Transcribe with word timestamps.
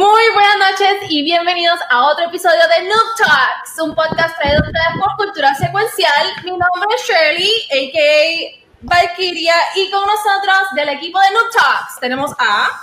Muy 0.00 0.22
buenas 0.32 0.56
noches 0.56 1.10
y 1.10 1.22
bienvenidos 1.22 1.78
a 1.90 2.06
otro 2.06 2.24
episodio 2.24 2.56
de 2.74 2.88
Noob 2.88 3.16
Talks, 3.18 3.82
un 3.82 3.94
podcast 3.94 4.34
traído 4.38 4.62
por 4.98 5.26
Cultura 5.26 5.54
Secuencial. 5.54 6.26
Mi 6.42 6.52
nombre 6.52 6.88
es 6.96 7.02
Shirley, 7.02 7.52
a.k.a. 7.68 8.64
Valkyria, 8.80 9.52
y 9.76 9.90
con 9.90 10.00
nosotros 10.00 10.56
del 10.74 10.88
equipo 10.88 11.20
de 11.20 11.26
Noob 11.34 11.50
Talks 11.52 12.00
tenemos 12.00 12.30
a... 12.38 12.80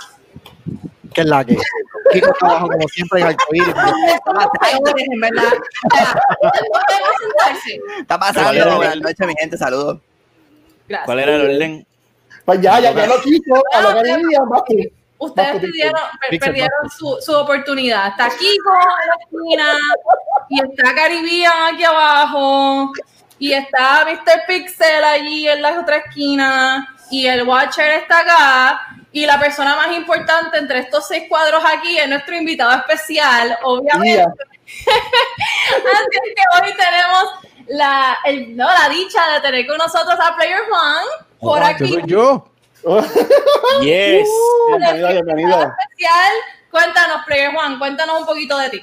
¿Qué 1.12 1.22
es 1.22 1.26
la 1.26 1.44
que? 1.44 1.58
Kiko 2.12 2.32
trabajo 2.34 2.68
como 2.68 2.86
siempre 2.86 3.20
en 3.22 3.26
Arcoíris. 3.26 3.74
en 5.10 5.20
verdad. 5.20 5.52
Está 7.98 8.16
pasando, 8.16 8.76
buenas 8.76 9.00
noches, 9.00 9.26
mi 9.26 9.34
gente, 9.40 9.58
saludos. 9.58 9.98
Gracias. 10.86 11.04
¿Cuál 11.04 11.18
era 11.18 11.34
el 11.34 11.50
orden? 11.50 11.84
Pues 12.44 12.60
ya, 12.60 12.78
ya 12.78 12.94
que 12.94 13.08
lo 13.08 13.20
quito, 13.22 13.60
a 13.72 13.82
lo 13.82 13.88
que 13.94 14.02
venía, 14.02 14.40
más 14.48 14.62
que. 14.68 14.97
Ustedes 15.18 15.48
Bajo 15.48 15.60
perdieron, 15.60 16.00
per- 16.20 16.30
Pixel, 16.30 16.48
perdieron 16.48 16.90
su, 16.96 17.18
su 17.20 17.36
oportunidad. 17.36 18.08
Está 18.08 18.28
Kiko 18.30 18.72
en 19.02 19.08
la 19.08 19.16
esquina 19.24 19.76
y 20.48 20.60
está 20.62 20.94
Caribbean 20.94 21.74
aquí 21.74 21.84
abajo 21.84 22.92
y 23.40 23.52
está 23.52 24.04
Mr. 24.06 24.46
Pixel 24.46 25.02
allí 25.04 25.48
en 25.48 25.60
la 25.62 25.80
otra 25.80 25.96
esquina 25.96 26.94
y 27.10 27.26
el 27.26 27.42
Watcher 27.48 27.90
está 27.92 28.20
acá 28.20 28.80
y 29.10 29.26
la 29.26 29.40
persona 29.40 29.74
más 29.76 29.90
importante 29.96 30.58
entre 30.58 30.80
estos 30.80 31.08
seis 31.08 31.24
cuadros 31.28 31.62
aquí 31.64 31.98
es 31.98 32.08
nuestro 32.08 32.36
invitado 32.36 32.72
especial, 32.78 33.58
obviamente. 33.64 34.22
Así 34.86 36.08
es 36.12 36.34
que 36.34 36.62
hoy 36.62 36.74
tenemos 36.76 37.24
la, 37.68 38.18
el- 38.24 38.56
no, 38.56 38.66
la 38.66 38.88
dicha 38.88 39.20
de 39.34 39.40
tener 39.40 39.66
con 39.66 39.78
nosotros 39.78 40.16
a 40.20 40.36
Player 40.36 40.60
Juan 40.68 41.04
por 41.40 41.62
aquí. 41.62 41.96
yo. 42.06 42.50
Yes. 43.82 44.28
Bienvenido, 44.68 45.08
bienvenido. 45.08 45.50
especial. 45.50 46.32
Cuéntanos, 46.70 47.24
Player 47.26 47.52
Juan, 47.52 47.78
cuéntanos 47.78 48.20
un 48.20 48.26
poquito 48.26 48.58
de 48.58 48.70
ti. 48.70 48.80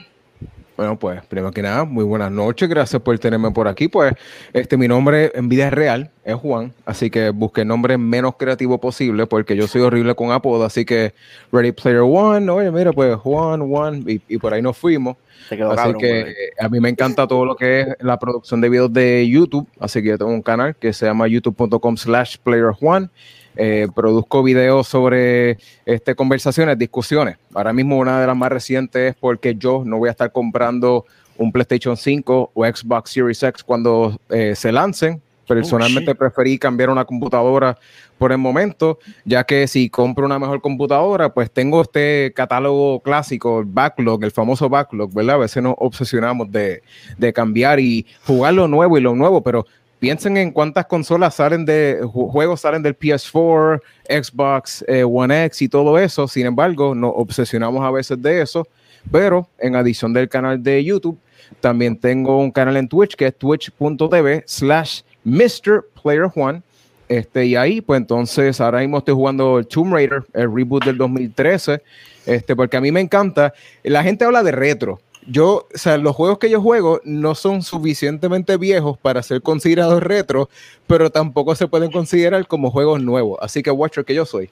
Bueno, 0.78 1.00
pues, 1.00 1.24
primero 1.26 1.52
que 1.52 1.62
nada, 1.62 1.86
muy 1.86 2.04
buenas 2.04 2.30
noches, 2.32 2.68
gracias 2.68 3.02
por 3.02 3.18
tenerme 3.18 3.50
por 3.52 3.68
aquí. 3.70 3.88
Pues, 3.88 4.14
este, 4.52 4.76
mi 4.76 4.90
nombre 4.90 5.32
en 5.34 5.48
vida 5.48 5.70
real 5.70 6.12
es 6.26 6.36
Juan, 6.36 6.74
así 6.86 7.10
que 7.10 7.30
busqué 7.30 7.62
el 7.62 7.68
nombre 7.70 7.98
menos 7.98 8.36
creativo 8.36 8.78
posible 8.82 9.26
porque 9.26 9.56
yo 9.56 9.68
soy 9.68 9.82
horrible 9.84 10.16
con 10.16 10.32
apodo, 10.32 10.66
así 10.66 10.84
que 10.84 11.14
Ready 11.54 11.72
Player 11.72 12.02
One, 12.02 12.50
oye, 12.52 12.72
mira, 12.72 12.92
pues 12.92 13.16
Juan, 13.16 13.66
Juan, 13.70 14.04
y, 14.06 14.22
y 14.28 14.38
por 14.38 14.54
ahí 14.54 14.62
nos 14.62 14.78
fuimos. 14.78 15.16
Así 15.46 15.58
cabrón, 15.58 15.98
que 15.98 16.22
güey. 16.22 16.34
eh, 16.34 16.36
a 16.60 16.68
mí 16.68 16.80
me 16.82 16.90
encanta 16.90 17.26
todo 17.26 17.46
lo 17.46 17.56
que 17.56 17.82
es 17.82 17.88
la 18.00 18.20
producción 18.20 18.60
de 18.60 18.68
videos 18.68 18.92
de 18.92 19.30
YouTube, 19.30 19.70
así 19.80 20.02
que 20.04 20.10
yo 20.10 20.18
tengo 20.18 20.32
un 20.32 20.42
canal 20.42 20.76
que 20.76 20.92
se 20.92 21.06
llama 21.06 21.28
youtube.com 21.30 21.96
slash 21.96 22.38
playerjuan. 22.44 23.10
Eh, 23.58 23.88
produzco 23.96 24.44
videos 24.44 24.88
sobre 24.88 25.58
este, 25.86 26.16
conversaciones, 26.16 26.78
discusiones. 26.78 27.38
Ahora 27.54 27.74
mismo 27.74 27.98
una 27.98 28.20
de 28.20 28.28
las 28.28 28.36
más 28.36 28.52
recientes 28.52 29.12
es 29.12 29.16
porque 29.20 29.56
yo 29.56 29.84
no 29.86 29.98
voy 29.98 30.10
a 30.10 30.12
estar 30.12 30.32
comprando 30.32 31.06
un 31.38 31.52
PlayStation 31.52 31.98
5 31.98 32.52
o 32.54 32.66
Xbox 32.66 33.12
Series 33.12 33.44
X 33.44 33.64
cuando 33.64 34.20
eh, 34.30 34.56
se 34.56 34.72
lancen. 34.72 35.22
Personalmente 35.48 36.16
preferí 36.16 36.58
cambiar 36.58 36.90
una 36.90 37.06
computadora 37.06 37.78
por 38.18 38.32
el 38.32 38.40
momento, 38.40 38.98
ya 39.26 39.44
que 39.44 39.68
si 39.68 39.92
compro 39.92 40.26
una 40.26 40.40
mejor 40.40 40.60
computadora, 40.60 41.32
pues 41.34 41.52
tengo 41.52 41.84
este 41.84 42.34
catálogo 42.36 43.00
clásico, 43.02 43.60
el 43.60 43.66
backlog, 43.66 44.24
el 44.24 44.32
famoso 44.32 44.70
backlog, 44.70 45.14
¿verdad? 45.14 45.36
A 45.36 45.40
veces 45.40 45.62
nos 45.62 45.76
obsesionamos 45.78 46.52
de, 46.52 46.82
de 47.20 47.32
cambiar 47.32 47.80
y 47.80 48.08
jugar 48.26 48.56
lo 48.56 48.68
nuevo 48.68 48.98
y 48.98 49.02
lo 49.02 49.16
nuevo, 49.16 49.44
pero 49.44 49.68
piensen 50.00 50.38
en 50.38 50.52
cuántas 50.52 50.86
consolas 50.86 51.36
salen 51.36 51.66
de 51.66 52.00
ju- 52.04 52.30
juegos 52.32 52.62
salen 52.62 52.82
del 52.84 52.98
PS4, 52.98 53.82
Xbox 54.10 54.84
eh, 54.88 55.04
One 55.04 55.46
X 55.46 55.62
y 55.64 55.70
todo 55.70 55.98
eso. 55.98 56.28
Sin 56.28 56.46
embargo, 56.46 56.94
nos 56.96 57.14
obsesionamos 57.16 57.84
a 57.84 57.92
veces 57.92 58.22
de 58.22 58.42
eso. 58.42 58.68
Pero 59.12 59.48
en 59.60 59.76
adición 59.76 60.14
del 60.14 60.28
canal 60.30 60.62
de 60.64 60.84
YouTube, 60.84 61.18
también 61.62 61.96
tengo 61.98 62.40
un 62.40 62.52
canal 62.52 62.76
en 62.78 62.88
Twitch 62.88 63.16
que 63.16 63.28
es 63.28 63.36
twitch.tv 63.38 64.44
slash 64.48 65.02
Mr. 65.24 65.86
Player 66.02 66.26
Juan. 66.28 66.64
Este, 67.08 67.46
y 67.46 67.56
ahí, 67.56 67.82
pues 67.82 68.00
entonces, 68.00 68.60
ahora 68.60 68.80
mismo 68.80 68.98
estoy 68.98 69.14
jugando 69.14 69.60
el 69.60 69.68
Tomb 69.68 69.94
Raider, 69.94 70.24
el 70.34 70.52
reboot 70.52 70.86
del 70.86 70.98
2013, 70.98 71.84
este, 72.26 72.56
porque 72.56 72.78
a 72.78 72.82
mí 72.82 72.92
me 72.92 73.00
encanta. 73.00 73.54
La 73.84 74.02
gente 74.02 74.26
habla 74.26 74.42
de 74.42 74.52
retro. 74.52 75.00
Yo, 75.28 75.68
o 75.74 75.78
sea, 75.78 75.98
los 75.98 76.16
juegos 76.16 76.38
que 76.38 76.50
yo 76.50 76.62
juego 76.62 77.02
no 77.04 77.34
son 77.36 77.64
suficientemente 77.64 78.58
viejos 78.58 78.98
para 78.98 79.24
ser 79.24 79.42
considerados 79.42 80.04
retro, 80.04 80.50
pero 80.88 81.10
tampoco 81.10 81.56
se 81.56 81.68
pueden 81.68 81.92
considerar 81.92 82.46
como 82.48 82.70
juegos 82.72 83.02
nuevos. 83.02 83.40
Así 83.42 83.64
que, 83.64 83.72
Watcher, 83.72 84.06
que 84.06 84.14
yo 84.14 84.26
soy. 84.26 84.50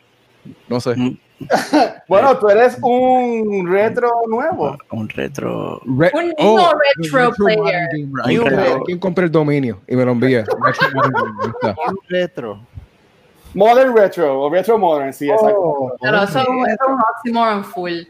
No 0.68 0.80
sé. 0.80 0.96
Mm, 0.96 1.18
Bueno, 2.08 2.38
tú 2.38 2.50
eres 2.50 2.78
un 2.82 3.68
retro 3.70 4.10
nuevo. 4.28 4.78
Un 4.92 5.10
retro. 5.10 5.80
Re- 5.86 6.12
Un 6.14 6.34
oh, 6.38 6.58
no 6.58 6.72
retro 6.74 7.20
Retro 7.20 7.46
player. 7.46 7.90
Retro. 8.44 8.84
¿Quién 8.86 9.00
compra 9.00 9.26
el 9.26 9.32
dominio? 9.32 9.82
Y 9.88 9.96
me 9.96 10.06
lo 10.06 10.12
envía. 10.12 10.44
Un 11.64 11.98
retro. 12.10 12.60
Modern 13.54 13.96
retro 13.96 14.42
o 14.42 14.50
retro 14.50 14.80
modern, 14.80 15.14
sí, 15.14 15.30
exacto. 15.30 15.96
Pero 16.02 16.24
eso 16.24 16.40
es 16.40 16.48
un 16.48 17.00
oxymoron 17.18 17.64
full. 17.64 18.02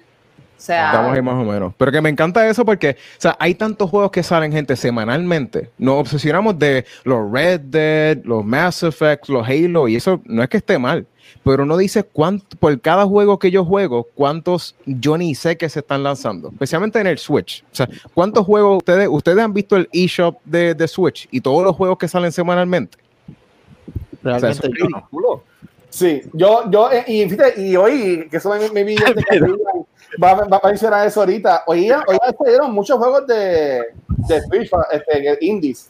O 0.63 0.66
sea, 0.66 0.91
Estamos 0.91 1.13
ahí 1.13 1.22
más 1.22 1.34
o 1.34 1.44
menos. 1.44 1.74
Pero 1.78 1.91
que 1.91 2.00
me 2.00 2.07
encanta 2.07 2.47
eso 2.47 2.63
porque, 2.63 2.91
o 2.91 3.22
sea, 3.22 3.35
hay 3.38 3.53
tantos 3.53 3.90
juegos 3.90 4.12
que 4.12 4.24
salen, 4.24 4.50
gente, 4.50 4.78
semanalmente. 4.78 5.69
Nos 5.78 5.96
obsesionamos 6.00 6.57
de 6.57 6.85
los 7.03 7.29
Red 7.29 7.59
Dead, 7.59 8.24
los 8.24 8.46
Mass 8.46 8.81
Effect, 8.81 9.28
los 9.28 9.46
Halo, 9.46 9.90
y 9.90 9.97
eso 9.97 10.22
no 10.23 10.41
es 10.41 10.47
que 10.47 10.56
esté 10.56 10.79
mal. 10.79 11.06
Pero 11.44 11.63
uno 11.63 11.75
dice 11.75 12.03
cuánto, 12.03 12.56
por 12.56 12.79
cada 12.79 13.06
juego 13.06 13.40
que 13.40 13.52
yo 13.52 13.66
juego, 13.66 14.07
cuántos 14.16 14.73
yo 14.85 15.18
ni 15.18 15.35
sé 15.35 15.57
que 15.57 15.68
se 15.68 15.79
están 15.79 16.02
lanzando, 16.02 16.47
especialmente 16.47 16.97
en 16.97 17.07
el 17.07 17.18
Switch. 17.18 17.66
O 17.69 17.75
sea, 17.75 17.90
¿cuántos 18.13 18.46
juegos 18.46 18.78
ustedes, 18.78 19.09
ustedes 19.12 19.40
han 19.40 19.53
visto 19.53 19.75
el 19.75 19.90
eShop 19.91 20.38
de, 20.46 20.75
de 20.75 20.88
Switch 20.88 21.28
y 21.29 21.41
todos 21.41 21.62
los 21.66 21.75
juegos 21.75 21.97
que 21.97 22.07
salen 22.07 22.31
semanalmente? 22.31 22.97
Realmente 24.22 24.59
O 24.59 24.62
sea, 24.62 24.69
yo 24.79 24.88
no. 24.88 25.44
Sí, 25.90 26.22
yo, 26.34 26.72
yo, 26.72 26.90
eh, 26.91 27.03
y 27.06 27.29
fíjate, 27.29 27.62
y 27.62 27.75
hoy, 27.75 28.28
que 28.31 28.38
eso 28.38 28.50
me, 28.50 28.69
me 28.72 28.84
vi 28.85 28.96
va, 30.22 30.34
va 30.34 30.59
a 30.62 30.68
mencionar 30.68 31.08
eso 31.08 31.19
ahorita. 31.22 31.64
Hoy, 31.68 31.91
hoy 31.91 32.18
salieron 32.38 32.72
muchos 32.72 32.97
juegos 32.97 33.28
de, 33.28 33.84
de 34.08 34.41
Switch, 34.41 34.69
este, 34.91 35.38
indies. 35.41 35.90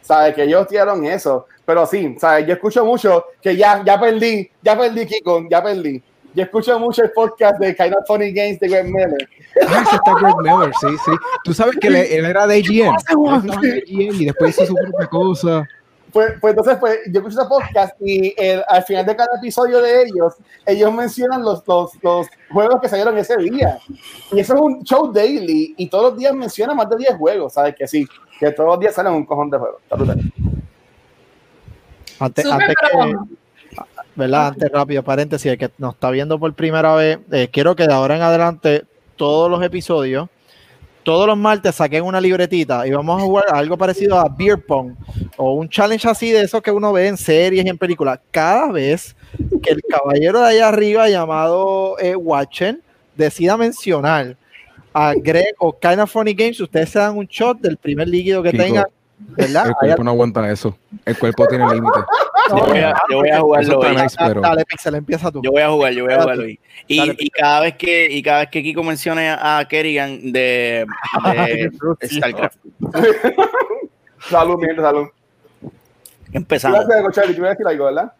¿Sabes? 0.00 0.34
Que 0.34 0.44
ellos 0.44 0.66
tiraron 0.66 1.04
eso. 1.04 1.46
Pero 1.64 1.86
sí, 1.86 2.16
¿sabes? 2.18 2.46
Yo 2.46 2.54
escucho 2.54 2.84
mucho 2.84 3.24
que 3.40 3.56
ya, 3.56 3.82
ya 3.84 4.00
perdí, 4.00 4.50
ya 4.62 4.76
perdí, 4.76 5.06
Kiko, 5.06 5.46
ya 5.48 5.62
perdí. 5.62 6.02
Yo 6.34 6.44
escucho 6.44 6.78
mucho 6.78 7.02
el 7.02 7.10
podcast 7.10 7.60
de 7.60 7.76
Kind 7.76 7.94
of 7.94 8.06
Funny 8.06 8.32
Games 8.32 8.58
de 8.58 8.68
Greg 8.68 8.86
Miller. 8.86 9.28
Ah, 9.68 9.84
ese 9.86 9.96
está 9.96 10.14
Greg 10.14 10.34
Miller, 10.38 10.72
sí, 10.80 10.88
sí. 11.04 11.12
Tú 11.44 11.52
sabes 11.52 11.76
que 11.76 11.88
él, 11.88 11.96
él 11.96 12.24
era 12.24 12.46
de. 12.46 12.58
Él 12.58 12.72
IGN 12.72 14.14
y 14.20 14.24
después 14.24 14.56
hizo 14.56 14.66
su 14.66 14.74
propia 14.74 15.06
cosa. 15.08 15.68
Pues, 16.12 16.34
pues 16.40 16.50
entonces, 16.52 16.76
pues 16.78 16.98
yo 17.06 17.20
escucho 17.20 17.40
ese 17.40 17.48
podcast 17.48 17.96
y 18.00 18.34
el- 18.36 18.62
al 18.68 18.82
final 18.84 19.06
de 19.06 19.16
cada 19.16 19.36
episodio 19.38 19.80
de 19.80 20.02
ellos, 20.02 20.34
ellos 20.66 20.92
mencionan 20.92 21.42
los, 21.42 21.66
los, 21.66 21.92
los 22.02 22.26
juegos 22.50 22.80
que 22.82 22.88
salieron 22.88 23.16
ese 23.16 23.36
día. 23.38 23.78
Y 24.30 24.40
eso 24.40 24.54
es 24.54 24.60
un 24.60 24.82
show 24.84 25.10
daily 25.10 25.74
y 25.78 25.88
todos 25.88 26.10
los 26.10 26.18
días 26.18 26.34
mencionan 26.34 26.76
más 26.76 26.90
de 26.90 26.96
10 26.98 27.14
juegos, 27.16 27.54
¿sabes? 27.54 27.74
Que 27.74 27.88
sí, 27.88 28.06
que 28.38 28.50
todos 28.50 28.68
los 28.70 28.80
días 28.80 28.94
salen 28.94 29.14
un 29.14 29.24
cojón 29.24 29.48
de 29.50 29.58
juegos. 29.58 29.80
Está 29.82 29.96
brutal. 29.96 30.20
Antes, 32.18 32.44
antes 32.46 32.74
que, 32.76 33.16
¿verdad? 34.14 34.48
Antes 34.48 34.70
rápido, 34.70 35.02
paréntesis, 35.02 35.50
el 35.50 35.58
que 35.58 35.70
nos 35.78 35.94
está 35.94 36.10
viendo 36.10 36.38
por 36.38 36.52
primera 36.54 36.94
vez, 36.94 37.18
eh, 37.32 37.48
quiero 37.50 37.74
que 37.74 37.86
de 37.86 37.92
ahora 37.94 38.16
en 38.16 38.22
adelante 38.22 38.84
todos 39.16 39.50
los 39.50 39.62
episodios, 39.62 40.28
todos 41.02 41.26
los 41.26 41.36
martes 41.36 41.74
saquen 41.74 42.04
una 42.04 42.20
libretita 42.20 42.86
y 42.86 42.90
vamos 42.90 43.20
a 43.20 43.24
jugar 43.24 43.44
algo 43.52 43.76
parecido 43.76 44.18
a 44.18 44.28
Beer 44.28 44.64
Pong 44.64 44.94
o 45.36 45.54
un 45.54 45.68
challenge 45.68 46.08
así 46.08 46.30
de 46.30 46.42
esos 46.42 46.62
que 46.62 46.70
uno 46.70 46.92
ve 46.92 47.08
en 47.08 47.16
series 47.16 47.64
y 47.64 47.68
en 47.68 47.78
películas. 47.78 48.20
Cada 48.30 48.70
vez 48.70 49.16
que 49.62 49.72
el 49.72 49.82
caballero 49.82 50.40
de 50.40 50.48
allá 50.48 50.68
arriba 50.68 51.08
llamado 51.08 51.98
eh, 51.98 52.16
Watchen 52.16 52.80
decida 53.16 53.56
mencionar 53.56 54.36
a 54.92 55.14
Greg 55.14 55.54
o 55.58 55.76
Kind 55.78 56.00
of 56.00 56.10
Funny 56.10 56.34
Games, 56.34 56.60
ustedes 56.60 56.90
se 56.90 56.98
dan 56.98 57.16
un 57.16 57.26
shot 57.26 57.58
del 57.60 57.76
primer 57.76 58.08
líquido 58.08 58.42
que 58.42 58.52
tengan, 58.52 58.86
¿verdad? 59.18 59.68
El 59.68 59.74
cuerpo 59.74 60.04
no 60.04 60.10
aguanta 60.10 60.50
eso. 60.50 60.76
El 61.04 61.18
cuerpo 61.18 61.46
tiene 61.46 61.66
límites. 61.72 62.02
Yo 62.50 62.56
voy 62.66 62.78
a, 62.78 62.94
yo 63.10 63.16
voy 63.18 63.28
a 63.30 63.32
Eso 63.60 63.72
jugarlo 63.74 63.96
hoy. 63.96 64.02
nice, 64.02 64.16
pero- 64.18 64.40
Dale, 64.40 64.64
Pixel, 64.64 64.94
empieza 64.96 65.30
tú. 65.30 65.40
Yo 65.42 65.50
voy 65.52 65.62
a 65.62 65.70
jugar, 65.70 65.92
yo 65.92 66.04
voy 66.04 66.14
a 66.14 66.22
jugarlo 66.22 66.42
hoy. 66.44 66.60
Y, 66.88 66.98
Dale, 66.98 67.16
y 67.18 67.30
cada 67.30 67.60
vez 67.60 67.76
que 67.76 68.08
y 68.10 68.22
cada 68.22 68.40
vez 68.40 68.48
que 68.50 68.62
Kiko 68.62 68.82
mencione 68.82 69.30
a 69.30 69.64
Kerrigan 69.68 70.32
de, 70.32 70.86
de 71.34 71.70
StarCraft. 72.08 72.56
Salud, 74.28 74.56
mi 74.58 74.66
gente, 74.66 74.82
salud. 74.82 75.08
Empezamos. 76.32 76.78
Gracias, 76.86 77.02
Coach 77.02 77.14
Charlie, 77.14 77.32
te 77.34 77.38
iba 77.40 77.48
a 77.48 77.50
decir 77.50 77.66
algo, 77.66 77.84
¿verdad? 77.86 78.12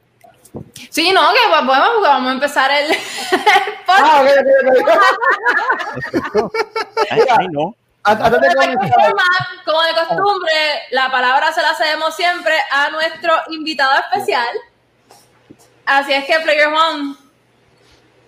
Sí, 0.90 1.10
no, 1.14 1.20
que 1.32 1.38
pues, 1.48 1.60
podemos 1.62 1.88
porque 1.94 2.08
vamos 2.08 2.30
a 2.30 2.32
empezar 2.34 2.70
el, 2.70 2.90
el 2.90 2.96
Ah, 3.88 4.22
podcast. 4.22 4.38
ok, 4.40 4.82
ok, 6.34 6.44
ok. 6.44 6.52
Ay, 7.10 7.20
ay, 7.38 7.46
no. 7.50 7.74
Antes 8.04 8.30
de 8.32 8.50
forma, 8.50 9.22
como 9.64 9.82
de 9.82 9.92
costumbre, 9.94 10.52
la 10.90 11.10
palabra 11.10 11.52
se 11.52 11.62
la 11.62 11.74
cedemos 11.74 12.14
siempre 12.16 12.54
a 12.72 12.90
nuestro 12.90 13.32
invitado 13.50 13.92
especial. 14.00 14.48
Así 15.86 16.12
es 16.12 16.24
que, 16.24 16.34
Player 16.42 16.68
One, 16.68 17.14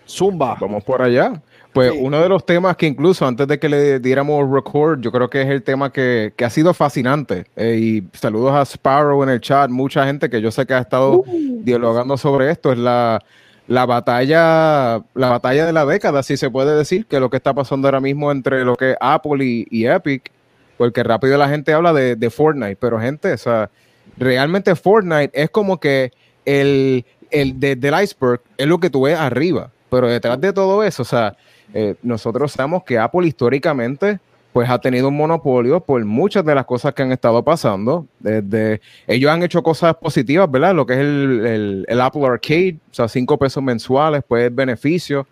Zumba. 0.08 0.56
Vamos 0.60 0.84
por 0.84 1.02
allá. 1.02 1.32
Pues 1.72 1.90
Sí. 1.92 1.98
uno 2.00 2.20
de 2.20 2.28
los 2.28 2.46
temas 2.46 2.76
que 2.76 2.86
incluso 2.86 3.26
antes 3.26 3.48
de 3.48 3.58
que 3.58 3.68
le 3.68 3.98
diéramos 3.98 4.48
record, 4.48 5.00
yo 5.00 5.10
creo 5.10 5.28
que 5.28 5.42
es 5.42 5.48
el 5.48 5.64
tema 5.64 5.92
que, 5.92 6.32
que 6.36 6.44
ha 6.44 6.50
sido 6.50 6.72
fascinante. 6.72 7.46
Eh, 7.56 7.76
y 7.80 8.16
saludos 8.16 8.54
a 8.54 8.62
Sparrow 8.64 9.20
en 9.24 9.30
el 9.30 9.40
chat, 9.40 9.70
mucha 9.70 10.06
gente 10.06 10.30
que 10.30 10.40
yo 10.40 10.52
sé 10.52 10.66
que 10.66 10.74
ha 10.74 10.78
estado 10.78 11.24
dialogando 11.26 12.16
sobre 12.16 12.50
esto. 12.52 12.70
Es 12.70 12.78
la, 12.78 13.20
la 13.66 13.86
batalla, 13.86 15.02
la 15.14 15.28
batalla 15.30 15.64
de 15.66 15.72
la 15.72 15.86
década, 15.86 16.22
si 16.22 16.36
se 16.36 16.50
puede 16.50 16.76
decir, 16.76 17.06
que 17.06 17.20
lo 17.20 17.30
que 17.30 17.36
está 17.38 17.54
pasando 17.54 17.88
ahora 17.88 18.00
mismo 18.00 18.30
entre 18.30 18.64
lo 18.64 18.76
que 18.76 18.92
es 18.92 18.96
Apple 19.00 19.44
y, 19.70 19.86
Epic, 19.86 20.30
porque 20.76 21.02
rápido 21.02 21.38
la 21.38 21.48
gente 21.48 21.72
habla 21.72 21.92
de, 21.92 22.16
de 22.16 22.30
Fortnite, 22.30 22.76
pero 22.76 23.00
gente, 23.00 23.32
o 23.32 23.38
sea, 23.38 23.70
realmente 24.18 24.74
Fortnite 24.74 25.30
es 25.32 25.50
como 25.50 25.80
que 25.80 26.12
el, 26.44 27.04
el 27.30 27.58
de- 27.58 27.76
del 27.76 27.94
iceberg 28.02 28.40
es 28.58 28.66
lo 28.66 28.78
que 28.78 28.90
tú 28.90 29.02
ves 29.02 29.18
arriba, 29.18 29.70
pero 29.90 30.08
detrás 30.08 30.40
de 30.40 30.52
todo 30.52 30.82
eso, 30.82 31.02
o 31.02 31.06
sea, 31.06 31.36
eh, 31.72 31.94
nosotros 32.02 32.52
sabemos 32.52 32.84
que 32.84 32.98
Apple 32.98 33.26
históricamente 33.26 34.18
pues 34.54 34.70
ha 34.70 34.78
tenido 34.78 35.08
un 35.08 35.16
monopolio 35.16 35.80
por 35.80 36.02
muchas 36.04 36.44
de 36.44 36.54
las 36.54 36.64
cosas 36.64 36.94
que 36.94 37.02
han 37.02 37.10
estado 37.10 37.42
pasando. 37.42 38.06
Desde, 38.20 38.80
ellos 39.08 39.28
han 39.32 39.42
hecho 39.42 39.64
cosas 39.64 39.96
positivas, 39.96 40.48
¿verdad? 40.48 40.74
Lo 40.76 40.86
que 40.86 40.92
es 40.92 41.00
el, 41.00 41.44
el- 41.44 41.84
el 41.88 42.00
Apple 42.00 42.24
Arcade, 42.24 42.76
o 42.90 42.94
sea, 42.94 43.08
cinco 43.08 43.36
pesos 43.36 43.60
mensuales, 43.64 44.22
pues 44.26 44.54
beneficio. 44.54 45.26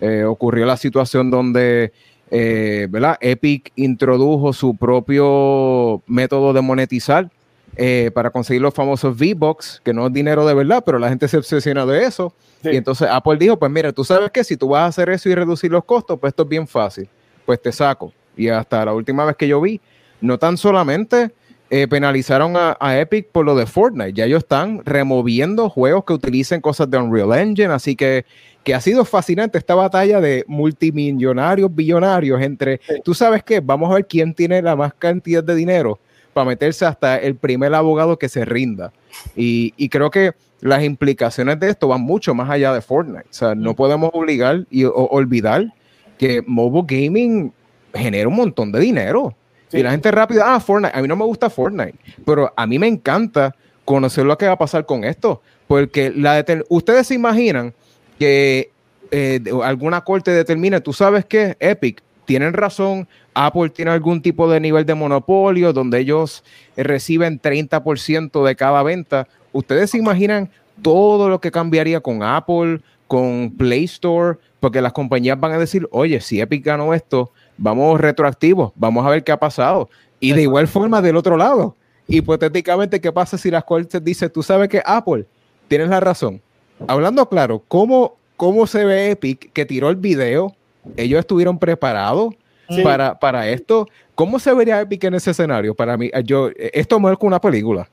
Eh, 0.00 0.24
ocurrió 0.24 0.66
la 0.66 0.76
situación 0.76 1.30
donde, 1.30 1.92
eh, 2.32 2.88
¿verdad? 2.90 3.16
Epic 3.20 3.70
introdujo 3.76 4.52
su 4.52 4.74
propio 4.76 6.02
método 6.08 6.52
de 6.52 6.60
monetizar 6.60 7.30
eh, 7.76 8.10
para 8.12 8.30
conseguir 8.30 8.60
los 8.60 8.74
famosos 8.74 9.16
V-Bucks, 9.16 9.82
que 9.84 9.94
no 9.94 10.08
es 10.08 10.12
dinero 10.12 10.44
de 10.46 10.54
verdad, 10.54 10.82
pero 10.84 10.98
la 10.98 11.08
gente 11.08 11.28
se 11.28 11.36
obsesiona 11.36 11.86
de 11.86 12.04
eso. 12.04 12.32
Sí. 12.62 12.70
Y 12.72 12.76
entonces 12.76 13.06
Apple 13.08 13.36
dijo, 13.38 13.56
pues 13.56 13.70
mira, 13.70 13.92
tú 13.92 14.02
sabes 14.04 14.32
que 14.32 14.42
si 14.42 14.56
tú 14.56 14.68
vas 14.70 14.82
a 14.82 14.86
hacer 14.86 15.10
eso 15.10 15.28
y 15.28 15.34
reducir 15.36 15.70
los 15.70 15.84
costos, 15.84 16.18
pues 16.18 16.32
esto 16.32 16.42
es 16.42 16.48
bien 16.48 16.66
fácil, 16.66 17.08
pues 17.46 17.62
te 17.62 17.70
saco. 17.70 18.12
Y 18.36 18.48
hasta 18.48 18.84
la 18.84 18.92
última 18.92 19.24
vez 19.24 19.36
que 19.36 19.48
yo 19.48 19.60
vi, 19.60 19.80
no 20.20 20.38
tan 20.38 20.56
solamente 20.56 21.30
eh, 21.70 21.88
penalizaron 21.88 22.56
a, 22.56 22.76
a 22.78 22.98
Epic 22.98 23.28
por 23.32 23.44
lo 23.44 23.54
de 23.56 23.66
Fortnite, 23.66 24.12
ya 24.12 24.26
ellos 24.26 24.42
están 24.44 24.82
removiendo 24.84 25.68
juegos 25.70 26.04
que 26.04 26.12
utilicen 26.12 26.60
cosas 26.60 26.90
de 26.90 26.98
Unreal 26.98 27.32
Engine, 27.38 27.72
así 27.72 27.96
que, 27.96 28.24
que 28.62 28.74
ha 28.74 28.80
sido 28.80 29.04
fascinante 29.04 29.58
esta 29.58 29.74
batalla 29.74 30.20
de 30.20 30.44
multimillonarios, 30.46 31.74
billonarios 31.74 32.40
entre, 32.42 32.80
Sí. 32.86 32.94
tú 33.04 33.14
sabes 33.14 33.42
qué, 33.42 33.60
vamos 33.60 33.90
a 33.90 33.94
ver 33.94 34.06
quién 34.06 34.34
tiene 34.34 34.60
la 34.62 34.76
más 34.76 34.94
cantidad 34.94 35.42
de 35.42 35.54
dinero 35.54 35.98
para 36.32 36.46
meterse 36.46 36.84
hasta 36.84 37.16
el 37.18 37.36
primer 37.36 37.74
abogado 37.74 38.18
que 38.18 38.28
se 38.28 38.44
rinda. 38.44 38.92
Y, 39.36 39.72
y 39.76 39.88
creo 39.88 40.10
que 40.10 40.32
las 40.60 40.82
implicaciones 40.82 41.60
de 41.60 41.70
esto 41.70 41.88
van 41.88 42.00
mucho 42.00 42.34
más 42.34 42.50
allá 42.50 42.72
de 42.72 42.80
Fortnite. 42.80 43.24
O 43.30 43.32
sea, 43.34 43.54
no 43.54 43.74
podemos 43.74 44.10
obligar 44.12 44.64
y 44.70 44.84
o- 44.84 44.92
olvidar 44.94 45.72
que 46.18 46.42
mobile 46.46 46.84
gaming 46.86 47.52
genera 47.94 48.28
un 48.28 48.36
montón 48.36 48.72
de 48.72 48.80
dinero. 48.80 49.34
Sí. 49.68 49.78
Y 49.78 49.82
la 49.82 49.90
gente 49.90 50.10
rápida, 50.10 50.54
ah, 50.54 50.60
Fortnite, 50.60 50.96
a 50.96 51.02
mí 51.02 51.08
no 51.08 51.16
me 51.16 51.24
gusta 51.24 51.50
Fortnite, 51.50 51.94
pero 52.24 52.52
a 52.56 52.66
mí 52.66 52.78
me 52.78 52.86
encanta 52.86 53.54
conocer 53.84 54.24
lo 54.24 54.38
que 54.38 54.46
va 54.46 54.52
a 54.52 54.58
pasar 54.58 54.86
con 54.86 55.04
esto, 55.04 55.42
porque 55.66 56.10
la 56.14 56.44
ustedes 56.68 57.06
se 57.08 57.14
imaginan 57.14 57.74
que 58.18 58.70
eh, 59.10 59.40
alguna 59.62 60.02
corte 60.02 60.30
determine, 60.30 60.80
tú 60.80 60.92
sabes 60.92 61.24
que 61.24 61.56
Epic 61.60 62.02
tienen 62.24 62.52
razón, 62.52 63.06
Apple 63.34 63.70
tiene 63.70 63.90
algún 63.90 64.22
tipo 64.22 64.50
de 64.50 64.60
nivel 64.60 64.86
de 64.86 64.94
monopolio 64.94 65.72
donde 65.72 66.00
ellos 66.00 66.42
reciben 66.76 67.40
30% 67.40 68.44
de 68.44 68.56
cada 68.56 68.82
venta. 68.82 69.28
Ustedes 69.52 69.90
se 69.90 69.98
imaginan 69.98 70.50
todo 70.82 71.28
lo 71.28 71.40
que 71.40 71.50
cambiaría 71.50 72.00
con 72.00 72.22
Apple, 72.22 72.80
con 73.06 73.54
Play 73.56 73.84
Store, 73.84 74.38
porque 74.60 74.80
las 74.80 74.92
compañías 74.92 75.38
van 75.38 75.52
a 75.52 75.58
decir, 75.58 75.86
oye, 75.90 76.20
si 76.20 76.40
Epic 76.40 76.64
ganó 76.64 76.94
esto, 76.94 77.30
vamos 77.56 78.00
retroactivos, 78.00 78.72
vamos 78.74 79.06
a 79.06 79.10
ver 79.10 79.24
qué 79.24 79.32
ha 79.32 79.38
pasado. 79.38 79.88
Y 80.20 80.32
de 80.32 80.42
igual 80.42 80.68
forma 80.68 81.02
del 81.02 81.16
otro 81.16 81.36
lado, 81.36 81.76
hipotéticamente, 82.08 83.00
¿qué 83.00 83.12
pasa 83.12 83.36
si 83.36 83.50
las 83.50 83.64
cortes 83.64 84.02
dicen, 84.02 84.30
tú 84.30 84.42
sabes 84.42 84.68
que 84.68 84.82
Apple, 84.84 85.26
tienes 85.68 85.88
la 85.88 86.00
razón? 86.00 86.40
Hablando 86.88 87.28
claro, 87.28 87.62
¿cómo, 87.68 88.16
cómo 88.36 88.66
se 88.66 88.84
ve 88.84 89.10
Epic 89.10 89.52
que 89.52 89.64
tiró 89.64 89.90
el 89.90 89.96
video? 89.96 90.54
Ellos 90.96 91.20
estuvieron 91.20 91.58
preparados 91.58 92.34
Sí. 92.68 92.82
para, 92.82 93.18
para 93.18 93.48
esto. 93.48 93.86
¿Cómo 94.14 94.38
se 94.38 94.52
vería 94.54 94.80
Epic 94.80 95.04
en 95.04 95.14
ese 95.14 95.32
escenario? 95.32 95.74
Para 95.74 95.96
mí, 95.96 96.10
yo, 96.24 96.48
esto 96.56 96.96
es 96.96 97.18
como 97.18 97.28
una 97.28 97.40
película. 97.40 97.88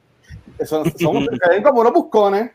Son, 0.63 0.89
como 1.63 1.81
unos 1.81 1.93
buscones. 1.93 2.51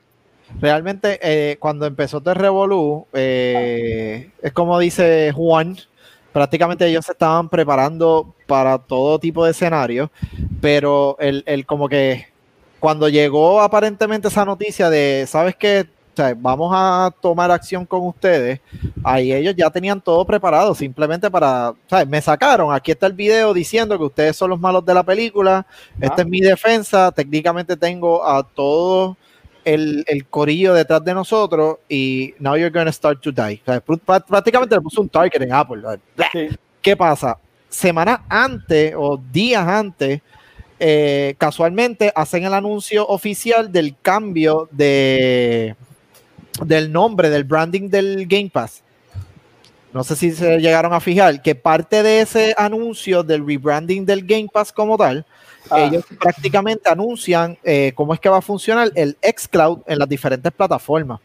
Realmente, 0.61 1.19
eh, 1.23 1.57
cuando 1.59 1.87
empezó 1.87 2.21
The 2.23 2.35
Revolu, 2.35 3.07
eh, 3.13 4.31
es 4.41 4.53
como 4.53 4.79
dice 4.79 5.33
Juan, 5.35 5.77
prácticamente 6.37 6.87
ellos 6.87 7.07
se 7.07 7.13
estaban 7.13 7.49
preparando 7.49 8.35
para 8.47 8.77
todo 8.77 9.19
tipo 9.19 9.43
de 9.43 9.53
escenarios, 9.53 10.11
pero 10.61 11.17
el, 11.19 11.43
el 11.47 11.65
como 11.65 11.89
que 11.89 12.27
cuando 12.79 13.09
llegó 13.09 13.63
aparentemente 13.63 14.29
esa 14.29 14.45
noticia 14.45 14.91
de, 14.91 15.25
¿sabes 15.27 15.57
qué? 15.57 15.87
O 16.13 16.17
sea, 16.17 16.35
vamos 16.37 16.73
a 16.75 17.11
tomar 17.23 17.51
acción 17.51 17.87
con 17.87 18.07
ustedes. 18.07 18.61
Ahí 19.03 19.33
ellos 19.33 19.55
ya 19.57 19.71
tenían 19.71 19.99
todo 19.99 20.27
preparado, 20.27 20.75
simplemente 20.75 21.31
para, 21.31 21.73
¿sabes? 21.89 22.07
Me 22.07 22.21
sacaron, 22.21 22.71
aquí 22.71 22.91
está 22.91 23.07
el 23.07 23.15
video 23.15 23.55
diciendo 23.55 23.97
que 23.97 24.05
ustedes 24.05 24.37
son 24.37 24.51
los 24.51 24.61
malos 24.61 24.85
de 24.85 24.93
la 24.93 25.05
película, 25.05 25.67
esta 25.99 26.17
Ah. 26.17 26.21
es 26.21 26.29
mi 26.29 26.43
defensa, 26.43 27.13
técnicamente 27.13 27.79
tengo 27.79 28.23
a 28.23 28.43
todos 28.43 29.17
el, 29.67 30.05
el 30.07 30.27
corillo 30.27 30.73
detrás 30.73 31.05
de 31.05 31.13
nosotros 31.13 31.79
y 31.89 32.35
now 32.39 32.55
you're 32.55 32.71
gonna 32.71 32.93
start 32.93 33.21
to 33.21 33.33
die. 33.33 33.61
O 33.67 33.73
sea, 33.73 34.21
prácticamente 34.21 34.77
le 34.77 34.81
puso 34.81 35.03
un 35.03 35.09
target 35.09 35.43
en 35.43 35.53
Apple. 35.53 35.83
Sí. 36.33 36.49
¿Qué 36.81 36.97
pasa? 36.97 37.37
Semanas 37.69 38.21
antes 38.29 38.95
o 38.97 39.21
días 39.33 39.67
antes, 39.67 40.23
eh, 40.79 41.35
casualmente 41.37 42.13
hacen 42.15 42.45
el 42.45 42.55
anuncio 42.55 43.07
oficial 43.09 43.73
del 43.73 43.97
cambio 44.01 44.69
de 44.71 45.75
del 46.63 46.93
nombre, 46.93 47.29
del 47.29 47.45
branding 47.45 47.91
del 47.91 48.25
Game 48.27 48.51
Pass. 48.51 48.85
No 49.93 50.05
sé 50.05 50.15
si 50.15 50.31
se 50.31 50.59
llegaron 50.59 50.93
a 50.93 51.01
fijar 51.01 51.43
que 51.43 51.57
parte 51.57 52.05
de 52.05 52.21
ese 52.21 52.55
anuncio 52.57 53.25
del 53.25 53.45
rebranding 53.45 54.07
del 54.07 54.25
Game 54.25 54.49
Pass 54.53 54.73
como 54.73 54.97
tal, 54.97 55.27
Ah. 55.71 55.81
ellos 55.81 56.05
prácticamente 56.21 56.89
anuncian 56.89 57.59
eh, 57.65 57.93
cómo 57.95 58.15
es 58.15 58.21
que 58.21 58.29
va 58.29 58.39
a 58.39 58.43
funcionar 58.43 58.91
el 58.95 59.17
xCloud 59.23 59.81
en 59.87 59.99
las 59.99 60.09
diferentes 60.09 60.53
plataformas. 60.53 61.21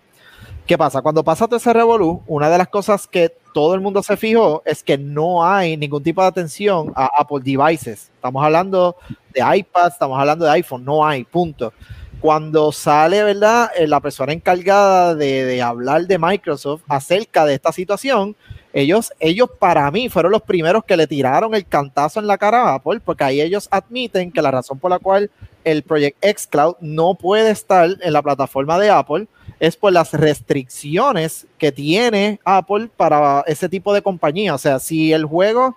¿Qué 0.65 0.77
pasa? 0.77 1.01
Cuando 1.01 1.23
pasa 1.23 1.47
todo 1.47 1.57
ese 1.57 1.73
revolú, 1.73 2.21
una 2.27 2.49
de 2.49 2.57
las 2.57 2.67
cosas 2.67 3.07
que 3.07 3.33
todo 3.53 3.75
el 3.75 3.81
mundo 3.81 4.01
se 4.03 4.15
fijó 4.15 4.61
es 4.65 4.83
que 4.83 4.97
no 4.97 5.43
hay 5.45 5.75
ningún 5.75 6.03
tipo 6.03 6.21
de 6.21 6.27
atención 6.27 6.93
a 6.95 7.09
Apple 7.17 7.39
devices. 7.43 8.09
Estamos 8.15 8.43
hablando 8.43 8.95
de 9.33 9.57
iPad, 9.57 9.87
estamos 9.87 10.19
hablando 10.19 10.45
de 10.45 10.51
iPhone, 10.51 10.85
no 10.85 11.05
hay, 11.05 11.23
punto. 11.23 11.73
Cuando 12.21 12.71
sale, 12.71 13.23
¿verdad? 13.23 13.71
Eh, 13.75 13.87
La 13.87 13.99
persona 13.99 14.31
encargada 14.31 15.15
de, 15.15 15.43
de 15.43 15.61
hablar 15.61 16.05
de 16.05 16.19
Microsoft 16.19 16.83
acerca 16.87 17.45
de 17.45 17.55
esta 17.55 17.71
situación, 17.71 18.35
ellos, 18.73 19.11
ellos 19.19 19.49
para 19.59 19.89
mí 19.91 20.07
fueron 20.09 20.31
los 20.31 20.41
primeros 20.41 20.83
que 20.85 20.95
le 20.95 21.07
tiraron 21.07 21.53
el 21.53 21.65
cantazo 21.65 22.19
en 22.19 22.27
la 22.27 22.37
cara 22.37 22.63
a 22.63 22.75
Apple, 22.75 23.01
porque 23.03 23.23
ahí 23.23 23.41
ellos 23.41 23.67
admiten 23.71 24.31
que 24.31 24.41
la 24.41 24.51
razón 24.51 24.79
por 24.79 24.91
la 24.91 24.99
cual 24.99 25.29
el 25.63 25.83
Project 25.83 26.17
X 26.21 26.47
Cloud 26.47 26.75
no 26.79 27.15
puede 27.15 27.51
estar 27.51 27.89
en 28.01 28.13
la 28.13 28.21
plataforma 28.21 28.79
de 28.79 28.89
Apple 28.89 29.27
es 29.59 29.75
por 29.75 29.93
las 29.93 30.13
restricciones 30.13 31.45
que 31.57 31.71
tiene 31.71 32.39
Apple 32.45 32.89
para 32.95 33.43
ese 33.45 33.69
tipo 33.69 33.93
de 33.93 34.01
compañía. 34.01 34.55
O 34.55 34.57
sea, 34.57 34.79
si 34.79 35.13
el 35.13 35.25
juego, 35.25 35.75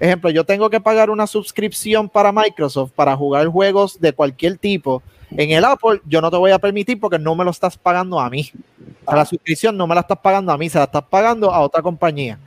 ejemplo, 0.00 0.30
yo 0.30 0.44
tengo 0.44 0.70
que 0.70 0.80
pagar 0.80 1.10
una 1.10 1.26
suscripción 1.26 2.08
para 2.08 2.32
Microsoft 2.32 2.92
para 2.92 3.16
jugar 3.16 3.48
juegos 3.48 4.00
de 4.00 4.12
cualquier 4.12 4.56
tipo, 4.56 5.02
en 5.30 5.50
el 5.50 5.64
Apple 5.64 6.00
yo 6.06 6.20
no 6.20 6.30
te 6.30 6.36
voy 6.36 6.50
a 6.50 6.58
permitir 6.58 7.00
porque 7.00 7.18
no 7.18 7.34
me 7.34 7.44
lo 7.44 7.50
estás 7.50 7.76
pagando 7.76 8.20
a 8.20 8.30
mí. 8.30 8.50
O 9.04 9.10
sea, 9.10 9.16
la 9.16 9.24
suscripción 9.24 9.76
no 9.76 9.86
me 9.86 9.94
la 9.94 10.02
estás 10.02 10.18
pagando 10.18 10.52
a 10.52 10.58
mí, 10.58 10.68
se 10.68 10.78
la 10.78 10.84
estás 10.84 11.04
pagando 11.04 11.52
a 11.52 11.60
otra 11.60 11.82
compañía. 11.82 12.38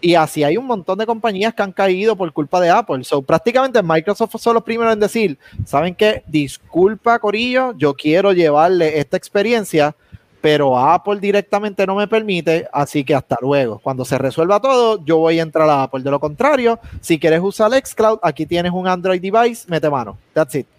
Y 0.00 0.14
así 0.14 0.44
hay 0.44 0.56
un 0.56 0.66
montón 0.66 0.96
de 0.98 1.06
compañías 1.06 1.54
que 1.54 1.62
han 1.62 1.72
caído 1.72 2.14
por 2.14 2.32
culpa 2.32 2.60
de 2.60 2.70
Apple. 2.70 3.02
So, 3.02 3.20
prácticamente 3.20 3.82
Microsoft 3.82 4.36
son 4.38 4.54
los 4.54 4.62
primeros 4.62 4.92
en 4.92 5.00
decir, 5.00 5.38
¿saben 5.64 5.94
qué? 5.94 6.22
Disculpa, 6.26 7.18
Corillo, 7.18 7.74
yo 7.76 7.94
quiero 7.94 8.32
llevarle 8.32 9.00
esta 9.00 9.16
experiencia, 9.16 9.96
pero 10.40 10.78
Apple 10.78 11.18
directamente 11.18 11.84
no 11.84 11.96
me 11.96 12.06
permite, 12.06 12.68
así 12.72 13.02
que 13.02 13.14
hasta 13.14 13.36
luego. 13.40 13.80
Cuando 13.80 14.04
se 14.04 14.16
resuelva 14.18 14.60
todo, 14.60 15.04
yo 15.04 15.18
voy 15.18 15.40
a 15.40 15.42
entrar 15.42 15.68
a 15.68 15.82
Apple. 15.82 16.04
De 16.04 16.12
lo 16.12 16.20
contrario, 16.20 16.78
si 17.00 17.18
quieres 17.18 17.40
usar 17.42 17.72
Xcloud, 17.72 18.20
aquí 18.22 18.46
tienes 18.46 18.70
un 18.70 18.86
Android 18.86 19.20
device, 19.20 19.66
mete 19.68 19.90
mano. 19.90 20.16
That's 20.32 20.54
it. 20.54 20.77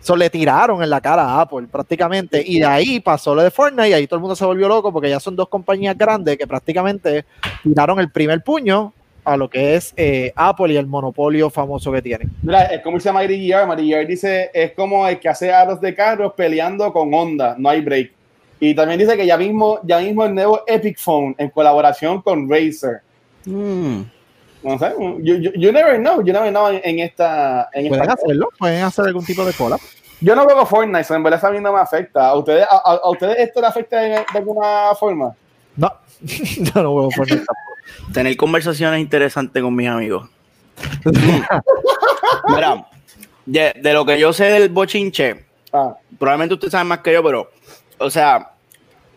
So, 0.00 0.16
le 0.16 0.30
tiraron 0.30 0.82
en 0.82 0.90
la 0.90 1.00
cara 1.00 1.22
a 1.22 1.40
Apple 1.42 1.68
prácticamente 1.70 2.42
y 2.44 2.58
de 2.58 2.66
ahí 2.66 3.00
pasó 3.00 3.34
lo 3.34 3.42
de 3.42 3.50
Fortnite 3.50 3.90
y 3.90 3.92
ahí 3.92 4.06
todo 4.06 4.16
el 4.16 4.20
mundo 4.20 4.34
se 4.34 4.44
volvió 4.44 4.68
loco 4.68 4.92
porque 4.92 5.08
ya 5.08 5.20
son 5.20 5.36
dos 5.36 5.48
compañías 5.48 5.96
grandes 5.96 6.36
que 6.36 6.46
prácticamente 6.46 7.24
tiraron 7.62 8.00
el 8.00 8.10
primer 8.10 8.42
puño 8.42 8.92
a 9.24 9.36
lo 9.36 9.48
que 9.48 9.76
es 9.76 9.94
eh, 9.96 10.32
Apple 10.34 10.72
y 10.72 10.76
el 10.76 10.86
monopolio 10.86 11.50
famoso 11.50 11.92
que 11.92 12.02
tienen. 12.02 12.30
Mira, 12.42 12.64
es 12.64 12.82
como 12.82 12.96
dice 12.96 13.12
Mary 13.12 13.46
Gear 13.46 14.06
dice, 14.06 14.50
es 14.52 14.72
como 14.72 15.06
el 15.06 15.20
que 15.20 15.28
hace 15.28 15.52
aros 15.52 15.80
de 15.80 15.94
carros 15.94 16.32
peleando 16.36 16.92
con 16.92 17.12
Honda, 17.14 17.54
no 17.58 17.68
hay 17.68 17.80
break. 17.80 18.12
Y 18.58 18.74
también 18.74 18.98
dice 18.98 19.16
que 19.16 19.26
ya 19.26 19.36
mismo, 19.36 19.80
ya 19.82 19.98
mismo 19.98 20.24
el 20.24 20.34
nuevo 20.34 20.62
Epic 20.66 20.98
Phone 20.98 21.34
en 21.38 21.50
colaboración 21.50 22.22
con 22.22 22.48
Razer. 22.48 23.00
Mm. 23.44 24.02
No 24.62 24.78
sé, 24.78 24.92
you, 25.22 25.36
you- 25.36 25.52
you 25.54 25.72
never 25.72 25.96
know, 25.98 26.22
you 26.22 26.32
never 26.32 26.50
know 26.50 26.68
en, 26.70 26.80
en 26.84 26.98
esta... 27.00 27.68
En 27.72 27.88
Pueden 27.88 28.02
esta 28.02 28.14
hacerlo, 28.14 28.48
pueden 28.58 28.84
hacer 28.84 29.06
algún 29.06 29.24
tipo 29.24 29.44
de 29.44 29.52
cola. 29.52 29.76
yo 30.20 30.36
no 30.36 30.44
juego 30.44 30.64
Fortnite, 30.66 31.04
so 31.04 31.14
en 31.14 31.22
verdad 31.24 31.44
a 31.44 31.50
mí 31.50 31.60
no 31.60 31.72
me 31.72 31.80
afecta. 31.80 32.28
¿A 32.28 32.34
ustedes, 32.36 32.64
a, 32.70 32.76
a- 32.76 33.00
a 33.02 33.10
ustedes 33.10 33.38
esto 33.38 33.60
le 33.60 33.66
afecta 33.66 34.00
de, 34.00 34.08
de 34.10 34.24
alguna 34.38 34.94
forma? 34.98 35.34
No, 35.76 35.90
yo 36.22 36.82
no 36.82 36.92
juego 36.92 37.10
Fortnite 37.10 37.44
tampoco. 37.44 38.12
Tener 38.12 38.36
conversaciones 38.36 39.00
interesantes 39.00 39.60
con 39.62 39.74
mis 39.74 39.88
amigos. 39.88 40.28
Mira, 42.48 42.86
de, 43.46 43.72
de 43.80 43.92
lo 43.92 44.04
que 44.04 44.18
yo 44.18 44.32
sé 44.32 44.44
del 44.44 44.68
bochinche, 44.68 45.44
Ah, 45.74 45.96
probablemente 46.18 46.52
usted 46.54 46.68
sabe 46.68 46.84
más 46.84 46.98
que 46.98 47.14
yo, 47.14 47.22
pero, 47.22 47.50
o 47.96 48.10
sea, 48.10 48.50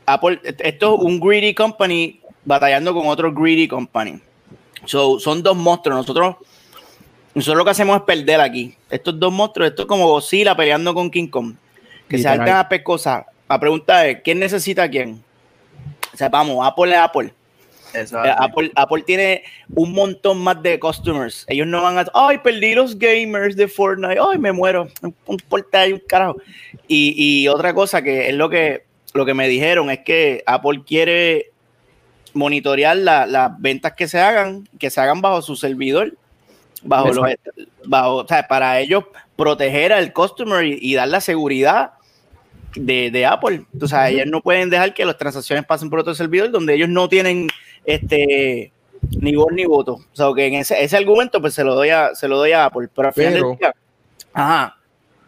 Apple, 0.06 0.40
esto 0.44 0.96
es 0.96 1.02
un 1.02 1.20
greedy 1.20 1.54
company 1.54 2.22
batallando 2.46 2.94
con 2.94 3.08
otro 3.08 3.34
greedy 3.34 3.68
company. 3.68 4.22
So, 4.86 5.20
son 5.20 5.44
dos 5.44 5.56
monstruos. 5.56 5.98
Nosotros, 5.98 6.36
nosotros 7.34 7.58
lo 7.58 7.66
que 7.66 7.72
hacemos 7.72 7.98
es 7.98 8.04
perder 8.04 8.42
aquí. 8.42 8.76
Estos 8.90 9.20
dos 9.20 9.32
monstruos, 9.32 9.70
esto 9.70 9.84
es 9.84 9.88
como 9.88 10.08
Godzilla 10.08 10.56
peleando 10.56 10.94
con 10.94 11.10
King 11.10 11.28
Kong. 11.28 11.56
Que 12.08 12.18
se 12.18 12.24
Literal. 12.24 12.38
saltan 12.38 12.58
a 12.58 12.70
pescosas. 12.70 13.26
La 13.50 13.60
pregunta 13.60 14.08
es, 14.08 14.22
¿quién 14.24 14.40
necesita 14.40 14.84
a 14.84 14.90
quién? 14.90 15.24
O 16.14 16.18
sea, 16.18 16.30
vamos, 16.30 16.66
Apple 16.66 16.92
es 16.92 16.98
Apple. 16.98 17.34
Eh, 17.96 18.36
Apple, 18.38 18.72
Apple 18.76 19.04
tiene 19.04 19.44
un 19.74 19.94
montón 19.94 20.40
más 20.40 20.62
de 20.62 20.80
customers. 20.80 21.46
Ellos 21.48 21.68
no 21.68 21.82
van 21.82 21.98
a. 21.98 22.06
Ay, 22.14 22.40
perdí 22.40 22.76
los 22.76 22.98
gamers 22.98 23.56
de 23.56 23.68
Fortnite. 23.68 24.20
Ay, 24.20 24.38
me 24.38 24.52
muero. 24.52 24.88
Importa, 25.28 25.82
hay 25.82 25.94
un 25.94 26.02
carajo. 26.06 26.36
Y, 26.88 27.14
y 27.18 27.48
otra 27.48 27.74
cosa 27.74 28.02
que 28.02 28.28
es 28.30 28.36
lo 28.36 28.50
que, 28.50 28.84
lo 29.14 29.26
que 29.26 29.34
me 29.34 29.48
dijeron 29.48 29.90
es 29.90 30.00
que 30.00 30.44
Apple 30.46 30.82
quiere 30.86 31.52
monitorear 32.36 32.96
la- 32.98 33.26
las 33.26 33.60
ventas 33.60 33.94
que 33.94 34.08
se 34.08 34.20
hagan, 34.20 34.68
que 34.80 34.90
se 34.92 35.02
hagan 35.02 35.22
bajo 35.22 35.42
su 35.42 35.56
servidor, 35.56 36.14
bajo 36.84 37.08
los, 37.12 37.26
bajo, 37.86 38.16
o 38.18 38.28
sea, 38.28 38.48
para 38.48 38.80
ellos 38.80 39.06
proteger 39.36 39.92
al 39.92 40.14
customer 40.14 40.64
y, 40.66 40.78
y 40.80 40.94
dar 40.94 41.08
la 41.08 41.20
seguridad 41.22 41.92
de, 42.76 43.10
de 43.10 43.26
Apple. 43.26 43.64
O 43.82 43.88
sea, 43.88 44.10
ellos 44.10 44.28
no 44.28 44.42
pueden 44.42 44.70
dejar 44.70 44.94
que 44.94 45.06
las 45.06 45.18
transacciones 45.18 45.66
pasen 45.66 45.90
por 45.90 46.00
otro 46.00 46.14
servidor 46.14 46.52
donde 46.52 46.76
ellos 46.76 46.90
no 46.90 47.10
tienen 47.10 47.48
este 47.86 48.72
ni 49.20 49.36
voz 49.36 49.52
ni 49.52 49.66
voto. 49.66 49.94
O 49.94 50.16
sea, 50.16 50.28
que 50.36 50.46
en 50.48 50.56
ese, 50.56 50.84
ese 50.84 50.98
argumento 50.98 51.40
pues 51.42 51.54
se 51.54 51.64
lo 51.64 51.74
doy 51.76 51.90
a, 51.90 52.14
se 52.16 52.28
lo 52.28 52.38
doy 52.38 52.52
a 52.52 52.66
Apple. 52.66 52.88
Pero 52.94 53.08
al 53.08 53.14
final 53.14 53.34
Pero- 53.34 53.50
del 53.50 53.58
día, 53.58 53.76
ajá, 54.34 54.75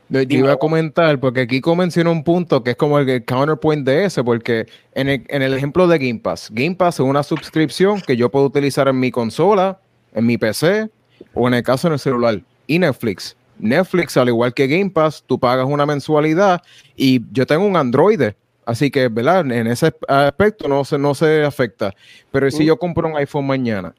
Yo, 0.10 0.22
iba 0.22 0.54
a 0.54 0.58
comentar, 0.58 1.20
porque 1.20 1.48
Kiko 1.48 1.76
mencionó 1.76 2.12
un 2.12 2.24
punto 2.24 2.64
que 2.64 2.72
es 2.72 2.78
como 2.78 2.98
el, 2.98 3.10
el 3.10 3.26
counterpoint 3.26 3.86
de 3.86 4.06
ese, 4.06 4.24
porque 4.24 4.66
en 4.94 5.10
el, 5.10 5.26
en 5.28 5.42
el 5.42 5.54
ejemplo 5.54 5.88
de 5.88 5.98
Game 5.98 6.20
Pass, 6.20 6.50
Game 6.52 6.76
Pass 6.76 6.96
es 6.96 7.02
una 7.02 7.24
suscripción 7.24 8.02
que 8.02 8.16
yo 8.16 8.32
puedo 8.32 8.46
utilizar 8.46 8.88
en 8.88 9.00
mi 9.00 9.12
consola, 9.12 9.80
en 10.14 10.26
mi 10.26 10.38
PC 10.38 10.90
o 11.34 11.48
en 11.48 11.56
el 11.56 11.64
caso 11.64 11.88
en 11.88 11.94
el 11.94 12.00
celular. 12.00 12.42
Y 12.68 12.80
Netflix. 12.80 13.36
Netflix, 13.60 14.16
al 14.18 14.30
igual 14.30 14.54
que 14.54 14.68
Game 14.68 14.90
Pass, 14.90 15.24
tú 15.26 15.40
pagas 15.40 15.66
una 15.66 15.86
mensualidad 15.86 16.62
y 16.96 17.22
yo 17.32 17.46
tengo 17.46 17.66
un 17.66 17.76
Android. 17.76 18.22
Así 18.66 18.92
que, 18.92 19.08
¿verdad? 19.08 19.50
En 19.52 19.68
ese 19.68 19.94
aspecto 20.08 20.68
no 20.68 20.84
se, 20.84 20.98
no 20.98 21.16
se 21.16 21.44
afecta. 21.44 21.94
Pero 22.32 22.52
si 22.52 22.66
yo 22.66 22.78
compro 22.78 23.08
un 23.08 23.16
iPhone 23.16 23.48
mañana, 23.48 23.96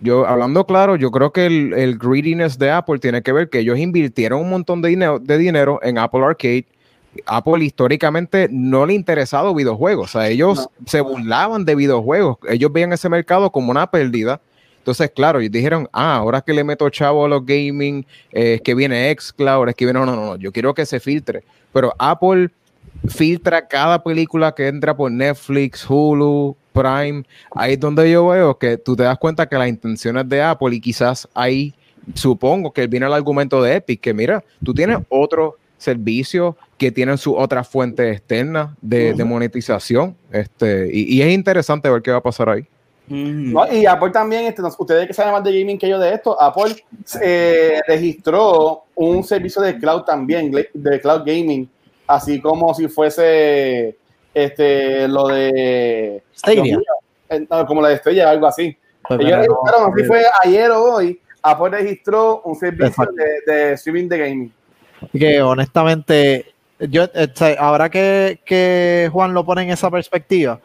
yo, 0.00 0.26
hablando 0.26 0.66
claro, 0.66 0.96
yo 0.96 1.10
creo 1.10 1.32
que 1.32 1.46
el, 1.46 1.72
el 1.74 1.98
greediness 1.98 2.58
de 2.58 2.70
Apple 2.70 2.98
tiene 2.98 3.22
que 3.22 3.32
ver 3.32 3.50
que 3.50 3.58
ellos 3.58 3.78
invirtieron 3.78 4.40
un 4.40 4.50
montón 4.50 4.80
de 4.80 4.88
dinero, 4.88 5.18
de 5.18 5.38
dinero 5.38 5.78
en 5.82 5.98
Apple 5.98 6.24
Arcade. 6.24 6.66
Apple 7.26 7.64
históricamente 7.64 8.48
no 8.50 8.86
le 8.86 8.92
ha 8.92 8.96
interesado 8.96 9.54
videojuegos, 9.54 10.14
o 10.14 10.18
sea, 10.18 10.28
ellos 10.28 10.68
se 10.86 11.00
burlaban 11.00 11.64
de 11.64 11.74
videojuegos, 11.74 12.38
ellos 12.48 12.72
veían 12.72 12.92
ese 12.92 13.08
mercado 13.08 13.50
como 13.50 13.72
una 13.72 13.90
pérdida. 13.90 14.40
Entonces, 14.78 15.10
claro, 15.14 15.40
ellos 15.40 15.52
dijeron, 15.52 15.88
ah, 15.92 16.16
ahora 16.16 16.40
que 16.40 16.54
le 16.54 16.64
meto 16.64 16.88
chavo 16.88 17.24
a 17.24 17.28
los 17.28 17.44
gaming, 17.44 18.06
eh, 18.32 18.54
es 18.54 18.60
que 18.62 18.74
viene 18.74 19.14
xCloud, 19.14 19.68
es 19.68 19.74
que 19.74 19.84
viene, 19.84 20.00
no, 20.00 20.06
no, 20.06 20.16
no, 20.16 20.36
yo 20.36 20.52
quiero 20.52 20.72
que 20.72 20.86
se 20.86 21.00
filtre. 21.00 21.42
Pero 21.72 21.92
Apple 21.98 22.50
filtra 23.08 23.66
cada 23.66 24.02
película 24.02 24.54
que 24.54 24.68
entra 24.68 24.96
por 24.96 25.10
Netflix, 25.10 25.84
Hulu, 25.88 26.56
Prime. 26.72 27.24
Ahí 27.54 27.74
es 27.74 27.80
donde 27.80 28.10
yo 28.10 28.28
veo 28.28 28.58
que 28.58 28.76
tú 28.76 28.96
te 28.96 29.02
das 29.02 29.18
cuenta 29.18 29.48
que 29.48 29.56
las 29.56 29.68
intenciones 29.68 30.28
de 30.28 30.42
Apple 30.42 30.74
y 30.74 30.80
quizás 30.80 31.28
ahí 31.34 31.74
supongo 32.14 32.72
que 32.72 32.86
viene 32.86 33.06
el 33.06 33.12
argumento 33.12 33.62
de 33.62 33.76
Epic, 33.76 34.00
que 34.00 34.14
mira, 34.14 34.42
tú 34.64 34.74
tienes 34.74 34.98
otro 35.08 35.56
servicio 35.78 36.56
que 36.76 36.90
tienen 36.90 37.18
su 37.18 37.34
otra 37.34 37.64
fuente 37.64 38.10
externa 38.10 38.76
de, 38.80 39.14
de 39.14 39.24
monetización. 39.24 40.16
Este, 40.30 40.90
y, 40.92 41.16
y 41.16 41.22
es 41.22 41.32
interesante 41.32 41.88
ver 41.88 42.02
qué 42.02 42.10
va 42.10 42.18
a 42.18 42.22
pasar 42.22 42.48
ahí. 42.48 42.66
No, 43.12 43.70
y 43.72 43.86
Apple 43.86 44.10
también, 44.10 44.44
este, 44.44 44.62
ustedes 44.62 45.08
que 45.08 45.12
saben 45.12 45.32
más 45.32 45.42
de 45.42 45.58
gaming 45.58 45.76
que 45.76 45.88
yo 45.88 45.98
de 45.98 46.14
esto, 46.14 46.40
Apple 46.40 46.76
eh, 47.20 47.80
registró 47.88 48.84
un 48.94 49.24
servicio 49.24 49.60
de 49.62 49.76
cloud 49.78 50.02
también, 50.02 50.52
de 50.52 51.00
cloud 51.00 51.22
gaming, 51.26 51.68
así 52.06 52.40
como 52.40 52.72
si 52.72 52.86
fuese 52.86 53.96
este 54.34 55.08
lo 55.08 55.28
de 55.28 56.22
Stadia. 56.36 56.78
No, 57.48 57.66
como 57.66 57.80
la 57.80 57.88
de 57.88 57.94
Estrella, 57.94 58.30
algo 58.30 58.46
así. 58.46 58.76
Pues, 59.06 59.20
Ellos 59.20 59.46
no, 59.48 59.92
así 59.94 60.04
fue 60.04 60.24
ayer 60.44 60.70
o 60.70 60.94
hoy, 60.94 61.20
Apple 61.42 61.70
registró 61.70 62.42
un 62.42 62.54
servicio 62.56 63.08
de, 63.14 63.52
de 63.52 63.72
streaming 63.72 64.08
de 64.08 64.18
gaming. 64.18 64.52
que 65.12 65.40
honestamente, 65.40 66.46
yo 66.78 67.04
sea, 67.34 67.56
ahora 67.58 67.88
que, 67.88 68.40
que 68.44 69.08
Juan 69.12 69.32
lo 69.32 69.44
pone 69.44 69.62
en 69.62 69.70
esa 69.70 69.90
perspectiva, 69.90 70.60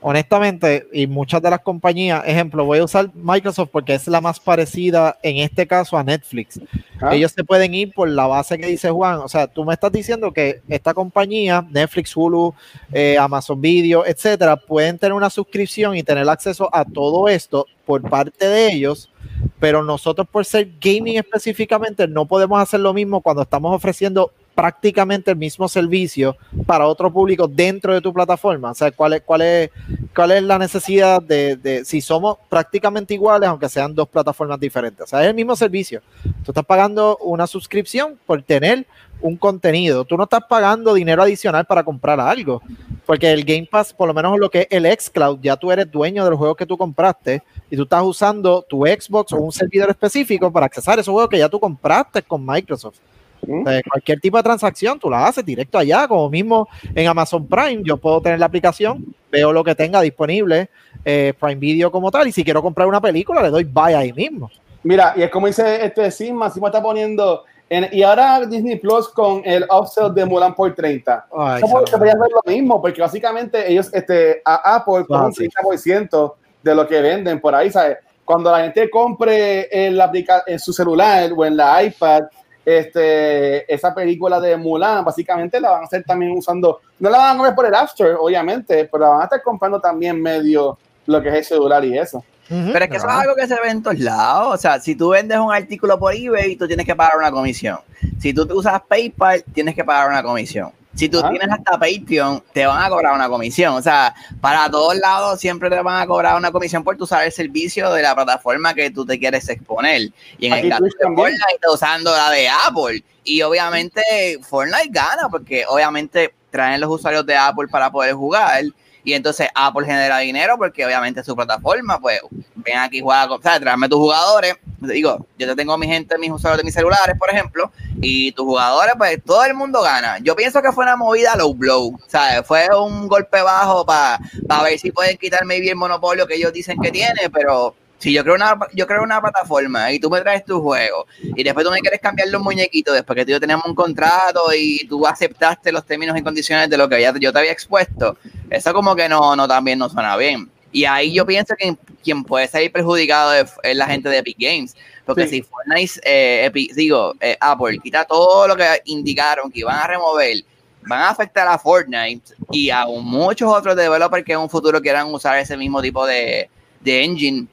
honestamente, 0.00 0.86
y 0.92 1.06
muchas 1.06 1.42
de 1.42 1.50
las 1.50 1.60
compañías, 1.60 2.22
ejemplo, 2.26 2.64
voy 2.64 2.78
a 2.78 2.84
usar 2.84 3.10
Microsoft 3.14 3.70
porque 3.70 3.94
es 3.94 4.06
la 4.08 4.20
más 4.20 4.40
parecida 4.40 5.18
en 5.22 5.38
este 5.38 5.66
caso 5.66 5.96
a 5.96 6.04
Netflix. 6.04 6.60
¿Ah? 7.00 7.14
Ellos 7.14 7.32
se 7.32 7.44
pueden 7.44 7.74
ir 7.74 7.92
por 7.92 8.08
la 8.08 8.26
base 8.26 8.58
que 8.58 8.66
dice 8.66 8.90
Juan. 8.90 9.18
O 9.18 9.28
sea, 9.28 9.46
tú 9.46 9.64
me 9.64 9.74
estás 9.74 9.92
diciendo 9.92 10.32
que 10.32 10.62
esta 10.68 10.94
compañía, 10.94 11.66
Netflix, 11.70 12.16
Hulu, 12.16 12.54
eh, 12.92 13.16
Amazon 13.18 13.60
Video, 13.60 14.06
etcétera, 14.06 14.56
pueden 14.56 14.98
tener 14.98 15.12
una 15.12 15.30
suscripción 15.30 15.96
y 15.96 16.02
tener 16.02 16.28
acceso 16.28 16.68
a 16.72 16.84
todo 16.84 17.28
esto 17.28 17.66
por 17.84 18.08
parte 18.08 18.46
de 18.46 18.72
ellos, 18.72 19.10
pero 19.58 19.82
nosotros 19.82 20.26
por 20.30 20.44
ser 20.44 20.70
gaming 20.80 21.18
específicamente 21.18 22.06
no 22.06 22.24
podemos 22.24 22.60
hacer 22.60 22.80
lo 22.80 22.94
mismo 22.94 23.20
cuando 23.20 23.42
estamos 23.42 23.74
ofreciendo 23.74 24.32
prácticamente 24.60 25.30
el 25.30 25.38
mismo 25.38 25.70
servicio 25.70 26.36
para 26.66 26.86
otro 26.86 27.10
público 27.10 27.48
dentro 27.48 27.94
de 27.94 28.02
tu 28.02 28.12
plataforma. 28.12 28.72
O 28.72 28.74
sea, 28.74 28.90
¿cuál 28.90 29.14
es, 29.14 29.22
cuál 29.22 29.40
es, 29.40 29.70
cuál 30.14 30.32
es 30.32 30.42
la 30.42 30.58
necesidad 30.58 31.22
de, 31.22 31.56
de 31.56 31.82
si 31.86 32.02
somos 32.02 32.36
prácticamente 32.50 33.14
iguales, 33.14 33.48
aunque 33.48 33.70
sean 33.70 33.94
dos 33.94 34.06
plataformas 34.06 34.60
diferentes? 34.60 35.04
O 35.04 35.06
sea, 35.06 35.22
es 35.22 35.28
el 35.28 35.34
mismo 35.34 35.56
servicio. 35.56 36.02
Tú 36.44 36.50
estás 36.50 36.66
pagando 36.66 37.16
una 37.22 37.46
suscripción 37.46 38.18
por 38.26 38.42
tener 38.42 38.86
un 39.22 39.38
contenido. 39.38 40.04
Tú 40.04 40.18
no 40.18 40.24
estás 40.24 40.42
pagando 40.46 40.92
dinero 40.92 41.22
adicional 41.22 41.64
para 41.64 41.82
comprar 41.82 42.20
algo. 42.20 42.60
Porque 43.06 43.32
el 43.32 43.42
Game 43.42 43.66
Pass, 43.70 43.94
por 43.94 44.08
lo 44.08 44.12
menos 44.12 44.38
lo 44.38 44.50
que 44.50 44.60
es 44.60 44.66
el 44.68 44.84
xCloud, 44.84 45.38
ya 45.40 45.56
tú 45.56 45.72
eres 45.72 45.90
dueño 45.90 46.22
de 46.22 46.28
los 46.28 46.38
juegos 46.38 46.58
que 46.58 46.66
tú 46.66 46.76
compraste 46.76 47.42
y 47.70 47.76
tú 47.76 47.84
estás 47.84 48.02
usando 48.02 48.60
tu 48.68 48.84
Xbox 48.84 49.32
o 49.32 49.36
un 49.36 49.52
servidor 49.52 49.88
específico 49.88 50.52
para 50.52 50.66
accesar 50.66 50.98
esos 50.98 51.12
juegos 51.12 51.30
que 51.30 51.38
ya 51.38 51.48
tú 51.48 51.58
compraste 51.58 52.20
con 52.20 52.44
Microsoft. 52.44 52.98
¿Mm? 53.46 53.64
Cualquier 53.88 54.20
tipo 54.20 54.36
de 54.36 54.42
transacción 54.42 54.98
tú 54.98 55.08
la 55.10 55.26
haces 55.26 55.44
directo 55.44 55.78
allá, 55.78 56.06
como 56.06 56.28
mismo 56.28 56.68
en 56.94 57.06
Amazon 57.08 57.46
Prime, 57.46 57.82
yo 57.84 57.96
puedo 57.96 58.20
tener 58.20 58.38
la 58.38 58.46
aplicación, 58.46 59.04
veo 59.30 59.52
lo 59.52 59.64
que 59.64 59.74
tenga 59.74 60.00
disponible, 60.00 60.70
eh, 61.04 61.32
Prime 61.38 61.56
Video 61.56 61.90
como 61.90 62.10
tal, 62.10 62.28
y 62.28 62.32
si 62.32 62.44
quiero 62.44 62.62
comprar 62.62 62.86
una 62.86 63.00
película, 63.00 63.42
le 63.42 63.50
doy 63.50 63.64
buy 63.64 63.94
ahí 63.94 64.12
mismo. 64.12 64.50
Mira, 64.82 65.12
y 65.16 65.22
es 65.22 65.30
como 65.30 65.46
dice 65.46 65.84
este 65.84 66.10
Sigma, 66.10 66.50
Sigma 66.50 66.68
está 66.68 66.82
poniendo, 66.82 67.44
en- 67.68 67.88
y 67.92 68.02
ahora 68.02 68.40
Disney 68.46 68.76
Plus 68.76 69.08
con 69.08 69.42
el 69.44 69.64
offset 69.68 70.12
de 70.12 70.24
Mulan 70.24 70.54
por 70.54 70.74
30. 70.74 71.26
Ay, 71.36 71.60
¿Cómo 71.60 71.86
se 71.86 71.96
podría 71.96 72.14
hacer 72.14 72.28
lo 72.32 72.52
mismo? 72.52 72.80
Porque 72.80 73.00
básicamente 73.00 73.70
ellos, 73.70 73.92
este, 73.92 74.42
a 74.44 74.76
Apple, 74.76 75.04
con 75.06 75.24
un 75.24 75.32
sí. 75.32 75.48
30% 75.48 76.34
de 76.62 76.74
lo 76.74 76.86
que 76.86 77.00
venden 77.00 77.40
por 77.40 77.54
ahí, 77.54 77.70
¿sabes? 77.70 77.98
Cuando 78.24 78.50
la 78.50 78.62
gente 78.62 78.88
compre 78.90 79.68
en, 79.70 79.96
la 79.96 80.04
aplica 80.04 80.42
en 80.46 80.58
su 80.58 80.72
celular 80.72 81.30
o 81.36 81.44
en 81.44 81.56
la 81.56 81.82
iPad, 81.82 82.22
este, 82.64 83.72
esa 83.72 83.94
película 83.94 84.40
de 84.40 84.56
Mulan, 84.56 85.04
básicamente 85.04 85.60
la 85.60 85.70
van 85.70 85.82
a 85.82 85.84
estar 85.84 86.02
también 86.04 86.32
usando, 86.32 86.80
no 86.98 87.10
la 87.10 87.18
van 87.18 87.40
a 87.40 87.42
ver 87.42 87.54
por 87.54 87.66
el 87.66 87.74
App 87.74 87.88
Store, 87.88 88.14
obviamente, 88.18 88.88
pero 88.90 89.04
la 89.04 89.10
van 89.10 89.20
a 89.22 89.24
estar 89.24 89.42
comprando 89.42 89.80
también 89.80 90.20
medio 90.20 90.78
lo 91.06 91.22
que 91.22 91.28
es 91.28 91.34
el 91.34 91.44
celular 91.44 91.84
y 91.84 91.98
eso. 91.98 92.24
Pero 92.48 92.84
es 92.84 92.90
que 92.90 92.96
eso 92.96 93.06
es 93.06 93.14
algo 93.14 93.36
que 93.36 93.46
se 93.46 93.54
ve 93.54 93.70
en 93.70 93.80
todos 93.80 94.00
lados. 94.00 94.54
O 94.54 94.56
sea, 94.56 94.80
si 94.80 94.96
tú 94.96 95.10
vendes 95.10 95.38
un 95.38 95.52
artículo 95.52 95.96
por 96.00 96.12
eBay, 96.12 96.56
tú 96.56 96.66
tienes 96.66 96.84
que 96.84 96.96
pagar 96.96 97.16
una 97.16 97.30
comisión. 97.30 97.78
Si 98.18 98.34
tú 98.34 98.48
usas 98.52 98.82
PayPal, 98.88 99.44
tienes 99.54 99.76
que 99.76 99.84
pagar 99.84 100.08
una 100.08 100.20
comisión. 100.20 100.72
Si 100.94 101.08
tú 101.08 101.20
Ah. 101.22 101.30
tienes 101.30 101.48
hasta 101.50 101.78
Patreon, 101.78 102.42
te 102.52 102.66
van 102.66 102.82
a 102.82 102.88
cobrar 102.88 103.14
una 103.14 103.28
comisión. 103.28 103.74
O 103.74 103.82
sea, 103.82 104.14
para 104.40 104.68
todos 104.70 104.96
lados 104.96 105.38
siempre 105.38 105.70
te 105.70 105.80
van 105.80 106.02
a 106.02 106.06
cobrar 106.06 106.36
una 106.36 106.50
comisión 106.50 106.82
por 106.82 106.96
tu 106.96 107.04
usar 107.04 107.24
el 107.24 107.32
servicio 107.32 107.92
de 107.92 108.02
la 108.02 108.14
plataforma 108.14 108.74
que 108.74 108.90
tú 108.90 109.06
te 109.06 109.18
quieres 109.18 109.48
exponer. 109.48 110.10
Y 110.38 110.46
en 110.46 110.52
Aquí 110.54 110.66
el 110.66 110.70
caso 110.70 110.84
de. 110.84 111.14
Fortnite, 111.14 111.54
está 111.54 111.70
usando 111.72 112.10
la 112.10 112.30
de 112.30 112.48
Apple. 112.48 113.04
Y 113.24 113.42
obviamente 113.42 114.02
Fortnite 114.42 114.88
gana 114.90 115.28
porque 115.30 115.64
obviamente 115.68 116.34
traen 116.50 116.80
los 116.80 116.90
usuarios 116.90 117.24
de 117.24 117.36
Apple 117.36 117.68
para 117.68 117.90
poder 117.92 118.14
jugar. 118.14 118.64
Y 119.04 119.14
entonces 119.14 119.48
Apple 119.54 119.86
genera 119.86 120.18
dinero 120.18 120.56
porque 120.58 120.84
obviamente 120.84 121.22
su 121.24 121.34
plataforma, 121.34 121.98
pues, 121.98 122.20
ven 122.54 122.78
aquí, 122.78 123.00
juega, 123.00 123.26
o 123.32 123.40
sea, 123.40 123.58
tráeme 123.58 123.88
tus 123.88 123.98
jugadores. 123.98 124.56
Digo, 124.78 125.26
yo 125.38 125.46
te 125.46 125.56
tengo 125.56 125.76
mi 125.76 125.86
gente, 125.86 126.16
mis 126.18 126.30
usuarios 126.30 126.58
de 126.58 126.64
mis 126.64 126.74
celulares, 126.74 127.16
por 127.18 127.30
ejemplo, 127.30 127.70
y 128.00 128.32
tus 128.32 128.46
jugadores, 128.46 128.94
pues, 128.96 129.22
todo 129.24 129.44
el 129.44 129.54
mundo 129.54 129.82
gana. 129.82 130.18
Yo 130.22 130.34
pienso 130.36 130.62
que 130.62 130.72
fue 130.72 130.84
una 130.84 130.96
movida 130.96 131.36
low 131.36 131.54
blow, 131.54 131.98
¿sabes? 132.06 132.46
Fue 132.46 132.66
un 132.78 133.08
golpe 133.08 133.42
bajo 133.42 133.84
para 133.84 134.18
ver 134.62 134.78
si 134.78 134.90
pueden 134.90 135.16
quitar 135.16 135.44
maybe 135.44 135.68
el 135.68 135.76
monopolio 135.76 136.26
que 136.26 136.36
ellos 136.36 136.52
dicen 136.52 136.80
que 136.80 136.90
tiene, 136.90 137.28
pero 137.32 137.74
si 138.00 138.12
yo 138.12 138.22
creo 138.24 138.34
una 138.34 138.58
yo 138.74 138.86
creo 138.86 139.02
una 139.04 139.20
plataforma 139.20 139.92
y 139.92 140.00
tú 140.00 140.10
me 140.10 140.20
traes 140.20 140.44
tu 140.44 140.60
juego 140.60 141.06
y 141.22 141.44
después 141.44 141.64
tú 141.64 141.70
me 141.70 141.78
quieres 141.80 142.00
cambiar 142.00 142.28
los 142.28 142.42
muñequitos 142.42 142.94
después 142.94 143.14
que 143.16 143.24
tú 143.24 143.30
y 143.30 143.34
yo 143.34 143.40
tenemos 143.40 143.64
un 143.66 143.74
contrato 143.76 144.40
y 144.56 144.84
tú 144.88 145.06
aceptaste 145.06 145.70
los 145.70 145.86
términos 145.86 146.18
y 146.18 146.22
condiciones 146.22 146.68
de 146.68 146.76
lo 146.76 146.88
que 146.88 147.00
ya 147.00 147.14
yo 147.16 147.32
te 147.32 147.38
había 147.38 147.52
expuesto, 147.52 148.16
eso 148.50 148.72
como 148.74 148.96
que 148.96 149.08
no, 149.08 149.36
no 149.36 149.46
también 149.46 149.78
no 149.78 149.88
suena 149.88 150.16
bien. 150.16 150.50
Y 150.72 150.84
ahí 150.84 151.12
yo 151.12 151.26
pienso 151.26 151.54
que 151.58 151.76
quien 152.02 152.22
puede 152.24 152.46
salir 152.48 152.70
perjudicado 152.72 153.34
es, 153.34 153.52
es 153.62 153.76
la 153.76 153.86
gente 153.86 154.08
de 154.08 154.18
Epic 154.18 154.36
Games. 154.38 154.76
Porque 155.04 155.26
Sí. 155.26 155.36
si 155.36 155.42
Fortnite, 155.42 156.00
eh, 156.04 156.48
Epic- 156.48 156.72
digo, 156.74 157.14
eh, 157.20 157.36
Apple 157.40 157.80
quita 157.82 158.04
todo 158.04 158.46
lo 158.46 158.54
que 158.56 158.80
indicaron 158.84 159.50
que 159.50 159.60
iban 159.60 159.76
a 159.76 159.86
remover, 159.88 160.36
van 160.82 161.02
a 161.02 161.08
afectar 161.10 161.48
a 161.48 161.58
Fortnite 161.58 162.34
y 162.52 162.70
a 162.70 162.86
muchos 162.86 163.52
otros 163.52 163.74
developers 163.74 164.24
que 164.24 164.32
en 164.34 164.38
un 164.38 164.48
futuro 164.48 164.80
quieran 164.80 165.12
usar 165.12 165.38
ese 165.38 165.56
mismo 165.56 165.82
tipo 165.82 166.06
de, 166.06 166.48
de 166.80 167.02
engine 167.04 167.48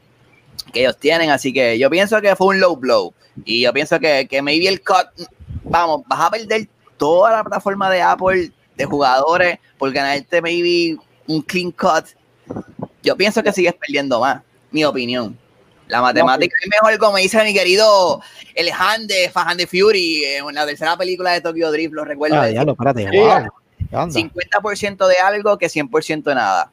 que 0.71 0.81
ellos 0.81 0.97
tienen. 0.97 1.29
Así 1.29 1.53
que 1.53 1.77
yo 1.77 1.89
pienso 1.89 2.21
que 2.21 2.35
fue 2.35 2.47
un 2.47 2.59
low 2.59 2.75
blow. 2.75 3.13
Y 3.45 3.61
yo 3.61 3.73
pienso 3.73 3.99
que, 3.99 4.27
que 4.27 4.41
maybe 4.41 4.67
el 4.67 4.81
cut, 4.81 5.07
vamos, 5.63 6.01
vas 6.07 6.19
a 6.21 6.31
perder 6.31 6.67
toda 6.97 7.31
la 7.31 7.43
plataforma 7.43 7.89
de 7.89 8.01
Apple 8.01 8.51
de 8.75 8.85
jugadores 8.85 9.59
por 9.77 9.91
ganarte 9.91 10.41
maybe 10.41 10.97
un 11.27 11.41
clean 11.41 11.71
cut. 11.71 12.05
Yo 13.03 13.15
pienso 13.15 13.43
que 13.43 13.51
sigues 13.51 13.73
perdiendo 13.73 14.19
más, 14.19 14.41
mi 14.71 14.83
opinión. 14.83 15.37
La 15.87 16.01
matemática 16.01 16.55
es 16.61 16.69
mejor, 16.69 16.97
como 16.97 17.17
dice 17.17 17.41
mi 17.43 17.53
querido 17.53 18.21
el 18.55 18.69
Han 18.71 19.07
de 19.07 19.29
Fajan 19.29 19.57
de 19.57 19.67
Fury, 19.67 20.25
en 20.25 20.53
la 20.53 20.65
tercera 20.65 20.97
película 20.97 21.31
de 21.31 21.41
Tokyo 21.41 21.71
Drift, 21.71 21.93
lo 21.93 22.03
recuerdo. 22.03 22.35
Ah, 22.41 22.47
diablo, 22.47 22.73
espérate. 22.73 23.07
Sí. 23.09 23.17
Wow. 23.17 23.47
Anda. 23.91 24.19
50% 24.19 25.07
de 25.07 25.15
algo 25.17 25.57
que 25.57 25.67
100% 25.67 26.23
de 26.23 26.35
nada. 26.35 26.71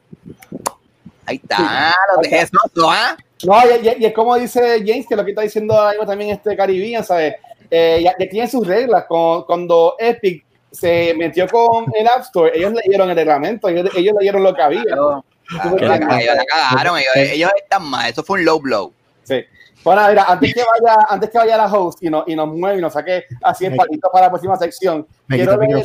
Ahí 1.27 1.37
está, 1.43 1.93
lo 2.15 2.23
dejé 2.23 2.43
eso, 2.43 2.59
¿ah? 2.91 3.17
No, 3.45 3.55
y, 3.67 3.87
y- 3.89 3.97
y 4.03 4.07
es 4.07 4.13
como 4.15 4.37
dice 4.37 4.83
James, 4.87 5.07
que 5.09 5.17
lo 5.17 5.25
que 5.25 5.31
está 5.33 5.43
diciendo 5.43 5.81
algo 5.81 6.07
también 6.07 6.31
este 6.31 6.57
Caribbean, 6.57 7.05
¿sabes? 7.05 7.35
Eh, 7.71 8.01
ya, 8.03 8.15
ya 8.19 8.29
tienen 8.29 8.51
sus 8.51 8.67
reglas. 8.67 9.05
Con- 9.09 9.45
cuando 9.45 9.97
Epic 9.99 10.45
se 10.71 11.15
metió 11.17 11.47
con 11.49 11.87
el 11.95 12.07
App 12.09 12.23
Store, 12.23 12.51
ellos 12.55 12.73
leyeron 12.73 13.09
el 13.11 13.17
reglamento, 13.17 13.69
ellos, 13.69 13.91
ellos 13.97 14.15
leyeron 14.19 14.43
lo 14.43 14.55
que 14.55 14.63
había. 14.63 14.83
Claro, 14.83 15.25
claro, 15.47 15.71
ves- 15.77 16.23
ellos 16.23 16.37
la 16.37 16.45
cagaron, 16.47 16.99
ellos, 16.99 17.13
ellos 17.17 17.51
están 17.63 17.85
mal, 17.85 18.11
eso 18.11 18.23
fue 18.23 18.39
un 18.41 18.45
low 18.47 18.61
blow. 18.61 18.93
Sí. 19.25 19.45
Bueno, 19.85 20.03
mira, 20.09 20.25
antes 20.27 20.55
que 20.55 20.61
vaya, 20.63 20.99
antes 21.09 21.31
que 21.31 21.39
vaya 21.39 21.57
la 21.59 21.67
host 21.67 22.03
y, 22.03 22.09
no, 22.09 22.25
y 22.27 22.35
nos 22.35 22.49
mueve 22.49 22.79
y 22.79 22.81
nos 22.81 22.93
saque 22.95 23.25
así 23.43 23.67
el 23.67 23.77
palito 23.77 24.11
para 24.11 24.27
la 24.27 24.31
próxima 24.31 24.57
sección, 24.57 25.07
Me 25.27 25.37
quiero 25.37 25.59
quiero 25.59 25.83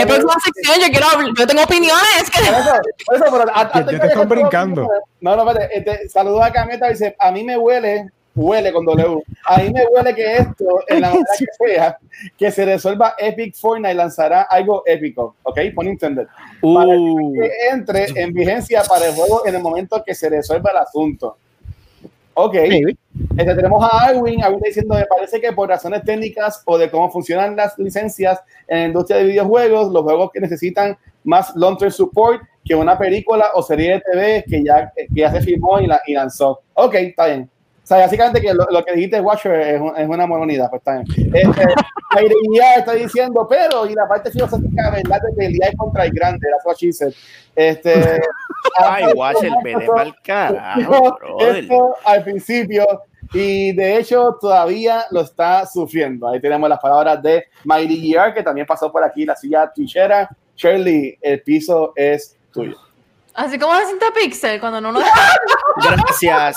¿Qué 0.00 0.06
próxima 0.06 0.34
sección? 0.44 0.76
Yo 0.80 0.88
quiero 0.90 1.06
hablar- 1.06 1.32
yo 1.38 1.46
tengo 1.46 1.62
opiniones. 1.62 2.30
Por 2.34 2.42
eso, 2.54 2.72
por 3.06 3.14
eso, 3.16 3.24
pero 3.30 3.44
te 3.84 3.90
que 3.90 4.06
están 4.06 4.08
vaya- 4.08 4.24
brincando. 4.24 4.88
No, 5.20 5.36
no, 5.36 5.48
espérate. 5.50 5.78
Este, 5.78 6.08
saludos 6.08 6.42
a 6.42 6.52
Cameta. 6.52 6.88
Dice: 6.88 7.14
A 7.18 7.30
mí 7.30 7.44
me 7.44 7.56
huele, 7.56 8.08
huele 8.34 8.72
con 8.72 8.84
W. 8.84 9.22
A 9.46 9.58
mí 9.58 9.70
me 9.72 9.84
huele 9.86 10.14
que 10.16 10.36
esto, 10.38 10.64
en 10.88 11.00
la 11.02 11.08
manera 11.10 11.26
que 11.38 11.46
sea, 11.68 11.98
que 12.36 12.50
se 12.50 12.64
resuelva 12.64 13.14
Epic 13.18 13.54
Fortnite 13.56 13.94
lanzará 13.94 14.42
algo 14.42 14.82
épico. 14.84 15.36
¿Ok? 15.44 15.60
Pon 15.76 15.86
entender. 15.86 16.26
Para 16.60 16.88
Uh, 16.88 17.32
que 17.34 17.50
entre 17.70 18.06
en 18.20 18.32
vigencia 18.32 18.82
para 18.82 19.06
el 19.06 19.14
juego 19.14 19.46
en 19.46 19.54
el 19.54 19.62
momento 19.62 20.02
que 20.04 20.14
se 20.14 20.28
resuelva 20.28 20.70
el 20.72 20.78
asunto. 20.78 21.36
Ok. 22.40 22.54
Este, 22.54 23.54
tenemos 23.56 23.82
a 23.82 24.04
Alwin, 24.04 24.44
Alwin 24.44 24.58
está 24.58 24.68
diciendo, 24.68 24.94
me 24.94 25.06
parece 25.06 25.40
que 25.40 25.52
por 25.52 25.68
razones 25.68 26.04
técnicas 26.04 26.62
o 26.66 26.78
de 26.78 26.88
cómo 26.88 27.10
funcionan 27.10 27.56
las 27.56 27.76
licencias 27.78 28.40
en 28.68 28.78
la 28.78 28.84
industria 28.86 29.18
de 29.18 29.24
videojuegos, 29.24 29.92
los 29.92 30.04
juegos 30.04 30.30
que 30.32 30.38
necesitan 30.38 30.96
más 31.24 31.52
long-term 31.56 31.90
support 31.90 32.40
que 32.64 32.76
una 32.76 32.96
película 32.96 33.46
o 33.54 33.62
serie 33.62 33.94
de 33.94 34.00
TV 34.02 34.44
que 34.48 34.62
ya, 34.62 34.92
que 34.94 35.20
ya 35.20 35.32
se 35.32 35.40
filmó 35.40 35.80
y, 35.80 35.88
la, 35.88 36.00
y 36.06 36.12
lanzó. 36.12 36.60
Ok, 36.74 36.94
está 36.94 37.26
bien. 37.26 37.50
O 37.88 37.94
sea, 37.94 38.00
básicamente 38.00 38.42
que 38.42 38.52
lo, 38.52 38.66
lo 38.70 38.84
que 38.84 38.92
dijiste, 38.92 39.18
Watcher, 39.18 39.60
es, 39.60 39.80
un- 39.80 39.96
es 39.96 40.06
una 40.06 40.26
moronidad, 40.26 40.68
pues 40.68 40.80
está 40.80 41.00
bien. 41.00 41.34
Este, 41.34 41.64
la 42.14 42.22
ironía 42.22 42.74
está 42.74 42.92
diciendo, 42.92 43.46
pero, 43.48 43.86
y 43.86 43.94
la 43.94 44.06
parte 44.06 44.30
filosófica, 44.30 44.90
¿verdad? 44.90 45.18
De 45.26 45.34
pelear 45.34 45.74
contra 45.74 46.04
el 46.04 46.10
grande, 46.12 46.46
that's 46.50 46.66
what 46.66 46.76
she 46.76 46.92
said. 46.92 47.14
Este, 47.56 47.94
ay, 48.78 49.04
Watcher, 49.14 49.52
vete 49.64 49.86
pa'l 49.86 50.14
carajo, 50.22 51.18
esto 51.40 51.94
al 52.04 52.24
principio 52.24 52.86
y 53.32 53.72
de 53.72 53.96
hecho 53.96 54.36
todavía 54.38 55.04
lo 55.10 55.22
está 55.22 55.64
sufriendo. 55.64 56.28
Ahí 56.28 56.40
tenemos 56.42 56.68
las 56.68 56.80
palabras 56.80 57.22
de 57.22 57.46
Mighty 57.64 58.12
GR 58.12 58.34
que 58.34 58.42
también 58.42 58.66
pasó 58.66 58.92
por 58.92 59.02
aquí 59.02 59.24
la 59.24 59.34
silla 59.34 59.72
twitchera. 59.74 60.28
Shirley, 60.56 61.16
el 61.22 61.40
piso 61.42 61.94
es 61.96 62.36
tuyo. 62.52 62.76
Así 63.38 63.56
como 63.58 63.72
se 63.78 63.86
siente 63.86 64.06
Pixel 64.20 64.58
cuando 64.58 64.80
no 64.80 64.90
nos 64.90 65.04
Gracias, 65.84 66.56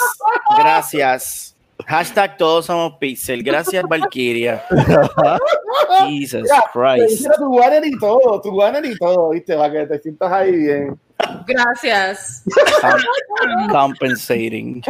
gracias. 0.58 1.56
Hashtag 1.86 2.38
todos 2.38 2.66
somos 2.66 2.94
Pixel. 3.00 3.44
Gracias, 3.44 3.84
Valkyria. 3.88 4.64
Jesus 6.08 6.48
te 6.50 6.56
Christ. 6.74 7.12
hicieron 7.12 7.38
tu 7.38 7.56
banner 7.60 7.86
y 7.86 7.98
todo, 8.00 8.42
tu 8.42 8.56
banner 8.56 8.86
y 8.86 8.98
todo, 8.98 9.30
¿viste? 9.30 9.56
Para 9.56 9.72
que 9.72 9.86
te 9.88 10.00
sientas 10.00 10.32
ahí 10.32 10.52
bien. 10.52 11.00
Gracias. 11.46 12.44
Com- 12.82 13.68
compensating. 13.70 14.82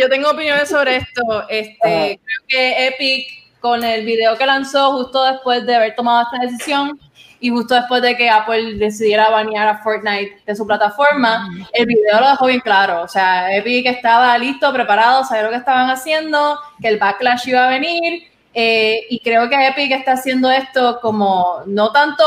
Yo 0.00 0.08
tengo 0.08 0.30
opiniones 0.30 0.68
sobre 0.68 0.96
esto. 0.96 1.48
Este, 1.48 1.86
Ajá. 1.86 2.06
creo 2.24 2.40
que 2.48 2.86
Epic, 2.88 3.26
con 3.60 3.84
el 3.84 4.04
video 4.04 4.36
que 4.36 4.44
lanzó 4.46 4.92
justo 4.92 5.24
después 5.24 5.64
de 5.66 5.76
haber 5.76 5.94
tomado 5.94 6.24
esta 6.32 6.46
decisión 6.46 7.00
y 7.40 7.50
justo 7.50 7.74
después 7.74 8.02
de 8.02 8.16
que 8.16 8.28
Apple 8.30 8.74
decidiera 8.74 9.30
banear 9.30 9.68
a 9.68 9.78
Fortnite 9.78 10.42
de 10.46 10.56
su 10.56 10.66
plataforma, 10.66 11.48
el 11.72 11.86
video 11.86 12.20
lo 12.20 12.30
dejó 12.30 12.46
bien 12.46 12.60
claro. 12.60 13.02
O 13.02 13.08
sea, 13.08 13.54
Epic 13.56 13.86
estaba 13.86 14.36
listo, 14.38 14.72
preparado, 14.72 15.24
sabía 15.24 15.44
lo 15.44 15.50
que 15.50 15.56
estaban 15.56 15.90
haciendo, 15.90 16.58
que 16.80 16.88
el 16.88 16.98
backlash 16.98 17.48
iba 17.48 17.66
a 17.66 17.70
venir. 17.70 18.22
eh, 18.58 19.00
y 19.10 19.20
creo 19.20 19.48
que 19.50 19.66
Epic 19.68 19.92
está 19.92 20.12
haciendo 20.12 20.50
esto 20.50 20.98
como 21.02 21.60
no 21.66 21.92
tanto 21.92 22.24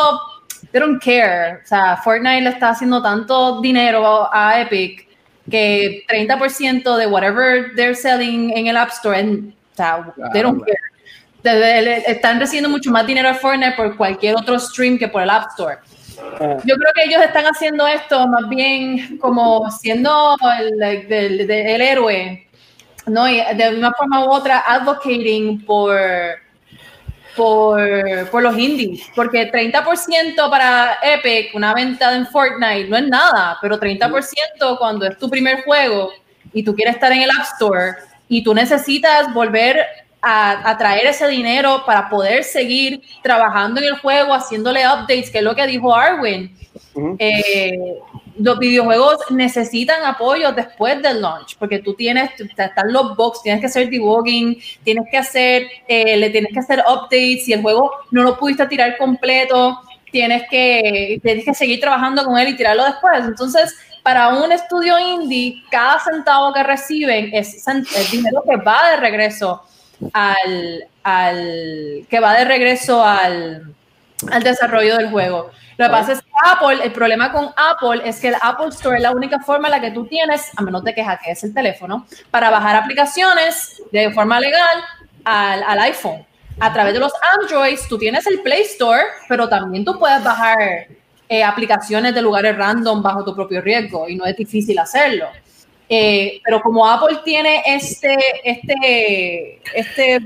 they 0.72 0.80
don't 0.80 1.02
care. 1.04 1.62
O 1.63 1.65
sea, 1.67 1.98
Fortnite 1.98 2.41
le 2.41 2.50
está 2.50 2.69
haciendo 2.69 3.02
tanto 3.02 3.60
dinero 3.62 4.30
a 4.32 4.62
Epic 4.62 5.08
que 5.50 6.04
30% 6.08 6.95
de 6.98 7.08
whatever 7.08 7.72
they're 7.76 7.95
selling 7.95 8.52
en 8.56 8.67
el 8.67 8.78
App 8.78 8.89
Store, 8.89 9.19
en- 9.19 9.56
o 9.74 9.76
sea, 9.76 10.13
they 10.34 10.41
don't 10.43 10.63
care. 10.63 10.78
Están 11.43 12.39
recibiendo 12.39 12.69
mucho 12.69 12.91
más 12.91 13.08
dinero 13.08 13.30
de 13.30 13.36
Fortnite 13.36 13.75
por 13.78 13.95
cualquier 13.95 14.36
otro 14.36 14.60
stream 14.60 14.97
que 14.97 15.08
por 15.08 15.21
el 15.21 15.30
App 15.30 15.49
Store. 15.52 15.78
Ajá. 16.36 16.58
Yo 16.65 16.75
creo 16.75 16.91
que 16.93 17.04
ellos 17.06 17.21
están 17.23 17.45
haciendo 17.45 17.88
esto 17.88 18.28
más 18.28 18.49
bien 18.49 19.17
como 19.19 19.71
siendo 19.71 20.36
el, 20.60 21.49
el 21.49 21.82
héroe, 21.82 22.47
¿no? 23.08 23.28
Y 23.28 23.41
de 23.56 23.75
una 23.78 23.93
forma 23.93 24.25
u 24.25 24.32
otra, 24.32 24.63
advocating 24.67 25.65
por, 25.65 25.97
por, 27.36 28.30
por 28.30 28.43
los 28.43 28.58
indies, 28.58 29.08
porque 29.15 29.52
30% 29.52 30.49
para 30.49 30.97
Epic, 31.02 31.56
una 31.56 31.73
venta 31.73 32.13
en 32.15 32.28
Fortnite, 32.28 32.89
no 32.89 32.97
es 32.97 33.08
nada, 33.08 33.58
pero 33.62 33.80
30% 33.80 34.78
cuando 34.78 35.06
es 35.06 35.17
tu 35.17 35.30
primer 35.30 35.63
juego 35.63 36.12
y 36.54 36.63
tú 36.63 36.75
quieres 36.75 36.95
estar 36.95 37.12
en 37.12 37.21
el 37.21 37.30
App 37.30 37.45
Store 37.54 37.93
y 38.28 38.43
tú 38.43 38.54
necesitas 38.54 39.34
volver 39.34 39.86
a, 40.22 40.70
a 40.70 40.78
traer 40.78 41.08
ese 41.08 41.28
dinero 41.28 41.84
para 41.86 42.10
poder 42.10 42.44
seguir 42.44 43.02
trabajando 43.22 43.80
en 43.80 43.88
el 43.88 43.98
juego, 44.00 44.34
haciéndole 44.34 44.86
updates, 44.88 45.32
que 45.32 45.40
es 45.40 45.44
lo 45.44 45.56
que 45.56 45.68
dijo 45.68 45.96
Arwin. 45.96 46.56
Eh, 47.18 48.00
los 48.38 48.58
videojuegos 48.58 49.18
necesitan 49.32 50.04
apoyo 50.04 50.52
después 50.52 51.02
del 51.02 51.22
launch, 51.22 51.58
porque 51.58 51.80
tú 51.80 51.94
tienes, 51.94 52.32
están 52.40 52.92
los 52.92 53.16
bugs, 53.16 53.42
tienes 53.42 53.60
que 53.62 53.68
hacer 53.68 53.90
debugging, 53.90 54.58
tienes 54.84 55.06
que 55.12 55.18
hacer, 55.18 55.68
eh, 55.88 56.18
le 56.18 56.30
tienes 56.30 56.52
que 56.54 56.60
hacer 56.60 56.80
updates, 56.80 57.46
si 57.46 57.54
el 57.54 57.62
juego 57.62 57.92
no 58.12 58.24
lo 58.24 58.38
pudiste 58.38 58.66
tirar 58.68 58.98
completo, 58.98 59.82
tienes 60.12 60.44
que, 60.50 61.20
tienes 61.22 61.46
que 61.46 61.54
seguir 61.54 61.80
trabajando 61.80 62.24
con 62.24 62.38
él 62.38 62.50
y 62.50 62.56
tirarlo 62.56 62.86
después. 62.86 63.26
Entonces, 63.26 63.76
para 64.04 64.30
un 64.30 64.52
estudio 64.52 64.98
indie, 64.98 65.62
cada 65.70 66.00
centavo 66.00 66.54
que 66.54 66.64
reciben 66.64 67.30
es, 67.34 67.66
es 67.68 68.12
dinero 68.12 68.42
que 68.48 68.56
va 68.56 68.92
de 68.92 68.98
regreso 68.98 69.62
al, 70.14 70.86
al 71.04 72.06
que 72.10 72.20
va 72.20 72.34
de 72.34 72.46
regreso 72.46 73.04
al, 73.04 73.74
al 74.32 74.44
desarrollo 74.44 74.98
del 74.98 75.10
juego. 75.10 75.52
Lo 75.78 75.86
que 75.86 75.92
pasa 75.92 76.12
es 76.12 76.22
que 76.22 76.28
Apple, 76.46 76.84
el 76.84 76.92
problema 76.92 77.32
con 77.32 77.50
Apple 77.56 78.02
es 78.04 78.20
que 78.20 78.28
el 78.28 78.36
Apple 78.42 78.68
Store 78.68 78.98
es 78.98 79.04
la 79.04 79.12
única 79.12 79.40
forma 79.40 79.70
en 79.70 79.72
la 79.72 79.80
que 79.80 79.92
tú 79.92 80.06
tienes, 80.08 80.52
a 80.58 80.62
menos 80.62 80.84
de 80.84 80.94
que 80.94 81.04
hackees 81.04 81.46
el 81.46 81.54
teléfono, 81.54 82.06
para 82.30 82.50
bajar 82.50 82.76
aplicaciones 82.76 83.82
de 83.92 84.12
forma 84.12 84.42
legal 84.42 84.84
al, 85.24 85.64
al 85.64 85.80
iPhone. 85.80 86.26
A 86.60 86.74
través 86.74 86.94
de 86.94 87.00
los 87.00 87.14
Androids, 87.40 87.88
tú 87.88 87.98
tienes 87.98 88.28
el 88.28 88.42
Play 88.42 88.64
Store, 88.64 89.04
pero 89.30 89.48
también 89.48 89.86
tú 89.86 89.98
puedes 89.98 90.22
bajar 90.22 90.58
eh, 91.30 91.44
aplicaciones 91.44 92.14
de 92.14 92.22
lugares 92.22 92.58
random 92.58 93.02
bajo 93.02 93.24
tu 93.24 93.34
propio 93.34 93.62
riesgo 93.62 94.10
y 94.10 94.18
no 94.18 94.26
es 94.26 94.36
difícil 94.36 94.78
hacerlo. 94.80 95.28
Eh, 95.91 96.39
pero 96.45 96.62
como 96.62 96.88
Apple 96.88 97.19
tiene 97.25 97.63
este, 97.65 98.15
este, 98.43 99.60
este, 99.73 100.19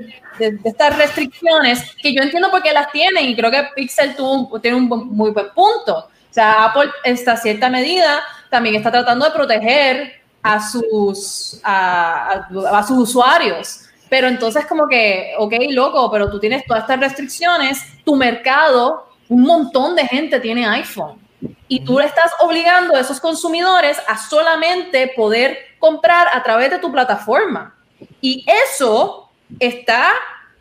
estas 0.62 0.97
restricciones, 0.97 1.95
que 2.02 2.13
yo 2.13 2.21
entiendo 2.21 2.52
por 2.52 2.62
qué 2.62 2.73
las 2.73 2.91
tiene 2.91 3.21
y 3.21 3.34
creo 3.34 3.49
que 3.49 3.69
Pixel 3.73 4.13
tuvo, 4.13 4.60
tiene 4.60 4.76
un 4.76 4.89
muy 4.89 5.32
buen 5.32 5.47
punto. 5.56 5.99
O 5.99 6.34
sea, 6.34 6.65
Apple, 6.65 6.91
a 7.28 7.38
cierta 7.38 7.69
medida, 7.69 8.21
también 8.49 8.76
está 8.76 8.91
tratando 8.91 9.26
de 9.26 9.32
proteger 9.32 10.21
a 10.41 10.60
sus, 10.60 11.62
a, 11.63 12.45
a, 12.69 12.84
sus 12.84 12.97
usuarios. 12.97 13.86
Pero 14.10 14.28
entonces 14.28 14.65
como 14.65 14.88
que, 14.88 15.34
ok, 15.38 15.54
loco, 15.69 16.12
pero 16.12 16.30
tú 16.30 16.39
tienes 16.41 16.65
todas 16.65 16.84
estas 16.84 16.99
restricciones, 16.99 17.82
tu 18.04 18.17
mercado, 18.17 19.08
un 19.30 19.43
montón 19.43 19.95
de 19.95 20.06
gente 20.06 20.41
tiene 20.41 20.67
iPhone 20.67 21.23
y 21.68 21.84
tú 21.84 22.00
le 22.00 22.06
estás 22.06 22.32
obligando 22.40 22.96
a 22.96 23.00
esos 23.00 23.20
consumidores 23.20 23.98
a 24.08 24.18
solamente 24.18 25.12
poder 25.16 25.58
comprar 25.80 26.28
a 26.32 26.44
través 26.44 26.72
de 26.72 26.80
tu 26.80 26.92
plataforma. 26.92 27.76
Y 28.22 28.46
eso 28.70 29.30
está, 29.60 30.12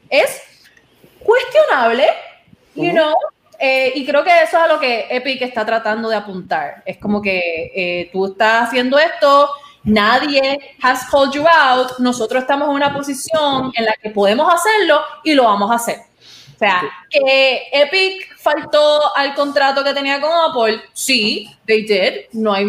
es 0.09 0.43
cuestionable, 1.21 2.07
you 2.75 2.91
know, 2.91 3.15
eh, 3.59 3.93
y 3.95 4.05
creo 4.05 4.25
que 4.25 4.43
eso 4.43 4.57
es 4.57 4.63
a 4.65 4.67
lo 4.67 4.81
que 4.81 5.07
Epic 5.09 5.41
está 5.43 5.65
tratando 5.65 6.09
de 6.09 6.17
apuntar. 6.17 6.83
Es 6.85 6.99
como 6.99 7.23
que 7.23 7.71
eh, 7.75 8.11
tú 8.13 8.27
estás 8.27 8.69
haciendo 8.69 8.99
esto, 8.99 9.51
nadie 9.85 10.59
has 10.83 11.09
called 11.09 11.33
you 11.33 11.45
out, 11.47 11.99
nosotros 11.99 12.43
estamos 12.43 12.69
en 12.69 12.75
una 12.75 12.93
posición 12.93 13.71
en 13.75 13.85
la 13.85 13.93
que 14.03 14.11
podemos 14.11 14.53
hacerlo 14.53 15.01
y 15.23 15.35
lo 15.35 15.45
vamos 15.45 15.71
a 15.71 15.75
hacer. 15.75 15.99
O 16.63 16.65
sea, 16.65 16.83
que 17.11 17.63
Epic 17.73 18.37
faltó 18.39 19.17
al 19.17 19.35
contrato 19.35 19.83
que 19.83 19.93
tenía 19.93 20.21
con 20.21 20.31
Apple, 20.31 20.81
sí, 20.93 21.51
they 21.67 21.83
did. 21.83 22.27
No 22.35 22.53
hay, 22.53 22.65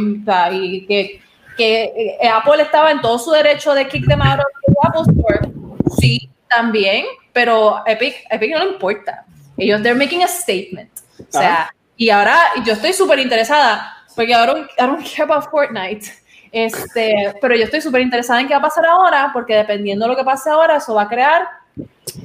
y 0.52 0.88
que, 0.88 1.22
que 1.56 1.84
eh, 2.20 2.28
Apple 2.28 2.64
estaba 2.64 2.90
en 2.90 3.02
todo 3.02 3.20
su 3.20 3.30
derecho 3.30 3.76
de 3.76 3.88
kick 3.88 4.08
them 4.08 4.20
out 4.24 4.40
of 4.40 4.46
the 4.66 4.74
Apple 4.88 5.14
Store, 5.16 5.54
sí, 6.00 6.28
también, 6.50 7.06
pero 7.34 7.84
Epic, 7.86 8.16
Epic 8.32 8.52
no 8.54 8.66
le 8.66 8.72
importa. 8.72 9.26
Ellos, 9.58 9.84
they're 9.84 9.94
making 9.94 10.24
a 10.24 10.28
statement. 10.28 10.90
O 11.20 11.32
sea, 11.32 11.72
y 11.96 12.10
ahora 12.10 12.40
yo 12.66 12.74
estoy 12.74 12.94
súper 12.94 13.20
interesada, 13.20 13.96
porque 14.16 14.34
ahora 14.34 14.68
I 14.80 14.88
don't 14.88 15.04
care 15.04 15.32
about 15.32 15.52
Fortnite. 15.52 16.12
Este, 16.52 17.36
pero 17.40 17.56
yo 17.56 17.66
estoy 17.66 17.82
súper 17.82 18.02
interesada 18.02 18.42
en 18.42 18.48
qué 18.48 18.54
va 18.56 18.60
a 18.60 18.64
pasar 18.64 18.88
ahora, 18.88 19.30
porque 19.32 19.54
dependiendo 19.54 20.06
de 20.06 20.14
lo 20.14 20.18
que 20.18 20.24
pase 20.24 20.50
ahora, 20.50 20.78
eso 20.78 20.96
va 20.96 21.04
a 21.04 21.08
crear 21.08 21.63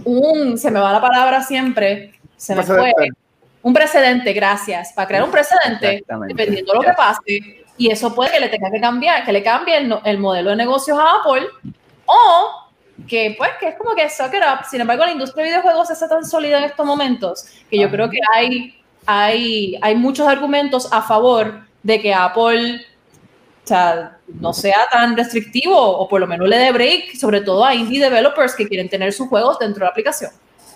un, 0.05 0.59
se 0.59 0.71
me 0.71 0.81
va 0.81 0.93
la 0.93 1.01
palabra 1.01 1.43
siempre, 1.43 2.13
se 2.37 2.55
me 2.55 2.63
fue, 2.63 2.93
un 3.63 3.73
precedente, 3.73 4.33
gracias, 4.33 4.93
para 4.93 5.09
crear 5.09 5.25
un 5.25 5.31
precedente, 5.31 6.05
dependiendo 6.29 6.73
de 6.73 6.79
lo 6.79 6.85
que 6.85 6.93
pase, 6.97 7.65
y 7.77 7.91
eso 7.91 8.15
puede 8.15 8.33
que 8.33 8.41
le 8.41 8.49
tenga 8.49 8.71
que 8.71 8.81
cambiar, 8.81 9.25
que 9.25 9.33
le 9.33 9.43
cambie 9.43 9.77
el, 9.77 9.95
el 10.05 10.19
modelo 10.19 10.51
de 10.51 10.57
negocios 10.57 10.99
a 10.99 11.17
Apple, 11.17 11.47
o 12.07 12.69
que 13.07 13.35
pues 13.39 13.51
que 13.61 13.69
es 13.69 13.77
como 13.77 13.95
que 13.95 14.09
suck 14.11 14.35
it 14.35 14.43
up. 14.43 14.65
Sin 14.69 14.81
embargo, 14.81 15.05
la 15.05 15.13
industria 15.13 15.45
de 15.45 15.51
videojuegos 15.51 15.91
está 15.91 16.09
tan 16.09 16.25
sólida 16.25 16.59
en 16.59 16.65
estos 16.65 16.85
momentos 16.85 17.45
que 17.71 17.79
yo 17.79 17.91
creo 17.91 18.11
que 18.11 18.19
hay, 18.35 18.81
hay, 19.07 19.79
hay 19.81 19.95
muchos 19.95 20.27
argumentos 20.27 20.93
a 20.93 21.03
favor 21.03 21.61
de 21.83 22.01
que 22.01 22.13
Apple 22.13 22.85
sea, 23.69 24.19
no 24.41 24.53
sea 24.53 24.87
tan 24.91 25.17
restrictivo 25.17 25.77
o 25.77 26.09
por 26.09 26.21
lo 26.21 26.27
menos 26.27 26.49
le 26.49 26.59
dé 26.59 26.73
break, 26.73 27.17
sobre 27.17 27.41
todo 27.41 27.65
a 27.65 27.75
indie 27.75 28.03
developers 28.03 28.55
que 28.55 28.67
quieren 28.67 28.89
tener 28.89 29.13
sus 29.13 29.29
juegos 29.29 29.59
dentro 29.59 29.81
de 29.81 29.85
la 29.85 29.91
aplicación. 29.91 30.31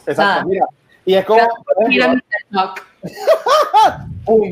Exacto, 0.06 0.48
mira. 0.48 0.66
Y 1.04 1.14
es 1.14 1.24
como. 1.24 1.40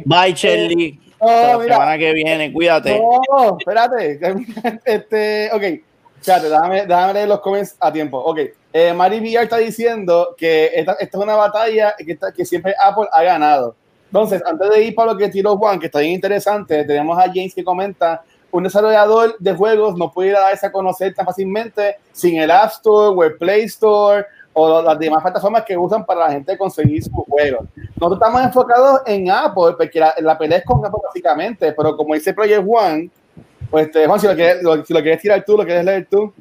Bye, 0.05 0.35
Shelly. 0.35 1.01
la 1.21 1.63
semana 1.63 1.99
que 1.99 2.13
viene, 2.13 2.53
cuídate. 2.53 2.99
No, 2.99 3.59
espérate. 3.59 4.19
este, 4.85 5.51
ok, 5.53 5.63
espérate, 6.19 6.49
déjame, 6.49 6.87
déjame 6.87 7.15
leer 7.15 7.29
los 7.29 7.41
comments 7.41 7.77
a 7.79 7.93
tiempo. 7.93 8.19
Ok, 8.19 8.39
eh, 8.73 8.93
Mari 8.93 9.21
Villar 9.21 9.45
está 9.45 9.59
diciendo 9.59 10.35
que 10.37 10.71
esta, 10.75 10.93
esta, 10.95 11.19
es 11.19 11.23
una 11.23 11.37
batalla 11.37 11.95
que, 11.97 12.19
que 12.37 12.45
siempre 12.45 12.75
Apple 12.81 13.07
ha 13.13 13.23
ganado. 13.23 13.77
Entonces, 14.11 14.43
antes 14.45 14.69
de 14.69 14.83
ir 14.83 14.95
para 14.95 15.13
lo 15.13 15.19
que 15.19 15.29
tiró 15.29 15.57
Juan, 15.57 15.79
que 15.79 15.87
está 15.87 16.01
bien 16.01 16.15
interesante, 16.15 16.85
tenemos 16.85 17.17
a 17.17 17.23
James 17.23 17.55
que 17.55 17.63
comenta 17.63 18.23
un 18.51 18.65
desarrollador 18.65 19.37
de 19.39 19.55
juegos 19.55 19.97
no 19.97 20.11
puede 20.11 20.33
darse 20.33 20.67
a 20.67 20.73
conocer 20.73 21.15
tan 21.15 21.25
fácilmente 21.25 21.97
sin 22.13 22.37
el 22.39 22.51
App 22.51 22.73
Store 22.73 23.15
o 23.17 23.25
el 23.25 23.37
Play 23.37 23.63
Store 23.65 24.27
o 24.53 24.83
las 24.83 24.99
demás 24.99 25.23
plataformas 25.23 25.65
que 25.65 25.77
usan 25.77 26.05
para 26.05 26.27
la 26.27 26.33
gente 26.33 26.59
conseguir 26.59 27.03
sus 27.03 27.13
juegos. 27.13 27.67
Nosotros 27.97 28.15
estamos 28.15 28.43
enfocados 28.43 29.01
en 29.07 29.31
Apple, 29.31 29.75
porque 29.79 30.01
la, 30.01 30.37
pelea 30.37 30.59
es 30.59 30.65
con 30.65 30.85
Apple 30.85 31.01
básicamente, 31.05 31.73
pero 31.73 31.97
como 31.97 32.15
dice 32.15 32.35
Project 32.35 32.67
One, 32.67 33.11
pues 33.71 33.87
este, 33.87 34.07
Juan, 34.07 34.19
si 34.19 34.27
lo, 34.27 34.35
quieres, 34.35 34.59
si 34.85 34.93
lo 34.93 35.01
quieres 35.01 35.23
tirar 35.23 35.45
tú, 35.45 35.57
lo 35.57 35.65
quieres 35.65 35.85
leer 35.85 36.09
tú. 36.11 36.33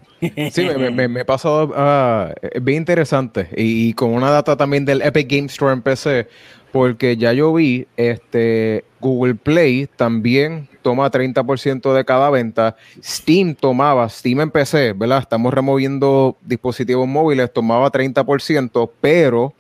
Sí, 0.52 0.68
me, 0.78 0.90
me, 0.90 1.08
me 1.08 1.24
pasó 1.24 1.66
uh, 1.66 2.60
bien 2.62 2.78
interesante 2.78 3.50
y, 3.56 3.90
y, 3.90 3.94
con 3.94 4.14
una 4.14 4.32
data 4.32 4.58
también 4.58 4.84
del 4.84 5.02
Epic 5.04 5.30
Game 5.30 5.46
Store 5.46 5.72
en 5.72 5.82
PC, 5.82 6.28
porque 6.72 7.18
ya 7.18 7.34
yo 7.34 7.54
vi, 7.54 7.88
este, 7.98 8.86
Google 9.00 9.36
Play 9.36 9.88
también 9.96 10.70
toma 10.82 11.10
30% 11.10 11.94
de 11.94 12.06
cada 12.06 12.30
venta. 12.30 12.76
Steam 13.04 13.56
tomaba, 13.56 14.08
Steam 14.10 14.42
en 14.42 14.52
PC, 14.52 14.94
¿verdad? 14.94 15.20
Estamos 15.20 15.54
removiendo 15.54 16.38
dispositivos 16.42 17.08
móviles, 17.08 17.52
tomaba 17.52 17.92
30%, 17.92 18.90
pero, 19.02 19.54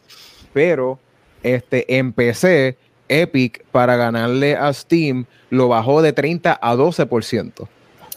pero, 0.54 1.00
este, 1.43 1.98
en 1.98 2.13
PC, 2.13 2.78
Epic, 3.08 3.65
para 3.72 3.95
ganarle 3.95 4.56
a 4.56 4.72
Steam, 4.72 5.26
lo 5.50 5.67
bajó 5.67 6.02
de 6.02 6.13
30 6.13 6.60
a 6.62 6.76
12%. 6.76 7.67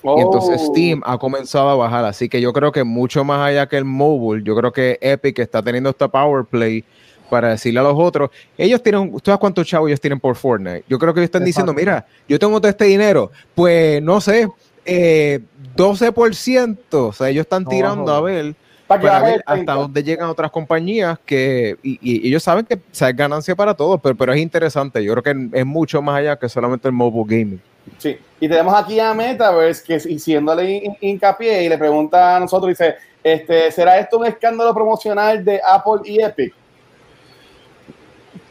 Y 0.04 0.20
entonces 0.20 0.60
oh. 0.60 0.72
Steam 0.72 1.00
ha 1.04 1.16
comenzado 1.16 1.70
a 1.70 1.76
bajar. 1.76 2.04
Así 2.04 2.28
que 2.28 2.40
yo 2.40 2.52
creo 2.52 2.72
que 2.72 2.84
mucho 2.84 3.24
más 3.24 3.40
allá 3.40 3.68
que 3.68 3.76
el 3.76 3.84
mobile, 3.84 4.42
yo 4.44 4.56
creo 4.56 4.72
que 4.72 4.98
Epic 5.00 5.38
está 5.38 5.62
teniendo 5.62 5.90
esta 5.90 6.08
power 6.08 6.44
play 6.44 6.84
para 7.32 7.48
decirle 7.48 7.80
a 7.80 7.82
los 7.82 7.94
otros, 7.96 8.28
ellos 8.58 8.82
tienen, 8.82 9.10
¿tú 9.10 9.22
sabes 9.24 9.40
cuántos 9.40 9.66
chavos 9.66 9.88
ellos 9.88 10.02
tienen 10.02 10.20
por 10.20 10.36
Fortnite? 10.36 10.84
Yo 10.86 10.98
creo 10.98 11.14
que 11.14 11.20
ellos 11.20 11.28
están 11.28 11.46
diciendo, 11.46 11.72
mira, 11.72 12.04
yo 12.28 12.38
tengo 12.38 12.60
todo 12.60 12.68
este 12.68 12.84
dinero, 12.84 13.32
pues 13.54 14.02
no 14.02 14.20
sé, 14.20 14.50
eh, 14.84 15.40
12%, 15.74 16.76
o 16.92 17.10
sea, 17.10 17.30
ellos 17.30 17.44
están 17.44 17.64
tirando 17.64 18.12
a 18.12 18.20
ver 18.20 18.54
para 18.86 19.22
ver 19.22 19.42
hasta 19.46 19.72
dónde 19.72 20.02
llegan 20.02 20.28
otras 20.28 20.50
compañías 20.50 21.18
que 21.24 21.78
y, 21.82 22.28
ellos 22.28 22.42
saben 22.42 22.66
que 22.66 22.74
o 22.74 22.78
es 23.06 23.16
ganancia 23.16 23.56
para 23.56 23.72
todos, 23.72 23.98
pero, 24.02 24.14
pero 24.14 24.34
es 24.34 24.38
interesante. 24.38 25.02
Yo 25.02 25.14
creo 25.14 25.22
que 25.22 25.58
es 25.58 25.64
mucho 25.64 26.02
más 26.02 26.18
allá 26.18 26.38
que 26.38 26.50
solamente 26.50 26.86
el 26.88 26.92
mobile 26.92 27.24
gaming. 27.26 27.62
Sí, 27.96 28.18
y 28.40 28.46
tenemos 28.46 28.74
aquí 28.74 29.00
a 29.00 29.14
Metaverse 29.14 29.82
que 29.82 29.96
haciéndole 29.96 30.98
hincapié 31.00 31.64
y 31.64 31.70
le 31.70 31.78
pregunta 31.78 32.36
a 32.36 32.40
nosotros, 32.40 32.68
dice, 32.68 32.96
este, 33.24 33.72
¿será 33.72 33.98
esto 33.98 34.18
un 34.18 34.26
escándalo 34.26 34.74
promocional 34.74 35.42
de 35.42 35.62
Apple 35.66 36.02
y 36.04 36.20
Epic? 36.20 36.52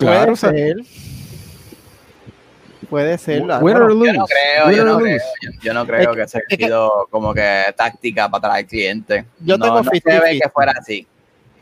Claro, 0.01 0.35
Puede 0.35 0.37
ser. 0.37 0.75
Puede 2.89 3.17
ser. 3.17 3.39
Yo 3.39 3.45
no 3.45 3.59
creo, 3.59 3.89
yo 4.71 4.83
no 4.83 4.97
creo, 4.97 5.19
yo 5.61 5.73
no 5.73 5.85
creo 5.85 6.13
que 6.13 6.27
sea 6.27 6.41
sido 6.49 7.07
como 7.09 7.33
que 7.33 7.73
táctica 7.77 8.27
para 8.29 8.49
traer 8.49 8.65
clientes. 8.65 9.25
Yo 9.39 9.57
no, 9.57 9.65
tengo 9.65 9.83
no 9.83 9.91
se 9.91 10.19
ve 10.19 10.39
que 10.41 10.49
fuera 10.49 10.73
así. 10.77 11.07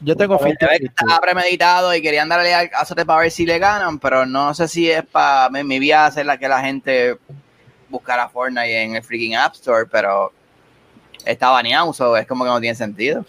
Yo 0.01 0.15
tengo 0.15 0.39
fe. 0.39 0.55
que 0.57 0.85
estaba 0.85 1.19
premeditado 1.19 1.93
y 1.93 2.01
querían 2.01 2.29
darle 2.29 2.53
a 2.53 2.61
Azote 2.73 3.05
para 3.05 3.21
ver 3.21 3.31
si 3.31 3.45
le 3.45 3.59
ganan, 3.59 3.99
pero 3.99 4.25
no 4.25 4.53
sé 4.53 4.69
si 4.69 4.89
es 4.89 5.03
para 5.05 5.49
mi, 5.49 5.63
mi 5.63 5.77
vida 5.77 6.05
hacer 6.05 6.25
la 6.25 6.37
que 6.37 6.47
la 6.47 6.61
gente 6.61 7.17
buscara 7.89 8.29
Fortnite 8.29 8.81
en 8.81 8.95
el 8.95 9.03
freaking 9.03 9.35
App 9.35 9.55
Store, 9.55 9.85
pero 9.91 10.31
está 11.25 11.49
baneado, 11.49 11.91
es 12.17 12.27
como 12.27 12.43
que 12.43 12.49
no 12.49 12.59
tiene 12.59 12.75
sentido. 12.75 13.25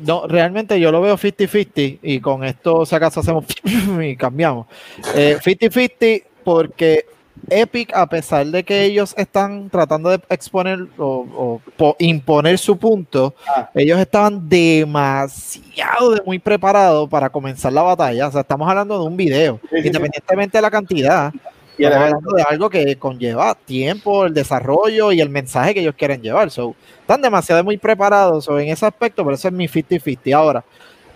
No, 0.00 0.26
realmente 0.26 0.80
yo 0.80 0.90
lo 0.90 1.00
veo 1.00 1.18
50-50 1.18 1.98
y 2.02 2.20
con 2.20 2.44
esto, 2.44 2.86
si 2.86 2.94
acaso 2.94 3.20
hacemos 3.20 3.44
y 4.02 4.16
cambiamos. 4.16 4.66
50-50 5.14 5.90
eh, 6.00 6.24
porque 6.44 7.04
Epic, 7.48 7.94
a 7.94 8.06
pesar 8.06 8.46
de 8.46 8.64
que 8.64 8.84
ellos 8.84 9.14
están 9.16 9.70
tratando 9.70 10.10
de 10.10 10.20
exponer 10.30 10.86
o, 10.96 11.60
imponer 11.98 12.58
su 12.58 12.76
punto, 12.76 13.34
ah. 13.48 13.70
ellos 13.74 13.98
estaban 14.00 14.48
demasiado 14.48 16.12
de 16.12 16.22
muy 16.24 16.38
preparados 16.38 17.08
para 17.08 17.30
comenzar 17.30 17.72
la 17.72 17.82
batalla. 17.82 18.28
O 18.28 18.32
sea, 18.32 18.40
estamos 18.40 18.68
hablando 18.68 18.98
de 18.98 19.06
un 19.06 19.16
video, 19.16 19.60
independientemente 19.70 20.58
de 20.58 20.62
la 20.62 20.70
cantidad 20.70 21.32
Y 21.78 21.84
Estamos 21.84 22.06
hablando 22.06 22.36
de 22.36 22.42
algo 22.42 22.70
que 22.70 22.96
conlleva 22.96 23.54
tiempo, 23.54 24.24
el 24.24 24.32
desarrollo 24.32 25.12
y 25.12 25.20
el 25.20 25.28
mensaje 25.28 25.74
que 25.74 25.80
ellos 25.80 25.94
quieren 25.96 26.22
llevar. 26.22 26.50
So, 26.50 26.74
están 27.00 27.20
demasiado 27.20 27.62
muy 27.62 27.76
preparados 27.76 28.46
so, 28.46 28.58
en 28.58 28.68
ese 28.68 28.86
aspecto, 28.86 29.24
pero 29.24 29.34
eso 29.34 29.48
es 29.48 29.54
mi 29.54 29.68
50-50. 29.68 30.32
Ahora, 30.32 30.64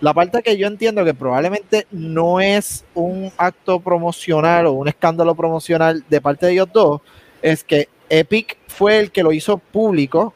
la 0.01 0.13
parte 0.13 0.41
que 0.43 0.57
yo 0.57 0.67
entiendo 0.67 1.03
que 1.03 1.13
probablemente 1.13 1.87
no 1.91 2.39
es 2.41 2.85
un 2.93 3.31
acto 3.37 3.79
promocional 3.79 4.67
o 4.67 4.73
un 4.73 4.87
escándalo 4.87 5.33
promocional 5.35 6.03
de 6.09 6.21
parte 6.21 6.45
de 6.45 6.53
ellos 6.53 6.69
dos, 6.71 7.01
es 7.41 7.63
que 7.63 7.87
Epic 8.09 8.57
fue 8.67 8.99
el 8.99 9.11
que 9.11 9.23
lo 9.23 9.31
hizo 9.31 9.57
público, 9.57 10.33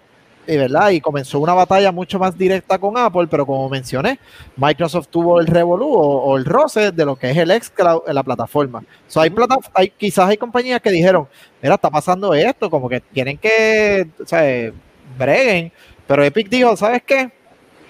y 0.48 0.58
¿verdad? 0.58 0.90
Y 0.90 1.02
comenzó 1.02 1.40
una 1.40 1.54
batalla 1.54 1.92
mucho 1.92 2.20
más 2.20 2.38
directa 2.38 2.78
con 2.78 2.98
Apple, 2.98 3.28
pero 3.30 3.46
como 3.46 3.68
mencioné, 3.70 4.20
Microsoft 4.56 5.08
tuvo 5.08 5.40
el 5.40 5.48
revolú 5.48 5.88
o, 5.88 6.24
o 6.24 6.38
el 6.38 6.46
roce 6.46 6.92
de 6.92 7.06
lo 7.06 7.16
que 7.16 7.32
es 7.32 7.38
el 7.38 7.52
xCloud 7.52 8.04
en 8.08 8.16
la 8.16 8.24
plataforma. 8.24 8.84
So, 9.08 9.22
hay 9.22 9.30
plata, 9.30 9.58
hay, 9.74 9.90
quizás 9.90 10.30
hay 10.30 10.38
compañías 10.38 10.82
que 10.82 10.92
dijeron, 10.92 11.28
mira, 11.62 11.76
está 11.76 11.90
pasando 11.90 12.34
esto, 12.34 12.70
como 12.70 12.90
que 12.90 13.02
tienen 13.02 13.38
que, 13.38 14.08
o 14.22 14.26
sea, 14.26 14.72
breguen, 15.18 15.72
pero 16.08 16.24
Epic 16.24 16.50
dijo, 16.50 16.76
¿sabes 16.76 17.02
qué? 17.04 17.32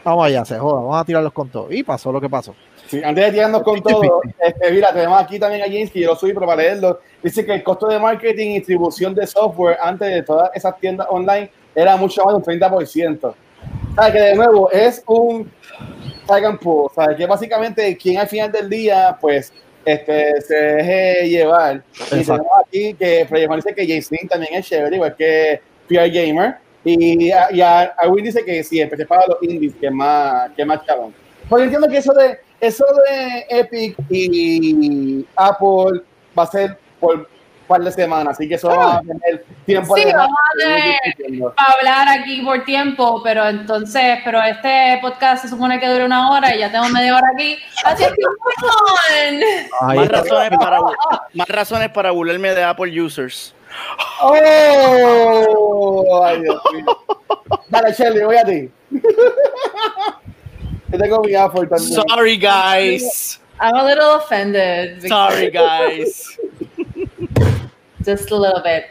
Vamos 0.03 0.25
allá, 0.25 0.45
se 0.45 0.57
joda, 0.59 0.81
vamos 0.81 1.01
a 1.01 1.03
tirarlos 1.03 1.33
con 1.33 1.49
todo. 1.49 1.71
Y 1.71 1.81
pasó 1.83 2.11
lo 2.11 2.21
que 2.21 2.29
pasó. 2.29 2.55
Sí, 2.87 3.01
antes 3.03 3.25
de 3.25 3.31
tirarnos 3.31 3.63
con 3.63 3.81
todo, 3.81 4.21
este, 4.39 4.71
mira, 4.71 4.93
tenemos 4.93 5.19
aquí 5.19 5.39
también 5.39 5.63
a 5.63 5.65
James, 5.65 5.89
que 5.89 6.01
yo 6.01 6.09
lo 6.09 6.15
subí, 6.15 6.31
pero 6.31 6.45
para 6.45 6.61
leerlo, 6.61 6.99
dice 7.23 7.43
que 7.43 7.53
el 7.55 7.63
costo 7.63 7.87
de 7.87 7.97
marketing 7.97 8.51
y 8.51 8.53
distribución 8.55 9.15
de 9.15 9.25
software 9.25 9.77
antes 9.81 10.07
de 10.07 10.21
todas 10.21 10.51
esas 10.53 10.77
tiendas 10.79 11.07
online 11.09 11.49
era 11.75 11.97
mucho 11.97 12.23
más 12.23 12.33
de 12.33 12.53
un 12.53 12.59
30%. 12.61 13.23
O 13.25 14.01
sea, 14.01 14.11
que 14.11 14.19
de 14.19 14.35
nuevo 14.35 14.71
es 14.71 15.03
un 15.07 15.51
tag 16.25 16.45
and 16.45 16.59
pull, 16.59 16.89
sea, 16.95 17.15
que 17.15 17.25
básicamente 17.25 17.95
quien 17.97 18.17
al 18.17 18.27
final 18.27 18.51
del 18.51 18.69
día, 18.69 19.17
pues, 19.19 19.51
este, 19.85 20.41
se 20.41 20.55
deje 20.55 21.29
llevar. 21.29 21.83
Y 21.93 22.01
Exacto. 22.01 22.23
tenemos 22.43 22.51
aquí 22.65 22.93
que 22.95 23.25
Freddy 23.29 23.55
dice 23.55 23.75
que 23.75 23.83
Lynn 23.85 24.27
también 24.27 24.53
es 24.55 24.65
chévere, 24.67 24.95
igual 24.95 25.15
que 25.15 25.61
PR 25.87 26.09
Gamer. 26.09 26.55
Y, 26.83 27.31
a- 27.31 27.47
y 27.51 27.61
a, 27.61 27.81
a 27.97 28.07
Will 28.09 28.23
dice 28.23 28.43
que 28.45 28.63
sí, 28.63 28.79
empecé 28.79 29.05
para 29.05 29.25
los 29.27 29.37
indies, 29.41 29.73
que 29.79 29.89
más, 29.89 30.51
que 30.55 30.63
más 30.65 30.85
chabón. 30.85 31.13
Pues 31.49 31.61
yo 31.61 31.63
entiendo 31.65 31.87
que 31.87 31.97
eso 31.97 32.13
de, 32.13 32.37
eso 32.59 32.85
de 33.07 33.45
Epic 33.59 33.95
y 34.09 35.25
Apple 35.35 36.01
va 36.37 36.43
a 36.43 36.47
ser 36.47 36.77
por 36.99 37.27
par 37.67 37.81
de 37.81 37.91
semanas, 37.91 38.33
así 38.35 38.47
que 38.47 38.55
eso 38.55 38.67
va 38.69 38.97
a 38.97 39.01
tener 39.01 39.45
tiempo 39.65 39.95
Sí, 39.95 40.05
de 40.05 40.13
vamos 40.13 40.37
a 40.37 40.57
tener- 40.59 40.99
discutiendo. 41.05 41.53
hablar 41.57 42.07
aquí 42.19 42.41
por 42.41 42.63
tiempo, 42.65 43.21
pero 43.23 43.47
entonces, 43.47 44.19
pero 44.23 44.41
este 44.41 44.99
podcast 45.01 45.43
se 45.43 45.49
supone 45.49 45.79
que 45.79 45.87
dura 45.87 46.05
una 46.05 46.31
hora 46.31 46.55
y 46.55 46.59
ya 46.59 46.71
tengo 46.71 46.87
media 46.89 47.15
hora 47.15 47.27
aquí. 47.33 47.57
Así 47.83 48.03
es 48.03 48.11
que, 48.11 48.21
Más 49.95 50.07
razones, 50.09 50.49
para, 50.59 50.79
más 51.33 51.47
razones 51.49 51.89
para 51.89 52.11
burlarme 52.11 52.53
de 52.53 52.63
Apple 52.63 53.01
users. 53.01 53.53
¡Oh! 54.21 56.23
Ay, 56.25 56.41
Dios 56.41 56.61
mío. 56.73 56.85
Dale, 57.69 57.93
Shelly, 57.93 58.23
voy 58.23 58.37
a 58.37 58.43
ti. 58.43 58.69
Yo 60.89 60.97
tengo 60.99 61.23
mi 61.23 61.35
Apple 61.35 61.67
también. 61.67 61.93
Sorry, 62.07 62.37
guys. 62.37 63.39
I'm 63.59 63.75
a 63.75 63.83
little 63.85 64.15
offended. 64.17 65.01
Sorry, 65.07 65.49
guys. 65.49 66.37
Just 68.05 68.31
a 68.31 68.35
little 68.35 68.61
bit. 68.63 68.85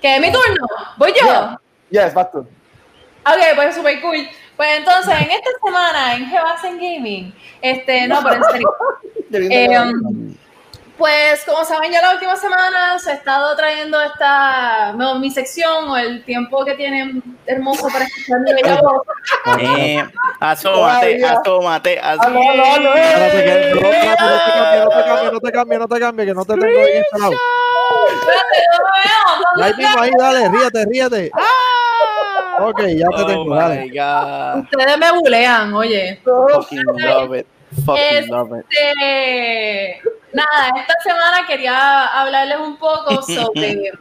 Que 0.00 0.20
mi 0.20 0.30
turno. 0.30 0.66
Voy 0.96 1.12
yo. 1.12 1.26
Yeah. 1.26 1.60
Yes, 1.90 2.14
vas 2.14 2.30
tú. 2.30 2.38
Ok, 2.40 3.54
pues 3.56 3.74
super 3.74 4.00
cool. 4.00 4.28
Pues 4.56 4.78
entonces, 4.78 5.14
en 5.20 5.30
esta 5.30 5.50
semana 5.64 6.14
en 6.14 6.26
Gebasen 6.26 6.76
Gaming, 6.76 7.34
este, 7.62 8.06
no, 8.08 8.22
pero 8.22 8.36
en 8.36 8.44
serio. 8.44 8.74
Eh, 9.30 9.68
pues 10.96 11.44
como 11.44 11.64
saben 11.64 11.92
ya 11.92 12.00
la 12.00 12.14
última 12.14 12.34
semana 12.34 12.98
se 12.98 13.10
ha 13.12 13.14
estado 13.14 13.54
trayendo 13.56 14.00
esta 14.00 14.92
no, 14.94 15.18
mi 15.18 15.30
sección 15.30 15.88
o 15.88 15.96
el 15.96 16.24
tiempo 16.24 16.64
que 16.64 16.74
tienen 16.74 17.22
hermoso 17.46 17.88
para 17.92 18.06
escuchar 18.06 18.40
mi 18.40 18.52
bella 18.54 18.80
voz. 18.80 19.02
Eh, 19.60 20.02
asómate, 20.40 21.24
asómate, 21.24 22.00
hazlo, 22.00 22.40
asómate. 22.40 23.70
eh. 23.70 23.74
No, 23.74 23.80
te 23.80 23.94
cambie, 24.24 24.80
no 24.80 24.88
te 24.88 25.02
cambie, 25.04 25.28
no 25.30 25.38
te 25.38 25.52
cambie, 25.52 25.78
no 25.78 25.88
te 25.88 26.00
cambie, 26.00 26.26
que 26.26 26.34
no 26.34 26.44
te 26.44 26.54
tengo 26.54 26.80
ahí 26.80 26.96
instalado. 26.98 27.32
Espérate, 28.12 28.58
no 28.70 28.78
lo 28.78 29.60
veo, 29.60 29.64
Ahí 29.64 29.74
mismo, 29.74 30.00
ahí, 30.00 30.10
dale, 30.18 30.48
ríete, 30.48 30.84
ríete. 30.90 31.30
Ok, 32.60 32.80
ya 32.88 33.06
te 33.16 33.22
Oh 33.22 33.26
tengo, 33.26 33.54
dale. 33.54 33.88
god. 33.90 34.64
Ustedes 34.64 34.98
me 34.98 35.12
bulean, 35.12 35.72
oye. 35.74 36.20
Fucking 36.24 36.82
love 36.98 37.34
it. 37.38 37.46
Fucking 37.84 38.04
Es- 38.18 38.28
love 38.28 38.50
it. 38.58 38.66
Este, 38.70 40.00
nada, 40.32 40.68
esta 40.80 40.94
semana 41.02 41.46
quería 41.46 42.06
hablarles 42.20 42.58
un 42.58 42.76
poco 42.76 43.22
sobre, 43.22 43.92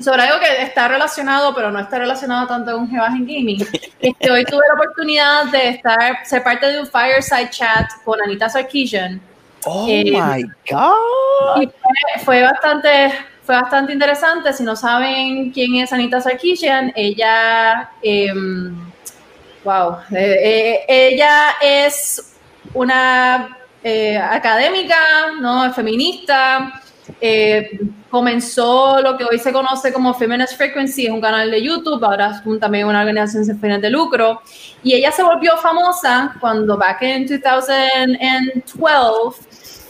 sobre 0.00 0.22
algo 0.22 0.40
que 0.40 0.62
está 0.62 0.88
relacionado, 0.88 1.54
pero 1.54 1.70
no 1.70 1.78
está 1.78 1.98
relacionado 1.98 2.46
tanto 2.48 2.72
con 2.72 2.88
Gebasen 2.90 3.20
Gaming. 3.26 3.64
Este, 4.00 4.30
hoy 4.30 4.44
tuve 4.44 4.62
la 4.68 4.74
oportunidad 4.74 5.44
de 5.46 5.68
estar, 5.68 6.26
ser 6.26 6.42
parte 6.42 6.66
de 6.66 6.80
un 6.80 6.86
fireside 6.86 7.50
chat 7.50 7.86
con 8.04 8.20
Anita 8.20 8.48
Sarkeesian. 8.48 9.20
Oh 9.66 9.86
Eh, 9.88 10.04
my 10.12 10.42
god. 10.70 11.62
Y 11.62 11.66
fue, 11.66 12.24
fue 12.24 12.42
bastante, 12.42 13.12
fue 13.42 13.54
bastante 13.60 13.92
interesante. 13.92 14.52
Si 14.52 14.62
no 14.62 14.76
saben 14.76 15.50
quién 15.52 15.74
es 15.76 15.92
Anita 15.92 16.20
Sarkeesian, 16.20 16.92
ella, 16.94 17.90
em, 18.02 18.76
wow, 19.64 19.96
eh, 20.12 20.38
eh, 20.42 20.84
ella 20.88 21.56
es 21.60 22.34
una 22.74 23.58
eh, 23.82 24.16
académica, 24.18 24.96
no, 25.40 25.72
feminista. 25.72 26.80
eh, 27.20 27.78
comenzó 28.10 29.00
lo 29.00 29.16
que 29.16 29.22
hoy 29.24 29.38
se 29.38 29.52
conoce 29.52 29.92
como 29.92 30.12
Feminist 30.12 30.56
Frequency, 30.56 31.06
es 31.06 31.12
un 31.12 31.20
canal 31.20 31.50
de 31.50 31.62
YouTube, 31.62 32.02
ahora 32.04 32.32
es 32.40 32.44
un- 32.46 32.58
también 32.58 32.86
una 32.88 33.00
organización 33.00 33.44
sin 33.44 33.60
fines 33.60 33.80
de 33.80 33.90
lucro. 33.90 34.40
Y 34.82 34.94
ella 34.94 35.12
se 35.12 35.22
volvió 35.22 35.56
famosa 35.58 36.34
cuando 36.40 36.76
back 36.76 37.02
in 37.02 37.26
2012 37.28 38.18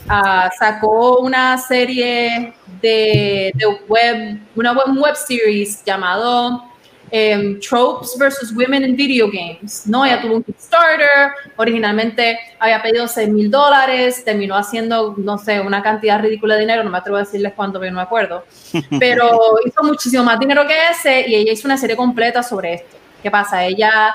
ah, 0.09 0.51
sacó 0.59 1.19
una 1.21 1.59
serie 1.59 2.55
de, 2.81 3.53
de 3.55 3.67
web, 3.89 4.39
una 4.55 4.73
web, 4.73 4.89
un 4.89 4.99
web 4.99 5.17
series 5.17 5.85
llamado 5.85 6.65
em, 7.11 7.59
Tropes 7.61 8.17
versus 8.19 8.53
Women 8.55 8.85
in 8.85 8.97
Video 8.97 9.29
Games. 9.31 9.87
¿no? 9.87 10.05
Ella 10.05 10.21
tuvo 10.21 10.37
un 10.37 10.43
Kickstarter, 10.43 11.33
originalmente 11.57 12.39
había 12.59 12.83
pedido 12.83 13.09
6 13.09 13.29
mil 13.29 13.51
dólares, 13.51 14.25
terminó 14.25 14.57
haciendo, 14.57 15.15
no 15.17 15.39
sé, 15.39 15.61
una 15.61 15.83
cantidad 15.83 16.21
ridícula 16.21 16.55
de 16.55 16.61
dinero, 16.61 16.83
no 16.85 16.91
me 16.91 16.99
atrevo 16.99 17.17
a 17.17 17.21
decirles 17.21 17.53
cuánto, 17.55 17.79
pero 17.79 17.93
no 17.93 17.97
me 17.97 18.03
acuerdo, 18.03 18.45
pero 18.99 19.59
hizo 19.65 19.83
muchísimo 19.83 20.25
más 20.25 20.39
dinero 20.39 20.67
que 20.67 20.75
ese 20.91 21.29
y 21.29 21.35
ella 21.35 21.53
hizo 21.53 21.69
una 21.69 21.79
serie 21.79 21.97
completa 21.97 22.43
sobre 22.43 22.75
esto. 22.75 22.97
¿Qué 23.23 23.31
pasa? 23.31 23.65
Ella 23.65 24.15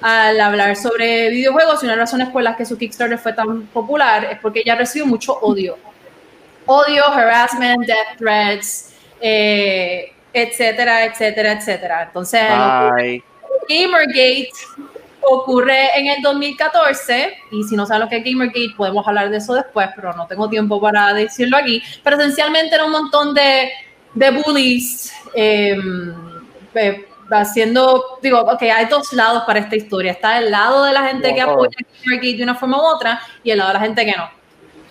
al 0.00 0.40
hablar 0.40 0.76
sobre 0.76 1.30
videojuegos 1.30 1.82
y 1.82 1.86
una 1.86 1.94
de 1.94 1.98
las 1.98 2.10
razones 2.10 2.28
por 2.28 2.42
las 2.42 2.56
que 2.56 2.64
su 2.64 2.78
Kickstarter 2.78 3.18
fue 3.18 3.32
tan 3.32 3.62
popular 3.66 4.28
es 4.30 4.38
porque 4.38 4.60
ella 4.60 4.76
recibió 4.76 5.06
mucho 5.06 5.34
odio. 5.40 5.76
Odio, 6.66 7.04
harassment, 7.08 7.86
death 7.86 8.18
threats, 8.18 8.94
eh, 9.20 10.12
etcétera, 10.32 11.04
etcétera, 11.04 11.52
etcétera. 11.52 12.02
Entonces, 12.04 12.42
Bye. 12.42 13.24
Gamergate 13.68 14.50
ocurre 15.22 15.98
en 15.98 16.06
el 16.06 16.22
2014 16.22 17.36
y 17.52 17.64
si 17.64 17.74
no 17.74 17.84
saben 17.84 18.02
lo 18.02 18.08
que 18.08 18.18
es 18.18 18.24
Gamergate 18.24 18.74
podemos 18.76 19.06
hablar 19.06 19.30
de 19.30 19.38
eso 19.38 19.54
después, 19.54 19.88
pero 19.96 20.12
no 20.12 20.26
tengo 20.26 20.48
tiempo 20.48 20.80
para 20.80 21.12
decirlo 21.12 21.56
aquí. 21.56 21.82
Pero 22.04 22.16
esencialmente 22.18 22.74
era 22.74 22.84
un 22.84 22.92
montón 22.92 23.34
de, 23.34 23.70
de 24.14 24.30
bullies 24.30 25.12
eh, 25.34 25.76
eh, 26.74 27.07
haciendo, 27.30 28.18
digo, 28.22 28.40
ok, 28.40 28.62
hay 28.62 28.86
dos 28.86 29.12
lados 29.12 29.44
para 29.46 29.60
esta 29.60 29.76
historia. 29.76 30.12
Está 30.12 30.38
el 30.38 30.50
lado 30.50 30.84
de 30.84 30.92
la 30.92 31.06
gente 31.08 31.34
que 31.34 31.40
apoya 31.40 31.76
Gamergate 32.04 32.36
de 32.36 32.42
una 32.42 32.54
forma 32.54 32.78
u 32.78 32.86
otra 32.86 33.20
y 33.42 33.50
el 33.50 33.58
lado 33.58 33.70
de 33.70 33.74
la 33.74 33.80
gente 33.80 34.04
que 34.04 34.12
no. 34.16 34.30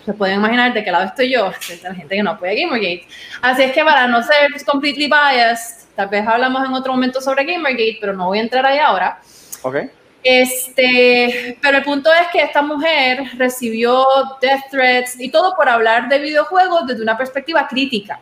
Se 0.04 0.14
pueden 0.14 0.36
imaginar 0.36 0.72
de 0.72 0.82
qué 0.82 0.90
lado 0.90 1.04
estoy 1.04 1.30
yo, 1.30 1.50
de 1.68 1.88
la 1.88 1.94
gente 1.94 2.16
que 2.16 2.22
no 2.22 2.30
apoya 2.30 2.54
Gamergate. 2.54 3.06
Así 3.42 3.62
es 3.62 3.72
que 3.72 3.84
para 3.84 4.06
no 4.06 4.22
ser 4.22 4.50
completely 4.64 5.06
biased, 5.06 5.88
tal 5.94 6.08
vez 6.08 6.26
hablamos 6.26 6.64
en 6.64 6.72
otro 6.72 6.92
momento 6.92 7.20
sobre 7.20 7.44
Gamergate, 7.44 7.98
pero 8.00 8.12
no 8.12 8.26
voy 8.26 8.38
a 8.38 8.42
entrar 8.42 8.64
ahí 8.66 8.78
ahora. 8.78 9.20
Ok. 9.62 9.76
Este, 10.22 11.56
pero 11.62 11.78
el 11.78 11.84
punto 11.84 12.10
es 12.12 12.28
que 12.32 12.42
esta 12.42 12.60
mujer 12.60 13.22
recibió 13.36 14.04
death 14.42 14.70
threats 14.70 15.20
y 15.20 15.30
todo 15.30 15.54
por 15.54 15.68
hablar 15.68 16.08
de 16.08 16.18
videojuegos 16.18 16.86
desde 16.86 17.02
una 17.02 17.16
perspectiva 17.16 17.66
crítica. 17.68 18.20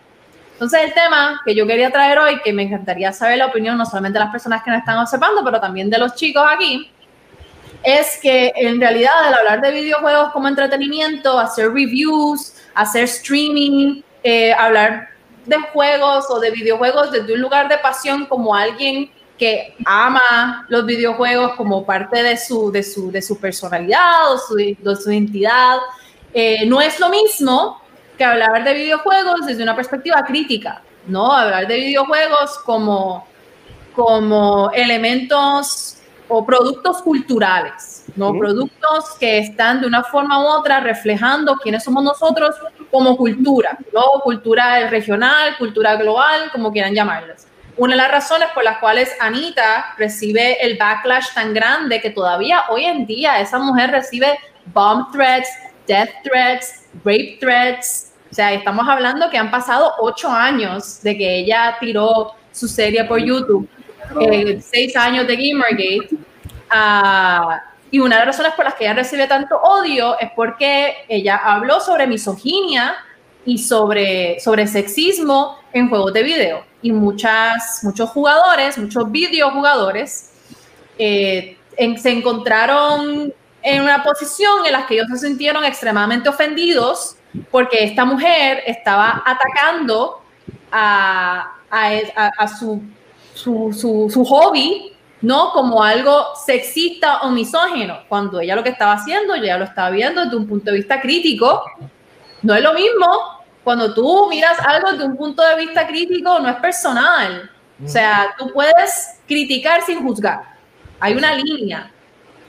Entonces 0.56 0.84
el 0.84 0.94
tema 0.94 1.42
que 1.44 1.54
yo 1.54 1.66
quería 1.66 1.90
traer 1.90 2.18
hoy, 2.18 2.40
que 2.42 2.50
me 2.50 2.62
encantaría 2.62 3.12
saber 3.12 3.36
la 3.36 3.46
opinión 3.46 3.76
no 3.76 3.84
solamente 3.84 4.18
de 4.18 4.24
las 4.24 4.32
personas 4.32 4.62
que 4.62 4.70
nos 4.70 4.78
están 4.78 4.96
observando, 4.96 5.44
pero 5.44 5.60
también 5.60 5.90
de 5.90 5.98
los 5.98 6.14
chicos 6.14 6.42
aquí, 6.50 6.90
es 7.82 8.18
que 8.22 8.54
en 8.56 8.80
realidad 8.80 9.12
al 9.22 9.34
hablar 9.34 9.60
de 9.60 9.70
videojuegos 9.70 10.32
como 10.32 10.48
entretenimiento, 10.48 11.38
hacer 11.38 11.74
reviews, 11.74 12.54
hacer 12.74 13.04
streaming, 13.04 14.00
eh, 14.22 14.54
hablar 14.54 15.10
de 15.44 15.56
juegos 15.74 16.24
o 16.30 16.40
de 16.40 16.50
videojuegos 16.50 17.12
desde 17.12 17.34
un 17.34 17.42
lugar 17.42 17.68
de 17.68 17.76
pasión 17.76 18.24
como 18.24 18.54
alguien 18.54 19.10
que 19.36 19.76
ama 19.84 20.64
los 20.70 20.86
videojuegos 20.86 21.52
como 21.56 21.84
parte 21.84 22.22
de 22.22 22.38
su, 22.38 22.72
de 22.72 22.82
su, 22.82 23.12
de 23.12 23.20
su 23.20 23.38
personalidad 23.38 24.32
o 24.32 24.38
su, 24.38 24.54
de 24.54 24.96
su 24.96 25.12
identidad, 25.12 25.76
eh, 26.32 26.64
no 26.64 26.80
es 26.80 26.98
lo 26.98 27.10
mismo 27.10 27.82
que 28.16 28.24
hablar 28.24 28.64
de 28.64 28.74
videojuegos 28.74 29.46
desde 29.46 29.62
una 29.62 29.76
perspectiva 29.76 30.24
crítica, 30.24 30.82
¿no? 31.06 31.32
Hablar 31.32 31.66
de 31.66 31.76
videojuegos 31.76 32.58
como, 32.64 33.26
como 33.94 34.70
elementos 34.72 35.98
o 36.28 36.44
productos 36.44 37.02
culturales, 37.02 38.04
¿no? 38.16 38.32
Productos 38.32 39.16
que 39.20 39.38
están 39.38 39.80
de 39.80 39.86
una 39.86 40.02
forma 40.02 40.42
u 40.42 40.46
otra 40.46 40.80
reflejando 40.80 41.56
quiénes 41.56 41.84
somos 41.84 42.02
nosotros 42.02 42.56
como 42.90 43.16
cultura, 43.16 43.78
¿no? 43.92 44.20
Cultura 44.22 44.88
regional, 44.88 45.56
cultura 45.58 45.96
global, 45.96 46.50
como 46.50 46.72
quieran 46.72 46.94
llamarlas. 46.94 47.46
Una 47.76 47.94
de 47.94 47.98
las 47.98 48.10
razones 48.10 48.48
por 48.54 48.64
las 48.64 48.78
cuales 48.78 49.14
Anita 49.20 49.94
recibe 49.98 50.64
el 50.64 50.78
backlash 50.78 51.34
tan 51.34 51.52
grande 51.52 52.00
que 52.00 52.10
todavía 52.10 52.64
hoy 52.70 52.84
en 52.84 53.06
día 53.06 53.38
esa 53.38 53.58
mujer 53.58 53.90
recibe 53.90 54.38
bomb 54.72 55.12
threats, 55.12 55.48
death 55.86 56.10
threats, 56.22 56.84
rape 57.04 57.38
threats. 57.40 58.12
O 58.30 58.34
sea, 58.34 58.52
estamos 58.52 58.86
hablando 58.88 59.30
que 59.30 59.38
han 59.38 59.50
pasado 59.50 59.94
ocho 60.00 60.28
años 60.28 61.02
de 61.02 61.16
que 61.16 61.38
ella 61.38 61.76
tiró 61.80 62.32
su 62.52 62.68
serie 62.68 63.04
por 63.04 63.18
YouTube, 63.18 63.68
eh, 64.20 64.60
seis 64.60 64.96
años 64.96 65.26
de 65.26 65.36
Gamergate. 65.36 66.08
Ah, 66.70 67.62
y 67.90 67.98
una 67.98 68.16
de 68.16 68.26
las 68.26 68.36
razones 68.36 68.52
por 68.54 68.64
las 68.64 68.74
que 68.74 68.84
ella 68.84 68.94
recibe 68.94 69.26
tanto 69.26 69.56
odio 69.56 70.18
es 70.18 70.30
porque 70.34 71.04
ella 71.08 71.36
habló 71.36 71.80
sobre 71.80 72.06
misoginia 72.06 72.96
y 73.44 73.58
sobre, 73.58 74.40
sobre 74.40 74.66
sexismo 74.66 75.58
en 75.72 75.88
juegos 75.88 76.12
de 76.12 76.22
video. 76.22 76.64
Y 76.82 76.92
muchas, 76.92 77.80
muchos 77.84 78.10
jugadores, 78.10 78.76
muchos 78.76 79.10
videojugadores, 79.10 80.32
eh, 80.98 81.56
se 81.96 82.10
encontraron 82.10 83.32
en 83.66 83.82
una 83.82 84.04
posición 84.04 84.64
en 84.64 84.72
la 84.72 84.86
que 84.86 84.94
ellos 84.94 85.08
se 85.10 85.26
sintieron 85.26 85.64
extremadamente 85.64 86.28
ofendidos 86.28 87.16
porque 87.50 87.82
esta 87.82 88.04
mujer 88.04 88.62
estaba 88.64 89.24
atacando 89.26 90.22
a, 90.70 91.52
a, 91.68 92.48
su, 92.48 92.80
su, 93.34 93.72
su, 93.72 94.08
su 94.08 94.24
hobby 94.24 94.92
no 95.20 95.50
como 95.50 95.82
algo 95.82 96.26
sexista 96.46 97.22
o 97.22 97.30
misógino, 97.30 98.04
cuando 98.08 98.38
ella 98.38 98.54
lo 98.54 98.62
que 98.62 98.68
estaba 98.68 98.92
haciendo, 98.92 99.34
ya 99.34 99.58
lo 99.58 99.64
estaba 99.64 99.90
viendo 99.90 100.22
desde 100.22 100.36
un 100.36 100.46
punto 100.46 100.70
de 100.70 100.76
vista 100.76 101.00
crítico. 101.00 101.64
No 102.42 102.54
es 102.54 102.62
lo 102.62 102.72
mismo 102.72 103.06
cuando 103.64 103.92
tú 103.92 104.28
miras 104.30 104.60
algo 104.60 104.92
desde 104.92 105.06
un 105.06 105.16
punto 105.16 105.42
de 105.42 105.56
vista 105.56 105.88
crítico, 105.88 106.38
no 106.38 106.48
es 106.48 106.56
personal. 106.56 107.50
O 107.84 107.88
sea, 107.88 108.32
tú 108.38 108.52
puedes 108.52 109.18
criticar 109.26 109.82
sin 109.82 110.04
juzgar. 110.04 110.40
Hay 111.00 111.14
una 111.14 111.34
línea 111.34 111.90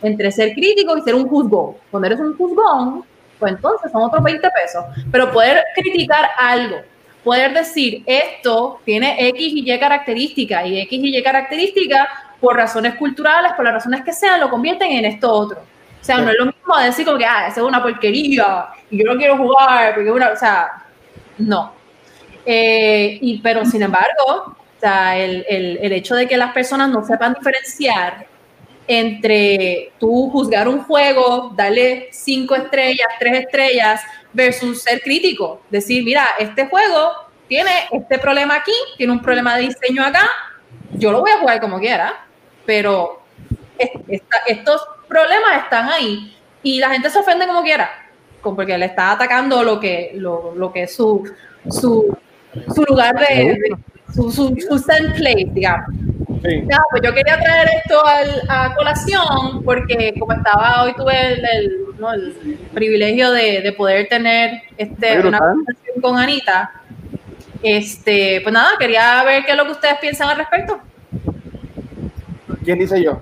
entre 0.01 0.31
ser 0.31 0.53
crítico 0.53 0.97
y 0.97 1.01
ser 1.01 1.15
un 1.15 1.27
juzgón. 1.27 1.75
Cuando 1.91 2.07
eres 2.07 2.19
un 2.19 2.35
juzgón, 2.37 3.03
pues 3.39 3.53
entonces 3.53 3.91
son 3.91 4.03
otros 4.03 4.23
20 4.23 4.49
pesos. 4.49 4.83
Pero 5.11 5.31
poder 5.31 5.63
criticar 5.75 6.29
algo, 6.37 6.77
poder 7.23 7.53
decir 7.53 8.03
esto 8.05 8.79
tiene 8.85 9.27
X 9.29 9.53
y 9.53 9.71
Y 9.71 9.79
características 9.79 10.65
y 10.65 10.79
X 10.81 10.99
y 11.03 11.17
Y 11.17 11.23
características 11.23 12.07
por 12.39 12.55
razones 12.55 12.95
culturales, 12.95 13.53
por 13.53 13.65
las 13.65 13.75
razones 13.75 14.03
que 14.03 14.13
sean, 14.13 14.39
lo 14.39 14.49
convierten 14.49 14.91
en 14.91 15.05
esto 15.05 15.31
otro. 15.31 15.59
O 15.59 16.05
sea, 16.07 16.19
no 16.19 16.29
es 16.29 16.37
lo 16.37 16.45
mismo 16.45 16.77
decir 16.77 17.05
como 17.05 17.17
que, 17.17 17.25
ah, 17.25 17.47
esa 17.47 17.59
es 17.59 17.65
una 17.65 17.81
porquería 17.81 18.67
y 18.89 19.03
yo 19.03 19.11
no 19.11 19.17
quiero 19.17 19.35
jugar, 19.35 19.95
porque 19.95 20.11
una, 20.11 20.29
o 20.29 20.35
sea, 20.35 20.85
no. 21.39 21.73
Eh, 22.45 23.17
y, 23.19 23.39
pero 23.39 23.65
sin 23.65 23.81
embargo, 23.81 24.55
o 24.55 24.79
sea, 24.79 25.17
el, 25.17 25.45
el, 25.49 25.79
el 25.81 25.91
hecho 25.91 26.15
de 26.15 26.27
que 26.27 26.37
las 26.37 26.53
personas 26.53 26.89
no 26.89 27.03
sepan 27.03 27.33
diferenciar 27.33 28.26
entre 28.87 29.91
tú 29.99 30.29
juzgar 30.31 30.67
un 30.67 30.83
juego, 30.83 31.53
darle 31.55 32.07
cinco 32.11 32.55
estrellas, 32.55 33.07
tres 33.19 33.41
estrellas, 33.41 34.01
versus 34.33 34.81
ser 34.81 35.01
crítico. 35.01 35.61
Decir, 35.69 36.03
mira, 36.03 36.25
este 36.39 36.67
juego 36.67 37.11
tiene 37.47 37.71
este 37.91 38.17
problema 38.19 38.55
aquí, 38.55 38.73
tiene 38.97 39.13
un 39.13 39.21
problema 39.21 39.55
de 39.57 39.63
diseño 39.63 40.03
acá, 40.03 40.29
yo 40.93 41.11
lo 41.11 41.21
voy 41.21 41.31
a 41.31 41.39
jugar 41.39 41.59
como 41.59 41.79
quiera, 41.79 42.25
pero 42.65 43.21
estos 44.47 44.81
problemas 45.07 45.63
están 45.63 45.89
ahí 45.89 46.35
y 46.63 46.79
la 46.79 46.89
gente 46.89 47.09
se 47.09 47.19
ofende 47.19 47.47
como 47.47 47.63
quiera, 47.63 47.89
porque 48.41 48.77
le 48.77 48.85
está 48.85 49.11
atacando 49.11 49.63
lo 49.63 49.79
que, 49.79 50.11
lo, 50.15 50.53
lo 50.55 50.71
que 50.71 50.83
es 50.83 50.95
su, 50.95 51.29
su, 51.69 52.17
su 52.73 52.83
lugar 52.83 53.15
de, 53.19 53.57
su, 54.13 54.31
su, 54.31 54.55
su 54.59 54.83
place, 54.85 55.47
digamos. 55.51 55.89
Pues 56.91 57.01
yo 57.03 57.13
quería 57.13 57.39
traer 57.39 57.69
esto 57.77 58.05
al, 58.05 58.41
a 58.49 58.75
colación 58.75 59.63
porque 59.63 60.13
como 60.19 60.33
estaba 60.33 60.83
hoy 60.83 60.93
tuve 60.95 61.33
el, 61.33 61.45
el, 61.45 61.85
¿no? 61.99 62.13
el 62.13 62.33
privilegio 62.73 63.31
de, 63.31 63.61
de, 63.61 63.71
poder 63.73 64.07
tener 64.07 64.61
este, 64.77 65.19
una 65.19 65.39
conversación 65.39 66.01
con 66.01 66.17
Anita. 66.17 66.71
Este, 67.63 68.41
pues 68.41 68.53
nada, 68.53 68.71
quería 68.79 69.23
ver 69.23 69.43
qué 69.45 69.51
es 69.51 69.57
lo 69.57 69.65
que 69.65 69.71
ustedes 69.71 69.97
piensan 69.99 70.29
al 70.29 70.37
respecto. 70.37 70.79
¿Quién 72.63 72.79
dice 72.79 73.01
yo? 73.01 73.21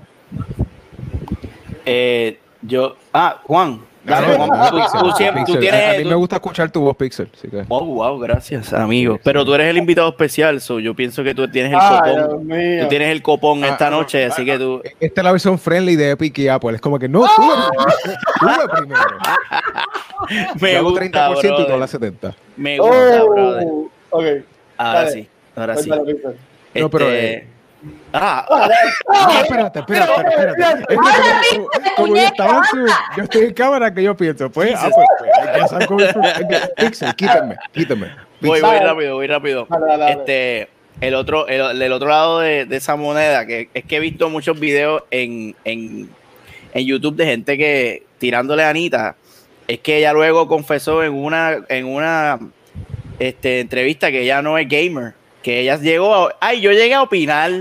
Eh, 1.84 2.38
yo, 2.62 2.96
ah, 3.12 3.40
Juan. 3.44 3.85
Dale, 4.06 4.36
Juan 4.36 4.50
tú, 4.70 5.10
siempre, 5.12 5.44
tú 5.44 5.58
tienes, 5.58 5.96
a 5.96 5.98
mí 5.98 6.04
me 6.04 6.14
gusta 6.14 6.36
escuchar 6.36 6.70
tu 6.70 6.80
voz, 6.80 6.96
Pixel. 6.96 7.28
Así 7.32 7.48
que. 7.48 7.64
Oh, 7.68 7.84
wow, 7.84 8.18
gracias, 8.18 8.72
amigo. 8.72 9.18
Pero 9.22 9.44
tú 9.44 9.54
eres 9.54 9.68
el 9.68 9.76
invitado 9.76 10.08
especial, 10.08 10.60
so 10.60 10.78
yo 10.78 10.94
pienso 10.94 11.24
que 11.24 11.34
tú 11.34 11.48
tienes 11.48 11.72
el 11.72 11.78
ah, 11.80 12.02
copón. 12.04 12.48
Tú 12.48 12.88
tienes 12.88 13.10
el 13.10 13.22
copón 13.22 13.64
ah, 13.64 13.68
esta 13.68 13.90
noche, 13.90 14.24
así 14.26 14.44
que 14.44 14.58
tú. 14.58 14.80
Esta 15.00 15.20
es 15.20 15.24
la 15.24 15.32
versión 15.32 15.58
friendly 15.58 15.96
de 15.96 16.10
Epic 16.10 16.38
y 16.38 16.48
Apple. 16.48 16.76
Es 16.76 16.80
como 16.80 16.98
que 16.98 17.08
no, 17.08 17.26
sube, 17.26 17.54
primero. 18.72 19.00
me 20.60 20.72
yo 20.72 20.84
gusta, 20.84 21.04
30% 21.04 21.30
brother. 21.30 21.60
y 21.60 21.66
tú 21.66 21.78
la 21.78 21.86
70%. 21.86 22.34
Me 22.56 22.78
gusta, 22.78 23.24
oh, 23.24 23.30
brother. 23.30 23.66
Ok. 24.10 24.24
Ahora 24.78 24.98
Dale. 25.00 25.10
sí, 25.10 25.28
ahora 25.56 25.76
sí. 25.76 25.90
Este, 25.90 26.80
no, 26.80 26.90
pero. 26.90 27.10
Eh, 27.10 27.46
Ah, 28.12 28.46
ah, 28.48 29.40
espérate, 29.42 29.80
espérate, 29.80 30.12
espérate. 30.12 30.94
Es 30.94 31.80
que 31.80 31.94
como, 31.96 32.16
yo 32.16 32.22
estaba 32.22 32.58
en 32.58 32.64
su, 32.64 32.86
yo 33.16 33.22
estoy 33.24 33.42
en 33.44 33.54
cámara 33.54 33.92
que 33.92 34.02
yo 34.02 34.16
pienso, 34.16 34.50
pues, 34.50 34.74
ah, 34.76 34.88
pues, 34.94 35.06
pues 35.18 35.30
ya 35.56 35.68
sabes 35.68 35.86
cómo 35.86 36.00
Pixel, 36.76 37.14
quítame, 37.14 37.56
quítame. 37.72 38.10
Voy, 38.40 38.60
voy 38.60 38.78
rápido, 38.78 39.14
voy 39.16 39.26
rápido. 39.26 39.68
Este, 40.08 40.68
el 41.00 41.14
otro, 41.14 41.46
el, 41.48 41.82
el 41.82 41.92
otro 41.92 42.08
lado 42.08 42.40
de, 42.40 42.64
de, 42.64 42.76
esa 42.76 42.96
moneda, 42.96 43.46
que 43.46 43.68
es 43.74 43.84
que 43.84 43.96
he 43.96 44.00
visto 44.00 44.30
muchos 44.30 44.58
videos 44.58 45.02
en, 45.10 45.54
en, 45.64 46.08
en 46.72 46.86
YouTube 46.86 47.16
de 47.16 47.26
gente 47.26 47.58
que 47.58 48.04
tirándole 48.18 48.62
a 48.64 48.70
Anita, 48.70 49.16
es 49.68 49.80
que 49.80 49.98
ella 49.98 50.12
luego 50.12 50.48
confesó 50.48 51.02
en 51.04 51.12
una, 51.12 51.58
en 51.68 51.86
una 51.86 52.38
este, 53.18 53.60
entrevista 53.60 54.10
que 54.10 54.22
ella 54.22 54.42
no 54.42 54.56
es 54.58 54.68
gamer 54.68 55.14
que 55.46 55.60
ella 55.60 55.76
llegó 55.76 56.12
a, 56.12 56.36
ay, 56.40 56.60
yo 56.60 56.72
llegué 56.72 56.94
a 56.94 57.02
opinar. 57.02 57.52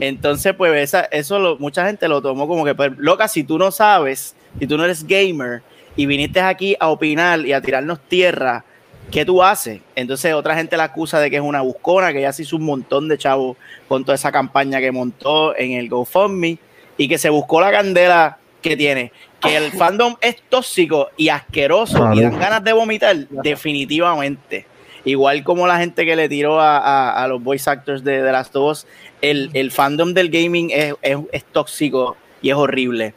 Entonces, 0.00 0.54
pues 0.56 0.74
esa, 0.82 1.02
eso 1.12 1.38
lo, 1.38 1.58
mucha 1.58 1.84
gente 1.84 2.08
lo 2.08 2.22
tomó 2.22 2.48
como 2.48 2.64
que, 2.64 2.74
pues, 2.74 2.92
loca, 2.96 3.28
si 3.28 3.44
tú 3.44 3.58
no 3.58 3.70
sabes, 3.70 4.34
si 4.58 4.66
tú 4.66 4.78
no 4.78 4.84
eres 4.86 5.06
gamer 5.06 5.60
y 5.94 6.06
viniste 6.06 6.40
aquí 6.40 6.74
a 6.80 6.88
opinar 6.88 7.40
y 7.40 7.52
a 7.52 7.60
tirarnos 7.60 8.00
tierra, 8.08 8.64
¿qué 9.10 9.26
tú 9.26 9.42
haces? 9.42 9.82
Entonces 9.94 10.32
otra 10.32 10.54
gente 10.54 10.74
la 10.78 10.84
acusa 10.84 11.20
de 11.20 11.28
que 11.28 11.36
es 11.36 11.42
una 11.42 11.60
buscona, 11.60 12.14
que 12.14 12.20
ella 12.20 12.32
se 12.32 12.44
hizo 12.44 12.56
un 12.56 12.64
montón 12.64 13.08
de 13.08 13.18
chavos 13.18 13.58
con 13.88 14.04
toda 14.04 14.14
esa 14.14 14.32
campaña 14.32 14.80
que 14.80 14.90
montó 14.90 15.54
en 15.54 15.72
el 15.72 15.90
GoFundMe 15.90 16.56
y 16.96 17.08
que 17.08 17.18
se 17.18 17.28
buscó 17.28 17.60
la 17.60 17.70
candela 17.70 18.38
que 18.62 18.74
tiene. 18.74 19.12
Que 19.38 19.58
el 19.58 19.70
fandom 19.72 20.16
es 20.22 20.36
tóxico 20.48 21.10
y 21.18 21.28
asqueroso 21.28 22.14
y 22.14 22.22
dan 22.22 22.38
ganas 22.38 22.64
de 22.64 22.72
vomitar, 22.72 23.16
definitivamente. 23.28 24.71
Igual 25.04 25.42
como 25.42 25.66
la 25.66 25.78
gente 25.78 26.06
que 26.06 26.14
le 26.14 26.28
tiró 26.28 26.58
a, 26.60 27.26
los 27.28 27.42
voice 27.42 27.68
actors 27.68 28.04
de, 28.04 28.22
de 28.22 28.32
las 28.32 28.52
dos, 28.52 28.86
el, 29.20 29.50
el, 29.52 29.70
fandom 29.72 30.14
del 30.14 30.30
gaming 30.30 30.70
es, 30.70 30.94
es, 31.02 31.44
tóxico 31.44 32.16
y 32.40 32.50
es 32.50 32.56
horrible. 32.56 33.14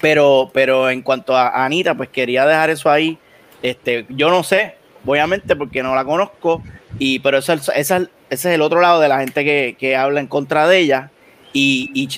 Pero, 0.00 0.50
pero 0.52 0.90
en 0.90 1.02
cuanto 1.02 1.34
a 1.36 1.64
Anita, 1.64 1.94
pues 1.94 2.10
quería 2.10 2.46
dejar 2.46 2.70
eso 2.70 2.90
ahí. 2.90 3.18
Este, 3.62 4.04
yo 4.10 4.28
no 4.30 4.42
sé, 4.42 4.74
obviamente, 5.06 5.56
porque 5.56 5.82
no 5.82 5.94
la 5.94 6.04
conozco, 6.04 6.62
y, 6.98 7.18
pero 7.20 7.38
eso, 7.38 7.52
ese 7.52 8.08
es 8.28 8.44
el 8.44 8.60
otro 8.60 8.80
lado 8.80 9.00
de 9.00 9.08
la 9.08 9.20
gente 9.20 9.44
que, 9.44 9.76
que 9.78 9.96
habla 9.96 10.20
en 10.20 10.26
contra 10.26 10.68
de 10.68 10.78
ella. 10.78 11.10
Y, 11.52 11.90
y 11.94 12.08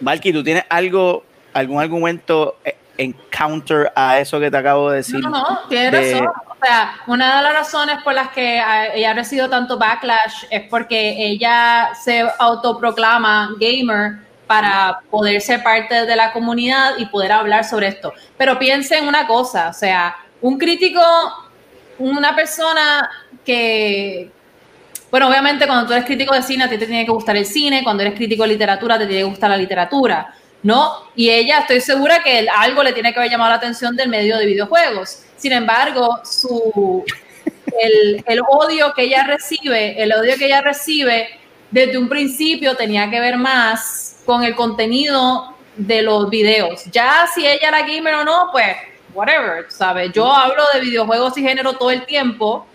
Valky, 0.00 0.32
¿tú 0.32 0.42
tienes 0.42 0.64
algo, 0.70 1.24
algún 1.52 1.80
argumento 1.80 2.56
en 2.98 3.14
counter 3.30 3.92
a 3.94 4.18
eso 4.18 4.38
que 4.40 4.50
te 4.50 4.56
acabo 4.56 4.90
de 4.90 4.98
decir? 4.98 5.20
No, 5.20 5.30
no, 5.30 5.60
tienes 5.68 5.92
razón 5.92 6.28
o 6.58 6.64
sea, 6.64 7.00
una 7.06 7.36
de 7.36 7.42
las 7.42 7.52
razones 7.52 8.02
por 8.02 8.14
las 8.14 8.28
que 8.30 8.62
ella 8.94 9.10
ha 9.10 9.14
recibido 9.14 9.48
tanto 9.50 9.78
backlash 9.78 10.44
es 10.50 10.62
porque 10.70 11.14
ella 11.18 11.90
se 12.02 12.24
autoproclama 12.38 13.50
gamer 13.60 14.26
para 14.46 15.00
poder 15.10 15.40
ser 15.42 15.62
parte 15.62 16.06
de 16.06 16.16
la 16.16 16.32
comunidad 16.32 16.94
y 16.96 17.06
poder 17.06 17.32
hablar 17.32 17.64
sobre 17.64 17.88
esto. 17.88 18.14
Pero 18.38 18.58
piensen 18.58 19.06
una 19.06 19.26
cosa, 19.26 19.68
o 19.68 19.72
sea, 19.74 20.16
un 20.40 20.56
crítico, 20.56 21.02
una 21.98 22.34
persona 22.34 23.10
que, 23.44 24.30
bueno, 25.10 25.28
obviamente 25.28 25.66
cuando 25.66 25.86
tú 25.86 25.92
eres 25.92 26.06
crítico 26.06 26.34
de 26.34 26.42
cine, 26.42 26.64
a 26.64 26.70
ti 26.70 26.78
te 26.78 26.86
tiene 26.86 27.04
que 27.04 27.12
gustar 27.12 27.36
el 27.36 27.44
cine, 27.44 27.84
cuando 27.84 28.02
eres 28.02 28.14
crítico 28.14 28.44
de 28.44 28.50
literatura, 28.50 28.98
te 28.98 29.06
tiene 29.06 29.22
que 29.22 29.28
gustar 29.28 29.50
la 29.50 29.58
literatura, 29.58 30.32
¿no? 30.62 30.92
Y 31.14 31.30
ella, 31.30 31.60
estoy 31.60 31.80
segura 31.80 32.22
que 32.22 32.46
algo 32.54 32.82
le 32.82 32.92
tiene 32.92 33.12
que 33.12 33.18
haber 33.18 33.30
llamado 33.30 33.50
la 33.50 33.56
atención 33.56 33.96
del 33.96 34.08
medio 34.08 34.36
de 34.38 34.46
videojuegos. 34.46 35.22
Sin 35.36 35.52
embargo, 35.52 36.20
su, 36.24 37.04
el, 37.80 38.24
el 38.26 38.40
odio 38.48 38.92
que 38.94 39.02
ella 39.02 39.24
recibe, 39.24 40.02
el 40.02 40.12
odio 40.12 40.36
que 40.36 40.46
ella 40.46 40.60
recibe 40.60 41.28
desde 41.70 41.98
un 41.98 42.08
principio 42.08 42.76
tenía 42.76 43.10
que 43.10 43.20
ver 43.20 43.36
más 43.36 44.16
con 44.24 44.44
el 44.44 44.54
contenido 44.54 45.54
de 45.76 46.02
los 46.02 46.30
videos. 46.30 46.84
Ya 46.86 47.26
si 47.34 47.46
ella 47.46 47.68
era 47.68 47.82
gamer 47.82 48.14
o 48.14 48.24
no, 48.24 48.48
pues 48.52 48.76
whatever, 49.14 49.66
¿sabes? 49.68 50.12
Yo 50.12 50.30
hablo 50.32 50.62
de 50.72 50.80
videojuegos 50.80 51.36
y 51.38 51.42
género 51.42 51.74
todo 51.74 51.90
el 51.90 52.04
tiempo 52.04 52.66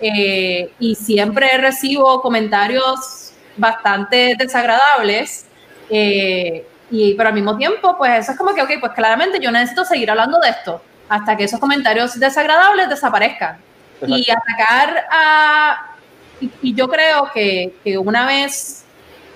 eh, 0.00 0.70
y 0.78 0.94
siempre 0.94 1.56
recibo 1.58 2.20
comentarios 2.20 3.32
bastante 3.56 4.34
desagradables. 4.38 5.46
Eh, 5.88 6.66
y, 6.90 7.14
pero 7.14 7.28
al 7.28 7.34
mismo 7.34 7.56
tiempo, 7.56 7.96
pues 7.96 8.20
eso 8.20 8.32
es 8.32 8.38
como 8.38 8.54
que, 8.54 8.62
ok, 8.62 8.70
pues 8.80 8.92
claramente 8.92 9.38
yo 9.40 9.50
necesito 9.50 9.84
seguir 9.84 10.10
hablando 10.10 10.38
de 10.40 10.50
esto 10.50 10.80
hasta 11.08 11.36
que 11.36 11.44
esos 11.44 11.60
comentarios 11.60 12.18
desagradables 12.18 12.88
desaparezcan. 12.88 13.58
Y 14.06 14.26
atacar 14.30 15.04
a... 15.10 15.92
Y, 16.40 16.74
yo 16.74 16.86
creo 16.88 17.30
que, 17.32 17.74
que, 17.82 17.96
una 17.96 18.26
vez, 18.26 18.84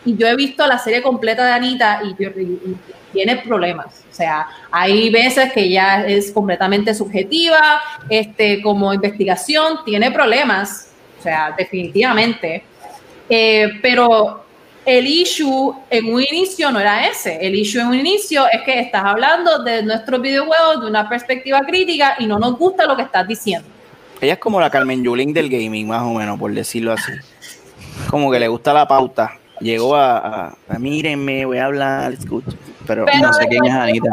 y 0.05 0.17
yo 0.17 0.27
he 0.27 0.37
visto 0.37 0.67
la 0.67 0.79
serie 0.79 1.01
completa 1.03 1.47
de 1.47 1.53
Anita 1.53 2.01
y, 2.05 2.11
y 2.23 2.77
tiene 3.13 3.37
problemas. 3.37 4.05
O 4.11 4.15
sea, 4.15 4.47
hay 4.71 5.11
veces 5.11 5.53
que 5.53 5.71
ya 5.71 6.05
es 6.05 6.33
completamente 6.33 6.95
subjetiva, 6.95 7.81
este, 8.09 8.61
como 8.61 8.93
investigación, 8.93 9.85
tiene 9.85 10.11
problemas, 10.11 10.91
o 11.19 11.23
sea, 11.23 11.55
definitivamente. 11.57 12.65
Eh, 13.29 13.79
pero 13.81 14.45
el 14.85 15.07
issue 15.07 15.75
en 15.91 16.13
un 16.13 16.23
inicio 16.23 16.71
no 16.71 16.81
era 16.81 17.07
ese. 17.07 17.39
El 17.41 17.55
issue 17.55 17.81
en 17.81 17.89
un 17.89 17.95
inicio 17.95 18.47
es 18.51 18.63
que 18.63 18.81
estás 18.81 19.05
hablando 19.05 19.63
de 19.63 19.83
nuestros 19.83 20.21
videojuegos 20.21 20.81
de 20.81 20.87
una 20.87 21.09
perspectiva 21.09 21.61
crítica 21.61 22.17
y 22.19 22.27
no 22.27 22.39
nos 22.39 22.57
gusta 22.57 22.87
lo 22.87 22.97
que 22.97 23.03
estás 23.03 23.27
diciendo. 23.27 23.69
Ella 24.21 24.35
es 24.35 24.39
como 24.39 24.61
la 24.61 24.71
Carmen 24.71 25.03
Yulín 25.03 25.33
del 25.33 25.49
gaming, 25.49 25.89
más 25.89 26.03
o 26.03 26.13
menos, 26.13 26.39
por 26.39 26.53
decirlo 26.53 26.93
así. 26.93 27.13
Como 28.09 28.31
que 28.31 28.39
le 28.39 28.49
gusta 28.49 28.73
la 28.73 28.87
pauta. 28.87 29.39
Llegó 29.61 29.95
a, 29.97 30.57
a, 30.69 30.79
mírenme, 30.79 31.45
voy 31.45 31.59
a 31.59 31.67
hablar, 31.67 32.13
escucho. 32.13 32.51
Pero, 32.87 33.05
no 33.21 33.33
sé 33.33 33.47
quién 33.47 33.65
es 33.67 33.73
Anita. 33.73 34.11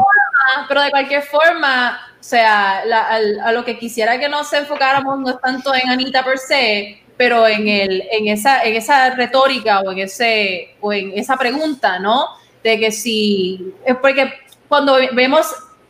pero 0.68 0.82
de 0.82 0.90
cualquier 0.90 1.22
forma, 1.22 1.98
o 2.20 2.22
sea, 2.22 2.80
a, 2.80 3.52
lo 3.52 3.64
que 3.64 3.78
quisiera 3.78 4.18
que 4.18 4.28
nos 4.28 4.52
enfocáramos 4.52 5.18
no 5.18 5.30
es 5.30 5.40
tanto 5.40 5.74
en 5.74 5.88
Anita 5.88 6.22
per 6.24 6.38
se, 6.38 7.02
pero 7.18 7.46
en, 7.48 7.68
el, 7.68 8.04
en, 8.12 8.28
esa, 8.28 8.62
en 8.62 8.76
esa 8.76 9.10
retórica 9.10 9.80
o 9.80 9.90
en, 9.90 9.98
ese, 9.98 10.76
o 10.80 10.92
en 10.92 11.12
esa 11.18 11.36
pregunta, 11.36 11.98
¿no? 11.98 12.28
De 12.62 12.78
que 12.78 12.92
si, 12.92 13.74
es 13.84 13.96
porque 13.96 14.32
cuando 14.68 14.96
vemos, 15.12 15.46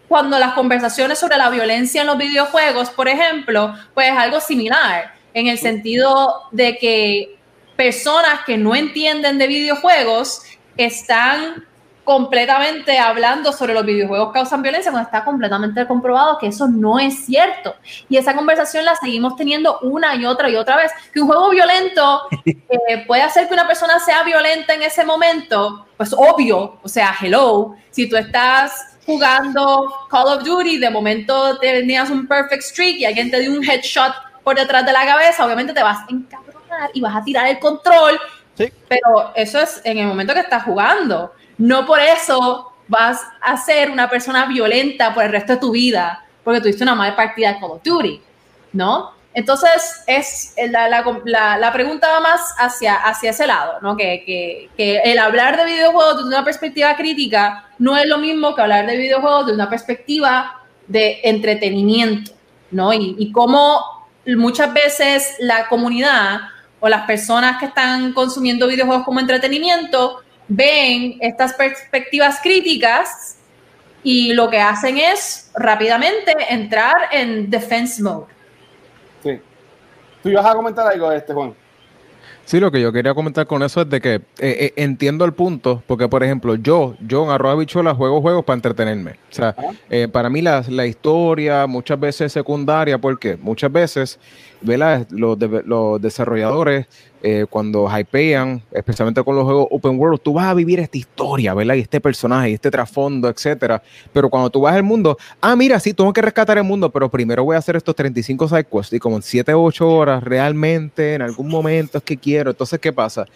cuando 0.08 0.38
las 0.38 0.54
conversaciones 0.54 1.18
sobre 1.18 1.36
la 1.36 1.50
violencia 1.50 2.00
en 2.00 2.06
los 2.06 2.16
videojuegos, 2.16 2.88
por 2.90 3.08
ejemplo, 3.08 3.74
pues 3.92 4.10
es 4.10 4.16
algo 4.16 4.40
similar, 4.40 5.12
en 5.34 5.48
el 5.48 5.58
sentido 5.58 6.44
de 6.50 6.78
que 6.78 7.36
personas 7.76 8.40
que 8.46 8.56
no 8.56 8.74
entienden 8.74 9.36
de 9.36 9.46
videojuegos 9.48 10.42
están 10.78 11.66
completamente 12.08 12.98
hablando 12.98 13.52
sobre 13.52 13.74
los 13.74 13.84
videojuegos 13.84 14.32
causan 14.32 14.62
violencia 14.62 14.90
cuando 14.90 15.06
está 15.06 15.26
completamente 15.26 15.86
comprobado 15.86 16.38
que 16.38 16.46
eso 16.46 16.66
no 16.66 16.98
es 16.98 17.26
cierto. 17.26 17.76
Y 18.08 18.16
esa 18.16 18.34
conversación 18.34 18.86
la 18.86 18.96
seguimos 18.96 19.36
teniendo 19.36 19.78
una 19.80 20.14
y 20.14 20.24
otra 20.24 20.48
y 20.48 20.56
otra 20.56 20.78
vez. 20.78 20.90
Que 21.12 21.20
un 21.20 21.26
juego 21.26 21.50
violento 21.50 22.22
eh, 22.46 23.04
puede 23.06 23.20
hacer 23.20 23.46
que 23.46 23.52
una 23.52 23.66
persona 23.66 23.98
sea 23.98 24.22
violenta 24.22 24.72
en 24.72 24.84
ese 24.84 25.04
momento, 25.04 25.86
pues 25.98 26.14
obvio, 26.16 26.78
o 26.82 26.88
sea, 26.88 27.14
hello, 27.20 27.76
si 27.90 28.08
tú 28.08 28.16
estás 28.16 28.96
jugando 29.04 29.92
Call 30.10 30.28
of 30.28 30.44
Duty, 30.44 30.78
de 30.78 30.88
momento 30.88 31.58
tenías 31.58 32.08
un 32.08 32.26
perfect 32.26 32.62
streak 32.62 33.00
y 33.00 33.04
alguien 33.04 33.30
te 33.30 33.38
dio 33.38 33.52
un 33.52 33.62
headshot 33.62 34.14
por 34.42 34.56
detrás 34.56 34.86
de 34.86 34.92
la 34.92 35.04
cabeza, 35.04 35.44
obviamente 35.44 35.74
te 35.74 35.82
vas 35.82 35.98
a 35.98 36.06
encabronar 36.08 36.90
y 36.94 37.02
vas 37.02 37.16
a 37.16 37.22
tirar 37.22 37.46
el 37.48 37.58
control. 37.58 38.18
Sí. 38.54 38.72
Pero 38.88 39.30
eso 39.34 39.60
es 39.60 39.82
en 39.84 39.98
el 39.98 40.06
momento 40.06 40.32
que 40.32 40.40
estás 40.40 40.62
jugando 40.62 41.34
no 41.58 41.84
por 41.86 42.00
eso 42.00 42.72
vas 42.86 43.20
a 43.42 43.56
ser 43.56 43.90
una 43.90 44.08
persona 44.08 44.46
violenta 44.46 45.12
por 45.12 45.24
el 45.24 45.32
resto 45.32 45.54
de 45.54 45.58
tu 45.58 45.72
vida, 45.72 46.24
porque 46.42 46.60
tuviste 46.60 46.82
una 46.82 46.94
mala 46.94 47.14
partida 47.14 47.52
de 47.52 47.60
Call 47.60 48.20
¿no? 48.72 49.18
Entonces, 49.34 50.02
es 50.06 50.54
la, 50.56 51.70
pregunta 51.72 52.08
va 52.08 52.20
más 52.20 52.40
hacia, 52.58 52.96
hacia 52.96 53.30
ese 53.30 53.46
lado, 53.46 53.74
¿no? 53.82 53.96
Que, 53.96 54.68
el 54.76 55.18
hablar 55.18 55.56
de 55.56 55.64
videojuegos 55.66 56.16
desde 56.16 56.28
una 56.28 56.44
perspectiva 56.44 56.96
crítica 56.96 57.68
no 57.78 57.96
es 57.96 58.06
lo 58.06 58.18
mismo 58.18 58.54
que 58.54 58.62
hablar 58.62 58.86
de 58.86 58.96
videojuegos 58.96 59.46
desde 59.46 59.56
una 59.56 59.70
perspectiva 59.70 60.62
de 60.86 61.20
entretenimiento, 61.22 62.32
¿no? 62.70 62.92
Y, 62.92 63.16
y 63.18 63.30
cómo 63.30 64.08
muchas 64.26 64.72
veces 64.72 65.36
la 65.38 65.68
comunidad 65.68 66.40
o 66.80 66.88
las 66.88 67.06
personas 67.06 67.58
que 67.58 67.66
están 67.66 68.12
consumiendo 68.12 68.66
videojuegos 68.66 69.04
como 69.04 69.20
entretenimiento 69.20 70.22
ven 70.48 71.18
estas 71.20 71.52
perspectivas 71.54 72.40
críticas 72.42 73.36
y 74.02 74.32
lo 74.32 74.48
que 74.48 74.60
hacen 74.60 74.98
es 74.98 75.50
rápidamente 75.54 76.32
entrar 76.48 76.94
en 77.12 77.50
defense 77.50 78.02
mode. 78.02 78.26
Sí. 79.22 79.40
¿Tú 80.22 80.30
ibas 80.30 80.46
a 80.46 80.54
comentar 80.54 80.86
algo, 80.86 81.12
este 81.12 81.32
Juan? 81.32 81.54
Sí, 82.48 82.60
lo 82.60 82.70
que 82.70 82.80
yo 82.80 82.90
quería 82.90 83.12
comentar 83.12 83.46
con 83.46 83.62
eso 83.62 83.82
es 83.82 83.90
de 83.90 84.00
que 84.00 84.14
eh, 84.14 84.22
eh, 84.38 84.72
entiendo 84.76 85.26
el 85.26 85.34
punto, 85.34 85.82
porque 85.86 86.08
por 86.08 86.24
ejemplo, 86.24 86.54
yo, 86.54 86.94
yo 86.98 87.24
en 87.24 87.30
Arroba 87.30 87.56
Bichola 87.56 87.94
juego 87.94 88.22
juegos 88.22 88.42
para 88.42 88.54
entretenerme. 88.54 89.10
O 89.10 89.34
sea, 89.34 89.54
eh, 89.90 90.08
para 90.08 90.30
mí 90.30 90.40
la, 90.40 90.64
la, 90.66 90.86
historia 90.86 91.66
muchas 91.66 92.00
veces 92.00 92.22
es 92.22 92.32
secundaria, 92.32 92.96
porque 92.96 93.36
muchas 93.36 93.70
veces 93.70 94.18
Los, 94.60 95.38
los 95.66 96.00
desarrolladores 96.00 96.86
eh, 97.20 97.46
cuando 97.50 97.88
hypean, 97.88 98.62
especialmente 98.70 99.24
con 99.24 99.34
los 99.34 99.44
juegos 99.44 99.66
open 99.70 99.98
world, 99.98 100.20
tú 100.20 100.34
vas 100.34 100.46
a 100.46 100.54
vivir 100.54 100.78
esta 100.78 100.98
historia, 100.98 101.52
¿verdad? 101.52 101.74
Y 101.74 101.80
este 101.80 102.00
personaje, 102.00 102.50
y 102.50 102.54
este 102.54 102.70
trasfondo, 102.70 103.28
etcétera. 103.28 103.82
Pero 104.12 104.30
cuando 104.30 104.50
tú 104.50 104.60
vas 104.60 104.74
al 104.76 104.84
mundo, 104.84 105.18
ah, 105.40 105.56
mira, 105.56 105.80
sí, 105.80 105.92
tengo 105.94 106.12
que 106.12 106.22
rescatar 106.22 106.58
el 106.58 106.64
mundo, 106.64 106.90
pero 106.90 107.10
primero 107.10 107.42
voy 107.42 107.56
a 107.56 107.58
hacer 107.58 107.74
estos 107.74 107.96
35 107.96 108.48
side 108.48 108.64
quests 108.64 108.92
y 108.92 108.98
como 109.00 109.16
en 109.16 109.22
7 109.22 109.52
o 109.54 109.64
8 109.64 109.88
horas, 109.88 110.22
realmente, 110.22 111.14
en 111.14 111.22
algún 111.22 111.48
momento 111.48 111.98
es 111.98 112.04
que 112.04 112.16
quiero. 112.16 112.50
Entonces, 112.50 112.78
¿qué 112.78 112.92
pasa? 112.92 113.26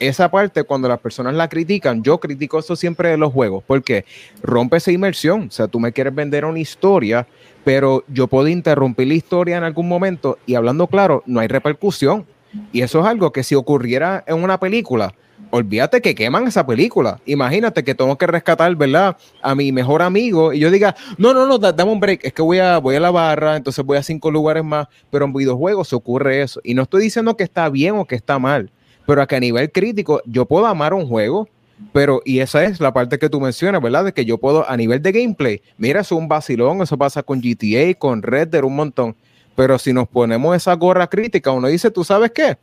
Esa 0.00 0.30
parte, 0.30 0.62
cuando 0.62 0.88
las 0.88 1.00
personas 1.00 1.34
la 1.34 1.48
critican, 1.48 2.02
yo 2.02 2.18
critico 2.18 2.58
eso 2.58 2.76
siempre 2.76 3.10
de 3.10 3.16
los 3.16 3.32
juegos, 3.32 3.64
porque 3.66 4.04
rompe 4.42 4.76
esa 4.76 4.92
inmersión. 4.92 5.48
O 5.48 5.50
sea, 5.50 5.66
tú 5.66 5.80
me 5.80 5.92
quieres 5.92 6.14
vender 6.14 6.44
una 6.44 6.60
historia, 6.60 7.26
pero 7.64 8.04
yo 8.08 8.28
puedo 8.28 8.48
interrumpir 8.48 9.08
la 9.08 9.14
historia 9.14 9.56
en 9.56 9.64
algún 9.64 9.88
momento 9.88 10.38
y 10.46 10.54
hablando 10.54 10.86
claro, 10.86 11.22
no 11.26 11.40
hay 11.40 11.48
repercusión 11.48 12.26
y 12.72 12.82
eso 12.82 13.00
es 13.00 13.06
algo 13.06 13.32
que 13.32 13.42
si 13.42 13.54
ocurriera 13.54 14.24
en 14.26 14.42
una 14.42 14.58
película, 14.58 15.14
olvídate 15.50 16.00
que 16.00 16.14
queman 16.14 16.46
esa 16.46 16.66
película. 16.66 17.20
Imagínate 17.26 17.84
que 17.84 17.94
tengo 17.94 18.16
que 18.16 18.26
rescatar, 18.26 18.74
¿verdad? 18.76 19.16
A 19.42 19.54
mi 19.54 19.72
mejor 19.72 20.02
amigo 20.02 20.52
y 20.52 20.60
yo 20.60 20.70
diga, 20.70 20.96
no, 21.16 21.34
no, 21.34 21.46
no, 21.46 21.58
dame 21.58 21.90
un 21.90 22.00
break, 22.00 22.24
es 22.24 22.32
que 22.32 22.42
voy 22.42 22.58
a, 22.58 22.78
voy 22.78 22.96
a 22.96 23.00
la 23.00 23.10
barra, 23.10 23.56
entonces 23.56 23.84
voy 23.84 23.98
a 23.98 24.02
cinco 24.02 24.30
lugares 24.30 24.64
más, 24.64 24.88
pero 25.10 25.24
en 25.24 25.32
videojuegos 25.32 25.88
se 25.88 25.96
ocurre 25.96 26.42
eso. 26.42 26.60
Y 26.64 26.74
no 26.74 26.82
estoy 26.82 27.02
diciendo 27.02 27.36
que 27.36 27.44
está 27.44 27.68
bien 27.68 27.96
o 27.96 28.04
que 28.04 28.14
está 28.14 28.38
mal, 28.38 28.70
pero 29.08 29.22
a 29.22 29.26
que 29.26 29.34
a 29.36 29.40
nivel 29.40 29.72
crítico 29.72 30.22
yo 30.26 30.44
puedo 30.44 30.66
amar 30.66 30.94
un 30.94 31.08
juego, 31.08 31.48
pero, 31.92 32.20
y 32.24 32.40
esa 32.40 32.64
es 32.64 32.78
la 32.78 32.92
parte 32.92 33.18
que 33.18 33.30
tú 33.30 33.40
mencionas, 33.40 33.80
¿verdad? 33.80 34.04
De 34.04 34.12
que 34.12 34.24
yo 34.24 34.38
puedo, 34.38 34.68
a 34.68 34.76
nivel 34.76 35.00
de 35.00 35.12
gameplay, 35.12 35.62
mira, 35.78 36.02
es 36.02 36.12
un 36.12 36.28
vacilón, 36.28 36.82
eso 36.82 36.96
pasa 36.98 37.22
con 37.22 37.40
GTA, 37.40 37.94
con 37.98 38.22
Red 38.22 38.48
Dead, 38.48 38.62
un 38.62 38.76
montón 38.76 39.16
pero 39.58 39.76
si 39.76 39.92
nos 39.92 40.06
ponemos 40.06 40.54
esa 40.54 40.72
gorra 40.74 41.08
crítica, 41.08 41.50
uno 41.50 41.66
dice, 41.66 41.90
¿tú 41.90 42.04
sabes 42.04 42.30
qué? 42.30 42.58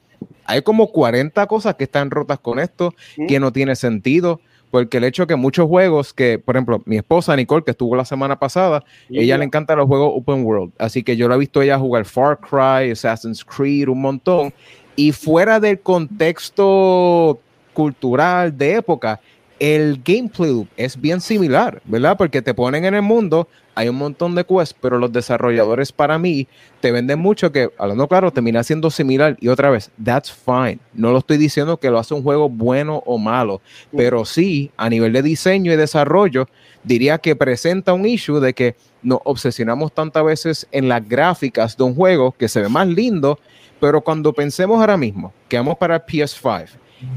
Hay 0.46 0.62
como 0.62 0.94
40 0.94 1.46
cosas 1.46 1.76
que 1.76 1.84
están 1.84 2.10
rotas 2.10 2.40
con 2.40 2.58
esto, 2.58 2.96
que 3.28 3.38
no 3.38 3.52
tiene 3.52 3.76
sentido, 3.76 4.40
porque 4.72 4.96
el 4.96 5.04
hecho 5.04 5.28
que 5.28 5.36
muchos 5.36 5.68
juegos 5.68 6.14
que, 6.14 6.40
por 6.40 6.56
ejemplo, 6.56 6.82
mi 6.86 6.96
esposa 6.96 7.36
Nicole, 7.36 7.66
que 7.66 7.72
estuvo 7.72 7.98
la 7.98 8.06
semana 8.06 8.40
pasada, 8.40 8.82
ella 9.10 9.38
le 9.38 9.44
encanta 9.44 9.76
los 9.76 9.88
juegos 9.88 10.14
open 10.16 10.46
world, 10.46 10.72
así 10.78 11.04
que 11.04 11.18
yo 11.18 11.28
la 11.28 11.36
he 11.36 11.40
visto 11.40 11.62
ella 11.62 11.78
jugar 11.78 12.06
Far 12.06 12.40
Cry, 12.40 12.92
Assassin's 12.92 13.44
Creed, 13.44 13.90
un 13.90 14.00
montón, 14.00 14.54
y 14.96 15.12
fuera 15.12 15.60
del 15.60 15.80
contexto 15.80 17.40
cultural 17.74 18.58
de 18.58 18.76
época, 18.76 19.20
el 19.60 20.02
gameplay 20.04 20.68
es 20.76 21.00
bien 21.00 21.22
similar, 21.22 21.82
¿verdad? 21.86 22.18
Porque 22.18 22.42
te 22.42 22.54
ponen 22.54 22.84
en 22.84 22.94
el 22.94 23.02
mundo, 23.02 23.48
hay 23.74 23.88
un 23.88 23.96
montón 23.96 24.36
de 24.36 24.46
quests, 24.46 24.76
pero 24.80 24.98
los 24.98 25.12
desarrolladores 25.14 25.92
para 25.92 26.18
mí 26.18 26.48
te 26.82 26.92
venden 26.92 27.20
mucho 27.20 27.52
que, 27.52 27.70
hablando 27.78 28.08
claro, 28.08 28.32
termina 28.32 28.64
siendo 28.64 28.90
similar 28.90 29.38
y 29.40 29.48
otra 29.48 29.70
vez, 29.70 29.92
that's 30.04 30.32
fine. 30.32 30.80
No 30.94 31.12
lo 31.12 31.20
estoy 31.20 31.38
diciendo 31.38 31.78
que 31.78 31.90
lo 31.90 32.00
hace 32.00 32.14
un 32.14 32.24
juego 32.24 32.50
bueno 32.50 33.02
o 33.06 33.18
malo, 33.18 33.62
pero 33.96 34.26
sí, 34.26 34.72
a 34.76 34.90
nivel 34.90 35.14
de 35.14 35.22
diseño 35.22 35.72
y 35.72 35.78
desarrollo, 35.78 36.48
diría 36.84 37.18
que 37.18 37.36
presenta 37.36 37.94
un 37.94 38.06
issue 38.06 38.40
de 38.40 38.54
que 38.54 38.76
nos 39.02 39.20
obsesionamos 39.24 39.94
tantas 39.94 40.26
veces 40.26 40.68
en 40.72 40.90
las 40.90 41.08
gráficas 41.08 41.78
de 41.78 41.84
un 41.84 41.96
juego 41.96 42.34
que 42.34 42.50
se 42.50 42.62
ve 42.62 42.70
más 42.70 42.88
lindo, 42.88 43.40
pero 43.80 44.02
cuando 44.02 44.34
pensemos 44.34 44.80
ahora 44.80 44.98
mismo 44.98 45.34
que 45.48 45.58
vamos 45.58 45.78
para 45.78 45.96
el 45.96 46.02
PS5, 46.02 46.70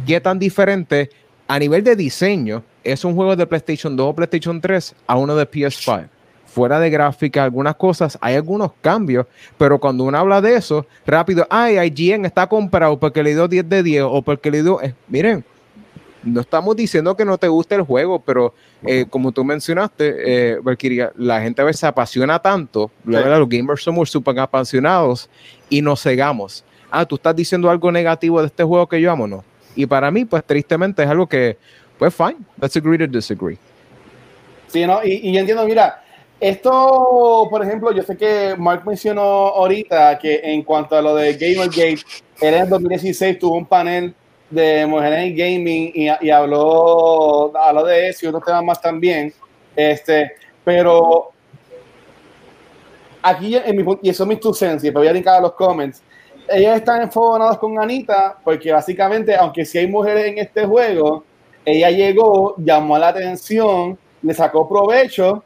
¿qué 0.06 0.20
tan 0.20 0.38
diferente 0.38 1.10
a 1.48 1.58
nivel 1.58 1.82
de 1.82 1.96
diseño, 1.96 2.62
es 2.84 3.04
un 3.04 3.14
juego 3.14 3.34
de 3.34 3.46
PlayStation 3.46 3.96
2 3.96 4.06
o 4.06 4.14
PlayStation 4.14 4.60
3 4.60 4.94
a 5.06 5.16
uno 5.16 5.34
de 5.34 5.50
PS5. 5.50 6.08
fuera 6.46 6.80
de 6.80 6.88
gráfica, 6.90 7.44
algunas 7.44 7.76
cosas, 7.76 8.18
hay 8.20 8.34
algunos 8.34 8.72
cambios, 8.80 9.26
pero 9.58 9.78
cuando 9.78 10.04
uno 10.04 10.18
habla 10.18 10.40
de 10.40 10.56
eso, 10.56 10.86
rápido, 11.06 11.46
ay, 11.50 11.76
IGN 11.78 12.24
está 12.24 12.46
comprado 12.46 12.98
porque 12.98 13.22
le 13.22 13.34
dio 13.34 13.46
10 13.46 13.68
de 13.68 13.82
10 13.82 14.04
o 14.08 14.22
porque 14.22 14.50
le 14.50 14.62
dio, 14.62 14.82
eh, 14.82 14.94
miren, 15.08 15.44
no 16.22 16.40
estamos 16.40 16.76
diciendo 16.76 17.16
que 17.16 17.24
no 17.24 17.38
te 17.38 17.48
guste 17.48 17.74
el 17.74 17.82
juego, 17.82 18.20
pero 18.20 18.54
eh, 18.84 19.06
como 19.08 19.32
tú 19.32 19.44
mencionaste, 19.44 20.14
eh, 20.52 20.58
Valkyria, 20.60 21.12
la 21.16 21.40
gente 21.40 21.62
a 21.62 21.64
veces 21.64 21.80
se 21.80 21.86
apasiona 21.86 22.38
tanto, 22.38 22.90
los 23.04 23.48
gamers 23.48 23.82
somos 23.82 24.10
súper 24.10 24.38
apasionados 24.38 25.28
y 25.68 25.80
nos 25.82 26.02
cegamos. 26.02 26.64
Ah, 26.90 27.04
tú 27.04 27.16
estás 27.16 27.36
diciendo 27.36 27.70
algo 27.70 27.92
negativo 27.92 28.40
de 28.40 28.46
este 28.46 28.64
juego 28.64 28.88
que 28.88 29.00
yo 29.00 29.10
amo, 29.10 29.26
no. 29.26 29.44
Y 29.76 29.86
para 29.86 30.10
mí, 30.10 30.24
pues 30.24 30.42
tristemente 30.44 31.02
es 31.02 31.08
algo 31.08 31.26
que, 31.28 31.56
pues 31.98 32.14
fine, 32.14 32.38
let's 32.60 32.76
agree 32.76 32.98
to 32.98 33.06
disagree. 33.06 33.58
Sí, 34.68 34.86
¿no? 34.86 35.04
Y, 35.04 35.20
y 35.22 35.38
entiendo, 35.38 35.64
mira, 35.66 36.02
esto, 36.40 37.48
por 37.50 37.64
ejemplo, 37.64 37.92
yo 37.92 38.02
sé 38.02 38.16
que 38.16 38.54
Mark 38.56 38.82
mencionó 38.86 39.22
ahorita 39.22 40.18
que 40.18 40.40
en 40.42 40.62
cuanto 40.62 40.96
a 40.96 41.02
lo 41.02 41.14
de 41.16 41.32
Gamergate, 41.34 41.98
él 42.40 42.54
en 42.54 42.68
2016 42.68 43.38
tuvo 43.38 43.56
un 43.56 43.66
panel 43.66 44.14
de 44.50 44.86
mujeres 44.86 45.18
en 45.18 45.36
gaming 45.36 45.92
y, 45.94 46.08
y 46.26 46.30
habló, 46.30 47.52
habló 47.56 47.84
de 47.84 48.08
eso 48.08 48.26
y 48.26 48.28
otros 48.28 48.44
temas 48.44 48.64
más 48.64 48.80
también. 48.80 49.32
Este, 49.76 50.32
pero 50.64 51.30
aquí, 53.22 53.56
en 53.56 53.76
mi, 53.76 53.98
y 54.02 54.10
eso 54.10 54.24
es 54.24 54.28
mi 54.28 54.54
cents, 54.54 54.84
y 54.84 54.90
voy 54.90 55.06
a 55.06 55.12
brincar 55.12 55.36
a 55.36 55.40
los 55.40 55.52
comments. 55.52 56.02
Ellos 56.48 56.76
están 56.76 57.02
enfogonados 57.02 57.58
con 57.58 57.78
Anita 57.78 58.38
porque 58.42 58.72
básicamente, 58.72 59.36
aunque 59.36 59.64
si 59.64 59.78
hay 59.78 59.86
mujeres 59.86 60.26
en 60.26 60.38
este 60.38 60.64
juego, 60.64 61.24
ella 61.64 61.90
llegó, 61.90 62.54
llamó 62.56 62.98
la 62.98 63.08
atención, 63.08 63.98
le 64.22 64.32
sacó 64.32 64.66
provecho 64.66 65.44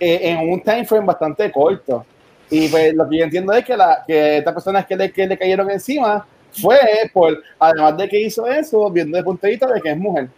eh, 0.00 0.20
en 0.22 0.50
un 0.50 0.60
time 0.60 0.84
frame 0.84 1.06
bastante 1.06 1.50
corto. 1.52 2.04
Y 2.50 2.68
pues 2.68 2.92
lo 2.94 3.08
que 3.08 3.18
yo 3.18 3.24
entiendo 3.24 3.52
es 3.52 3.64
que, 3.64 3.76
la, 3.76 4.02
que 4.04 4.38
estas 4.38 4.52
personas 4.52 4.84
que 4.86 4.96
le, 4.96 5.12
que 5.12 5.26
le 5.26 5.38
cayeron 5.38 5.70
encima 5.70 6.26
fue 6.52 6.78
por, 7.12 7.42
además 7.58 7.96
de 7.96 8.08
que 8.08 8.20
hizo 8.20 8.46
eso, 8.46 8.90
viendo 8.90 9.16
de 9.16 9.24
punto 9.24 9.46
de 9.46 9.58
que 9.82 9.90
es 9.90 9.96
mujer. 9.96 10.28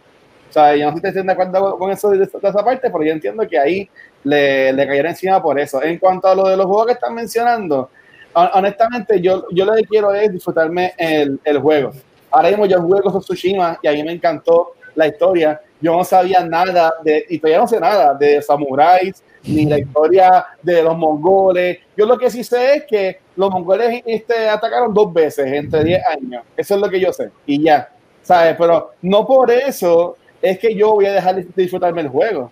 O 0.49 0.53
sea, 0.53 0.75
yo 0.75 0.91
no 0.91 0.97
sé 0.97 1.01
si 1.01 1.07
estoy 1.07 1.23
de 1.23 1.31
acuerdo 1.31 1.77
con 1.77 1.91
eso 1.91 2.11
de, 2.11 2.23
esa 2.23 2.63
parte, 2.63 2.89
pero 2.89 3.03
yo 3.03 3.11
entiendo 3.11 3.47
que 3.47 3.57
ahí 3.57 3.89
le, 4.23 4.71
le 4.71 4.87
cayeron 4.87 5.09
encima 5.11 5.41
por 5.41 5.59
eso. 5.59 5.81
En 5.81 5.97
cuanto 5.97 6.27
a 6.27 6.35
lo 6.35 6.47
de 6.47 6.55
los 6.55 6.67
juegos 6.67 6.87
que 6.87 6.93
están 6.93 7.15
mencionando, 7.15 7.89
honestamente, 8.33 9.19
yo, 9.19 9.45
yo 9.51 9.65
lo 9.65 9.73
que 9.73 9.83
quiero 9.83 10.13
es 10.13 10.31
disfrutarme 10.31 10.93
el, 10.97 11.39
el 11.43 11.59
juego. 11.59 11.91
Ahora 12.29 12.49
mismo 12.49 12.65
yo 12.65 12.81
juego 12.81 13.19
Tsushima 13.19 13.79
y 13.81 13.87
a 13.87 13.91
mí 13.91 14.03
me 14.03 14.11
encantó 14.11 14.73
la 14.95 15.07
historia. 15.07 15.61
Yo 15.81 15.97
no 15.97 16.03
sabía 16.03 16.43
nada 16.45 16.93
de, 17.03 17.25
y 17.29 17.39
todavía 17.39 17.59
no 17.59 17.67
sé 17.67 17.79
nada 17.79 18.13
de 18.13 18.41
samuráis, 18.41 19.23
ni 19.43 19.65
la 19.65 19.79
historia 19.79 20.45
de 20.61 20.83
los 20.83 20.97
mongoles. 20.97 21.79
Yo 21.95 22.05
lo 22.05 22.17
que 22.17 22.29
sí 22.29 22.43
sé 22.43 22.75
es 22.75 22.83
que 22.85 23.19
los 23.35 23.49
mongoles 23.49 24.01
este, 24.05 24.47
atacaron 24.49 24.93
dos 24.93 25.13
veces 25.13 25.51
entre 25.51 25.83
10 25.83 26.01
años. 26.07 26.43
Eso 26.55 26.75
es 26.75 26.81
lo 26.81 26.89
que 26.89 26.99
yo 26.99 27.11
sé. 27.11 27.31
Y 27.45 27.61
ya, 27.61 27.89
¿sabes? 28.21 28.55
Pero 28.57 28.91
no 29.01 29.25
por 29.25 29.51
eso 29.51 30.17
es 30.41 30.59
que 30.59 30.75
yo 30.75 30.93
voy 30.93 31.05
a 31.05 31.13
dejar 31.13 31.35
de 31.35 31.47
disfrutarme 31.55 32.01
el 32.01 32.09
juego. 32.09 32.51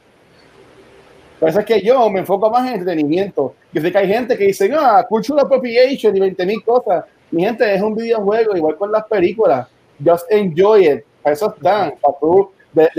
Por 1.39 1.49
eso 1.49 1.59
es 1.59 1.65
que 1.65 1.81
yo 1.81 2.07
me 2.09 2.19
enfoco 2.19 2.51
más 2.51 2.67
en 2.67 2.73
entretenimiento. 2.73 3.55
Yo 3.73 3.81
sé 3.81 3.91
que 3.91 3.97
hay 3.97 4.07
gente 4.07 4.37
que 4.37 4.45
dice, 4.45 4.71
ah, 4.77 5.03
cultural 5.09 5.45
appropriation 5.45 6.15
y 6.15 6.19
20 6.19 6.45
mil 6.45 6.63
cosas. 6.63 7.05
Mi 7.31 7.43
gente, 7.43 7.73
es 7.73 7.81
un 7.81 7.95
videojuego, 7.95 8.55
igual 8.55 8.75
con 8.75 8.91
las 8.91 9.05
películas. 9.05 9.67
Just 10.05 10.31
enjoy 10.31 10.87
it. 10.87 11.03
Para 11.21 11.33
eso 11.33 11.53
están, 11.55 11.93
para 12.01 12.17
tú 12.19 12.51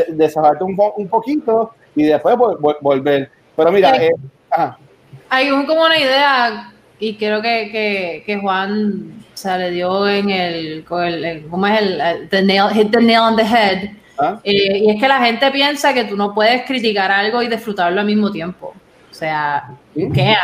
desahogarte 0.08 0.64
un, 0.64 0.76
un 0.96 1.08
poquito 1.08 1.74
y 1.94 2.04
después 2.04 2.36
volver. 2.80 3.30
Pero 3.56 3.72
mira, 3.72 3.96
eh, 3.96 4.12
hay 5.28 5.50
un, 5.50 5.66
como 5.66 5.84
una 5.84 5.98
idea 5.98 6.72
y 6.98 7.16
creo 7.16 7.42
que, 7.42 7.70
que, 7.70 8.22
que 8.24 8.38
Juan 8.38 9.24
se 9.34 9.58
le 9.58 9.70
dio 9.70 10.08
en 10.08 10.30
el, 10.30 10.84
con 10.84 11.04
el, 11.04 11.46
¿cómo 11.48 11.66
es 11.66 11.80
el, 11.80 12.28
the 12.28 12.42
nail, 12.42 12.68
hit 12.72 12.90
the 12.90 13.00
nail 13.00 13.20
on 13.20 13.36
the 13.36 13.42
head. 13.42 13.90
¿Ah? 14.18 14.38
Eh, 14.44 14.78
y 14.78 14.90
es 14.90 15.00
que 15.00 15.08
la 15.08 15.24
gente 15.24 15.50
piensa 15.50 15.92
que 15.92 16.04
tú 16.04 16.16
no 16.16 16.34
puedes 16.34 16.62
criticar 16.64 17.10
algo 17.10 17.42
y 17.42 17.48
disfrutarlo 17.48 18.00
al 18.00 18.06
mismo 18.06 18.30
tiempo. 18.30 18.74
O 19.10 19.14
sea, 19.14 19.70
you 19.94 20.12
can, 20.12 20.36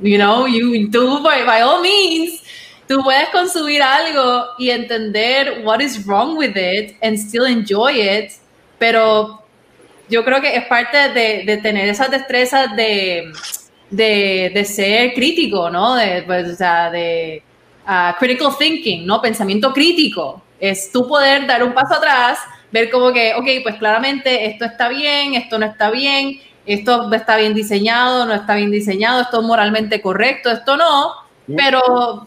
you 0.00 0.16
know, 0.16 0.46
you, 0.46 0.90
tú, 0.90 1.22
by, 1.22 1.44
by 1.44 1.60
all 1.62 1.82
means, 1.82 2.42
tú 2.88 3.02
puedes 3.04 3.28
consumir 3.28 3.82
algo 3.82 4.46
y 4.58 4.70
entender 4.70 5.60
what 5.62 5.80
is 5.80 6.04
wrong 6.06 6.36
with 6.36 6.56
it 6.56 6.96
and 7.02 7.16
still 7.18 7.44
enjoy 7.44 8.00
it, 8.00 8.32
pero 8.78 9.42
yo 10.08 10.24
creo 10.24 10.40
que 10.40 10.56
es 10.56 10.64
parte 10.64 11.10
de, 11.10 11.44
de 11.44 11.58
tener 11.58 11.88
esas 11.88 12.10
destrezas 12.10 12.74
de, 12.74 13.30
de, 13.90 14.50
de, 14.54 14.64
ser 14.64 15.12
crítico, 15.12 15.68
¿no? 15.68 15.94
De, 15.94 16.22
pues, 16.22 16.48
o 16.48 16.56
sea, 16.56 16.90
de 16.90 17.42
uh, 17.86 18.18
critical 18.18 18.56
thinking, 18.58 19.06
¿no? 19.06 19.20
Pensamiento 19.20 19.72
crítico. 19.72 20.42
Es 20.58 20.90
tú 20.90 21.06
poder 21.06 21.46
dar 21.46 21.62
un 21.62 21.74
paso 21.74 21.94
atrás, 21.94 22.38
ver 22.72 22.90
como 22.90 23.12
que, 23.12 23.34
ok, 23.34 23.62
pues 23.62 23.76
claramente 23.76 24.46
esto 24.46 24.64
está 24.64 24.88
bien, 24.88 25.34
esto 25.34 25.58
no 25.58 25.66
está 25.66 25.90
bien, 25.90 26.40
esto 26.64 27.12
está 27.12 27.36
bien 27.36 27.52
diseñado, 27.52 28.24
no 28.24 28.32
está 28.34 28.54
bien 28.54 28.70
diseñado, 28.70 29.20
esto 29.20 29.40
es 29.40 29.46
moralmente 29.46 30.00
correcto, 30.00 30.50
esto 30.50 30.76
no, 30.76 31.12
pero 31.54 32.26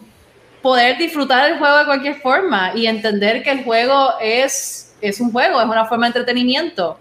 poder 0.62 0.96
disfrutar 0.96 1.50
el 1.50 1.58
juego 1.58 1.78
de 1.78 1.84
cualquier 1.84 2.20
forma 2.20 2.72
y 2.74 2.86
entender 2.86 3.42
que 3.42 3.50
el 3.50 3.64
juego 3.64 4.12
es, 4.20 4.94
es 5.00 5.20
un 5.20 5.32
juego, 5.32 5.60
es 5.60 5.66
una 5.66 5.86
forma 5.86 6.06
de 6.06 6.18
entretenimiento 6.18 6.98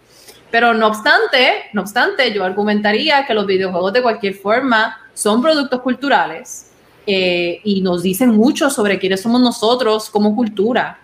pero 0.51 0.73
no 0.73 0.87
obstante, 0.87 1.69
no 1.71 1.81
obstante, 1.81 2.31
yo 2.33 2.43
argumentaría 2.43 3.25
que 3.25 3.33
los 3.33 3.47
videojuegos 3.47 3.93
de 3.93 4.01
cualquier 4.01 4.35
forma 4.35 4.99
son 5.13 5.41
productos 5.41 5.81
culturales 5.81 6.71
eh, 7.07 7.61
y 7.63 7.81
nos 7.81 8.03
dicen 8.03 8.31
mucho 8.31 8.69
sobre 8.69 8.99
quiénes 8.99 9.21
somos 9.21 9.41
nosotros 9.41 10.09
como 10.09 10.35
cultura. 10.35 10.99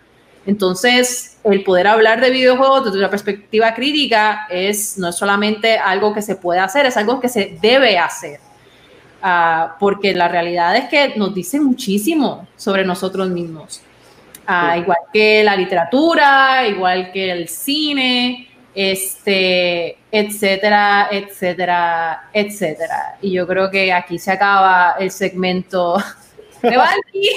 Entonces, 0.45 1.37
el 1.43 1.63
poder 1.63 1.87
hablar 1.87 2.19
de 2.21 2.29
videojuegos 2.29 2.85
desde 2.85 2.99
una 2.99 3.09
perspectiva 3.09 3.73
crítica 3.73 4.47
es 4.49 4.97
no 4.97 5.09
es 5.09 5.15
solamente 5.15 5.77
algo 5.77 6.13
que 6.13 6.21
se 6.21 6.35
puede 6.35 6.59
hacer, 6.59 6.85
es 6.85 6.97
algo 6.97 7.19
que 7.19 7.29
se 7.29 7.57
debe 7.61 7.97
hacer. 7.97 8.39
Uh, 9.28 9.71
porque 9.78 10.13
la 10.13 10.30
realidad 10.30 10.73
es 10.78 10.88
que 10.88 11.17
nos 11.17 11.36
dicen 11.36 11.61
muchísimo 11.65 12.47
sobre 12.55 12.86
nosotros 12.86 13.28
mismos. 13.28 13.82
Uh, 14.47 14.78
igual 14.78 14.99
que 15.11 15.43
la 15.43 15.53
literatura, 15.53 16.65
igual 16.65 17.11
que 17.11 17.32
el 17.32 17.49
cine, 17.49 18.47
este, 18.73 19.97
etcétera, 20.09 21.09
etcétera, 21.11 22.30
etcétera. 22.32 23.17
Y 23.21 23.34
yo 23.34 23.45
creo 23.45 23.69
que 23.69 23.91
aquí 23.91 24.17
se 24.17 24.32
acaba 24.32 24.95
el 24.97 25.11
segmento 25.11 25.97
de 26.61 26.78
Valky, 26.78 27.30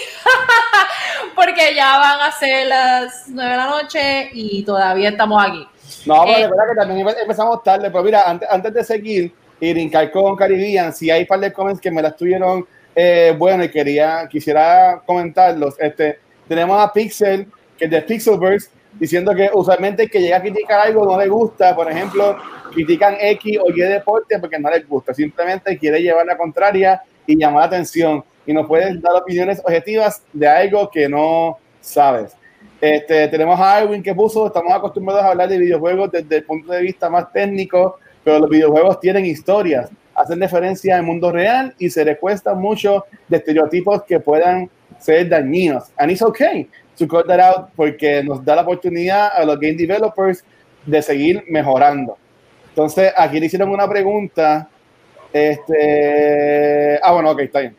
porque 1.35 1.75
ya 1.75 1.99
van 1.99 2.21
a 2.21 2.31
ser 2.31 2.69
las 2.69 3.25
nueve 3.27 3.51
de 3.51 3.57
la 3.57 3.67
noche 3.67 4.31
y 4.33 4.63
todavía 4.63 5.09
estamos 5.09 5.43
aquí. 5.45 5.67
No, 6.07 6.23
pero 6.25 6.55
eh, 6.55 6.69
que 6.71 6.77
también 6.77 7.09
empezamos 7.21 7.65
tarde, 7.65 7.91
pero 7.91 8.05
mira, 8.05 8.23
antes, 8.27 8.49
antes 8.49 8.73
de 8.73 8.85
seguir 8.85 9.40
y 9.61 9.73
brincar 9.73 10.11
con 10.11 10.35
Caribbean, 10.35 10.93
si 10.93 11.11
hay 11.11 11.23
un 11.23 11.27
par 11.27 11.41
de 11.41 11.53
comments 11.53 11.81
que 11.81 11.91
me 11.91 12.03
las 12.03 12.17
tuvieron 12.17 12.67
eh, 12.95 13.35
bueno 13.37 13.63
y 13.63 13.69
quería, 13.69 14.27
quisiera 14.29 15.01
comentarlos. 15.05 15.75
Este, 15.79 16.19
tenemos 16.49 16.83
a 16.83 16.93
Pixel, 16.93 17.47
que 17.77 17.85
es 17.85 17.91
de 17.91 18.03
Pixelverse, 18.03 18.71
diciendo 18.99 19.35
que 19.35 19.51
usualmente 19.53 20.05
el 20.05 20.11
que 20.11 20.21
llega 20.21 20.39
a 20.39 20.41
criticar 20.41 20.81
algo 20.81 21.05
no 21.05 21.19
le 21.19 21.29
gusta, 21.29 21.77
por 21.77 21.91
ejemplo, 21.91 22.37
critican 22.73 23.17
X 23.21 23.59
o 23.63 23.71
Y 23.71 23.81
deporte 23.81 24.39
porque 24.39 24.59
no 24.59 24.71
les 24.71 24.89
gusta, 24.89 25.15
simplemente 25.15 25.79
quiere 25.79 26.01
llevar 26.01 26.27
la 26.27 26.37
contraria 26.37 27.03
y 27.27 27.37
llamar 27.37 27.61
la 27.61 27.67
atención 27.67 28.25
y 28.47 28.53
no 28.53 28.67
puedes 28.67 29.01
dar 29.01 29.15
opiniones 29.15 29.61
objetivas 29.65 30.23
de 30.33 30.49
algo 30.49 30.91
que 30.91 31.09
no 31.09 31.59
sabes. 31.81 32.37
Este, 32.81 33.29
tenemos 33.29 33.61
a 33.61 33.77
Arwin 33.77 34.03
que 34.03 34.15
puso, 34.15 34.47
estamos 34.47 34.73
acostumbrados 34.73 35.23
a 35.23 35.29
hablar 35.29 35.49
de 35.49 35.59
videojuegos 35.59 36.11
desde 36.11 36.39
el 36.39 36.45
punto 36.45 36.73
de 36.73 36.81
vista 36.81 37.11
más 37.11 37.31
técnico, 37.33 37.99
pero 38.25 38.39
los 38.39 38.51
videojuegos 38.51 39.01
tienen 39.01 39.27
historias, 39.27 39.91
hacen 40.15 40.41
referencia 40.41 40.97
al 40.97 41.03
mundo 41.03 41.33
real 41.33 41.75
y 41.79 41.91
se 41.91 42.05
les 42.05 42.19
cuesta 42.19 42.55
mucho 42.55 43.05
de 43.29 43.39
estereotipos 43.39 44.03
que 44.05 44.21
puedan 44.21 44.69
ser 44.99 45.29
dañinos. 45.29 45.91
And 45.97 46.11
it's 46.11 46.23
okay 46.23 46.69
to 46.99 47.07
cut 47.07 47.27
that 47.27 47.41
out 47.41 47.71
porque 47.75 48.23
nos 48.23 48.45
da 48.45 48.57
la 48.57 48.63
oportunidad 48.63 49.31
a 49.35 49.45
los 49.45 49.59
game 49.59 49.75
developers 49.75 50.45
de 50.85 51.03
seguir 51.03 51.45
mejorando. 51.49 52.17
Entonces, 52.69 53.13
aquí 53.17 53.41
le 53.41 53.47
hicieron 53.47 53.71
una 53.71 53.89
pregunta. 53.89 54.69
Este, 55.33 56.99
ah, 57.03 57.13
bueno, 57.13 57.31
ok, 57.31 57.41
está 57.41 57.61
bien. 57.61 57.77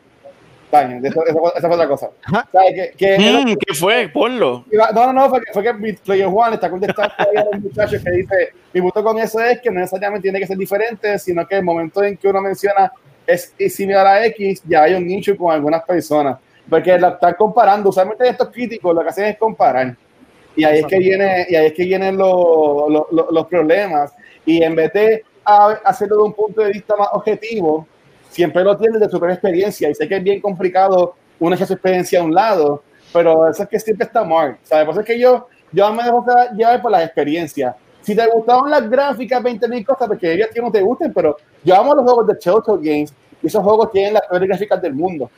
Está 0.72 0.84
bien, 0.84 1.04
esa, 1.04 1.20
esa 1.54 1.68
fue 1.68 1.76
otra 1.76 1.86
cosa. 1.86 2.10
¿Qué, 2.50 2.94
qué, 2.96 3.18
mm, 3.18 3.56
¿Qué, 3.58 3.74
fue? 3.74 4.08
Ponlo. 4.08 4.64
No, 4.72 4.90
no, 4.94 5.12
no, 5.12 5.28
fue 5.28 5.42
que, 5.42 5.52
fue 5.52 5.62
que 5.62 5.94
Player 6.02 6.28
Juan 6.28 6.54
está 6.54 6.70
contestando 6.70 7.12
a 7.18 7.44
los 7.44 7.60
muchachos 7.60 8.02
que 8.02 8.10
dice: 8.10 8.54
Mi 8.72 8.80
punto 8.80 9.04
con 9.04 9.18
eso 9.18 9.38
es 9.40 9.60
que 9.60 9.70
no 9.70 9.80
necesariamente 9.80 10.22
tiene 10.22 10.40
que 10.40 10.46
ser 10.46 10.56
diferente, 10.56 11.18
sino 11.18 11.46
que 11.46 11.56
el 11.56 11.62
momento 11.62 12.02
en 12.02 12.16
que 12.16 12.26
uno 12.26 12.40
menciona 12.40 12.90
es, 13.26 13.52
es 13.58 13.74
similar 13.74 14.06
a 14.06 14.24
X, 14.28 14.62
ya 14.66 14.84
hay 14.84 14.94
un 14.94 15.06
nicho 15.06 15.36
con 15.36 15.52
algunas 15.52 15.82
personas. 15.82 16.38
Porque 16.66 16.98
la 16.98 17.10
están 17.10 17.34
comparando, 17.34 17.90
usualmente 17.90 18.26
estos 18.26 18.48
críticos 18.48 18.94
lo 18.94 19.02
que 19.02 19.08
hacen 19.10 19.26
es 19.26 19.36
comparar. 19.36 19.94
Y 20.56 20.64
ahí 20.64 20.78
es 20.78 20.86
que, 20.86 20.98
viene, 20.98 21.46
y 21.50 21.54
ahí 21.54 21.66
es 21.66 21.74
que 21.74 21.84
vienen 21.84 22.16
los, 22.16 22.90
los, 22.90 23.30
los 23.30 23.46
problemas. 23.46 24.14
Y 24.46 24.62
en 24.62 24.74
vez 24.74 24.90
de 24.94 25.22
hacerlo 25.84 26.16
de 26.16 26.22
un 26.22 26.32
punto 26.32 26.62
de 26.62 26.72
vista 26.72 26.96
más 26.96 27.08
objetivo, 27.12 27.86
siempre 28.32 28.64
lo 28.64 28.76
tiene 28.76 28.98
de 28.98 29.08
su 29.08 29.18
propia 29.18 29.34
experiencia 29.34 29.90
y 29.90 29.94
sé 29.94 30.08
que 30.08 30.16
es 30.16 30.22
bien 30.24 30.40
complicado 30.40 31.14
una 31.38 31.54
experiencia 31.54 32.20
a 32.20 32.22
un 32.22 32.34
lado, 32.34 32.82
pero 33.12 33.48
eso 33.48 33.62
es 33.62 33.68
que 33.68 33.78
siempre 33.78 34.06
está 34.06 34.24
mal, 34.24 34.56
¿sabes? 34.62 34.96
Es 34.96 35.04
que 35.04 35.18
yo, 35.18 35.48
yo 35.70 35.92
me 35.92 36.02
dejo 36.02 36.24
llevar 36.56 36.80
por 36.80 36.90
las 36.90 37.04
experiencias. 37.04 37.74
Si 38.00 38.16
te 38.16 38.26
gustaban 38.26 38.70
las 38.70 38.88
gráficas, 38.88 39.42
20 39.42 39.68
mil 39.68 39.84
cosas, 39.84 40.08
porque 40.08 40.32
ellas 40.32 40.48
no 40.60 40.72
te 40.72 40.80
gusten, 40.80 41.12
pero 41.12 41.36
yo 41.62 41.76
amo 41.76 41.94
los 41.94 42.04
juegos 42.04 42.26
de 42.26 42.34
Telltale 42.34 42.78
Games 42.78 43.14
y 43.42 43.46
esos 43.46 43.62
juegos 43.62 43.92
tienen 43.92 44.14
las 44.14 44.26
peores 44.26 44.48
gráficas 44.48 44.80
del 44.80 44.94
mundo. 44.94 45.30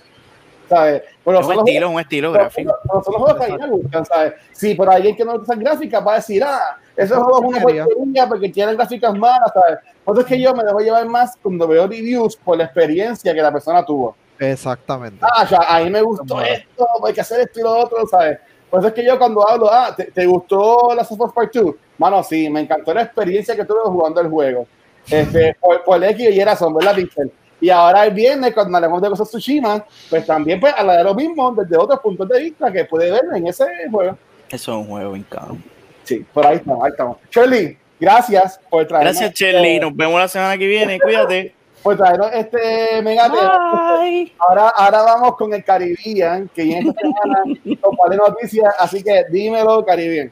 ¿Sabes? 0.68 1.02
Pero 1.24 1.46
un 1.46 1.52
estilo, 1.52 1.90
un 1.90 2.00
estilo 2.00 2.32
gráfico. 2.32 2.74
Pero 2.82 3.02
son 3.02 3.14
los 3.14 3.22
juegos 3.22 3.46
que 3.46 3.52
a 3.52 3.56
mí 3.56 3.62
me 3.62 3.70
gustan, 3.70 4.04
¿sabes? 4.06 4.32
Sí, 4.52 4.74
pero 4.74 4.90
alguien 4.90 5.16
que 5.16 5.24
no 5.24 5.32
le 5.32 5.38
gustan 5.38 5.58
gráficas 5.58 6.06
va 6.06 6.12
a 6.12 6.16
decir, 6.16 6.42
ah, 6.44 6.78
esos 6.96 7.18
juegos 7.18 7.40
son 7.40 7.46
una 7.46 7.60
porquería 7.60 8.28
porque 8.28 8.48
tienen 8.48 8.76
gráficas 8.76 9.14
malas, 9.16 9.50
¿sabes? 9.52 9.78
Por 10.04 10.14
eso 10.14 10.20
es 10.20 10.26
que 10.26 10.40
yo 10.40 10.54
me 10.54 10.64
dejo 10.64 10.80
llevar 10.80 11.06
más 11.06 11.36
cuando 11.42 11.66
veo 11.66 11.86
reviews 11.86 12.36
por 12.36 12.58
la 12.58 12.64
experiencia 12.64 13.34
que 13.34 13.42
la 13.42 13.52
persona 13.52 13.84
tuvo. 13.84 14.16
Exactamente. 14.38 15.18
Ah, 15.22 15.46
ya, 15.48 15.58
a 15.58 15.80
mí 15.80 15.90
me 15.90 16.02
gustó 16.02 16.40
esto, 16.40 16.86
hay 17.04 17.12
que 17.12 17.20
hacer 17.20 17.40
esto 17.40 17.60
y 17.60 17.62
lo 17.62 17.78
otro, 17.78 18.06
¿sabes? 18.06 18.38
Por 18.68 18.80
eso 18.80 18.88
es 18.88 18.94
que 18.94 19.04
yo 19.04 19.16
cuando 19.18 19.48
hablo, 19.48 19.70
ah, 19.70 19.94
¿te, 19.96 20.04
te 20.06 20.26
gustó 20.26 20.92
la 20.94 21.02
of 21.02 21.20
Us 21.20 21.32
Part 21.32 21.54
2? 21.54 21.74
Mano, 21.98 22.22
sí, 22.24 22.50
me 22.50 22.60
encantó 22.60 22.92
la 22.92 23.02
experiencia 23.02 23.54
que 23.54 23.64
tuve 23.64 23.80
jugando 23.84 24.20
el 24.20 24.28
juego. 24.28 24.66
Este, 25.08 25.54
por, 25.60 25.84
por 25.84 26.02
X 26.02 26.30
y 26.30 26.42
razón, 26.42 26.74
¿verdad, 26.74 26.94
Pixel? 26.96 27.30
Y 27.64 27.70
ahora 27.70 28.04
el 28.04 28.12
viernes, 28.12 28.52
cuando 28.52 28.76
hablemos 28.76 29.00
de 29.00 29.08
cosas 29.08 29.26
Tsushima, 29.26 29.82
pues 30.10 30.26
también 30.26 30.60
pues 30.60 30.74
hablar 30.76 30.98
de 30.98 31.04
lo 31.04 31.14
mismo 31.14 31.50
desde 31.54 31.78
otros 31.78 31.98
puntos 32.00 32.28
de 32.28 32.42
vista 32.42 32.70
que 32.70 32.84
puede 32.84 33.10
ver 33.10 33.22
en 33.34 33.46
ese 33.46 33.64
juego. 33.90 34.18
Eso 34.50 34.72
es 34.72 34.76
un 34.76 34.86
juego 34.86 35.16
encantado. 35.16 35.56
Sí, 36.02 36.26
por 36.34 36.46
ahí 36.46 36.56
estamos, 36.56 36.84
ahí 36.84 36.90
estamos. 36.90 37.16
Shirley, 37.30 37.78
gracias 37.98 38.60
por 38.68 38.86
traernos. 38.86 39.18
Gracias, 39.18 39.32
Shirley. 39.32 39.80
Nos 39.80 39.96
vemos 39.96 40.20
la 40.20 40.28
semana 40.28 40.58
que 40.58 40.66
viene. 40.66 41.00
Cuídate. 41.00 41.54
Por 41.82 41.96
traernos 41.96 42.30
este 42.34 43.00
megate. 43.00 43.38
Ahora, 43.38 44.68
ahora 44.68 45.02
vamos 45.02 45.34
con 45.36 45.54
el 45.54 45.64
Caribbean, 45.64 46.50
que 46.54 46.64
en 46.64 46.88
esta 46.88 47.00
semana 47.00 47.44
comparte 47.80 48.16
noticias. 48.18 48.74
Así 48.78 49.02
que 49.02 49.24
dímelo, 49.30 49.82
Caribbean. 49.86 50.30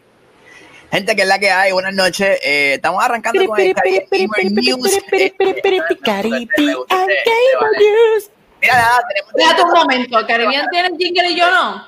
Gente, 0.93 1.16
que 1.16 1.22
es 1.22 1.28
la 1.28 1.38
que 1.38 1.51
hay, 1.51 1.72
buenas 1.72 1.95
noches. 1.95 2.38
Eh, 2.45 2.74
estamos 2.74 3.03
arrancando 3.03 3.47
con 3.47 3.59
el 3.59 3.74
Caribbean 3.74 4.55
News. 4.55 5.01
Mira, 8.61 8.74
nada, 8.74 9.01
tenemos. 9.09 9.30
Espérate 9.34 9.62
un 9.62 9.72
momento, 9.72 10.26
Caribbean 10.26 10.66
tiene 10.70 10.90
jingle 10.99 11.30
y 11.30 11.36
yo 11.38 11.51
no. 11.51 11.82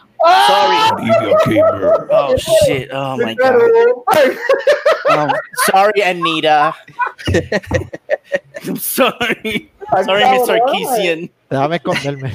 Sorry. 0.46 1.60
Oh 2.10 2.34
shit. 2.34 2.90
Oh 2.94 3.18
my 3.18 3.34
god. 3.34 3.60
Oh, 5.10 5.28
sorry, 5.70 6.02
Anita. 6.02 6.74
I'm 8.66 8.76
sorry. 8.76 9.70
Sorry, 10.02 10.24
Mr. 10.24 10.46
Sarkisian. 10.46 11.30
Déjame 11.50 11.76
esconderme. 11.76 12.32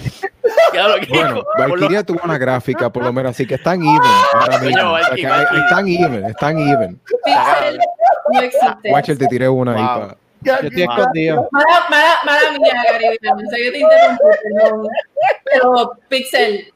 bueno, 1.09 1.43
Valkyria 1.57 2.03
tuvo 2.03 2.19
una 2.23 2.37
gráfica, 2.37 2.89
por 2.89 3.03
lo 3.03 3.11
menos, 3.13 3.31
así 3.31 3.45
que 3.47 3.55
están 3.55 3.81
even 3.81 4.01
ahora 4.33 4.57
mismo. 4.59 4.93
O 4.93 4.97
sea, 5.17 5.43
están 5.43 5.87
even, 5.87 6.25
están 6.25 6.57
even. 6.59 6.99
Pixel 7.23 7.79
no 8.31 8.41
existe. 8.41 8.91
Watcher, 8.91 9.17
te 9.17 9.27
tiré 9.27 9.49
una 9.49 9.73
ahí 9.73 9.77
Wow. 9.83 9.99
para. 10.01 10.17
Yo 10.41 10.53
estoy 10.53 10.83
escondido. 10.83 11.49
Mala, 11.51 11.85
mala, 11.89 12.19
mala 12.25 12.57
mía. 12.59 12.73
Sé 13.49 13.55
que 13.57 13.71
te 13.71 13.77
interrumpí, 13.79 14.23
pero, 14.43 14.83
pero 15.45 15.91
Pixel, 16.07 16.73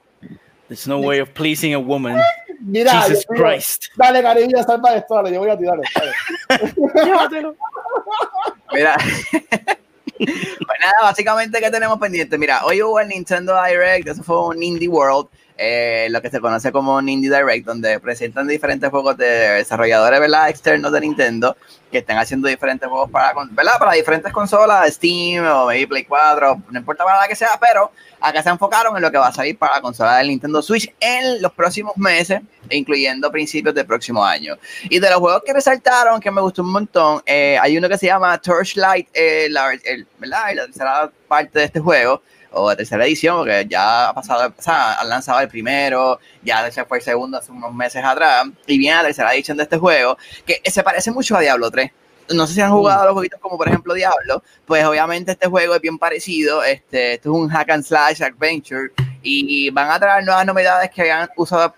There's 0.67 0.87
no 0.87 0.99
way 0.99 1.19
of 1.19 1.29
pleasing 1.29 1.73
a 1.73 1.79
woman. 1.79 2.19
Mira, 2.59 2.91
Jesus 3.03 3.25
yo- 3.29 3.35
Christ. 3.35 3.85
Dale, 3.95 4.21
Caribbean, 4.21 4.65
salva 4.65 4.95
esto, 4.95 5.15
dale, 5.15 5.33
yo 5.33 5.39
voy 5.39 5.49
a 5.49 5.57
tirar. 5.57 5.77
Dale. 6.49 7.43
Mira. 8.73 8.95
Pues 10.17 10.79
nada, 10.79 10.93
básicamente, 11.01 11.59
¿qué 11.59 11.71
tenemos 11.71 11.99
pendiente? 11.99 12.37
Mira, 12.37 12.65
hoy 12.65 12.81
hubo 12.81 12.99
el 12.99 13.07
Nintendo 13.07 13.55
Direct, 13.63 14.07
eso 14.07 14.23
fue 14.23 14.47
un 14.47 14.61
Indie 14.61 14.87
World, 14.87 15.27
eh, 15.65 16.07
lo 16.09 16.21
que 16.21 16.29
se 16.29 16.41
conoce 16.41 16.73
como 16.73 16.95
un 16.97 17.07
Indie 17.07 17.29
Direct, 17.29 17.65
donde 17.65 17.97
presentan 18.01 18.47
diferentes 18.47 18.89
juegos 18.89 19.15
de 19.15 19.25
desarrolladores 19.25 20.19
¿verdad? 20.19 20.49
externos 20.49 20.91
de 20.91 20.99
Nintendo 20.99 21.55
que 21.89 21.99
están 21.99 22.17
haciendo 22.17 22.47
diferentes 22.49 22.89
juegos 22.89 23.09
para, 23.09 23.33
¿verdad? 23.51 23.73
para 23.79 23.93
diferentes 23.93 24.33
consolas, 24.33 24.91
Steam 24.95 25.45
o 25.45 25.67
Play 25.67 26.03
4, 26.05 26.63
no 26.71 26.79
importa 26.79 27.03
para 27.05 27.21
la 27.21 27.27
que 27.27 27.35
sea, 27.35 27.51
pero 27.61 27.91
acá 28.19 28.41
se 28.43 28.49
enfocaron 28.49 28.95
en 28.97 29.01
lo 29.03 29.11
que 29.11 29.17
va 29.19 29.27
a 29.27 29.31
salir 29.33 29.57
para 29.57 29.75
la 29.75 29.81
consola 29.81 30.17
del 30.17 30.27
Nintendo 30.29 30.61
Switch 30.61 30.91
en 30.99 31.41
los 31.41 31.53
próximos 31.53 31.95
meses, 31.95 32.41
incluyendo 32.71 33.31
principios 33.31 33.75
del 33.75 33.85
próximo 33.85 34.25
año. 34.25 34.57
Y 34.89 34.97
de 34.99 35.09
los 35.09 35.19
juegos 35.19 35.43
que 35.45 35.53
resaltaron, 35.53 36.19
que 36.19 36.31
me 36.31 36.41
gustó 36.41 36.63
un 36.63 36.71
montón, 36.71 37.21
eh, 37.27 37.57
hay 37.61 37.77
uno 37.77 37.87
que 37.87 37.97
se 37.99 38.07
llama 38.07 38.37
Torchlight, 38.39 39.07
eh, 39.13 39.47
la, 39.51 39.71
el- 39.73 40.07
¿verdad? 40.17 40.45
La 40.55 40.65
tercera 40.65 41.11
parte 41.27 41.59
de 41.59 41.65
este 41.65 41.79
juego, 41.79 42.23
o 42.53 42.69
la 42.69 42.75
tercera 42.75 43.05
edición, 43.05 43.37
porque 43.37 43.65
ya 43.69 44.09
ha 44.09 44.13
pasado, 44.13 44.53
o 44.57 44.61
sea, 44.61 44.93
han 44.99 45.09
lanzado 45.09 45.39
el 45.41 45.47
primero, 45.47 46.19
ya 46.43 46.69
se 46.71 46.85
fue 46.85 46.99
el 46.99 47.03
segundo 47.03 47.37
hace 47.37 47.51
unos 47.51 47.73
meses 47.73 48.03
atrás, 48.03 48.45
y 48.67 48.77
viene 48.77 48.97
la 48.97 49.03
tercera 49.03 49.33
edición 49.33 49.57
de 49.57 49.63
este 49.63 49.77
juego, 49.77 50.17
que 50.45 50.61
se 50.69 50.83
parece 50.83 51.11
mucho 51.11 51.35
a 51.35 51.41
Diablo 51.41 51.69
3. 51.69 51.91
No 52.29 52.47
sé 52.47 52.53
si 52.53 52.61
han 52.61 52.71
jugado 52.71 53.01
a 53.01 53.05
los 53.05 53.13
jueguitos 53.13 53.39
como 53.41 53.57
por 53.57 53.67
ejemplo 53.67 53.93
Diablo, 53.93 54.43
pues 54.65 54.85
obviamente 54.85 55.33
este 55.33 55.47
juego 55.47 55.75
es 55.75 55.81
bien 55.81 55.97
parecido, 55.97 56.63
este, 56.63 57.15
esto 57.15 57.31
es 57.31 57.35
un 57.35 57.49
hack 57.49 57.69
and 57.69 57.83
slash 57.83 58.23
adventure 58.23 58.91
y 59.21 59.69
van 59.71 59.91
a 59.91 59.99
traer 59.99 60.23
nuevas 60.23 60.45
novedades 60.45 60.89
que 60.89 61.01
habían 61.01 61.29
usado 61.35 61.73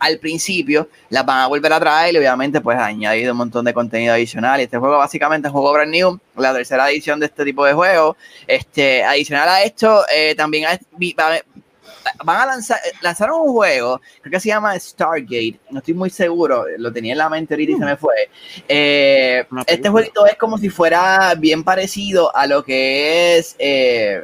al 0.00 0.18
principio, 0.18 0.88
las 1.10 1.24
van 1.26 1.40
a 1.40 1.46
volver 1.46 1.72
a 1.72 1.80
traer 1.80 2.14
y 2.14 2.18
obviamente 2.18 2.60
pues 2.60 2.78
ha 2.78 2.86
añadido 2.86 3.32
un 3.32 3.38
montón 3.38 3.64
de 3.64 3.74
contenido 3.74 4.14
adicional. 4.14 4.60
Y 4.60 4.64
este 4.64 4.78
juego 4.78 4.98
básicamente 4.98 5.48
es 5.48 5.54
un 5.54 5.60
juego 5.60 5.74
brand 5.74 5.90
new, 5.92 6.18
la 6.36 6.52
tercera 6.52 6.90
edición 6.90 7.20
de 7.20 7.26
este 7.26 7.44
tipo 7.44 7.64
de 7.64 7.72
juego, 7.72 8.16
este, 8.46 9.02
adicional 9.04 9.48
a 9.48 9.62
esto 9.62 10.04
eh, 10.14 10.34
también 10.34 10.66
hay- 10.66 10.78
van 12.24 12.40
a 12.40 12.46
lanzar, 12.46 12.78
lanzaron 13.02 13.40
un 13.42 13.52
juego, 13.52 14.00
creo 14.22 14.30
que 14.30 14.40
se 14.40 14.48
llama 14.48 14.78
Stargate, 14.78 15.58
no 15.70 15.78
estoy 15.80 15.94
muy 15.94 16.10
seguro, 16.10 16.64
lo 16.78 16.92
tenía 16.92 17.12
en 17.12 17.18
la 17.18 17.28
mente 17.28 17.54
ahorita 17.54 17.72
y 17.72 17.76
se 17.76 17.84
me 17.84 17.96
fue. 17.96 18.14
Eh, 18.66 19.44
este 19.66 19.88
jueguito 19.88 20.26
es 20.26 20.36
como 20.36 20.56
si 20.58 20.70
fuera 20.70 21.34
bien 21.36 21.62
parecido 21.64 22.34
a 22.34 22.46
lo 22.46 22.64
que 22.64 23.36
es, 23.38 23.56
eh, 23.58 24.22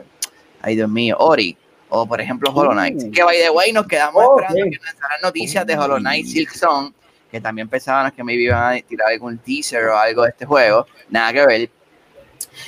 ay 0.62 0.76
Dios 0.76 0.88
mío, 0.88 1.16
Ori, 1.18 1.56
o 1.89 2.07
por 2.07 2.20
ejemplo 2.20 2.51
Hollow 2.53 2.72
Knight. 2.72 3.03
Uh. 3.03 3.11
Que 3.11 3.22
by 3.22 3.37
the 3.39 3.51
way, 3.51 3.72
nos 3.72 3.87
quedamos 3.87 4.22
Ok. 4.24 4.43
esperando 4.43 4.70
que 4.70 4.78
lanzaran 4.85 5.20
noticias 5.22 5.66
de 5.66 5.76
Hollow 5.76 5.99
Knight 5.99 6.26
Silk 6.26 6.51
Song, 6.51 6.93
que 7.30 7.41
también 7.41 7.68
pensaban 7.68 8.11
que 8.12 8.22
me 8.22 8.35
iban 8.35 8.76
a 8.76 8.80
tirar 8.80 9.09
algún 9.11 9.39
teaser 9.39 9.85
o 9.87 9.99
algo 9.99 10.22
de 10.22 10.30
este 10.30 10.47
juego, 10.47 10.87
nada 11.11 11.32
que 11.32 11.47
ver. 11.47 11.70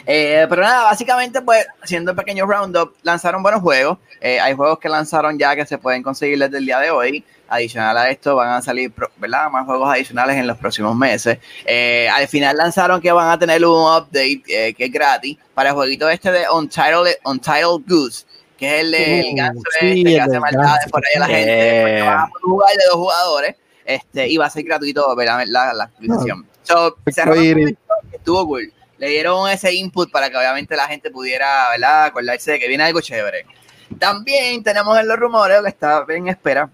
Eh, 0.04 0.46
pero 0.48 0.62
nada, 0.62 0.84
básicamente, 0.84 1.40
pues, 1.42 1.66
haciendo 1.82 2.12
un 2.12 2.16
pequeño 2.16 2.46
roundup, 2.46 2.94
lanzaron 3.02 3.42
buenos 3.42 3.60
juegos. 3.60 3.98
Eh, 4.20 4.40
hay 4.40 4.54
juegos 4.54 4.78
que 4.78 4.88
lanzaron 4.88 5.38
ya 5.38 5.54
que 5.54 5.66
se 5.66 5.78
pueden 5.78 6.02
conseguir 6.02 6.38
desde 6.38 6.58
el 6.58 6.66
día 6.66 6.78
de 6.80 6.90
hoy. 6.90 7.24
Adicional 7.48 7.96
a 7.96 8.10
esto, 8.10 8.34
van 8.34 8.48
a 8.48 8.60
salir 8.62 8.92
¿verdad? 9.18 9.48
más 9.50 9.64
juegos 9.66 9.88
adicionales 9.88 10.36
en 10.36 10.48
los 10.48 10.58
próximos 10.58 10.96
meses. 10.96 11.38
Eh, 11.64 12.08
al 12.12 12.26
final 12.26 12.56
lanzaron 12.56 13.00
que 13.00 13.12
van 13.12 13.30
a 13.30 13.38
tener 13.38 13.64
un 13.64 13.82
update 13.82 14.42
eh, 14.48 14.74
que 14.74 14.86
es 14.86 14.90
gratis 14.92 15.38
para 15.54 15.68
el 15.68 15.76
jueguito 15.76 16.08
este 16.08 16.32
de 16.32 16.50
Untitled, 16.50 17.18
Untitled 17.24 17.84
Goose, 17.86 18.26
que 18.56 18.74
es 18.74 18.80
el 18.82 18.90
de 18.90 19.20
el 19.20 19.26
Uh, 19.32 19.36
ganso 19.36 19.62
sí, 19.80 19.86
este 19.88 20.04
que 20.04 20.14
el 20.14 20.20
hace 20.20 20.40
maldades 20.40 20.90
por 20.90 21.02
ahí 21.06 21.16
a 21.16 21.20
la 21.20 21.26
gente. 21.26 21.80
Porque 21.80 22.00
a 22.00 22.28
jugar 22.42 22.76
de 22.76 22.84
dos 22.90 22.96
jugadores 22.96 23.56
este, 23.84 24.28
y 24.28 24.36
va 24.36 24.46
a 24.46 24.50
ser 24.50 24.64
gratuito 24.64 25.14
¿verdad? 25.14 25.44
la, 25.46 25.72
la 25.72 25.84
actualización. 25.84 26.46
So, 26.62 26.96
estuvo 27.06 28.46
cool. 28.46 28.72
Le 28.98 29.08
dieron 29.08 29.48
ese 29.50 29.72
input 29.74 30.10
para 30.10 30.30
que 30.30 30.36
obviamente 30.36 30.74
la 30.74 30.88
gente 30.88 31.10
pudiera, 31.10 31.70
¿verdad? 31.70 32.06
Acordarse 32.06 32.52
de 32.52 32.58
que 32.58 32.66
viene 32.66 32.84
algo 32.84 33.00
chévere. 33.00 33.46
También 33.98 34.62
tenemos 34.62 34.98
en 34.98 35.06
los 35.06 35.18
rumores 35.18 35.60
que 35.62 35.68
está 35.68 36.04
en 36.08 36.28
espera 36.28 36.68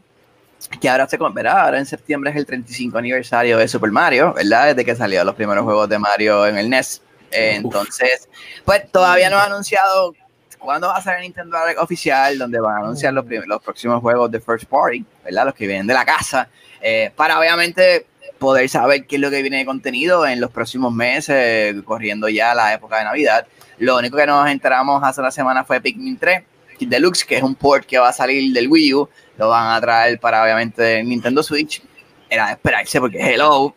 que 0.80 0.88
ahora 0.88 1.08
se 1.08 1.18
verá, 1.18 1.64
ahora 1.64 1.78
en 1.78 1.86
septiembre 1.86 2.30
es 2.30 2.36
el 2.36 2.46
35 2.46 2.96
aniversario 2.96 3.58
de 3.58 3.68
Super 3.68 3.90
Mario, 3.90 4.32
¿verdad? 4.32 4.68
Desde 4.68 4.84
que 4.84 4.94
salieron 4.94 5.26
los 5.26 5.34
primeros 5.34 5.64
juegos 5.64 5.88
de 5.88 5.98
Mario 5.98 6.46
en 6.46 6.58
el 6.58 6.70
NES. 6.70 7.02
Eh, 7.30 7.54
entonces, 7.56 8.28
pues 8.64 8.90
todavía 8.90 9.30
no 9.30 9.38
ha 9.38 9.44
anunciado 9.44 10.14
cuándo 10.62 10.88
va 10.88 10.96
a 10.96 11.02
ser 11.02 11.20
Nintendo 11.20 11.58
Direct 11.58 11.78
oficial, 11.80 12.38
donde 12.38 12.60
van 12.60 12.76
a 12.76 12.78
anunciar 12.80 13.12
los, 13.12 13.24
prim- 13.24 13.42
los 13.46 13.60
próximos 13.62 14.00
juegos 14.00 14.30
de 14.30 14.40
First 14.40 14.64
Party, 14.66 15.04
¿verdad? 15.24 15.46
Los 15.46 15.54
que 15.54 15.66
vienen 15.66 15.86
de 15.86 15.94
la 15.94 16.04
casa, 16.04 16.48
eh, 16.80 17.10
para 17.14 17.38
obviamente 17.38 18.06
poder 18.38 18.68
saber 18.68 19.06
qué 19.06 19.16
es 19.16 19.22
lo 19.22 19.30
que 19.30 19.40
viene 19.42 19.58
de 19.58 19.64
contenido 19.64 20.26
en 20.26 20.40
los 20.40 20.50
próximos 20.50 20.92
meses, 20.92 21.74
corriendo 21.84 22.28
ya 22.28 22.54
la 22.54 22.74
época 22.74 22.98
de 22.98 23.04
Navidad. 23.04 23.46
Lo 23.78 23.96
único 23.98 24.16
que 24.16 24.26
nos 24.26 24.48
enteramos 24.50 25.02
hace 25.04 25.20
una 25.20 25.30
semana 25.30 25.64
fue 25.64 25.80
Pikmin 25.80 26.16
3 26.18 26.42
Deluxe, 26.80 27.24
que 27.24 27.36
es 27.36 27.42
un 27.44 27.54
port 27.54 27.86
que 27.86 27.98
va 27.98 28.08
a 28.08 28.12
salir 28.12 28.52
del 28.52 28.68
Wii 28.68 28.94
U, 28.94 29.08
lo 29.38 29.48
van 29.48 29.68
a 29.76 29.80
traer 29.80 30.18
para 30.18 30.42
obviamente 30.42 31.02
Nintendo 31.04 31.40
Switch. 31.42 31.80
Era 32.28 32.46
de 32.46 32.52
esperarse 32.54 32.98
porque 32.98 33.18
hello, 33.20 33.72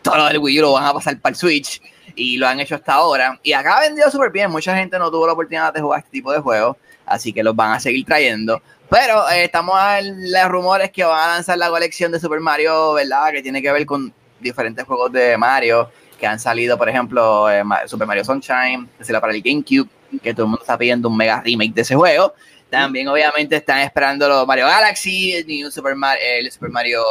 todo 0.00 0.16
lo 0.16 0.24
del 0.26 0.38
Wii 0.38 0.60
U 0.60 0.62
lo 0.62 0.72
van 0.72 0.84
a 0.86 0.94
pasar 0.94 1.20
para 1.20 1.32
el 1.32 1.36
Switch 1.36 1.82
y 2.16 2.38
lo 2.38 2.48
han 2.48 2.58
hecho 2.58 2.74
hasta 2.74 2.94
ahora. 2.94 3.38
Y 3.42 3.52
acá 3.52 3.76
ha 3.76 3.80
vendido 3.82 4.10
súper 4.10 4.30
bien, 4.30 4.50
mucha 4.50 4.76
gente 4.76 4.98
no 4.98 5.10
tuvo 5.10 5.26
la 5.26 5.34
oportunidad 5.34 5.72
de 5.72 5.80
jugar 5.80 6.00
este 6.00 6.10
tipo 6.10 6.32
de 6.32 6.40
juegos, 6.40 6.76
así 7.04 7.32
que 7.32 7.44
los 7.44 7.54
van 7.54 7.72
a 7.72 7.80
seguir 7.80 8.04
trayendo. 8.04 8.60
Pero 8.88 9.28
eh, 9.30 9.44
estamos 9.44 9.78
en 9.98 10.32
los 10.32 10.48
rumores 10.48 10.90
que 10.90 11.04
van 11.04 11.30
a 11.30 11.34
lanzar 11.34 11.58
la 11.58 11.68
colección 11.68 12.10
de 12.10 12.18
Super 12.18 12.40
Mario, 12.40 12.94
¿verdad? 12.94 13.30
Que 13.32 13.42
tiene 13.42 13.60
que 13.60 13.70
ver 13.70 13.84
con 13.84 14.12
diferentes 14.40 14.84
juegos 14.84 15.12
de 15.12 15.36
Mario 15.36 15.90
que 16.18 16.26
han 16.26 16.40
salido, 16.40 16.78
por 16.78 16.88
ejemplo, 16.88 17.50
eh, 17.50 17.62
Super 17.86 18.06
Mario 18.06 18.24
Sunshine, 18.24 18.88
que 18.96 19.04
será 19.04 19.20
para 19.20 19.34
el 19.34 19.42
GameCube, 19.42 19.88
que 20.22 20.32
todo 20.32 20.44
el 20.44 20.50
mundo 20.50 20.62
está 20.62 20.78
pidiendo 20.78 21.08
un 21.08 21.16
mega 21.16 21.42
remake 21.44 21.74
de 21.74 21.82
ese 21.82 21.94
juego. 21.94 22.32
También, 22.70 23.06
obviamente, 23.08 23.56
están 23.56 23.80
esperando 23.80 24.28
los 24.28 24.46
Mario 24.46 24.66
Galaxy, 24.66 25.34
el 25.34 25.46
New 25.46 25.70
Super 25.70 25.94
Mario, 25.94 26.22
el 26.24 26.50
Super 26.50 26.70
Mario 26.70 27.02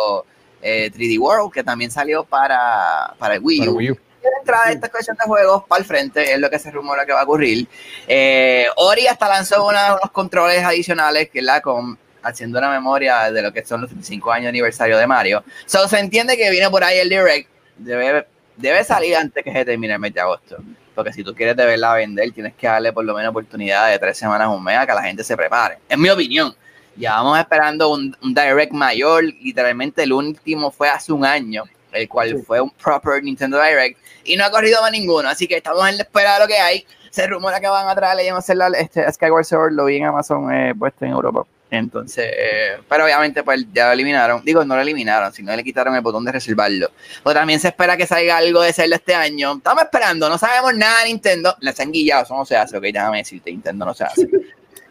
eh, 0.61 0.91
3D 0.93 1.19
World, 1.19 1.53
que 1.53 1.63
también 1.63 1.91
salió 1.91 2.23
para, 2.23 3.13
para 3.19 3.35
el 3.35 3.41
Wii. 3.41 3.67
Wii 3.69 3.91
U. 3.91 3.97
Quiere 4.25 4.37
entrar 4.39 4.71
esta 4.71 4.89
colección 4.89 5.15
de 5.17 5.23
juegos 5.25 5.63
para 5.67 5.79
el 5.81 5.85
frente, 5.85 6.33
es 6.33 6.39
lo 6.39 6.49
que 6.49 6.57
se 6.57 6.71
rumora 6.71 7.05
que 7.05 7.13
va 7.13 7.19
a 7.21 7.23
ocurrir. 7.25 7.67
Eh, 8.07 8.65
Ori 8.77 9.05
hasta 9.05 9.27
lanzó 9.29 9.67
una- 9.67 9.93
unos 9.93 10.09
controles 10.11 10.63
adicionales, 10.63 11.29
que 11.29 11.43
la 11.43 11.61
con 11.61 11.95
haciendo 12.23 12.57
una 12.57 12.71
memoria 12.71 13.31
de 13.31 13.39
lo 13.43 13.53
que 13.53 13.63
son 13.63 13.81
los 13.81 13.89
35 13.91 14.31
años 14.31 14.45
de 14.45 14.49
aniversario 14.49 14.97
de 14.97 15.05
Mario. 15.05 15.43
So, 15.67 15.87
se 15.87 15.99
entiende 15.99 16.35
que 16.35 16.49
viene 16.49 16.71
por 16.71 16.83
ahí 16.83 16.97
el 16.97 17.07
Direct, 17.07 17.47
debe, 17.77 18.25
debe 18.57 18.83
salir 18.83 19.15
antes 19.15 19.43
que 19.43 19.51
se 19.51 19.63
termine 19.63 19.93
el 19.93 19.99
mes 19.99 20.11
de 20.15 20.21
agosto. 20.21 20.57
Porque 20.95 21.13
si 21.13 21.23
tú 21.23 21.35
quieres 21.35 21.55
de 21.55 21.63
verla 21.67 21.93
vender, 21.93 22.31
tienes 22.31 22.55
que 22.55 22.65
darle 22.65 22.91
por 22.93 23.05
lo 23.05 23.13
menos 23.13 23.29
oportunidad 23.29 23.89
de 23.91 23.99
tres 23.99 24.17
semanas 24.17 24.47
o 24.47 24.53
un 24.53 24.63
mes 24.63 24.79
a 24.79 24.87
que 24.87 24.93
la 24.93 25.03
gente 25.03 25.23
se 25.23 25.37
prepare. 25.37 25.77
En 25.87 26.01
mi 26.01 26.09
opinión. 26.09 26.55
Ya 26.97 27.15
vamos 27.15 27.37
esperando 27.37 27.89
un, 27.91 28.17
un 28.23 28.33
Direct 28.33 28.71
mayor. 28.71 29.23
Literalmente 29.25 30.01
el 30.01 30.13
último 30.13 30.71
fue 30.71 30.89
hace 30.89 31.11
un 31.11 31.25
año, 31.25 31.65
el 31.95 32.07
cual 32.09 32.29
Sí. 32.29 32.37
fue 32.45 32.61
un 32.61 32.69
proper 32.71 33.23
Nintendo 33.23 33.61
Direct. 33.61 33.97
Y 34.23 34.35
no 34.35 34.45
ha 34.45 34.51
corrido 34.51 34.81
más 34.81 34.91
ninguno. 34.91 35.29
Así 35.29 35.47
que 35.47 35.57
estamos 35.57 35.87
en 35.87 35.97
la 35.97 36.03
espera 36.03 36.33
de 36.35 36.39
lo 36.39 36.47
que 36.47 36.57
hay. 36.57 36.85
Se 37.09 37.25
rumora 37.27 37.59
que 37.59 37.67
van 37.67 37.87
a 37.87 37.95
traer 37.95 38.17
Legend 38.17 38.37
of 38.37 38.45
Zelda, 38.45 38.67
este, 38.77 39.11
Skyward 39.13 39.45
Sword. 39.45 39.73
Lo 39.73 39.85
vi 39.85 39.97
en 39.97 40.05
Amazon 40.05 40.53
eh, 40.53 40.73
puesto 40.77 41.05
en 41.05 41.11
Europa. 41.11 41.45
Entonces, 41.71 42.25
eh, 42.31 42.77
pero 42.87 43.05
obviamente 43.05 43.43
pues 43.43 43.65
ya 43.73 43.87
lo 43.87 43.93
eliminaron. 43.93 44.43
Digo, 44.45 44.63
no 44.63 44.75
lo 44.75 44.81
eliminaron, 44.81 45.33
sino 45.33 45.55
le 45.55 45.63
quitaron 45.63 45.95
el 45.95 46.01
botón 46.01 46.23
de 46.23 46.31
reservarlo. 46.31 46.91
Pero 47.23 47.33
también 47.33 47.59
se 47.59 47.69
espera 47.69 47.97
que 47.97 48.05
salga 48.05 48.37
algo 48.37 48.61
de 48.61 48.71
Zelda 48.71 48.97
este 48.97 49.15
año. 49.15 49.53
Estamos 49.57 49.83
esperando, 49.83 50.29
no 50.29 50.37
sabemos 50.37 50.73
nada 50.75 50.99
de 51.01 51.05
Nintendo. 51.07 51.55
Les 51.59 51.79
han 51.79 51.91
guillado, 51.91 52.23
eso 52.23 52.35
no 52.35 52.45
se 52.45 52.55
hace, 52.55 52.77
ok, 52.77 52.83
déjame 52.83 53.17
decirte, 53.17 53.51
Nintendo 53.51 53.85
no 53.85 53.93
se 53.93 54.03
hace. 54.03 54.27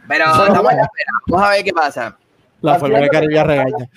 Pero 0.09 0.25
estamos 0.47 0.73
en 0.73 0.79
la 0.79 0.83
espera. 0.85 1.13
Vamos 1.29 1.47
a 1.47 1.51
ver 1.51 1.65
qué 1.65 1.73
pasa. 1.73 2.17
La 2.61 2.79
forma 2.79 2.99
de 2.99 3.09
Caribe 3.09 3.45
regaña. 3.45 3.89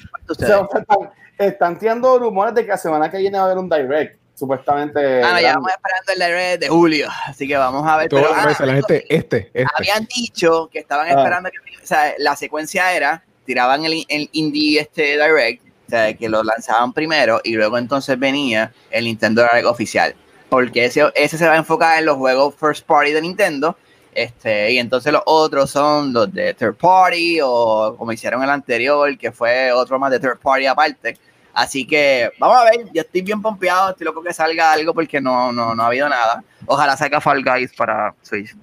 O. 0.89 1.11
están, 1.37 1.77
tirando 1.77 2.17
rumores 2.19 2.53
de 2.55 2.63
que 2.63 2.69
la 2.69 2.77
semana 2.77 3.09
que 3.11 3.17
viene 3.17 3.37
va 3.37 3.43
a 3.43 3.47
haber 3.47 3.57
un 3.57 3.69
direct, 3.69 4.19
supuestamente. 4.35 5.23
Ah, 5.23 5.33
no, 5.33 5.41
ya 5.41 5.53
vamos 5.55 5.71
esperando 5.71 6.13
el 6.13 6.19
direct 6.19 6.61
de 6.61 6.69
julio, 6.69 7.09
así 7.25 7.47
que 7.47 7.57
vamos 7.57 7.87
a 7.87 7.97
ver. 7.97 8.09
Pero, 8.09 8.27
ah, 8.33 8.55
la 8.59 8.73
gente, 8.73 9.05
este, 9.09 9.51
este. 9.53 9.65
habían 9.77 10.05
dicho 10.05 10.69
que 10.71 10.79
estaban 10.79 11.07
Ah. 11.07 11.11
esperando 11.11 11.49
que 11.49 11.57
o 11.81 11.87
sea, 11.87 12.13
la 12.17 12.35
secuencia 12.35 12.91
era 12.93 13.23
tiraban 13.45 13.85
el, 13.85 14.05
el 14.09 14.29
indie 14.33 14.81
este 14.81 15.13
direct 15.13 15.63
o 15.87 15.89
sea, 15.89 16.13
que 16.13 16.27
lo 16.27 16.43
lanzaban 16.43 16.91
primero 16.91 17.39
y 17.45 17.53
luego 17.53 17.77
entonces 17.77 18.19
venía 18.19 18.73
el 18.91 19.05
Nintendo 19.05 19.41
Direct 19.43 19.65
oficial 19.65 20.13
porque 20.49 20.83
ese, 20.85 21.09
ese 21.15 21.37
se 21.37 21.47
va 21.47 21.53
a 21.53 21.57
enfocar 21.57 21.97
en 21.97 22.05
los 22.05 22.17
juegos 22.17 22.55
first 22.59 22.85
party 22.85 23.13
de 23.13 23.21
Nintendo 23.21 23.77
este 24.13 24.71
y 24.73 24.79
entonces 24.79 25.13
los 25.13 25.21
otros 25.25 25.69
son 25.71 26.11
los 26.11 26.33
de 26.33 26.53
third 26.55 26.75
party 26.75 27.39
o 27.41 27.95
como 27.97 28.11
hicieron 28.11 28.43
el 28.43 28.49
anterior 28.49 29.17
que 29.17 29.31
fue 29.31 29.71
otro 29.71 29.97
más 29.97 30.11
de 30.11 30.19
third 30.19 30.39
party 30.39 30.65
aparte 30.65 31.17
Así 31.57 31.87
que 31.87 32.29
vamos 32.37 32.55
a 32.55 32.65
ver, 32.65 32.85
yo 32.93 33.01
estoy 33.01 33.21
bien 33.23 33.41
pompeado, 33.41 33.89
estoy 33.89 34.05
loco 34.05 34.21
que 34.21 34.31
salga 34.31 34.71
algo 34.73 34.93
porque 34.93 35.19
no, 35.19 35.51
no, 35.51 35.73
no 35.73 35.81
ha 35.81 35.87
habido 35.87 36.07
nada. 36.07 36.43
Ojalá 36.67 36.95
salga 36.95 37.19
Fall 37.19 37.43
Guys 37.43 37.73
para 37.75 38.13
Switch. 38.21 38.55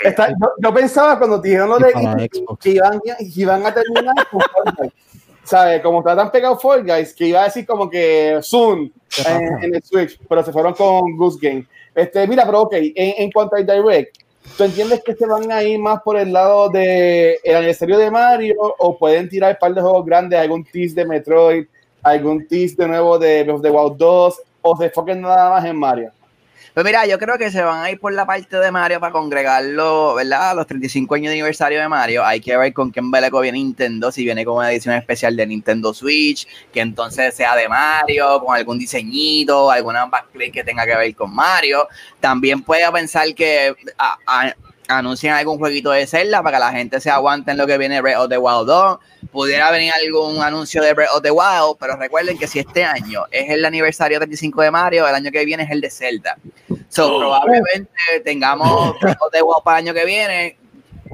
Está- 0.00 0.30
yo, 0.30 0.48
yo 0.60 0.74
pensaba 0.74 1.16
cuando 1.18 1.38
dijeron 1.38 1.68
lo 1.68 1.78
de 1.78 1.92
que, 2.60 2.70
iban, 2.70 2.98
que 3.00 3.14
iban 3.36 3.64
a 3.64 3.72
terminar 3.72 4.26
con 4.28 4.40
Fall 4.40 4.74
Guys. 4.76 4.92
¿Sabes? 5.44 5.80
Como 5.82 6.00
está 6.00 6.16
tan 6.16 6.32
pegado 6.32 6.58
Fall 6.58 6.82
Guys, 6.84 7.14
que 7.14 7.26
iba 7.28 7.42
a 7.42 7.44
decir 7.44 7.64
como 7.64 7.88
que 7.88 8.40
soon 8.42 8.92
en, 9.24 9.64
en 9.64 9.74
el 9.76 9.82
Switch, 9.84 10.18
pero 10.28 10.44
se 10.44 10.50
fueron 10.50 10.74
con 10.74 11.16
Goose 11.16 11.38
Game. 11.40 11.64
Este, 11.94 12.26
mira, 12.26 12.44
pero 12.44 12.62
ok, 12.62 12.72
en, 12.74 12.92
en 13.22 13.30
cuanto 13.30 13.54
al 13.54 13.64
Direct, 13.64 14.16
¿tú 14.56 14.64
entiendes 14.64 15.00
que 15.04 15.14
se 15.14 15.26
van 15.26 15.48
a 15.52 15.62
ir 15.62 15.78
más 15.78 16.02
por 16.02 16.16
el 16.16 16.32
lado 16.32 16.68
del 16.70 17.36
el 17.44 17.54
aniversario 17.54 17.98
de 17.98 18.10
Mario 18.10 18.56
o 18.78 18.98
pueden 18.98 19.28
tirar 19.28 19.52
un 19.52 19.58
par 19.60 19.74
de 19.74 19.80
juegos 19.80 20.04
grandes, 20.04 20.40
algún 20.40 20.64
tease 20.64 20.96
de 20.96 21.04
Metroid, 21.04 21.66
algún 22.02 22.46
tease 22.46 22.76
de 22.76 22.88
nuevo 22.88 23.18
de 23.18 23.42
Breath 23.44 23.56
of 23.56 23.62
the 23.62 23.70
Wild 23.70 23.96
2 23.96 24.40
o 24.62 24.76
se 24.76 24.84
enfoquen 24.86 25.20
nada 25.20 25.50
más 25.50 25.64
en 25.64 25.76
Mario? 25.76 26.10
Pues 26.72 26.86
mira, 26.86 27.04
yo 27.04 27.18
creo 27.18 27.36
que 27.36 27.50
se 27.50 27.60
van 27.62 27.82
a 27.82 27.90
ir 27.90 27.98
por 27.98 28.12
la 28.12 28.24
parte 28.24 28.56
de 28.56 28.70
Mario 28.70 29.00
para 29.00 29.12
congregarlo, 29.12 30.14
¿verdad? 30.14 30.54
Los 30.54 30.68
35 30.68 31.16
años 31.16 31.26
de 31.26 31.32
aniversario 31.32 31.80
de 31.80 31.88
Mario. 31.88 32.24
Hay 32.24 32.40
que 32.40 32.56
ver 32.56 32.72
con 32.72 32.92
qué 32.92 33.00
embeleco 33.00 33.40
viene 33.40 33.58
Nintendo, 33.58 34.12
si 34.12 34.24
viene 34.24 34.44
con 34.44 34.54
una 34.56 34.70
edición 34.70 34.94
especial 34.94 35.34
de 35.34 35.46
Nintendo 35.48 35.92
Switch, 35.92 36.46
que 36.72 36.80
entonces 36.80 37.34
sea 37.34 37.56
de 37.56 37.68
Mario, 37.68 38.40
con 38.44 38.54
algún 38.54 38.78
diseñito, 38.78 39.68
alguna 39.68 40.06
backplate 40.06 40.52
que 40.52 40.62
tenga 40.62 40.86
que 40.86 40.94
ver 40.94 41.14
con 41.16 41.34
Mario. 41.34 41.88
También 42.20 42.62
puede 42.62 42.90
pensar 42.92 43.34
que 43.34 43.74
a- 43.98 44.54
anuncien 44.86 45.32
algún 45.32 45.58
jueguito 45.58 45.90
de 45.90 46.06
Zelda 46.06 46.40
para 46.42 46.58
que 46.58 46.64
la 46.64 46.72
gente 46.72 47.00
se 47.00 47.10
aguante 47.10 47.50
en 47.50 47.56
lo 47.58 47.66
que 47.66 47.78
viene 47.78 48.00
Breath 48.00 48.18
of 48.18 48.28
the 48.28 48.38
Wild 48.38 48.66
2. 48.66 48.98
Pudiera 49.32 49.70
venir 49.70 49.92
algún 49.92 50.42
anuncio 50.42 50.82
de 50.82 50.92
Breath 50.92 51.10
of 51.14 51.22
the 51.22 51.30
Wild, 51.30 51.76
pero 51.78 51.96
recuerden 51.96 52.36
que 52.38 52.46
si 52.48 52.58
este 52.58 52.84
año 52.84 53.24
es 53.30 53.48
el 53.50 53.64
aniversario 53.64 54.18
35 54.18 54.62
de 54.62 54.70
Mario, 54.70 55.06
el 55.06 55.14
año 55.14 55.30
que 55.30 55.44
viene 55.44 55.62
es 55.62 55.70
el 55.70 55.80
de 55.80 55.90
Zelda. 55.90 56.36
So, 56.88 57.18
probablemente 57.18 57.90
tengamos 58.24 58.98
Breath 59.00 59.18
of 59.20 59.30
the 59.32 59.42
Wild 59.42 59.62
para 59.64 59.78
el 59.78 59.84
año 59.88 59.94
que 59.94 60.04
viene. 60.04 60.56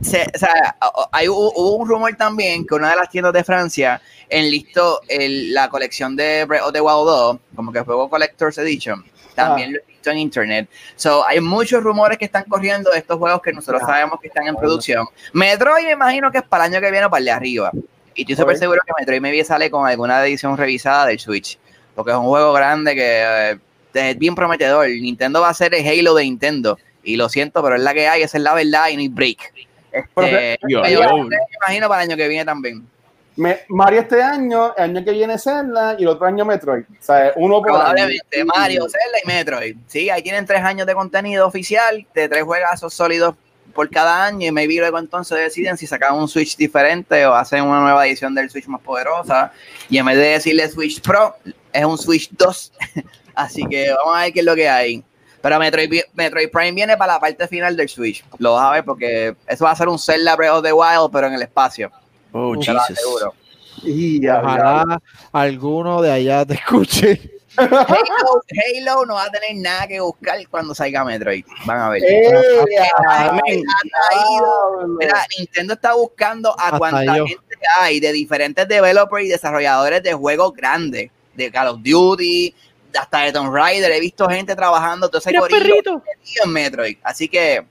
Se- 0.03 0.27
o 0.35 0.39
sea, 0.39 0.77
hay, 1.13 1.29
hubo 1.29 1.53
hubo 1.55 1.77
un 1.77 1.89
rumor 1.89 2.15
también 2.17 2.67
que 2.67 2.75
una 2.75 2.91
de 2.91 2.97
las 2.97 3.09
tiendas 3.11 3.33
de 3.33 3.43
Francia 3.45 4.01
enlistó 4.29 5.01
el- 5.09 5.53
la 5.55 5.69
colección 5.69 6.17
de 6.17 6.45
Breath 6.45 6.63
of 6.65 6.73
the 6.73 6.81
Wild 6.81 7.07
2, 7.07 7.39
como 7.55 7.73
que 7.73 7.81
juego 7.81 8.09
Collector's 8.09 8.59
Edition. 8.59 9.05
También 9.35 9.73
lo 9.75 9.79
he 9.79 9.85
visto 9.87 10.11
en 10.11 10.19
internet. 10.19 10.69
So, 10.97 11.27
hay 11.27 11.41
muchos 11.41 11.83
rumores 11.83 12.17
que 12.17 12.25
están 12.25 12.45
corriendo 12.45 12.91
de 12.91 12.99
estos 12.99 13.19
juegos 13.19 13.43
que 13.43 13.53
nosotros 13.53 13.83
sabemos 13.87 14.19
que 14.21 14.29
están 14.29 14.47
en 14.47 14.57
producción. 14.57 15.07
Metroid 15.35 15.85
me 15.85 15.93
imagino 15.93 16.31
que 16.31 16.39
es 16.39 16.45
para 16.45 16.65
el 16.67 16.73
año 16.73 16.81
que 16.81 16.91
viene 16.91 17.07
o 17.07 17.11
para 17.11 17.19
el 17.19 17.25
de 17.27 17.31
arriba. 17.33 17.71
Y 18.17 18.23
estoy 18.23 18.37
súper 18.37 18.57
seguro 18.57 18.81
que 18.87 18.93
Metroid 18.99 19.21
maybe 19.21 19.45
sale 19.45 19.71
con 19.71 19.87
alguna 19.87 20.25
edición 20.25 20.57
revisada 20.57 21.07
del 21.07 21.19
Switch. 21.21 21.59
Porque 21.95 22.11
es 22.11 22.17
un 22.17 22.25
juego 22.25 22.53
grande 22.53 22.95
que 22.95 23.23
eh, 23.53 23.59
es 23.95 24.19
bien 24.19 24.35
prometedor. 24.35 24.89
Nintendo 24.89 25.41
va 25.41 25.51
a 25.51 25.55
ser 25.55 25.75
el 25.75 25.87
Halo 25.87 26.15
de 26.15 26.25
Nintendo. 26.25 26.79
Y 27.03 27.17
lo 27.17 27.29
siento, 27.29 27.63
pero 27.63 27.77
es 27.77 27.83
la 27.83 27.95
que 27.95 28.09
hay, 28.09 28.23
esa 28.23 28.37
es 28.39 28.43
la 28.43 28.55
verdad 28.55 28.89
y 28.89 28.95
no 28.97 29.01
hay 29.01 29.09
break. 29.09 29.53
Este, 29.93 30.59
Yo, 30.69 30.83
yo 30.85 31.03
yo. 31.03 31.17
me 31.25 31.37
imagino 31.63 31.89
para 31.89 32.03
el 32.03 32.11
año 32.11 32.17
que 32.17 32.29
viene 32.29 32.45
también. 32.45 32.87
Me- 33.37 33.61
Mario 33.69 34.01
este 34.01 34.23
año, 34.23 34.75
el 34.77 34.85
año 34.97 35.05
que 35.05 35.11
viene 35.13 35.39
Zelda 35.39 35.95
y 35.99 36.03
el 36.03 36.09
otro 36.09 36.27
año 36.27 36.45
Metroid. 36.45 36.85
O 36.85 37.03
sea, 37.03 37.33
uno 37.37 37.61
por 37.61 37.69
año. 37.71 37.79
Probablemente 37.79 38.45
Mario, 38.45 38.83
Zelda 38.89 39.19
y 39.23 39.27
Metroid. 39.27 39.77
Sí, 39.87 40.11
ahí 40.11 40.23
tienen 40.23 40.47
tres 40.47 40.63
años 40.63 40.87
de 40.87 40.95
contenido 40.95 41.47
oficial, 41.47 42.07
de 42.15 42.29
tres 42.29 42.43
juegazos 42.45 42.93
sólidos 42.93 43.35
por 43.77 43.89
cada 43.91 44.25
año 44.25 44.49
y 44.49 44.51
maybe 44.51 44.75
luego 44.77 44.99
entonces 44.99 45.39
deciden 45.39 45.77
si 45.77 45.87
sacan 45.87 46.17
un 46.17 46.27
Switch 46.27 46.57
diferente 46.57 47.25
o 47.27 47.35
hacen 47.35 47.63
una 47.63 47.81
nueva 47.81 48.07
edición 48.07 48.35
del 48.35 48.51
Switch 48.51 48.67
más 48.67 48.81
poderosa 48.81 49.53
y 49.89 49.99
en 49.99 50.07
vez 50.07 50.17
de 50.17 50.29
decirle 50.29 50.69
Switch 50.69 51.01
Pro, 51.01 51.37
es 51.73 51.85
un 51.85 51.99
Switch 51.99 52.31
2. 52.31 52.73
Así 53.37 53.65
que 53.67 53.93
vamos 53.93 54.17
a 54.17 54.23
ver 54.23 54.33
qué 54.33 54.41
es 54.41 54.47
lo 54.47 54.55
que 54.57 54.69
hay. 54.69 55.05
Pero 55.43 55.59
Metroid, 55.61 56.03
Metroid 56.15 56.51
Prime 56.51 56.73
viene 56.73 56.97
para 56.97 57.13
la 57.13 57.21
parte 57.21 57.47
final 57.47 57.77
del 57.77 57.89
Switch. 57.89 58.25
Lo 58.39 58.55
vas 58.55 58.65
a 58.65 58.73
ver 58.73 58.85
porque 58.85 59.37
eso 59.47 59.65
va 59.65 59.71
a 59.71 59.77
ser 59.77 59.89
un 59.89 59.99
Zelda 59.99 60.35
Breath 60.35 60.55
of 60.55 60.65
the 60.65 60.73
Wild, 60.73 61.11
pero 61.13 61.29
en 61.29 61.35
el 61.35 61.43
espacio. 61.43 61.93
Oh, 62.33 62.55
Jesus. 62.55 62.99
Y. 63.85 64.27
Ojalá 64.27 65.01
alguno 65.33 66.03
de 66.03 66.11
allá 66.11 66.45
te 66.45 66.55
escuche. 66.55 67.36
Halo, 67.57 68.43
Halo 68.93 69.07
no 69.07 69.15
va 69.15 69.25
a 69.25 69.31
tener 69.31 69.57
nada 69.57 69.87
que 69.87 70.01
buscar 70.01 70.39
cuando 70.49 70.75
salga 70.75 71.05
Metroid. 71.05 71.45
Van 71.65 71.79
a 71.79 71.89
ver. 71.91 72.03
¡Eh! 72.05 72.29
Traído- 72.31 72.65
Diablo. 72.67 73.43
Mira, 74.99 75.25
Nintendo 75.39 75.75
está 75.75 75.95
buscando 75.95 76.59
a 76.59 76.67
Hasta 76.67 76.79
cuánta 76.79 77.17
yo. 77.17 77.27
gente 77.27 77.43
hay 77.79 78.01
de 78.01 78.13
diferentes 78.13 78.67
developers 78.69 79.25
y 79.25 79.29
desarrolladores 79.29 80.03
de 80.03 80.13
juegos 80.15 80.53
grandes, 80.55 81.11
de 81.35 81.51
Call 81.51 81.69
of 81.69 81.81
Duty, 81.83 82.55
hasta 82.99 83.21
de 83.21 83.33
Tomb 83.33 83.55
Raider. 83.55 83.91
He 83.93 84.01
visto 84.01 84.29
gente 84.29 84.55
trabajando 84.55 85.09
todo 85.09 85.19
ese 85.19 85.35
corillo 85.35 86.03
en 86.45 86.53
Metroid. 86.53 86.97
Así 87.03 87.29
que 87.29 87.65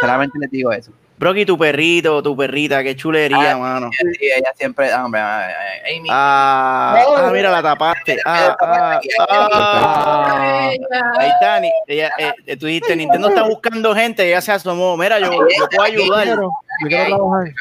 solamente 0.00 0.38
les 0.38 0.50
digo 0.50 0.72
eso. 0.72 0.92
Brocky, 1.18 1.46
tu 1.46 1.56
perrito, 1.56 2.22
tu 2.22 2.36
perrita, 2.36 2.82
qué 2.82 2.94
chulería, 2.94 3.52
Ah, 3.52 3.56
mano. 3.58 3.90
Sí, 3.92 4.04
ella 4.20 4.52
siempre, 4.54 4.92
ah, 4.92 5.04
hombre, 5.04 5.20
ah, 5.20 5.48
ah, 5.48 5.88
Amy. 5.96 6.08
Ah, 6.12 7.04
ah, 7.16 7.30
mira, 7.32 7.50
la 7.50 7.62
tapaste. 7.62 8.18
Ah, 8.24 8.54
ah, 8.60 9.00
ah. 9.30 10.70
Ahí 11.18 11.28
está, 11.30 11.60
ni- 11.60 11.72
ella, 11.86 12.10
eh, 12.18 12.32
eh, 12.46 12.56
tú 12.56 12.66
dijiste, 12.66 12.94
Nintendo 12.96 13.28
está 13.30 13.44
buscando 13.44 13.94
gente, 13.94 14.26
ella 14.28 14.40
se 14.42 14.52
asomó. 14.52 14.96
Mira, 14.98 15.18
yo, 15.18 15.30
yo 15.32 15.66
puedo 15.70 15.82
ayudar. 15.82 16.26
Yo 16.28 16.50
quiero 16.88 17.16
trabajar. 17.16 17.52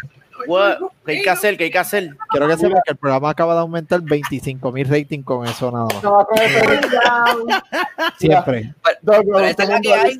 What? 0.47 0.77
¿Qué 1.05 1.11
hay 1.13 1.21
que 1.21 1.29
hacer? 1.29 1.57
¿Qué 1.57 1.63
hay 1.63 1.71
que 1.71 1.79
hacer? 1.79 2.09
Quiero 2.29 2.47
que 2.49 2.57
sepan 2.57 2.81
que 2.85 2.91
el 2.91 2.97
programa 2.97 3.29
acaba 3.29 3.53
de 3.53 3.61
aumentar 3.61 4.01
25 4.01 4.69
mil 4.73 4.85
rating 4.87 5.23
con 5.23 5.47
eso 5.47 5.71
nada 5.71 5.85
más. 5.85 6.03
Siempre. 8.19 8.73
Dog, 9.01 9.23
Pero 9.25 9.39
esta 9.39 9.63
es 9.63 9.69
la 9.69 9.79
que 9.81 9.93
hay. 9.93 10.19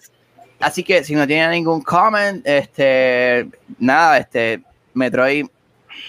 Así 0.60 0.84
que 0.84 1.04
si 1.04 1.14
no 1.16 1.28
tienen 1.28 1.52
ningún 1.52 1.82
comment, 1.82 2.46
este, 2.48 3.48
nada, 3.78 4.18
este, 4.18 4.62
Metroid 4.94 5.46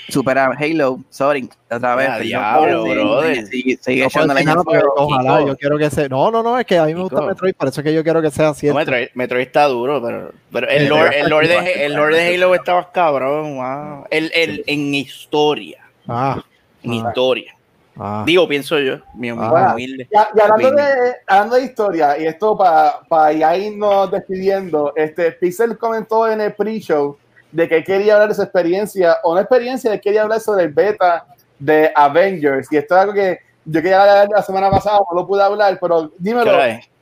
supera 0.08 0.52
Halo, 0.58 1.00
sorry, 1.10 1.48
otra 1.70 1.96
vez. 1.96 2.08
Ah, 2.10 2.18
diablo, 2.18 2.84
brother. 2.84 3.46
Sigue, 3.46 3.76
sigue 3.80 4.02
No 4.02 4.06
echando 4.38 4.62
fuego. 4.64 4.92
ojalá, 4.96 5.44
yo 5.44 5.56
quiero 5.56 5.76
que 5.78 5.90
sea. 5.90 6.08
No, 6.08 6.30
no, 6.30 6.42
no, 6.42 6.58
es 6.58 6.64
que 6.66 6.78
a 6.78 6.84
mí 6.86 6.94
me 6.94 7.02
gusta. 7.02 7.20
Metroid, 7.22 7.54
por 7.54 7.68
eso 7.68 7.80
es 7.80 7.84
que 7.84 7.92
yo 7.94 8.02
quiero 8.04 8.22
que 8.22 8.30
sea 8.30 8.46
No, 8.48 8.54
cierto. 8.54 8.78
Metroid, 8.78 9.08
Metroid 9.14 9.42
está 9.46 9.64
duro, 9.64 10.00
pero, 10.02 10.32
pero 10.52 10.68
el, 10.68 10.86
lore, 10.88 11.20
el, 11.20 11.28
lore 11.28 11.48
de, 11.48 11.56
el 11.86 11.94
lore 11.94 12.16
de 12.16 12.34
Halo 12.36 12.54
estaba 12.54 12.90
cabrón. 12.92 13.56
wow. 13.56 14.04
El, 14.10 14.30
el, 14.34 14.62
en 14.66 14.94
historia. 14.94 15.80
Ah, 16.06 16.42
En 16.84 16.92
Ah. 16.92 16.94
historia. 17.08 17.55
Ah. 17.98 18.22
Digo, 18.26 18.46
pienso 18.48 18.78
yo. 18.78 18.98
Mi, 19.14 19.30
Ah. 19.30 19.72
humilde. 19.74 20.08
Y, 20.10 20.16
y 20.16 20.40
hablando, 20.40 20.70
de, 20.72 21.14
hablando 21.26 21.56
de 21.56 21.62
historia, 21.64 22.18
y 22.18 22.26
esto 22.26 22.56
para 22.56 23.32
ya 23.32 23.56
irnos 23.56 24.10
despidiendo, 24.10 24.92
este, 24.96 25.32
Pixel 25.32 25.76
comentó 25.78 26.28
en 26.30 26.40
el 26.40 26.54
pre-show 26.54 27.16
de 27.52 27.68
que 27.68 27.82
quería 27.84 28.14
hablar 28.14 28.28
de 28.30 28.34
su 28.34 28.42
experiencia, 28.42 29.16
o 29.22 29.34
no 29.34 29.40
experiencia, 29.40 29.92
él 29.92 30.00
quería 30.00 30.22
hablar 30.22 30.40
sobre 30.40 30.64
el 30.64 30.72
beta 30.72 31.24
de 31.58 31.90
Avengers. 31.94 32.68
Y 32.70 32.76
esto 32.76 32.94
es 32.94 33.00
algo 33.00 33.14
que 33.14 33.38
yo 33.64 33.80
quería 33.82 34.00
hablar 34.02 34.28
la 34.34 34.42
semana 34.42 34.70
pasada, 34.70 34.98
no 35.10 35.20
lo 35.20 35.26
pude 35.26 35.42
hablar, 35.42 35.78
pero 35.80 36.10
¿Qué 36.10 36.14
dímelo, 36.18 36.52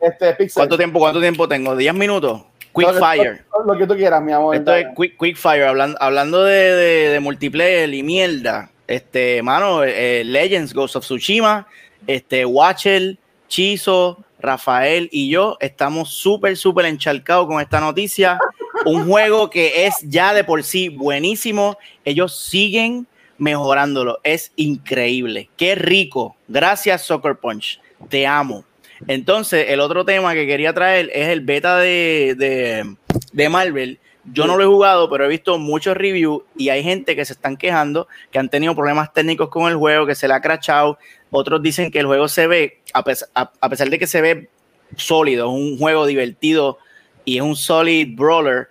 este, 0.00 0.32
Pixel. 0.34 0.60
¿Cuánto 0.60 0.76
tiempo, 0.76 0.98
¿Cuánto 0.98 1.20
tiempo 1.20 1.48
tengo? 1.48 1.74
¿10 1.74 1.92
minutos? 1.94 2.42
Quick 2.74 2.86
Lo 2.88 2.92
que- 2.94 2.98
Fire. 2.98 3.44
Lo, 3.52 3.72
lo 3.72 3.78
que 3.78 3.86
tú 3.86 3.94
quieras, 3.96 4.22
mi 4.22 4.32
amor. 4.32 4.56
Esto 4.56 4.74
es 4.74 4.86
Quick, 4.96 5.16
quick 5.18 5.36
Fire. 5.36 5.64
Hablando, 5.64 5.96
hablando 6.00 6.42
de, 6.44 6.54
de, 6.74 7.08
de 7.10 7.20
multiplayer 7.20 7.92
y 7.92 8.02
mierda. 8.02 8.70
Este, 8.86 9.42
mano, 9.42 9.82
eh, 9.84 10.22
Legends, 10.24 10.74
Ghost 10.74 10.96
of 10.96 11.04
Tsushima, 11.04 11.66
este, 12.06 12.44
Watcher, 12.44 13.16
Chizo, 13.48 14.24
Rafael 14.44 15.08
y 15.10 15.30
yo 15.30 15.56
estamos 15.60 16.10
súper, 16.10 16.56
súper 16.56 16.86
encharcados 16.86 17.46
con 17.46 17.60
esta 17.60 17.80
noticia. 17.80 18.38
Un 18.84 19.06
juego 19.08 19.50
que 19.50 19.86
es 19.86 19.96
ya 20.02 20.34
de 20.34 20.44
por 20.44 20.62
sí 20.62 20.88
buenísimo. 20.88 21.78
Ellos 22.04 22.38
siguen 22.38 23.06
mejorándolo. 23.38 24.20
Es 24.22 24.52
increíble. 24.56 25.48
Qué 25.56 25.74
rico. 25.74 26.36
Gracias, 26.46 27.02
Soccer 27.02 27.36
Punch. 27.36 27.80
Te 28.08 28.26
amo. 28.26 28.64
Entonces, 29.08 29.66
el 29.70 29.80
otro 29.80 30.04
tema 30.04 30.34
que 30.34 30.46
quería 30.46 30.72
traer 30.72 31.10
es 31.12 31.28
el 31.28 31.40
beta 31.40 31.78
de, 31.78 32.34
de, 32.36 32.96
de 33.32 33.48
Marvel. 33.48 33.98
Yo 34.32 34.46
no 34.46 34.56
lo 34.56 34.62
he 34.64 34.66
jugado, 34.66 35.10
pero 35.10 35.24
he 35.24 35.28
visto 35.28 35.58
muchos 35.58 35.96
reviews 35.96 36.42
y 36.56 36.70
hay 36.70 36.82
gente 36.82 37.14
que 37.14 37.24
se 37.24 37.34
están 37.34 37.56
quejando 37.58 38.08
que 38.30 38.38
han 38.38 38.48
tenido 38.48 38.74
problemas 38.74 39.12
técnicos 39.12 39.50
con 39.50 39.70
el 39.70 39.76
juego, 39.76 40.06
que 40.06 40.14
se 40.14 40.26
le 40.28 40.34
ha 40.34 40.40
crachado. 40.40 40.98
Otros 41.30 41.62
dicen 41.62 41.90
que 41.90 41.98
el 41.98 42.06
juego 42.06 42.26
se 42.28 42.46
ve, 42.46 42.80
a 42.94 43.04
pesar, 43.04 43.28
a- 43.34 43.52
a 43.60 43.68
pesar 43.68 43.90
de 43.90 43.98
que 43.98 44.06
se 44.06 44.20
ve 44.22 44.48
sólido, 44.96 45.46
es 45.48 45.52
un 45.52 45.78
juego 45.78 46.06
divertido 46.06 46.78
y 47.24 47.36
es 47.36 47.42
un 47.42 47.54
solid 47.56 48.16
brawler, 48.16 48.68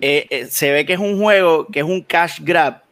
eh, 0.00 0.26
eh, 0.30 0.46
se 0.46 0.70
ve 0.70 0.86
que 0.86 0.92
es 0.92 1.00
un 1.00 1.18
juego 1.20 1.66
que 1.66 1.80
es 1.80 1.84
un 1.84 2.00
cash 2.02 2.38
grab 2.40 2.82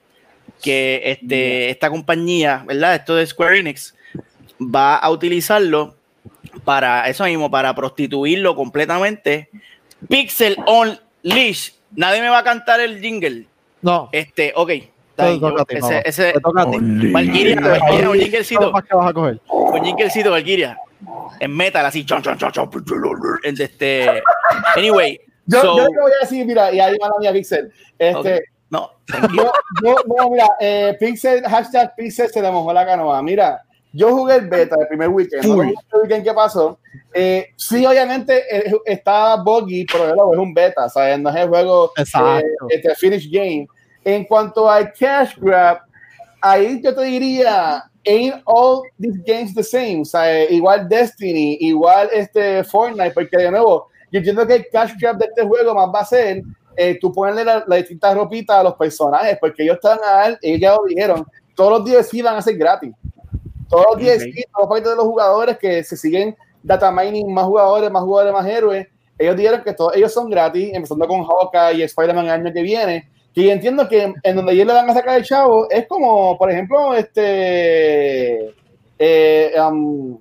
que 0.61 1.03
este, 1.05 1.71
esta 1.71 1.89
compañía, 1.91 2.65
¿verdad? 2.67 2.95
Esto 2.97 3.15
de 3.15 3.27
Square 3.27 3.59
Enix 3.61 3.95
va 4.61 4.97
a 4.97 5.11
utilizarlo 5.11 5.97
para 6.65 7.09
eso 7.09 7.25
mismo, 7.25 7.51
para 7.51 7.75
prostituirlo 7.75 8.55
completamente. 8.57 9.49
Pixel 10.09 10.57
on 10.67 10.99
leash. 11.23 11.71
Nadie 11.97 12.21
me 12.21 12.29
va 12.29 12.39
a 12.39 12.45
cantar 12.45 12.81
el 12.81 13.01
jingle. 13.01 13.47
No, 13.83 14.09
Este, 14.13 14.53
ok. 14.55 14.71
está 14.71 14.91
te 15.17 15.23
ahí, 15.23 15.41
toca 15.41 15.63
a 15.63 15.65
ti, 15.65 15.77
ese, 15.77 16.03
ese. 16.05 16.33
Valkyria, 17.13 17.61
Valkyria, 17.61 18.11
un 18.11 18.19
jinglecito, 18.19 18.71
más 18.73 18.85
que 18.85 18.95
vas 18.95 19.11
a 19.11 19.13
coger. 19.13 19.41
un 19.49 19.85
jinglecito, 19.85 20.31
Valkyria. 20.31 20.79
En 21.41 21.57
metal, 21.57 21.85
así, 21.85 22.05
chon, 22.05 22.23
chon, 22.23 22.39
chon, 22.39 22.53
chon, 22.53 22.71
en 23.43 23.61
Este, 23.61 24.23
anyway, 24.77 25.21
Yo, 25.47 25.61
so- 25.61 25.77
yo 25.77 25.85
lo 25.85 25.91
que 25.91 26.01
voy 26.01 26.13
a 26.13 26.21
decir, 26.25 26.47
mira, 26.47 26.73
y 26.73 26.79
ahí 26.79 26.97
va 27.03 27.09
la 27.09 27.15
mía 27.19 27.33
Pixel. 27.33 27.73
Este, 27.99 28.45
no, 28.71 28.91
tranquilo. 29.05 29.53
yo, 29.83 29.97
yo, 29.97 29.97
no, 30.17 30.31
mira, 30.31 30.47
eh, 30.61 30.97
Pixel, 31.01 31.43
hashtag 31.45 31.95
Pixel 31.97 32.31
se 32.31 32.41
le 32.41 32.51
mojó 32.53 32.73
la 32.73 32.87
canoa. 32.87 33.21
Mira, 33.23 33.63
yo 33.93 34.11
jugué 34.11 34.37
el 34.37 34.49
beta 34.49 34.77
el 34.81 34.89
primer 34.89 35.09
weekend. 35.09 35.45
¿no? 35.45 35.63
El 35.63 35.75
weekend 36.03 36.25
que 36.25 36.33
pasó. 36.33 36.79
Eh, 37.13 37.49
sí, 37.57 37.85
obviamente 37.85 38.43
eh, 38.51 38.73
está 38.87 39.37
buggy, 39.37 39.85
pero 39.85 40.07
de 40.07 40.15
nuevo, 40.15 40.33
es 40.33 40.39
un 40.39 40.55
beta, 40.55 40.89
¿sabes? 40.89 41.19
No 41.19 41.31
es 41.31 41.37
el 41.37 41.49
juego 41.49 41.93
eh, 41.97 42.43
este 42.71 42.95
finish 42.95 43.31
game. 43.31 43.67
En 44.05 44.25
cuanto 44.25 44.69
al 44.69 44.93
cash 44.93 45.37
grab, 45.39 45.81
ahí 46.41 46.81
yo 46.83 46.95
te 46.95 47.03
diría, 47.03 47.85
ain't 48.07 48.43
all 48.47 48.83
these 48.99 49.19
games 49.25 49.55
the 49.55 49.63
same, 49.63 50.05
sea, 50.05 50.51
igual 50.51 50.89
Destiny, 50.89 51.59
igual 51.61 52.09
este 52.13 52.65
Fortnite, 52.65 53.13
porque 53.13 53.37
de 53.37 53.51
nuevo, 53.51 53.89
yo 54.11 54.19
entiendo 54.19 54.47
que 54.47 54.57
el 54.57 54.67
cash 54.73 54.93
grab 54.99 55.19
de 55.19 55.27
este 55.27 55.45
juego 55.45 55.75
más 55.75 55.89
va 55.95 56.01
a 56.01 56.05
ser 56.05 56.43
eh, 56.77 56.99
tú 56.99 57.13
ponerle 57.13 57.45
las 57.45 57.69
la 57.69 57.77
distintas 57.77 58.15
ropitas 58.15 58.57
a 58.57 58.63
los 58.63 58.75
personajes, 58.75 59.37
porque 59.39 59.63
ellos 59.63 59.77
están 59.77 59.99
a 59.99 60.13
dar, 60.13 60.39
ellos 60.41 60.61
ya 60.61 60.75
lo 60.75 60.85
dijeron, 60.87 61.27
todos 61.55 61.79
los 61.79 61.91
DLC 61.91 62.23
van 62.23 62.37
a 62.37 62.43
ser 62.43 62.57
gratis. 62.57 62.93
Todos 63.73 63.87
los 63.93 63.99
DLC, 64.01 64.29
Ok. 64.29 64.53
todos 64.53 64.61
los 64.61 64.69
paquetes 64.69 64.91
de 64.91 64.97
los 64.97 65.05
jugadores 65.07 65.59
que 65.59 65.83
se 65.83 65.97
siguen 65.97 66.37
data 66.63 66.93
mining, 66.93 67.33
más 67.33 67.47
jugadores, 67.47 67.91
más 67.91 68.03
jugadores, 68.03 68.33
más 68.35 68.47
héroes, 68.47 68.87
ellos 69.19 69.37
dijeron 69.37 69.63
que 69.65 69.73
todos 69.73 69.97
ellos 69.97 70.13
son 70.13 70.29
gratis, 70.29 70.71
empezando 70.75 71.07
con 71.09 71.25
Hawkeye 71.25 71.79
y 71.79 71.83
Spider-Man 71.83 72.27
el 72.27 72.31
año 72.33 72.53
que 72.53 72.63
viene. 72.63 73.09
Que 73.35 73.45
yo 73.45 73.51
entiendo 73.51 73.89
que 73.89 74.13
en 74.23 74.37
donde 74.37 74.53
ellos 74.53 74.67
le 74.67 74.73
van 74.75 74.91
a 74.91 74.95
sacar 74.95 75.17
el 75.17 75.25
chavo 75.25 75.67
es 75.71 75.87
como, 75.87 76.37
por 76.37 76.51
ejemplo, 76.51 76.95
este. 76.95 78.55
Eh, 78.99 79.55
um, 79.59 80.19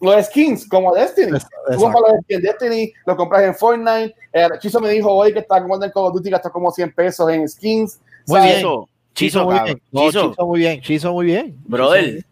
los 0.00 0.26
skins, 0.26 0.68
como 0.68 0.94
Destiny. 0.94 1.28
Exacto. 1.28 1.56
Tú 1.72 1.78
compras 1.78 2.02
los 2.08 2.22
skins 2.24 2.42
de 2.42 2.48
Destiny, 2.48 2.92
lo 3.06 3.16
compras 3.16 3.42
en 3.42 3.54
Fortnite. 3.54 4.14
Eh, 4.32 4.48
Chizo 4.60 4.80
me 4.80 4.90
dijo 4.90 5.12
hoy 5.12 5.32
que 5.32 5.40
está 5.40 5.58
comprando 5.58 5.86
en 5.86 5.92
Call 5.92 6.04
of 6.04 6.14
Duty, 6.14 6.30
gastó 6.30 6.50
como 6.50 6.70
100 6.70 6.92
pesos 6.94 7.30
en 7.30 7.48
skins. 7.48 8.00
Muy 8.26 8.40
¿sabes? 8.40 8.56
bien. 8.62 8.84
Chizo, 9.14 9.44
muy 9.44 9.60
bien. 9.60 9.82
No, 9.90 10.00
Chizo, 10.06 10.30
Chizo 10.30 10.46
muy 10.46 10.58
bien. 10.60 10.80
Chizo 10.80 11.12
muy 11.12 11.26
bien. 11.26 11.56
brother, 11.66 12.24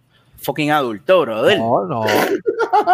fucking 0.46 0.70
adulto, 0.70 1.20
brother. 1.22 1.58
No, 1.58 1.84
no. 1.86 2.04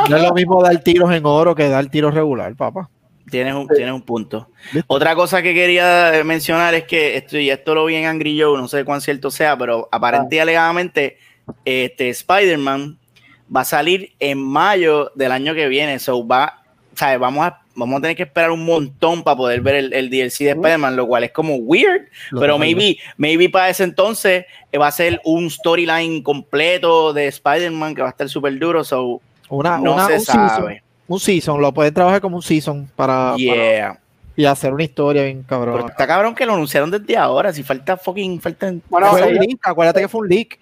No 0.08 0.16
es 0.16 0.22
lo 0.22 0.32
mismo 0.34 0.62
dar 0.62 0.78
tiros 0.82 1.12
en 1.12 1.24
oro 1.26 1.54
que 1.54 1.68
dar 1.68 1.86
tiros 1.86 2.14
regular, 2.14 2.56
papá. 2.56 2.88
Tienes 3.30 3.54
un, 3.54 3.68
Sí. 3.68 3.74
tienes 3.76 3.94
un 3.94 4.02
punto. 4.02 4.48
¿Viste? 4.72 4.84
Otra 4.88 5.14
cosa 5.14 5.42
que 5.42 5.54
quería 5.54 6.12
mencionar 6.24 6.74
es 6.74 6.84
que 6.84 7.16
esto, 7.16 7.38
y 7.38 7.50
esto 7.50 7.74
lo 7.74 7.84
vi 7.84 7.94
en 7.96 8.06
Angry 8.06 8.40
Joe, 8.40 8.58
no 8.58 8.68
sé 8.68 8.84
cuán 8.84 9.00
cierto 9.00 9.30
sea, 9.30 9.56
pero 9.56 9.88
aparente 9.92 10.36
y 10.36 10.38
alegadamente 10.38 11.18
este, 11.64 12.08
Spider-Man 12.08 12.98
va 13.54 13.60
a 13.60 13.64
salir 13.64 14.12
en 14.18 14.38
mayo 14.42 15.12
del 15.14 15.32
año 15.32 15.54
que 15.54 15.68
viene. 15.68 15.98
So 15.98 16.26
va, 16.26 16.61
¿sabes? 16.94 17.18
Vamos 17.18 17.46
a, 17.46 17.60
vamos 17.74 17.98
a 17.98 18.00
tener 18.02 18.16
que 18.16 18.24
esperar 18.24 18.50
un 18.50 18.64
montón 18.64 19.22
para 19.22 19.36
poder 19.36 19.60
ver 19.60 19.74
el, 19.76 19.92
el 19.92 20.10
DLC 20.10 20.38
de 20.44 20.50
Spider-Man, 20.50 20.96
lo 20.96 21.06
cual 21.06 21.24
es 21.24 21.32
como 21.32 21.56
weird, 21.56 22.02
Lo 22.30 22.40
pero 22.40 22.58
maybe, 22.58 22.98
maybe 23.16 23.48
para 23.48 23.68
ese 23.70 23.84
entonces 23.84 24.44
eh, 24.70 24.78
va 24.78 24.88
a 24.88 24.92
ser 24.92 25.20
un 25.24 25.48
storyline 25.50 26.22
completo 26.22 27.12
de 27.12 27.26
Spider-Man 27.28 27.94
que 27.94 28.02
va 28.02 28.08
a 28.08 28.10
estar 28.10 28.28
súper 28.28 28.58
duro. 28.58 28.84
So 28.84 29.20
Una, 29.48 29.78
no 29.78 29.94
una- 29.94 30.06
se 30.06 30.14
un 30.14 30.20
season, 30.20 30.48
sabe. 30.48 30.82
un 31.08 31.20
season, 31.20 31.60
lo 31.60 31.72
puedes 31.72 31.92
trabajar 31.94 32.20
como 32.20 32.36
un 32.36 32.42
season 32.42 32.88
para, 32.96 33.32
para- 33.32 33.36
Yeah. 33.38 33.98
y 34.36 34.44
hacer 34.44 34.72
una 34.72 34.82
historia 34.84 35.24
bien 35.24 35.44
Pero 35.48 35.60
cabrón. 35.64 35.90
está 35.90 36.06
cabrón 36.06 36.34
que 36.34 36.46
lo 36.46 36.54
anunciaron 36.54 36.90
desde 36.90 37.16
ahora. 37.16 37.52
Si 37.52 37.62
falta 37.62 37.96
fucking. 37.96 38.40
Falta... 38.40 38.72
Bueno, 38.88 39.08
fue 39.08 39.22
un 39.22 39.28
ellos- 39.28 39.44
leak, 39.46 39.58
acuérdate 39.62 40.00
que 40.00 40.08
fue 40.08 40.20
un 40.22 40.28
leak. 40.28 40.58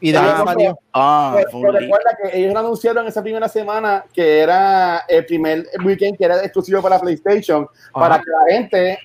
Y 0.00 0.12
de 0.12 0.18
Ah, 0.18 0.44
ahí. 0.46 0.68
Ah, 0.92 1.36
un 1.52 1.62
leak. 1.62 1.74
recuerda 1.82 2.10
que 2.22 2.38
ellos 2.38 2.52
lo 2.52 2.58
anunciaron 2.60 3.06
esa 3.06 3.22
primera 3.22 3.48
semana 3.48 4.04
que 4.12 4.40
era 4.40 5.04
el 5.08 5.24
primer 5.24 5.66
weekend 5.84 6.18
que 6.18 6.24
era 6.24 6.42
exclusivo 6.44 6.82
para 6.82 6.98
PlayStation 6.98 7.66
para 7.92 8.18
que 8.18 8.30
la 8.30 8.54
gente 8.54 8.98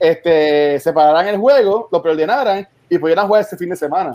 este, 0.00 0.78
separaran 0.80 1.28
el 1.28 1.38
juego, 1.38 1.88
lo 1.90 2.02
preordenaran 2.02 2.66
y 2.88 2.98
pudieran 2.98 3.26
jugar 3.26 3.42
ese 3.42 3.56
fin 3.56 3.70
de 3.70 3.76
semana. 3.76 4.10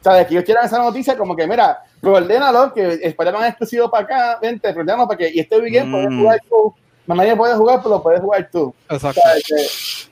O 0.00 0.02
sea, 0.04 0.14
de 0.14 0.26
que 0.26 0.34
ellos 0.34 0.44
quieran 0.44 0.66
esa 0.66 0.78
noticia 0.78 1.16
como 1.16 1.34
que, 1.34 1.46
mira, 1.46 1.78
preordénalo, 2.00 2.72
que 2.74 3.00
Spider-Man 3.02 3.42
es 3.44 3.48
exclusivo 3.50 3.90
para 3.90 4.04
acá, 4.04 4.38
vente, 4.40 4.70
preordénalo 4.72 5.06
para 5.08 5.18
que, 5.18 5.30
y 5.30 5.40
este 5.40 5.58
weekend 5.58 5.88
Mm. 5.88 6.20
jugar 6.20 6.40
tú. 6.48 6.74
Más 7.06 7.18
nadie 7.18 7.36
puede 7.36 7.54
jugar, 7.54 7.80
pero 7.82 7.96
lo 7.96 8.02
puedes 8.02 8.20
jugar 8.20 8.48
tú. 8.50 8.74
Exacto. 8.88 9.20
O 9.20 9.22
sea, 9.22 9.34
que- 9.34 9.66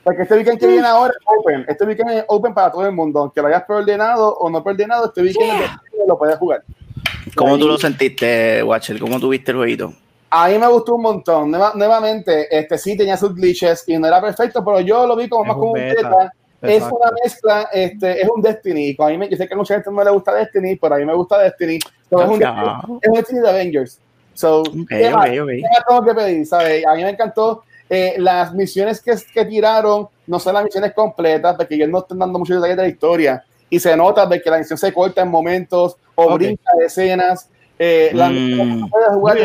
porque 0.05 0.23
este 0.23 0.35
weekend 0.35 0.59
que 0.61 0.67
viene 0.67 0.87
ahora 0.87 1.13
es 1.19 1.25
open. 1.39 1.65
Este 1.69 1.85
weekend 1.85 2.11
es 2.11 2.25
open 2.29 2.53
para 2.53 2.71
todo 2.71 2.85
el 2.85 2.93
mundo. 2.93 3.21
Aunque 3.21 3.41
lo 3.41 3.47
hayas 3.49 3.63
preordenado 3.65 4.35
o 4.37 4.51
no 4.51 4.63
preordenado, 4.63 5.07
este 5.07 5.23
weekend 5.23 5.53
es 5.63 5.71
de- 5.99 6.07
lo 6.07 6.19
puedes 6.19 6.37
jugar. 6.37 6.63
¿Cómo 7.37 7.57
tú 7.57 7.65
Ahí- 7.65 7.71
lo 7.71 7.79
sentiste, 7.79 8.63
Watcher? 8.63 8.99
¿Cómo 8.99 9.19
tuviste 9.21 9.53
el 9.53 9.57
jueguito? 9.59 9.93
A 10.31 10.49
mí 10.49 10.59
me 10.59 10.67
gustó 10.67 10.95
un 10.97 11.03
montón. 11.03 11.51
Nueva- 11.51 11.73
nuevamente, 11.75 12.47
este 12.57 12.77
sí 12.79 12.97
tenía 12.97 13.17
sus 13.17 13.35
glitches 13.35 13.85
y 13.87 13.97
no 13.99 14.07
era 14.07 14.21
perfecto, 14.21 14.65
pero 14.65 14.81
yo 14.81 15.07
lo 15.07 15.15
vi 15.17 15.29
como 15.29 15.43
Es 15.45 15.49
más 15.49 15.57
un 15.57 15.61
como 15.61 15.73
un 15.73 15.79
beta. 15.79 16.33
Es 16.63 16.83
una 16.85 17.11
mezcla, 17.25 17.69
este, 17.73 18.23
es 18.23 18.29
un 18.29 18.41
Destiny. 18.41 18.97
A 18.99 19.07
mí 19.09 19.19
me, 19.19 19.29
yo 19.29 19.37
sé 19.37 19.49
que 19.49 19.55
a 19.55 19.57
mucha 19.57 19.75
gente 19.75 19.91
no 19.91 20.05
le 20.05 20.11
gusta 20.11 20.33
Destiny, 20.33 20.77
pero 20.77 20.95
a 20.95 20.99
mí 20.99 21.05
me 21.05 21.15
gusta 21.15 21.39
Destiny. 21.39 21.79
So, 22.09 22.23
es, 22.23 22.29
un 22.29 22.39
Ya. 22.39 22.53
Destiny 22.53 22.99
es 23.03 23.09
un 23.09 23.15
Destiny 23.15 23.41
de 23.41 23.49
Avengers. 23.51 23.99
So, 24.35 24.61
Ok, 24.63 24.89
¿qué 24.89 25.11
más? 25.11 25.29
ok, 25.31 25.35
ok. 25.43 25.49
¿Qué 25.49 25.63
más 25.63 25.85
tengo 25.89 26.05
que 26.05 26.15
pedir? 26.15 26.47
¿sabes? 26.47 26.87
A 26.87 26.95
mí 26.95 27.03
me 27.03 27.11
encantó 27.11 27.63
eh, 27.89 28.15
las 28.19 28.55
misiones 28.55 29.01
que, 29.03 29.15
que 29.33 29.45
tiraron, 29.45 30.09
no 30.27 30.39
son 30.41 30.55
las 30.55 30.65
misiones 30.65 30.93
completas, 30.95 31.55
porque 31.57 31.75
ellos 31.75 31.89
no 31.91 31.99
están 31.99 32.19
dando 32.19 32.39
muchos 32.39 32.57
detalles 32.57 32.77
de 32.77 32.83
la 32.85 32.89
historia. 32.89 33.45
Y 33.69 33.79
se 33.81 33.97
nota 33.97 34.27
de 34.27 34.41
que 34.41 34.51
la 34.51 34.59
misión 34.59 34.79
se 34.79 34.93
corta 34.93 35.23
en 35.23 35.29
momentos 35.29 35.97
o 36.15 36.35
brinca 36.35 36.71
de 36.79 36.87
escenas. 36.87 37.49
Eh, 37.79 38.11
la 38.15 38.29
Mm. 38.29 38.33
misión 38.35 38.69
que 38.69 38.77
tú 38.77 38.89
puedes 38.91 39.09
jugar 39.13 39.39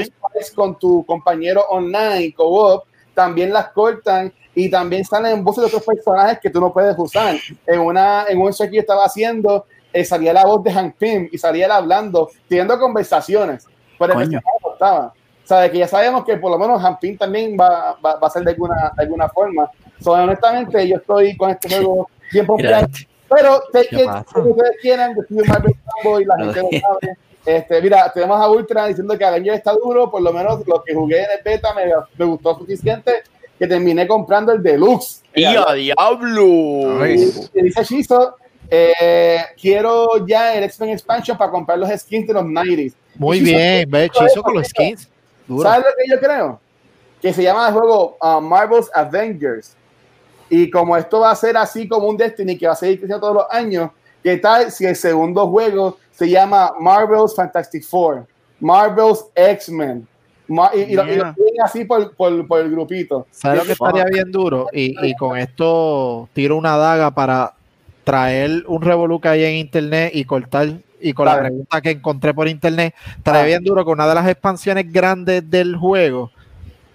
con 0.55 0.77
tu 0.79 1.05
compañero 1.05 1.65
online, 1.69 2.33
co-op, 2.35 2.83
también 3.13 3.51
las 3.51 3.69
cortan 3.69 4.31
y 4.53 4.69
también 4.69 5.03
salen 5.05 5.43
voces 5.43 5.61
de 5.61 5.67
otros 5.67 5.83
personajes 5.83 6.39
que 6.39 6.49
tú 6.49 6.59
no 6.59 6.71
puedes 6.73 6.95
usar. 6.97 7.35
En, 7.65 7.79
una, 7.79 8.25
en 8.27 8.39
un 8.39 8.53
show 8.53 8.67
que 8.69 8.75
yo 8.75 8.81
estaba 8.81 9.05
haciendo, 9.05 9.65
eh, 9.93 10.03
salía 10.05 10.33
la 10.33 10.45
voz 10.45 10.63
de 10.63 10.71
Hank 10.71 10.95
Pym 10.97 11.29
y 11.31 11.37
salía 11.37 11.65
él 11.65 11.71
hablando, 11.71 12.29
teniendo 12.47 12.77
conversaciones. 12.79 13.65
Pero 13.97 14.13
el 14.13 14.19
Coño. 14.19 14.41
personaje 14.41 14.57
no 14.63 14.73
estaba. 14.73 15.13
O 15.43 15.47
sea, 15.47 15.59
de 15.61 15.71
que 15.71 15.77
ya 15.77 15.87
sabemos 15.87 16.25
que 16.25 16.35
por 16.37 16.51
lo 16.51 16.59
menos 16.59 16.81
Pym 16.99 17.17
también 17.17 17.55
va, 17.57 17.97
va, 18.05 18.15
va 18.17 18.27
a 18.27 18.29
ser 18.29 18.43
de 18.43 18.51
alguna, 18.51 18.91
de 18.95 19.03
alguna 19.03 19.29
forma. 19.29 19.71
So, 20.01 20.11
honestamente, 20.11 20.87
yo 20.87 20.97
estoy 20.97 21.37
con 21.37 21.49
este 21.49 21.69
juego 21.69 22.09
bien 22.31 22.45
popular. 22.45 22.87
Pero 23.29 23.61
sé 23.71 23.87
que 23.87 24.05
ustedes 24.05 24.77
quieran, 24.81 25.15
yo 25.15 25.21
soy 25.27 25.37
un 25.39 25.47
Marvel 25.47 25.75
Fanboy, 26.03 26.25
la 26.25 26.37
gente 26.37 26.61
lo 26.61 26.79
sabe. 26.79 27.17
Este, 27.45 27.81
mira, 27.81 28.11
tenemos 28.13 28.41
a 28.41 28.49
Ultra 28.49 28.87
diciendo 28.87 29.17
que 29.17 29.23
Avenger 29.23 29.53
está 29.53 29.71
duro, 29.71 30.11
por 30.11 30.21
lo 30.21 30.33
menos 30.33 30.67
lo 30.67 30.83
que 30.83 30.93
jugué 30.93 31.19
en 31.19 31.29
el 31.37 31.43
beta 31.43 31.73
me, 31.73 31.85
me 32.17 32.25
gustó 32.25 32.57
suficiente 32.57 33.23
que 33.57 33.67
terminé 33.67 34.05
comprando 34.05 34.51
el 34.51 34.61
deluxe. 34.61 35.23
¡Y 35.33 35.45
a 35.45 35.73
diablo! 35.73 37.01
Ay. 37.01 37.31
Y 37.53 37.61
dice 37.61 37.83
Shizo, 37.83 38.35
eh, 38.69 39.39
quiero 39.59 40.25
ya 40.25 40.55
el 40.55 40.63
X-Men 40.65 40.91
Expansion 40.91 41.37
para 41.37 41.51
comprar 41.51 41.77
los 41.77 41.89
skins 41.89 42.27
de 42.27 42.33
los 42.33 42.43
90s. 42.43 42.93
Muy 43.15 43.39
bien, 43.39 43.89
ve, 43.89 44.05
hechizo 44.05 44.43
con 44.43 44.55
los 44.55 44.67
skins. 44.67 45.09
Duro. 45.47 45.63
¿Sabes 45.63 45.85
lo 45.85 45.91
que 45.97 46.09
yo 46.09 46.19
creo? 46.19 46.59
Que 47.21 47.33
se 47.33 47.41
llama 47.43 47.67
el 47.67 47.73
juego 47.73 48.17
uh, 48.21 48.41
Marvel's 48.41 48.89
Avengers. 48.93 49.75
Y 50.49 50.69
como 50.69 50.95
esto 50.95 51.21
va 51.21 51.31
a 51.31 51.35
ser 51.35 51.57
así 51.57 51.87
como 51.87 52.07
un 52.07 52.17
Destiny 52.17 52.57
que 52.57 52.67
va 52.67 52.73
a 52.73 52.75
seguir 52.75 52.99
creciendo 52.99 53.19
todos 53.19 53.35
los 53.35 53.45
años, 53.49 53.91
¿qué 54.23 54.37
tal 54.37 54.71
si 54.71 54.85
el 54.85 54.95
segundo 54.95 55.47
juego 55.47 55.97
se 56.11 56.29
llama 56.29 56.73
Marvel's 56.79 57.35
Fantastic 57.35 57.83
Four? 57.83 58.25
Marvel's 58.59 59.25
X-Men. 59.35 60.07
Ma- 60.47 60.71
y, 60.73 60.79
y 60.79 60.93
lo, 60.93 61.03
y 61.03 61.15
lo 61.15 61.33
tienen 61.33 61.61
así 61.61 61.83
por, 61.83 62.15
por, 62.15 62.47
por 62.47 62.61
el 62.61 62.71
grupito. 62.71 63.27
¿Sabes 63.31 63.59
lo 63.59 63.65
que 63.65 63.71
estaría 63.73 64.05
bien 64.05 64.31
duro? 64.31 64.67
Y, 64.71 64.95
y 65.05 65.15
con 65.15 65.37
esto 65.37 66.29
tiro 66.33 66.55
una 66.55 66.77
daga 66.77 67.11
para 67.11 67.53
traer 68.07 68.63
un 68.67 68.81
revolú 68.81 69.19
que 69.19 69.27
hay 69.27 69.43
en 69.43 69.55
internet 69.55 70.11
y 70.13 70.23
cortar. 70.23 70.69
Y 71.01 71.11
con 71.11 71.25
la 71.25 71.37
pregunta 71.37 71.81
que 71.81 71.91
encontré 71.91 72.33
por 72.33 72.47
internet, 72.47 72.95
Ah. 73.25 73.43
bien 73.43 73.61
duro 73.61 73.83
que 73.83 73.91
una 73.91 74.07
de 74.07 74.15
las 74.15 74.25
expansiones 74.29 74.89
grandes 74.89 75.47
del 75.49 75.75
juego 75.75 76.31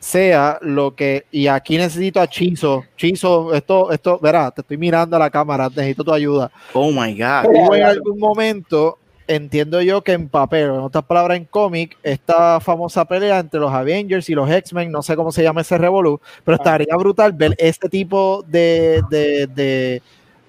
sea 0.00 0.58
lo 0.62 0.94
que. 0.94 1.26
Y 1.30 1.48
aquí 1.48 1.76
necesito 1.76 2.18
a 2.18 2.26
Chizo. 2.26 2.84
Chizo, 2.96 3.52
esto, 3.52 3.92
esto, 3.92 4.18
verá, 4.20 4.50
te 4.50 4.62
estoy 4.62 4.78
mirando 4.78 5.14
a 5.14 5.18
la 5.18 5.28
cámara, 5.28 5.68
necesito 5.68 6.02
tu 6.02 6.14
ayuda. 6.14 6.50
Oh 6.72 6.90
my 6.90 7.12
God. 7.12 7.44
Hubo 7.44 7.74
en 7.74 7.82
algún 7.84 8.18
momento, 8.18 8.98
entiendo 9.28 9.82
yo 9.82 10.02
que 10.02 10.12
en 10.12 10.30
papel, 10.30 10.70
o 10.70 10.74
en 10.76 10.80
otras 10.80 11.04
palabras 11.04 11.36
en 11.36 11.44
cómic, 11.44 11.98
esta 12.02 12.58
famosa 12.58 13.04
pelea 13.04 13.38
entre 13.38 13.60
los 13.60 13.70
Avengers 13.70 14.30
y 14.30 14.34
los 14.34 14.50
X-Men, 14.50 14.90
no 14.90 15.02
sé 15.02 15.14
cómo 15.14 15.30
se 15.30 15.42
llama 15.42 15.60
ese 15.60 15.76
revolú, 15.76 16.18
pero 16.42 16.56
estaría 16.56 16.96
brutal 16.96 17.32
ver 17.34 17.54
este 17.58 17.90
tipo 17.90 18.42
de, 18.48 19.02
de, 19.10 19.46
de, 19.46 20.02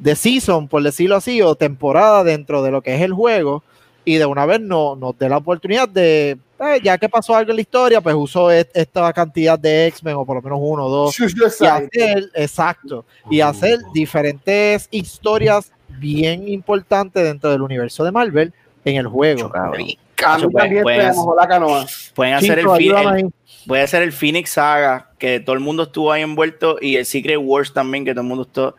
de 0.04 0.16
season, 0.18 0.68
por 0.68 0.84
decirlo 0.84 1.16
así, 1.16 1.41
o 1.41 1.56
temporada 1.56 2.26
dentro 2.26 2.62
de 2.62 2.72
lo 2.72 2.82
que 2.82 2.93
es 2.93 3.01
el 3.01 3.14
juego, 3.14 3.64
y 4.04 4.16
de 4.16 4.26
una 4.26 4.45
vez 4.45 4.60
no, 4.60 4.97
nos 4.97 5.18
dé 5.18 5.30
la 5.30 5.38
oportunidad 5.38 5.88
de, 5.88 6.32
eh, 6.60 6.80
ya 6.84 6.97
que 6.97 7.08
pasó 7.08 7.36
algo 7.38 7.51
en 7.51 7.56
la 7.56 7.62
historia, 7.62 8.01
pues 8.01 8.14
usó 8.14 8.51
et- 8.51 8.70
esta 8.74 9.14
cantidad 9.14 9.58
de 9.58 9.88
X-Men, 9.88 10.16
o 10.16 10.26
por 10.26 10.36
lo 10.36 10.41
menos 10.41 10.60
uno 10.62 10.86
o 10.88 10.89
dos, 10.89 11.18
y 11.18 11.66
hacer, 11.66 12.30
exacto, 12.36 13.06
y 13.30 13.39
hacer 13.39 13.80
diferentes 13.93 14.89
historias 14.91 15.72
bien 15.88 16.49
importantes 16.49 17.24
dentro 17.24 17.49
del 17.49 17.62
universo 17.62 18.04
de 18.04 18.12
Marvel 18.12 18.54
en 18.84 18.97
el 18.97 19.08
juego. 19.08 19.56
A 19.56 19.70
mí 19.70 19.97
Cacho, 20.16 20.49
también 20.49 20.84
pueden, 20.84 21.14
la 21.38 21.47
canoa. 21.47 21.86
pueden 22.14 22.34
hacer 22.34 22.60
el, 22.60 22.68
Chico, 22.78 22.97
puede 23.66 23.88
ser 23.88 24.01
el 24.01 24.12
Phoenix 24.12 24.49
Saga, 24.49 25.12
que 25.18 25.39
todo 25.39 25.54
el 25.54 25.62
mundo 25.62 25.84
estuvo 25.84 26.12
ahí 26.12 26.24
envuelto, 26.24 26.78
y 26.82 26.97
el 26.97 27.06
Secret 27.06 27.39
Wars 27.41 27.72
también, 27.72 28.04
que 28.04 28.12
todo 28.12 28.22
el 28.22 28.28
mundo 28.28 28.43
estuvo. 28.43 28.76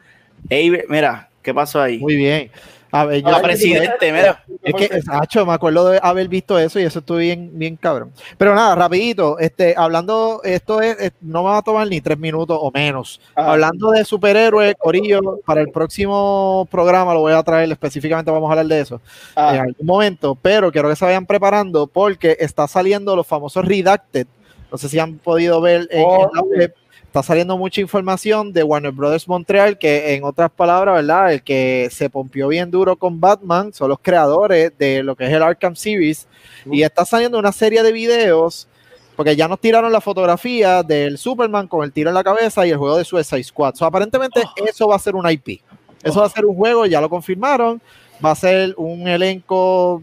Ey, 0.48 0.70
mira, 0.88 1.28
¿qué 1.42 1.54
pasó 1.54 1.80
ahí? 1.80 1.98
Muy 1.98 2.16
bien. 2.16 2.50
A 2.92 3.04
ver, 3.06 3.22
yo 3.24 3.28
La 3.30 3.42
presidente, 3.42 4.12
mira. 4.12 4.44
Es 4.62 4.72
que, 4.72 5.02
Sacho, 5.02 5.44
me 5.44 5.52
acuerdo 5.52 5.88
de 5.90 5.98
haber 6.00 6.28
visto 6.28 6.56
eso 6.60 6.78
y 6.78 6.84
eso 6.84 7.00
estuvo 7.00 7.16
bien, 7.18 7.50
bien 7.52 7.74
cabrón. 7.74 8.12
Pero 8.38 8.54
nada, 8.54 8.76
rapidito, 8.76 9.36
este, 9.40 9.74
hablando, 9.76 10.40
esto 10.44 10.80
es, 10.80 10.96
es- 11.00 11.12
no 11.20 11.42
me 11.42 11.48
va 11.50 11.58
a 11.58 11.62
tomar 11.62 11.88
ni 11.88 12.00
tres 12.00 12.16
minutos 12.18 12.56
o 12.60 12.70
menos. 12.70 13.20
Ajá. 13.34 13.50
Hablando 13.50 13.90
de 13.90 14.04
superhéroes, 14.04 14.76
Corillo, 14.78 15.40
para 15.44 15.60
el 15.60 15.70
próximo 15.72 16.68
programa 16.70 17.14
lo 17.14 17.20
voy 17.20 17.32
a 17.32 17.42
traer, 17.42 17.72
específicamente 17.72 18.30
vamos 18.30 18.48
a 18.48 18.52
hablar 18.52 18.66
de 18.66 18.80
eso 18.80 19.00
Ah, 19.34 19.56
en 19.56 19.60
algún 19.62 19.86
momento, 19.86 20.38
pero 20.40 20.70
quiero 20.70 20.88
que 20.88 20.94
se 20.94 21.04
vayan 21.04 21.26
preparando 21.26 21.88
porque 21.88 22.36
está 22.38 22.68
saliendo 22.68 23.16
los 23.16 23.26
famosos 23.26 23.64
redacted. 23.64 24.28
No 24.70 24.78
sé 24.78 24.88
si 24.88 25.00
han 25.00 25.18
podido 25.18 25.60
ver 25.60 25.88
en, 25.90 26.04
Oh, 26.06 26.28
en 26.28 26.28
la 26.32 26.42
web. 26.42 26.74
Está 27.14 27.22
saliendo 27.22 27.56
mucha 27.56 27.80
información 27.80 28.52
de 28.52 28.64
Warner 28.64 28.90
Brothers 28.90 29.28
Montreal, 29.28 29.78
que 29.78 30.16
en 30.16 30.24
otras 30.24 30.50
palabras, 30.50 30.96
¿verdad? 30.96 31.32
El 31.32 31.44
que 31.44 31.86
se 31.92 32.10
pompió 32.10 32.48
bien 32.48 32.72
duro 32.72 32.96
con 32.96 33.20
Batman 33.20 33.72
son 33.72 33.90
los 33.90 34.00
creadores 34.00 34.72
de 34.76 35.00
lo 35.04 35.14
que 35.14 35.22
es 35.26 35.30
el 35.30 35.40
Arkham 35.40 35.76
Series. 35.76 36.26
Y 36.68 36.82
está 36.82 37.04
saliendo 37.04 37.38
una 37.38 37.52
serie 37.52 37.84
de 37.84 37.92
videos, 37.92 38.66
porque 39.14 39.36
ya 39.36 39.46
nos 39.46 39.60
tiraron 39.60 39.92
la 39.92 40.00
fotografía 40.00 40.82
del 40.82 41.16
Superman 41.16 41.68
con 41.68 41.84
el 41.84 41.92
tiro 41.92 42.10
en 42.10 42.14
la 42.14 42.24
cabeza 42.24 42.66
y 42.66 42.70
el 42.70 42.78
juego 42.78 42.98
de 42.98 43.04
Suicide 43.04 43.44
Squad. 43.44 43.76
So, 43.76 43.84
aparentemente 43.86 44.42
eso 44.66 44.88
va 44.88 44.96
a 44.96 44.98
ser 44.98 45.14
un 45.14 45.30
IP. 45.30 45.60
Eso 46.02 46.18
va 46.18 46.26
a 46.26 46.30
ser 46.30 46.44
un 46.44 46.56
juego, 46.56 46.84
ya 46.84 47.00
lo 47.00 47.08
confirmaron. 47.08 47.80
Va 48.24 48.32
a 48.32 48.34
ser 48.34 48.74
un 48.76 49.06
elenco 49.06 50.02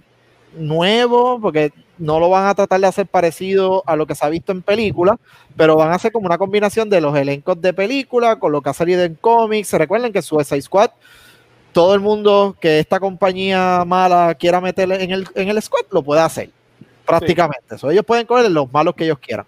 nuevo, 0.56 1.42
porque 1.42 1.74
no 2.02 2.20
lo 2.20 2.30
van 2.30 2.48
a 2.48 2.56
tratar 2.56 2.82
de 2.82 2.88
hacer 2.88 3.08
parecido 3.08 3.84
a 3.86 3.96
lo 3.96 4.08
que 4.08 4.16
se 4.16 4.26
ha 4.26 4.30
visto 4.30 4.52
en 4.52 4.62
películas, 4.62 5.18
pero 5.56 5.76
van 5.76 5.92
a 5.92 5.96
hacer 5.96 6.12
como 6.12 6.26
una 6.26 6.38
combinación 6.38 6.90
de 6.90 7.00
los 7.00 7.16
elencos 7.16 7.62
de 7.62 7.74
película 7.74 8.40
con 8.40 8.52
lo 8.52 8.62
que 8.62 8.72
ha 8.72 8.74
salido 8.74 9.04
en 9.04 9.16
cómics. 9.16 9.72
Recuerden 9.74 10.12
que 10.12 10.22
Suicide 10.22 10.62
Squad, 10.62 10.90
todo 11.72 11.94
el 11.94 12.02
mundo 12.02 12.58
que 12.60 12.80
esta 12.80 13.00
compañía 13.00 13.86
mala 13.86 14.36
quiera 14.36 14.60
meterle 14.60 15.04
en 15.04 15.12
el, 15.12 15.28
en 15.36 15.50
el 15.50 15.62
squad, 15.62 15.86
lo 15.92 16.02
puede 16.02 16.22
hacer, 16.22 16.50
prácticamente. 17.06 17.76
Ellos 17.84 18.06
pueden 18.06 18.26
coger 18.26 18.50
los 18.50 18.72
malos 18.74 18.96
que 18.96 19.06
ellos 19.06 19.20
quieran. 19.20 19.46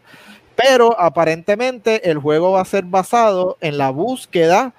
Pero 0.56 0.97
aparentemente 0.99 2.10
el 2.10 2.20
juego 2.20 2.51
va 2.51 2.62
a 2.62 2.66
ser 2.66 2.84
basado 2.84 3.58
en 3.60 3.80
la 3.80 3.89
búsqueda 3.89 4.74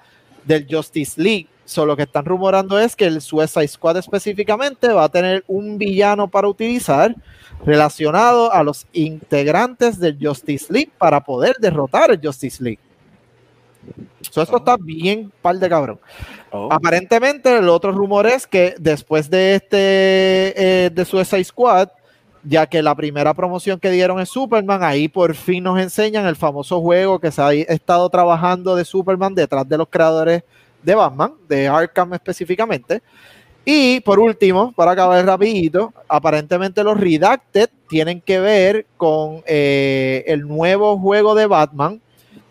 del 0.45 0.65
Justice 0.69 1.21
League. 1.21 1.47
So, 1.65 1.85
lo 1.85 1.97
que 1.97 2.03
están 2.03 2.25
rumorando 2.25 2.77
es 2.79 2.95
que 2.95 3.05
el 3.05 3.21
Suicide 3.21 3.67
Squad 3.67 3.97
específicamente 3.97 4.87
va 4.89 5.05
a 5.05 5.09
tener 5.09 5.43
un 5.47 5.79
villano 5.79 6.27
para 6.27 6.47
utilizar 6.47 7.15
relacionado 7.65 8.53
a 8.53 8.63
los 8.63 8.85
integrantes 8.93 9.99
del 9.99 10.17
Justice 10.21 10.71
League 10.71 10.91
para 10.97 11.23
poder 11.23 11.55
derrotar 11.59 12.11
el 12.11 12.19
Justice 12.23 12.63
League. 12.63 12.79
So, 14.29 14.43
esto 14.43 14.57
está 14.57 14.77
bien 14.77 15.31
par 15.41 15.57
de 15.57 15.67
cabrón. 15.67 15.99
Oh. 16.51 16.69
Aparentemente, 16.71 17.57
el 17.57 17.69
otro 17.69 17.91
rumor 17.91 18.27
es 18.27 18.45
que 18.45 18.75
después 18.77 19.29
de 19.29 19.55
este 19.55 20.85
eh, 20.85 20.89
de 20.91 21.05
Suicide 21.05 21.43
Squad, 21.43 21.89
ya 22.43 22.67
que 22.67 22.83
la 22.83 22.93
primera 22.93 23.33
promoción 23.33 23.79
que 23.79 23.89
dieron 23.89 24.19
es 24.19 24.29
Superman, 24.29 24.83
ahí 24.83 25.07
por 25.07 25.33
fin 25.33 25.63
nos 25.63 25.79
enseñan 25.79 26.27
el 26.27 26.35
famoso 26.35 26.79
juego 26.79 27.19
que 27.19 27.31
se 27.31 27.41
ha 27.41 27.53
estado 27.53 28.07
trabajando 28.09 28.75
de 28.75 28.85
Superman 28.85 29.33
detrás 29.33 29.67
de 29.67 29.77
los 29.79 29.87
creadores 29.89 30.43
de 30.85 30.95
Batman, 30.95 31.33
de 31.47 31.67
Arkham 31.67 32.13
específicamente. 32.13 33.01
Y 33.65 33.99
por 34.01 34.19
último, 34.19 34.71
para 34.73 34.91
acabar 34.91 35.25
rapidito, 35.25 35.91
aparentemente 36.07 36.83
los 36.83 36.99
Redacted 36.99 37.69
tienen 37.89 38.21
que 38.21 38.39
ver 38.39 38.85
con 38.95 39.41
eh, 39.47 40.23
el 40.27 40.47
nuevo 40.47 40.99
juego 40.99 41.33
de 41.33 41.47
Batman, 41.47 41.99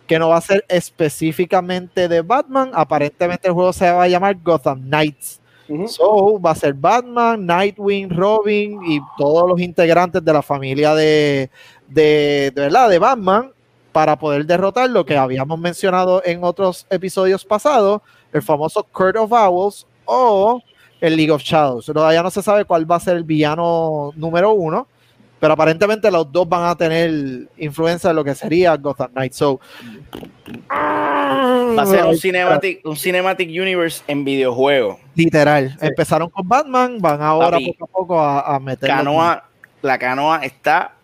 que 0.08 0.18
no 0.18 0.30
va 0.30 0.38
a 0.38 0.40
ser 0.40 0.64
específicamente 0.68 2.08
de 2.08 2.20
Batman. 2.22 2.72
Aparentemente 2.74 3.46
el 3.46 3.54
juego 3.54 3.72
se 3.72 3.90
va 3.90 4.02
a 4.02 4.08
llamar 4.08 4.36
Gotham 4.42 4.82
Knights. 4.82 5.40
ujú. 5.68 5.88
So, 5.88 6.40
va 6.40 6.50
a 6.50 6.54
ser 6.56 6.74
Batman, 6.74 7.46
Nightwing, 7.46 8.10
Robin 8.10 8.80
y 8.84 9.00
todos 9.16 9.48
los 9.48 9.60
integrantes 9.60 10.22
de 10.24 10.32
la 10.32 10.42
familia 10.42 10.94
de, 10.96 11.48
de, 11.86 12.50
de 12.52 12.60
verdad, 12.60 12.90
de 12.90 12.98
Batman 12.98 13.52
para 13.92 14.18
poder 14.18 14.44
derrotar 14.44 14.90
lo 14.90 15.06
que 15.06 15.16
habíamos 15.16 15.56
mencionado 15.60 16.20
en 16.24 16.42
otros 16.42 16.84
episodios 16.90 17.44
pasados, 17.44 18.02
el 18.34 18.42
famoso 18.42 18.82
Court 18.82 19.16
of 19.16 19.32
Owls 19.32 19.86
o 20.04 20.60
el 21.00 21.16
League 21.16 21.30
of 21.30 21.42
Shadows. 21.42 21.86
Todavía 21.86 22.22
no 22.22 22.30
se 22.30 22.42
sabe 22.42 22.64
cuál 22.64 22.90
va 22.90 22.96
a 22.96 23.00
ser 23.00 23.16
el 23.16 23.24
villano 23.24 24.12
número 24.16 24.52
uno, 24.52 24.88
pero 25.38 25.54
aparentemente 25.54 26.10
los 26.10 26.30
dos 26.30 26.48
van 26.48 26.64
a 26.64 26.74
tener 26.74 27.48
influencia 27.56 28.10
de 28.10 28.14
lo 28.14 28.24
que 28.24 28.34
sería 28.34 28.76
Gotham 28.76 29.12
Knights. 29.12 29.36
So, 29.36 29.60
Va 30.70 31.82
a 31.82 31.86
ser 31.86 32.04
un 32.04 32.16
cinematic, 32.16 32.84
un 32.84 32.96
cinematic 32.96 33.48
universe 33.48 34.02
en 34.08 34.24
videojuego. 34.24 34.98
Literal. 35.14 35.76
Empezaron 35.80 36.28
con 36.30 36.48
Batman, 36.48 36.98
van 37.00 37.22
ahora 37.22 37.52
Papi, 37.52 37.72
poco 37.72 37.84
a 37.84 37.98
poco 37.98 38.20
a, 38.20 38.56
a 38.56 38.60
meter. 38.60 38.88
Canoa, 38.88 39.44
la 39.82 39.98
canoa 39.98 40.44
está 40.44 40.94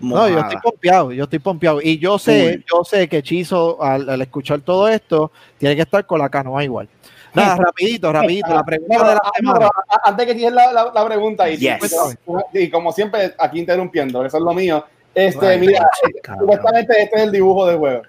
No, 0.00 0.28
yo 0.28 0.40
estoy 0.40 0.58
pompeado, 0.62 1.12
yo 1.12 1.24
estoy 1.24 1.38
pompeado. 1.38 1.80
Y 1.82 1.98
yo 1.98 2.18
sé, 2.18 2.62
yo 2.70 2.84
sé 2.84 3.08
que 3.08 3.22
Chizo, 3.22 3.82
al, 3.82 4.08
al 4.08 4.22
escuchar 4.22 4.60
todo 4.60 4.88
esto, 4.88 5.32
tiene 5.58 5.74
que 5.74 5.82
estar 5.82 6.04
con 6.04 6.18
la 6.18 6.28
canoa 6.28 6.62
igual. 6.64 6.88
Nada, 7.36 7.56
rapidito, 7.56 8.12
rapidito. 8.12 8.48
La 8.48 8.64
pregunta 8.64 9.08
de 9.08 9.14
la 9.14 9.20
ah, 9.22 9.30
semana. 9.36 9.68
antes 10.04 10.26
que 10.26 10.34
tienes 10.34 10.54
la, 10.54 10.72
la, 10.72 10.92
la 10.94 11.06
pregunta, 11.06 11.48
y, 11.50 11.56
Yes. 11.58 12.16
y 12.54 12.70
como 12.70 12.92
siempre, 12.92 13.34
aquí 13.38 13.58
interrumpiendo, 13.58 14.24
eso 14.24 14.38
es 14.38 14.42
lo 14.42 14.54
mío. 14.54 14.84
Este, 15.14 15.46
Ay, 15.46 15.60
mira, 15.60 15.88
supuestamente 16.38 17.02
este 17.02 17.16
es 17.16 17.22
el 17.22 17.32
dibujo 17.32 17.66
del 17.66 17.78
juego. 17.78 18.02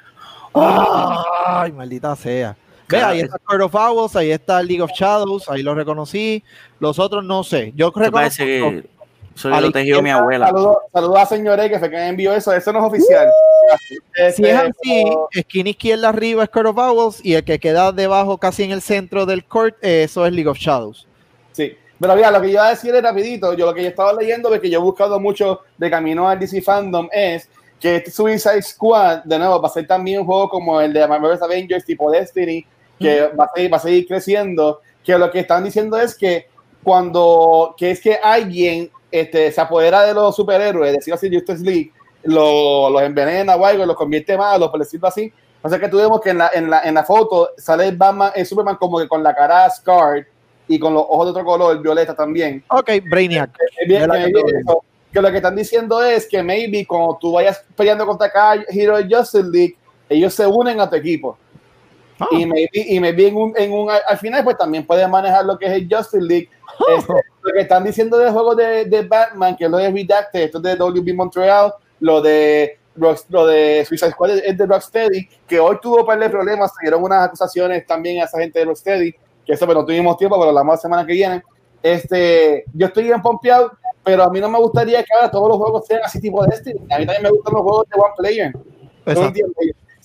Ay, 0.54 1.72
maldita 1.72 2.16
sea. 2.16 2.56
Ve, 2.90 3.02
ahí 3.02 3.20
está 3.20 3.38
Court 3.40 3.64
of 3.64 3.76
Owls, 3.76 4.16
ahí 4.16 4.32
está 4.32 4.64
League 4.64 4.82
of 4.82 4.92
Shadows, 4.92 5.50
ahí 5.50 5.62
lo 5.62 5.76
reconocí. 5.76 6.44
Los 6.80 7.00
otros 7.00 7.24
no 7.24 7.44
sé. 7.44 7.74
Yo 7.76 7.92
reconozco. 7.94 8.44
Eso 9.38 9.48
A 9.50 9.52
la 9.52 9.62
lo 9.62 9.72
tejió 9.72 10.02
mi 10.02 10.10
abuela. 10.10 10.48
Saludos 10.48 10.78
saludos 10.92 11.20
a 11.20 11.26
señor 11.26 11.60
E, 11.60 11.70
que 11.70 11.80
fue 11.80 11.90
quien 11.90 12.02
envió 12.02 12.34
eso. 12.34 12.52
Eso 12.52 12.74
no 12.74 12.80
es 12.80 12.86
oficial. 12.86 13.28
Si 13.88 13.96
Este, 14.16 14.50
es 14.52 14.56
así, 14.58 14.72
pero- 15.04 15.30
esquina 15.34 15.70
izquierda 15.70 16.10
arriba 16.10 16.44
es 16.44 16.50
Court 16.50 16.68
of 16.68 16.78
Owls 16.78 17.20
y 17.24 17.34
el 17.36 17.44
que 17.44 17.60
queda 17.60 17.92
debajo, 17.92 18.38
casi 18.38 18.64
en 18.64 18.72
el 18.72 18.82
centro 18.82 19.26
del 19.26 19.46
court, 19.46 19.76
eh, 19.82 20.04
eso 20.04 20.26
es 20.26 20.34
League 20.34 20.50
of 20.50 20.58
Shadows. 20.58 21.08
Sí, 21.52 21.76
pero 22.00 22.16
mira, 22.16 22.32
lo 22.32 22.40
que 22.42 22.48
yo 22.48 22.54
iba 22.54 22.68
a 22.68 22.70
decir 22.70 22.94
es 22.96 23.02
rapidito, 23.04 23.54
yo 23.54 23.66
lo 23.66 23.74
que 23.74 23.84
yo 23.84 23.90
estaba 23.90 24.14
leyendo, 24.14 24.50
porque 24.50 24.70
yo 24.70 24.80
he 24.80 24.82
buscado 24.82 25.20
mucho 25.20 25.62
de 25.78 25.90
camino 25.90 26.28
al 26.30 26.40
DC 26.40 26.62
Fandom, 26.62 27.08
es 27.12 27.50
que 27.80 27.98
este 27.98 28.10
Suicide 28.12 28.62
Squad, 28.62 29.24
de 29.24 29.38
nuevo, 29.38 29.62
va 29.62 29.68
a 29.68 29.72
ser 29.72 29.86
también 29.86 30.22
un 30.22 30.26
juego 30.26 30.50
como 30.50 30.80
el 30.82 30.94
de 30.94 31.08
Marvel's 31.08 31.42
Avengers, 31.42 31.86
tipo 31.86 32.10
Destiny, 32.10 32.66
que 33.00 33.28
va, 33.40 33.46
a 33.46 33.52
seguir, 33.54 33.74
va 33.74 33.78
a 33.78 33.80
seguir 33.82 34.08
creciendo, 34.08 34.82
que 35.04 35.18
lo 35.18 35.30
que 35.30 35.40
están 35.40 35.64
diciendo 35.64 35.98
es 36.00 36.16
que 36.16 36.48
cuando, 36.84 37.76
que 37.78 37.92
es 37.92 38.02
que 38.02 38.16
alguien 38.16 38.90
este, 39.12 39.52
se 39.52 39.62
apodera 39.62 40.04
de 40.04 40.14
los 40.14 40.36
superhéroes, 40.36 40.94
decir 40.94 41.14
así, 41.14 41.30
Justice 41.34 41.64
League, 41.64 41.92
lo- 42.24 42.90
los 42.90 43.02
envenena 43.02 43.56
o 43.56 43.66
algo, 43.66 43.86
los 43.86 43.96
convierte 43.96 44.38
malos, 44.38 44.70
por 44.70 44.80
decirlo 44.80 45.08
así. 45.08 45.32
O 45.62 45.70
sea 45.70 45.80
que 45.80 45.88
tuvimos 45.90 46.22
que 46.22 46.30
en 46.32 46.38
la, 46.38 46.52
en 46.54 46.70
la, 46.70 46.82
en 46.84 46.94
la 46.94 47.04
foto 47.04 47.52
sale 47.58 47.92
Batman, 47.92 48.32
el 48.36 48.46
Superman 48.46 48.76
como 48.78 49.00
que 49.00 49.08
con 49.08 49.24
la 49.24 49.34
cara 49.36 49.70
scarred 49.70 50.26
y 50.68 50.78
con 50.80 50.94
los 50.94 51.04
ojos 51.04 51.28
de 51.28 51.32
otro 51.32 51.46
color, 51.46 51.82
violeta 51.82 52.16
también. 52.16 52.64
Ok, 52.70 52.90
Brainiac. 53.10 53.52
Que 53.80 53.86
bien 53.88 54.10
bien. 54.10 54.32
eso. 54.62 54.84
Que 55.12 55.22
lo 55.22 55.32
que 55.32 55.38
están 55.38 55.56
diciendo 55.56 56.04
es 56.04 56.28
que 56.28 56.44
maybe 56.44 56.86
cuando 56.86 57.18
tú 57.20 57.32
vayas 57.32 57.64
peleando 57.76 58.06
contra 58.06 58.30
cada 58.30 58.64
Hero 58.70 58.98
Justice 59.10 59.48
League, 59.50 59.78
ellos 60.10 60.34
se 60.34 60.46
unen 60.46 60.80
a 60.80 60.90
tu 60.90 60.96
equipo. 60.96 61.38
Ah. 62.20 62.28
Y 62.32 62.46
maybe, 62.46 62.70
y 62.74 63.00
maybe 63.00 63.28
en 63.28 63.36
un, 63.36 63.54
en 63.56 63.72
un, 63.72 63.90
al 63.90 64.18
final 64.18 64.44
pues 64.44 64.58
también 64.58 64.86
puedes 64.86 65.08
manejar 65.08 65.46
lo 65.46 65.58
que 65.58 65.66
es 65.66 65.74
el 65.74 65.88
Justice 65.90 66.22
League. 66.22 66.50
Este, 66.96 67.14
lo 67.42 67.54
que 67.54 67.62
están 67.62 67.84
diciendo 67.84 68.18
del 68.18 68.32
juego 68.32 68.56
de, 68.56 68.86
de 68.86 69.02
Batman, 69.04 69.56
que 69.56 69.66
es 69.66 69.72
lo 69.72 69.78
de 69.78 69.92
Redacted, 69.92 70.42
esto 70.42 70.58
es 70.58 70.64
de 70.64 70.76
WB 70.76 71.16
Montreal, 71.16 71.74
lo 72.00 72.22
de 72.22 72.80
lo 73.30 73.46
de 73.46 73.86
Suicide 73.86 74.12
Squad 74.12 74.40
es 74.40 74.58
de 74.58 74.66
Rocksteady, 74.66 75.30
que 75.48 75.60
hoy 75.60 75.78
tuvo 75.82 76.02
un 76.02 76.06
par 76.06 76.20
de 76.20 76.30
problemas, 76.30 76.72
se 76.74 76.82
dieron 76.82 77.04
unas 77.04 77.28
acusaciones 77.28 77.86
también 77.86 78.22
a 78.22 78.26
esa 78.26 78.40
gente 78.40 78.60
de 78.60 78.66
Rocksteady, 78.66 79.14
que 79.46 79.54
eso 79.54 79.66
pues, 79.66 79.78
no 79.78 79.86
tuvimos 79.86 80.18
tiempo, 80.18 80.36
pero 80.38 80.50
hablamos 80.50 80.74
la 80.74 80.78
semana 80.78 81.06
que 81.06 81.14
viene. 81.14 81.44
Este, 81.84 82.66
yo 82.74 82.88
estoy 82.88 83.04
bien 83.04 83.22
pompeado, 83.22 83.72
pero 84.04 84.24
a 84.24 84.30
mí 84.30 84.40
no 84.40 84.50
me 84.50 84.58
gustaría 84.58 85.04
que 85.04 85.14
ahora 85.14 85.30
todos 85.30 85.48
los 85.50 85.58
juegos 85.58 85.86
sean 85.86 86.02
así 86.04 86.20
tipo 86.20 86.44
de 86.44 86.56
este. 86.56 86.72
A 86.90 86.98
mí 86.98 87.06
también 87.06 87.24
me 87.24 87.30
gustan 87.30 87.54
los 87.54 87.62
juegos 87.62 87.86
de 87.88 87.96
one 87.96 88.14
player. 88.18 88.54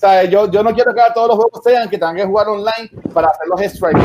Sea, 0.03 0.25
yo, 0.25 0.51
yo 0.51 0.65
no 0.65 0.75
quiero 0.75 0.93
que 0.93 1.01
todos 1.15 1.29
los 1.29 1.37
juegos 1.37 1.61
sean 1.63 1.89
que 1.89 1.97
tengan 1.97 2.17
que 2.17 2.25
jugar 2.25 2.49
online 2.49 2.91
para 3.15 3.29
hacer 3.29 3.47
los 3.47 3.61
strikes. 3.61 4.01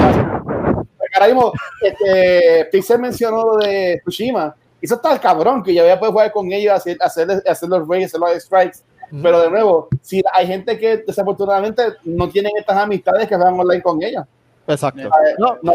Ahora 1.15 1.25
mismo, 1.25 1.51
este, 1.81 2.65
Pixel 2.71 2.99
mencionó 2.99 3.43
lo 3.43 3.57
de 3.57 3.99
Tsushima. 4.05 4.55
y 4.79 4.85
Eso 4.85 4.93
está 4.93 5.11
el 5.13 5.19
cabrón, 5.19 5.63
que 5.63 5.73
ya 5.73 5.81
voy 5.81 5.91
a 5.91 5.97
poder 5.97 6.11
jugar 6.11 6.31
con 6.31 6.51
ellos, 6.51 6.71
hacer, 6.75 6.97
hacer, 7.01 7.41
hacer 7.49 7.67
los 7.69 7.87
raids, 7.87 8.13
hacer 8.13 8.19
los 8.19 8.43
strikes. 8.43 8.77
Pero 9.23 9.41
de 9.41 9.49
nuevo, 9.49 9.87
si 10.03 10.21
hay 10.33 10.45
gente 10.45 10.77
que 10.77 10.97
desafortunadamente 10.97 11.81
no 12.03 12.29
tienen 12.29 12.51
estas 12.59 12.77
amistades 12.77 13.27
que 13.27 13.35
juegan 13.35 13.59
online 13.59 13.81
con 13.81 14.03
ellos, 14.03 14.23
Exacto. 14.67 15.01
Eh, 15.01 15.35
No, 15.39 15.57
no, 15.63 15.73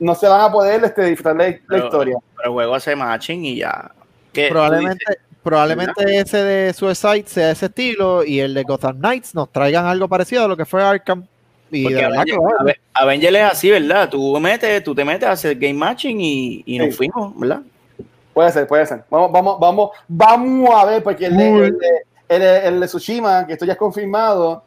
no 0.00 0.14
se 0.16 0.28
van 0.28 0.42
a 0.42 0.52
poder 0.52 0.84
este, 0.84 1.02
disfrutar 1.04 1.36
la, 1.36 1.48
la 1.48 1.56
Pero- 1.66 1.84
historia. 1.86 2.16
Pero 2.36 2.44
el 2.48 2.52
juego 2.52 2.74
hace 2.74 2.94
matching 2.94 3.42
y 3.46 3.56
ya. 3.56 3.90
¿Qué? 4.34 4.48
Tú 4.48 4.58
probablemente, 5.42 6.18
ese 6.18 6.38
de 6.38 6.72
Suicide 6.72 7.24
sea 7.26 7.50
ese 7.52 7.66
estilo 7.66 8.24
y 8.24 8.40
el 8.40 8.54
de 8.54 8.62
Gotham 8.62 8.98
Knights 8.98 9.34
nos 9.34 9.50
traigan 9.50 9.86
algo 9.86 10.08
parecido 10.08 10.44
a 10.44 10.48
lo 10.48 10.56
que 10.56 10.64
fue 10.64 10.82
Arkham. 10.82 11.24
Y 11.72 11.84
Porque 11.84 11.98
que 11.98 12.04
Avenger, 12.94 13.36
es 13.36 13.42
así, 13.44 13.70
¿verdad? 13.70 14.08
Tú, 14.08 14.38
metes, 14.40 14.82
tú 14.82 14.94
te 14.94 15.04
metes 15.04 15.28
a 15.28 15.32
hacer 15.32 15.54
game 15.56 15.74
matching 15.74 16.20
y, 16.20 16.62
y 16.66 16.78
nos 16.78 16.88
Sí. 16.88 16.92
fuimos, 16.94 17.38
¿verdad? 17.38 17.60
Puede 18.34 18.50
ser, 18.52 18.66
puede 18.66 18.86
ser. 18.86 19.04
Vamos, 19.08 19.30
vamos, 19.32 19.58
vamos, 19.60 19.90
vamos 20.08 20.70
a 20.74 20.84
ver, 20.86 21.02
porque 21.02 21.26
el 21.26 21.36
de, 21.36 21.48
el, 21.66 21.78
de, 21.78 21.88
el, 22.28 22.40
de- 22.40 22.66
el 22.68 22.80
de 22.80 22.86
Tsushima, 22.86 23.46
que 23.46 23.52
esto 23.52 23.64
ya 23.64 23.72
es 23.74 23.78
confirmado, 23.78 24.64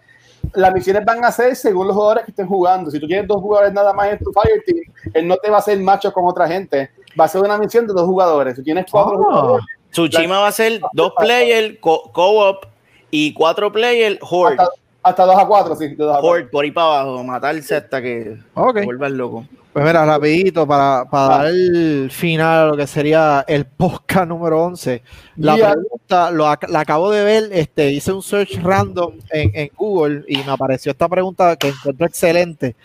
las 0.54 0.74
misiones 0.74 1.04
van 1.06 1.24
a 1.26 1.32
ser 1.32 1.56
según 1.56 1.88
los 1.88 1.96
jugadores 1.96 2.26
que 2.26 2.32
estén 2.32 2.48
jugando. 2.48 2.90
Si 2.92 3.00
tú 3.00 3.08
tienes 3.08 3.28
dos 3.28 3.42
jugadores 3.42 3.74
nada 3.74 3.92
más 3.94 4.12
en 4.12 4.20
tu 4.20 4.32
Fireteam, 4.32 4.94
él 5.14 5.28
no 5.28 5.36
te 5.38 5.50
va 5.50 5.58
a 5.58 5.60
hacer 5.60 5.78
macho 5.80 6.12
con 6.14 6.26
otra 6.28 6.48
gente. 6.48 6.90
Va 7.20 7.26
a 7.26 7.28
ser 7.28 7.42
una 7.42 7.58
misión 7.58 7.86
de 7.88 7.94
dos 7.94 8.06
jugadores. 8.06 8.56
Si 8.56 8.64
tienes 8.64 8.86
cuatro 8.90 9.16
Ah. 9.16 9.24
jugadores, 9.24 9.66
Tsushima 9.94 10.40
va 10.40 10.48
a 10.48 10.52
ser 10.52 10.82
dos 10.94 11.14
player 11.18 11.80
co- 11.80 12.12
co-op 12.12 12.66
y 13.12 13.32
cuatro 13.34 13.72
player 13.72 14.20
horde. 14.22 14.58
hasta, 14.60 14.70
hasta 15.04 15.26
dos 15.26 15.38
a 15.38 15.46
cuatro, 15.46 15.76
sí. 15.76 15.88
de 15.90 15.96
dos 15.96 16.10
a 16.10 16.20
cuatro. 16.20 16.30
Horde 16.30 16.44
por 16.46 16.66
ahí 16.66 16.72
para 16.72 16.88
abajo, 17.02 17.24
matarse 17.24 17.76
hasta 17.76 18.02
que 18.02 18.38
Ok. 18.56 18.76
te 18.80 18.86
vuelvas 18.86 19.12
loco. 19.12 19.46
Pues 19.72 19.84
mira, 19.86 20.06
rapidito, 20.06 20.68
para, 20.68 21.06
para 21.10 21.26
Ah. 21.36 21.38
dar 21.40 21.48
el 21.48 22.12
final 22.12 22.60
a 22.60 22.66
lo 22.68 22.78
que 22.78 22.86
sería 22.86 23.44
el 23.48 23.66
podcast 23.66 24.28
número 24.28 24.64
11. 24.66 25.02
La 25.38 25.56
pregunta, 25.56 26.30
lo, 26.30 26.46
ac- 26.46 26.68
la 26.68 26.82
acabo 26.82 27.10
de 27.10 27.24
ver, 27.24 27.50
este, 27.52 27.92
hice 27.92 28.12
un 28.12 28.22
search 28.22 28.62
random 28.62 29.14
en, 29.32 29.50
en 29.56 29.72
Google 29.76 30.26
y 30.28 30.38
me 30.38 30.52
apareció 30.52 30.92
esta 30.92 31.10
pregunta 31.10 31.56
que 31.56 31.70
encuentro 31.70 32.06
excelente. 32.06 32.76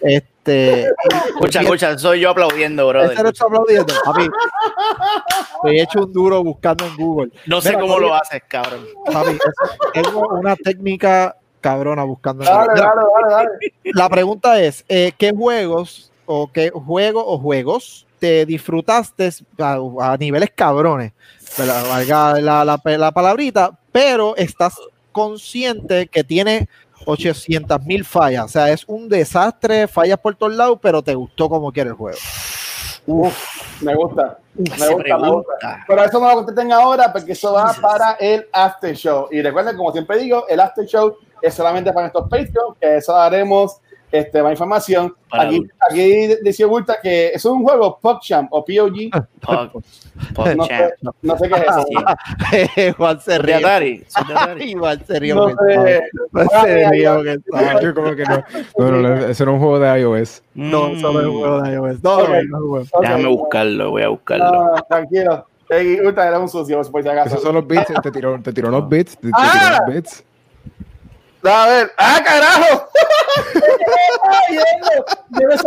Este, 0.00 0.31
Escucha, 0.44 1.60
escucha, 1.60 1.98
soy 1.98 2.20
yo 2.20 2.30
aplaudiendo, 2.30 2.88
brother. 2.88 3.12
Ese 3.12 3.22
lo 3.22 3.28
está 3.28 3.44
aplaudiendo, 3.44 3.94
papi. 4.04 4.28
He 5.64 5.82
hecho 5.82 6.00
un 6.04 6.12
duro 6.12 6.42
buscando 6.42 6.84
en 6.84 6.96
Google. 6.96 7.32
No 7.46 7.60
sé 7.60 7.70
Mira, 7.70 7.80
cómo 7.82 7.98
lo 8.00 8.14
haces, 8.14 8.42
cabrón. 8.48 8.84
Papi, 9.12 9.38
tengo 9.94 10.28
una 10.28 10.56
técnica 10.56 11.36
cabrona 11.60 12.02
buscando 12.04 12.42
en 12.42 12.50
Dale, 12.50 12.66
Google. 12.66 12.74
Mira, 12.74 12.92
dale, 12.94 13.08
dale, 13.14 13.34
dale. 13.34 13.72
La 13.84 14.08
pregunta 14.08 14.60
es, 14.60 14.84
eh, 14.88 15.12
¿qué 15.16 15.30
juegos 15.30 16.10
o 16.26 16.50
qué 16.50 16.70
juego 16.70 17.24
o 17.24 17.38
juegos 17.38 18.06
te 18.18 18.44
disfrutaste 18.44 19.30
a, 19.58 19.78
a 20.00 20.16
niveles 20.16 20.50
cabrones? 20.54 21.12
Valga 21.56 22.40
la, 22.40 22.64
la, 22.64 22.80
la 22.84 23.12
palabrita, 23.12 23.78
pero 23.92 24.34
estás 24.36 24.74
consciente 25.12 26.08
que 26.08 26.24
tiene 26.24 26.68
800 27.04 27.82
mil 27.84 28.04
fallas. 28.04 28.44
O 28.44 28.48
sea, 28.48 28.70
es 28.70 28.84
un 28.86 29.08
desastre, 29.08 29.88
fallas 29.88 30.18
por 30.18 30.34
todos 30.34 30.54
lados, 30.54 30.78
pero 30.80 31.02
te 31.02 31.14
gustó 31.14 31.48
como 31.48 31.72
quiere 31.72 31.90
el 31.90 31.96
juego. 31.96 32.18
Uf, 33.06 33.82
me 33.82 33.94
gusta. 33.94 34.38
Me 34.54 34.88
gusta, 34.88 35.18
me 35.18 35.30
gusta. 35.30 35.84
Pero 35.88 36.04
eso 36.04 36.20
no 36.20 36.28
lo 36.28 36.34
contesten 36.36 36.72
ahora 36.72 37.12
porque 37.12 37.32
eso 37.32 37.52
va 37.52 37.74
para 37.80 38.12
el 38.20 38.46
after 38.52 38.94
show. 38.94 39.28
Y 39.30 39.42
recuerden, 39.42 39.76
como 39.76 39.92
siempre 39.92 40.18
digo, 40.18 40.46
el 40.48 40.60
after 40.60 40.84
show 40.86 41.16
es 41.40 41.54
solamente 41.54 41.92
para 41.92 42.06
estos 42.06 42.28
Patreon, 42.28 42.76
que 42.80 42.98
eso 42.98 43.12
daremos 43.12 43.80
este, 44.12 44.42
más 44.42 44.52
información. 44.52 45.14
Para 45.28 45.44
Aquí, 45.44 45.66
aquí 45.90 46.26
decía 46.42 46.66
Bulta 46.66 46.96
que 47.02 47.28
es 47.28 47.42
un 47.46 47.62
juego 47.64 47.98
PogChamp 48.00 48.52
o 48.52 48.62
POG. 48.64 49.10
Pog- 49.42 49.82
No 50.56 50.64
sé, 50.66 50.94
no 51.22 51.38
sé 51.38 51.48
qué 51.48 51.54
es 51.54 51.62
eso. 51.62 51.84
Igual 52.96 53.20
se 53.20 53.36
¿Son 53.36 53.46
de 53.46 53.52
ríe. 53.52 53.54
Atari? 53.56 54.04
¿Son 54.08 54.26
de 54.28 54.34
Atari? 54.34 54.64
Igual 54.70 55.04
se 55.06 55.18
ríe. 55.18 55.34
No 55.34 55.48
sé. 55.48 55.54
como 57.94 58.14
que 58.14 58.24
no. 58.24 58.44
No, 58.78 58.90
no, 58.90 59.00
no, 59.00 59.14
ese 59.26 59.42
era 59.42 59.52
un 59.52 59.58
juego 59.58 59.78
de 59.78 60.00
iOS. 60.00 60.42
No, 60.54 60.90
Mm. 60.90 61.00
solo 61.00 61.20
es 61.20 61.26
un 61.26 61.38
juego 61.40 61.62
de 61.62 61.72
iOS. 61.72 62.02
No, 62.02 62.16
Ok. 62.18 62.28
no. 62.50 63.00
Déjame 63.00 63.26
buscarlo, 63.28 63.90
voy 63.90 64.02
a 64.02 64.08
buscarlo. 64.08 64.50
No, 64.52 64.74
tranquilo. 64.88 65.46
Ey, 65.70 66.00
Bulta 66.00 66.26
era 66.28 66.38
un 66.38 66.48
sucio, 66.48 66.80
por 66.90 67.02
si 67.02 67.08
acaso. 67.08 67.28
Esos 67.30 67.42
son 67.42 67.54
los 67.54 67.66
bits, 67.66 67.86
te 68.02 68.10
tiró, 68.10 68.40
te 68.42 68.52
tiró 68.52 68.68
unos 68.68 68.88
bits, 68.88 69.16
te, 69.16 69.28
te 69.28 69.32
Ah. 69.34 69.52
tiró 69.52 69.84
unos 69.84 69.94
bits. 69.94 70.24
A 71.44 71.66
ver, 71.68 71.90
¡ah, 71.96 72.20
carajo! 72.24 72.88
Ay, 74.22 74.56
yo 74.56 74.62
que 75.38 75.44
era 75.50 75.58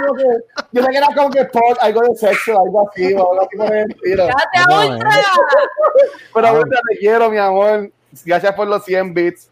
como 0.00 0.14
que, 0.14 0.24
yo 0.72 0.82
pensaba 0.82 0.88
que 0.90 0.96
era 0.96 1.06
como 1.14 1.30
que 1.30 1.44
por 1.46 1.76
algo 1.80 2.00
de 2.02 2.16
sexo, 2.16 2.52
algo 2.58 2.88
así, 2.88 3.14
o 3.14 3.32
algo 3.32 3.46
así 3.46 3.56
por 3.56 3.74
el 3.74 3.90
estilo. 3.90 4.26
¡Cállate 4.28 4.58
No, 4.68 4.78
a 4.78 4.84
eh. 4.84 4.88
ultra! 4.90 5.10
Pero 6.34 6.46
ahorita 6.48 6.80
te 6.88 6.98
quiero, 6.98 7.30
mi 7.30 7.38
amor. 7.38 7.90
Gracias 8.24 8.54
por 8.54 8.68
los 8.68 8.84
100 8.84 9.14
bits. 9.14 9.50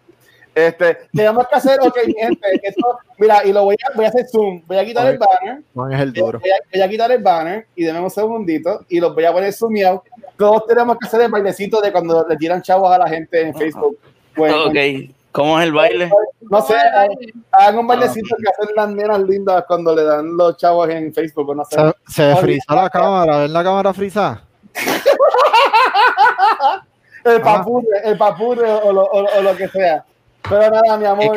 Este, 0.54 0.96
tenemos 1.12 1.46
que 1.48 1.54
hacer, 1.54 1.78
ok, 1.82 1.98
mi 2.06 2.14
gente, 2.14 2.60
esto, 2.62 2.98
mira, 3.18 3.44
y 3.44 3.52
lo 3.52 3.64
voy 3.64 3.76
a, 3.84 3.94
voy 3.94 4.06
a 4.06 4.08
hacer 4.08 4.26
zoom. 4.26 4.62
Voy 4.66 4.78
a 4.78 4.84
quitar 4.86 5.06
el 5.06 5.18
banner, 5.18 5.62
Juan 5.74 5.92
es 5.92 6.00
el 6.00 6.12
duro. 6.14 6.38
voy 6.40 6.50
a, 6.50 6.54
voy 6.72 6.80
a 6.82 6.88
quitar 6.88 7.12
el 7.12 7.22
banner 7.22 7.66
y 7.74 7.84
denme 7.84 8.00
un 8.00 8.08
segundito 8.10 8.80
y 8.88 8.98
los 8.98 9.14
voy 9.14 9.24
a 9.26 9.32
poner 9.32 9.52
zoomeado. 9.52 10.02
Todos 10.38 10.66
tenemos 10.66 10.96
que 10.96 11.06
hacer 11.08 11.20
el 11.20 11.30
bailecito 11.30 11.80
de 11.82 11.92
cuando 11.92 12.24
le 12.26 12.36
tiran 12.36 12.62
chavos 12.62 12.90
a 12.90 12.96
la 12.96 13.06
gente 13.08 13.38
en 13.42 13.54
Facebook. 13.54 13.98
Bueno, 14.34 14.68
Ok, 14.68 14.74
¿cómo 15.36 15.60
es 15.60 15.66
el 15.66 15.72
baile? 15.72 16.10
no 16.50 16.62
sé, 16.62 16.74
hagan 17.52 17.78
un 17.78 17.86
bailecito 17.86 18.34
que 18.36 18.48
hacen 18.50 18.74
las 18.74 18.88
nenas 18.88 19.20
lindas 19.20 19.64
cuando 19.68 19.94
le 19.94 20.02
dan 20.04 20.36
los 20.36 20.56
chavos 20.56 20.88
en 20.88 21.14
Facebook, 21.14 21.54
no 21.54 21.64
sé. 21.64 21.76
Se, 22.08 22.34
se 22.34 22.36
frisa 22.36 22.74
la 22.74 22.90
cámara, 22.90 23.38
¿ven 23.38 23.52
la 23.52 23.62
cámara 23.62 23.94
frisa? 23.94 24.42
El 27.24 27.40
papurre, 27.40 27.86
el 28.04 28.16
papurre 28.16 28.70
o 28.70 28.92
lo, 28.92 29.02
o, 29.02 29.38
o 29.38 29.42
lo 29.42 29.56
que 29.56 29.66
sea. 29.66 30.04
Pero 30.48 30.70
nada, 30.70 30.96
mi 30.96 31.02
¡Qué 31.02 31.08
amor, 31.08 31.36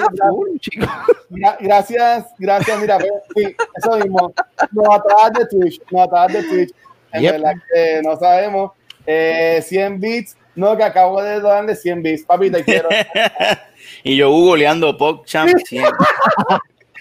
gra- 1.32 1.58
gracias, 1.60 2.28
gracias, 2.38 2.80
mira, 2.80 3.00
sí, 3.36 3.56
eso 3.76 3.98
mismo. 3.98 4.32
Nos 4.72 4.88
atrás 4.96 5.32
de 5.40 5.48
Twitch, 5.48 5.82
nos 5.90 6.04
atrás 6.08 6.32
de 6.34 6.44
Twitch. 6.44 6.72
En 7.12 7.22
Yep. 7.24 7.32
verdad 7.32 7.54
que 7.74 8.02
no 8.04 8.16
sabemos. 8.18 8.72
Eh, 9.08 9.62
100 9.64 10.00
bits. 10.00 10.38
No, 10.54 10.78
que 10.78 10.84
acabo 10.84 11.24
de 11.24 11.42
darle 11.42 11.76
100 11.76 12.04
bits. 12.04 12.24
Papi, 12.24 12.52
te 12.52 12.64
quiero. 12.64 12.88
y 14.04 14.16
yo 14.18 14.30
googleando 14.30 14.98
PogChamp 14.98 15.58
100. 15.66 15.86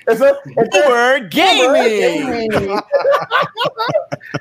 Eso, 0.07 0.25
este- 0.27 0.81
Boomer 0.87 1.29
Gaming. 1.29 2.49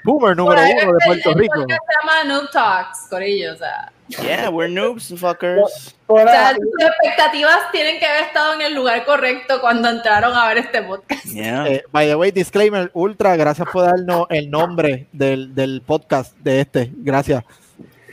Boomer 0.06 0.36
número 0.38 0.62
ahí 0.62 0.72
uno 0.82 0.94
de 0.94 0.98
el- 0.98 1.06
Puerto 1.06 1.30
el 1.32 1.36
Rico. 1.36 1.56
podcast 1.60 1.82
se 1.86 2.08
llama 2.08 2.24
Noob 2.24 2.52
Talks, 2.52 3.00
Corillo, 3.10 3.54
o 3.54 3.58
sea. 3.58 3.92
Yeah, 4.24 4.50
we're 4.50 4.72
noobs, 4.74 5.10
fuckers. 5.20 5.94
por 6.06 6.22
O 6.22 6.24
sea, 6.30 6.56
tus 6.56 6.66
expectativas 6.80 7.70
tienen 7.74 8.00
que 8.00 8.06
haber 8.06 8.24
estado 8.24 8.54
en 8.54 8.62
el 8.62 8.74
lugar 8.74 9.04
correcto 9.04 9.60
cuando 9.60 9.90
entraron 9.90 10.34
a 10.34 10.48
ver 10.48 10.60
este 10.60 10.82
podcast. 10.84 11.26
Yeah. 11.26 11.68
Eh, 11.68 11.84
by 11.92 12.08
the 12.08 12.16
way, 12.16 12.32
disclaimer, 12.32 12.90
Ultra, 12.94 13.36
gracias 13.36 13.68
por 13.70 13.84
darnos 13.84 14.26
el 14.30 14.50
nombre 14.50 15.08
del, 15.12 15.54
del 15.54 15.82
podcast 15.86 16.38
de 16.38 16.62
este. 16.62 16.90
Gracias. 16.96 17.44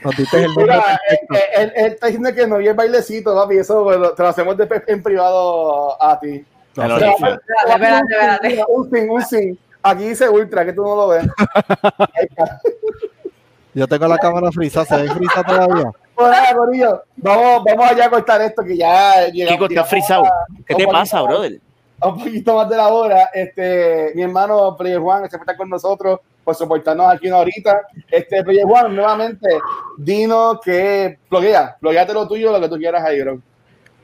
Nos 0.05 0.15
diste 0.15 0.37
el 0.37 0.45
nombre. 0.45 0.63
Mira, 0.65 0.99
eh, 1.09 1.19
eh, 1.33 1.39
él, 1.55 1.73
él 1.75 1.85
está 1.93 2.07
diciendo 2.07 2.33
que 2.33 2.45
no 2.45 2.61
y 2.61 2.67
el 2.67 2.75
bailecito, 2.75 3.33
papi. 3.33 3.57
Eso 3.57 3.83
bueno, 3.83 4.11
te 4.11 4.21
lo 4.21 4.29
hacemos 4.29 4.55
en 4.87 5.01
privado 5.01 6.01
a 6.01 6.19
ti. 6.19 6.45
El 6.75 6.91
O 6.91 6.99
sea, 6.99 7.09
origen. 7.09 7.39
Espérate, 7.67 7.71
espérate, 7.71 8.47
espérate. 8.47 8.65
Un 8.69 8.91
sin, 8.91 9.09
un 9.09 9.25
sin. 9.25 9.59
Aquí 9.81 10.07
dice 10.07 10.29
ultra, 10.29 10.63
que 10.63 10.73
tú 10.73 10.83
no 10.83 10.95
lo 10.95 11.07
ves. 11.07 11.25
Yo 13.73 13.87
tengo 13.87 14.07
la 14.07 14.19
cámara 14.19 14.51
frisa, 14.51 14.85
¿se 14.85 14.95
ve 14.95 15.09
frisa 15.09 15.43
todavía? 15.43 15.91
Bueno, 16.15 17.01
vamos, 17.17 17.63
vamos 17.65 17.91
allá 17.91 18.05
a 18.05 18.09
cortar 18.09 18.41
esto 18.41 18.63
que 18.63 18.77
ya 18.77 19.27
llegamos. 19.27 19.57
Kiko, 19.57 19.65
estás 19.65 19.69
llegamos 19.69 19.89
frisado. 19.89 20.23
¿Qué 20.65 20.75
te 20.75 20.87
pasa, 20.87 21.21
brother? 21.23 21.59
Un 22.01 22.17
poquito 22.17 22.55
más 22.55 22.69
de 22.69 22.77
la 22.77 22.87
hora. 22.87 23.31
Este, 23.33 24.13
mi 24.15 24.21
hermano 24.21 24.77
Player 24.77 24.99
Juan, 24.99 25.23
que 25.23 25.29
siempre 25.29 25.51
está 25.51 25.57
con 25.57 25.69
nosotros, 25.69 26.21
por 26.45 26.55
soportarnos 26.55 27.11
aquí 27.11 27.27
una 27.27 27.37
horita. 27.37 27.81
Este, 28.09 28.41
Player 28.43 28.63
Juan, 28.63 28.95
nuevamente, 28.95 29.49
dinos 29.97 30.59
que 30.63 31.17
bloguea, 31.29 31.75
blogueate 31.81 32.13
lo 32.13 32.27
tuyo, 32.27 32.51
lo 32.53 32.61
que 32.61 32.69
tú 32.69 32.77
quieras 32.77 33.03
ahí, 33.03 33.21
bro. 33.21 33.41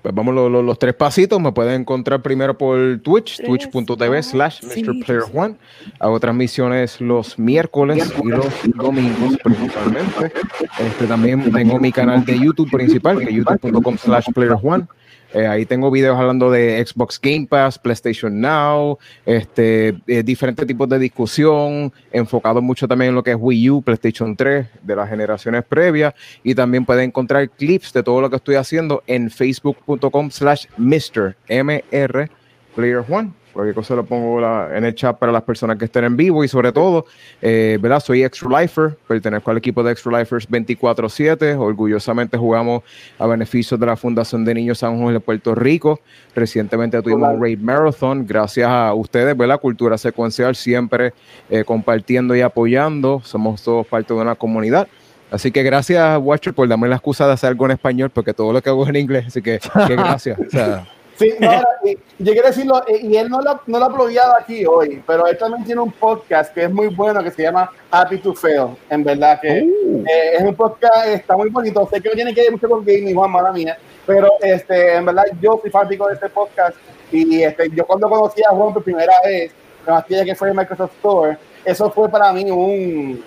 Pues 0.02 0.16
vamos 0.16 0.34
lo- 0.34 0.50
lo- 0.50 0.64
los 0.64 0.80
tres 0.80 0.96
pasitos. 0.96 1.40
Me 1.40 1.52
pueden 1.52 1.82
encontrar 1.82 2.24
primero 2.24 2.58
por 2.58 3.00
Twitch, 3.04 3.40
twitch.tv 3.46 4.24
slash 4.24 4.62
MrPlayerOne. 4.64 5.58
Hago 6.00 6.20
transmisiones 6.20 7.00
los 7.00 7.38
miércoles 7.38 8.12
y 8.24 8.28
los 8.28 8.48
domingos 8.74 9.38
principalmente. 9.44 10.34
Este, 10.80 11.06
también 11.06 11.52
tengo 11.54 11.78
mi 11.80 11.92
canal 11.92 12.26
de 12.26 12.40
YouTube 12.40 12.72
principal, 12.72 13.20
que 13.20 13.26
es 13.26 13.32
youtube.com 13.36 13.96
slash 14.00 14.26
PlayerOne. 14.34 14.88
Eh, 15.34 15.48
ahí 15.48 15.66
tengo 15.66 15.90
videos 15.90 16.20
hablando 16.20 16.52
de 16.52 16.86
Xbox 16.86 17.20
Game 17.22 17.48
Pass, 17.48 17.80
PlayStation 17.80 18.40
Now, 18.40 19.00
este, 19.26 19.96
eh, 20.08 20.24
diferentes 20.24 20.68
tipos 20.68 20.90
de 20.90 21.00
discusión, 21.00 21.94
enfocado 22.12 22.62
mucho 22.62 22.88
también 22.88 23.10
en 23.10 23.16
lo 23.16 23.24
que 23.24 23.32
es 23.32 23.38
Wii 23.40 23.70
U, 23.70 23.82
PlayStation 23.82 24.36
3, 24.36 24.68
de 24.84 24.96
las 24.96 25.10
generaciones 25.10 25.64
previas, 25.64 26.14
y 26.44 26.54
también 26.54 26.86
pueden 26.86 27.06
encontrar 27.06 27.50
clips 27.50 27.94
de 27.94 28.04
todo 28.04 28.20
lo 28.20 28.30
que 28.30 28.36
estoy 28.36 28.56
haciendo 28.56 29.04
en 29.08 29.30
facebook.com 29.30 30.32
slash 30.32 30.66
Mr. 30.78 31.36
MR 31.48 32.30
Player 32.76 33.04
One. 33.08 33.41
Cualquier 33.54 33.76
cosa 33.76 33.96
lo 33.96 34.06
pongo 34.06 34.40
la- 34.40 34.70
en 34.76 34.86
el 34.86 34.96
chat 34.96 35.18
para 35.18 35.32
las 35.32 35.44
personas 35.44 35.78
que 35.78 35.86
estén 35.86 36.06
en 36.06 36.16
vivo 36.16 36.44
y 36.44 36.48
sobre 36.48 36.72
todo, 36.72 37.06
eh, 37.42 37.78
¿verdad? 37.82 38.00
Soy 38.00 38.24
Extra 38.24 38.62
Lifer, 38.62 38.96
pertenezco 39.08 39.52
al 39.52 39.58
equipo 39.58 39.84
de 39.84 39.92
Extra 39.92 40.18
Lifers 40.20 40.48
24-7, 40.50 41.56
orgullosamente 41.58 42.38
jugamos 42.38 42.84
a 43.20 43.28
beneficio 43.28 43.78
de 43.78 43.86
la 43.86 43.96
Fundación 43.98 44.46
de 44.46 44.54
Niños 44.54 44.80
San 44.80 45.00
Juan 45.00 45.14
de 45.14 45.20
Puerto 45.20 45.54
Rico. 45.54 46.00
Recientemente 46.36 47.02
tuvimos 47.02 47.34
un 47.34 47.42
Raid 47.42 47.60
Marathon, 47.60 48.26
gracias 48.26 48.70
a 48.70 48.94
ustedes, 48.94 49.36
¿verdad? 49.36 49.60
Cultura 49.60 49.98
Secuencial, 49.98 50.56
siempre 50.56 51.14
eh, 51.50 51.64
compartiendo 51.66 52.36
y 52.36 52.42
apoyando, 52.42 53.22
somos 53.24 53.62
todos 53.62 53.86
parte 53.86 54.14
de 54.14 54.22
una 54.22 54.36
comunidad. 54.36 54.88
Así 55.30 55.52
que 55.52 55.64
gracias, 55.64 56.20
Watcher, 56.22 56.54
por 56.54 56.68
darme 56.68 56.88
la 56.90 56.96
excusa 56.96 57.26
de 57.28 57.34
hacer 57.34 57.50
algo 57.50 57.66
en 57.66 57.72
español, 57.72 58.10
porque 58.14 58.34
todo 58.34 58.52
lo 58.52 58.62
que 58.62 58.70
hago 58.70 58.84
es 58.84 58.90
en 58.90 58.96
inglés, 58.98 59.28
así 59.28 59.42
que, 59.42 59.60
que 59.88 59.96
gracias. 59.96 60.38
O 60.40 60.50
sea, 60.50 60.86
Sí, 61.22 61.34
no, 61.40 61.52
y- 61.84 61.98
yo 62.18 62.34
quiero 62.34 62.48
decirlo, 62.48 62.82
eh, 62.88 63.00
y 63.04 63.16
él 63.16 63.30
no 63.30 63.42
lo, 63.42 63.62
no 63.68 63.78
lo 63.80 63.86
ha 63.86 63.90
blogueado 63.90 64.36
aquí 64.36 64.66
hoy, 64.66 65.04
pero 65.06 65.28
él 65.28 65.38
también 65.38 65.64
tiene 65.64 65.82
un 65.82 65.92
podcast 65.92 66.52
que 66.52 66.64
es 66.64 66.72
muy 66.72 66.88
bueno, 66.88 67.24
que 67.24 67.30
se 67.30 67.44
llama 67.44 67.70
Happy 67.92 68.18
to 68.18 68.34
Fail, 68.34 68.76
en 68.90 69.04
verdad, 69.04 69.40
que 69.40 69.60
eh, 69.60 70.34
es 70.38 70.42
un 70.42 70.56
podcast, 70.56 71.08
está 71.08 71.38
muy 71.38 71.50
bonito, 71.50 71.88
sé 71.94 72.02
que 72.02 72.10
no 72.10 72.16
tiene 72.16 72.34
que 72.34 72.42
ver 72.42 72.52
mucho 72.52 72.68
con 72.68 72.84
gaming, 72.84 73.14
Juan, 73.16 73.30
mala 73.32 73.52
mía, 73.52 73.78
pero 74.08 74.30
este, 74.42 74.96
en 74.96 75.06
verdad 75.06 75.26
yo 75.40 75.60
soy 75.62 75.70
fanático 75.70 76.08
de 76.08 76.16
este 76.16 76.30
podcast, 76.30 76.76
y 77.12 77.44
este, 77.44 77.70
yo 77.70 77.86
cuando 77.86 78.10
conocí 78.10 78.42
a 78.44 78.50
Juan 78.56 78.74
por 78.74 78.84
primera 78.84 79.14
vez, 79.24 79.52
con 79.86 79.96
aquella 79.96 80.26
que 80.26 80.36
fue 80.36 80.50
en 80.50 80.56
Microsoft 80.56 80.94
Store, 80.96 81.38
eso 81.64 81.92
fue 81.92 82.10
para 82.10 82.32
mí 82.34 82.50
un, 82.50 83.24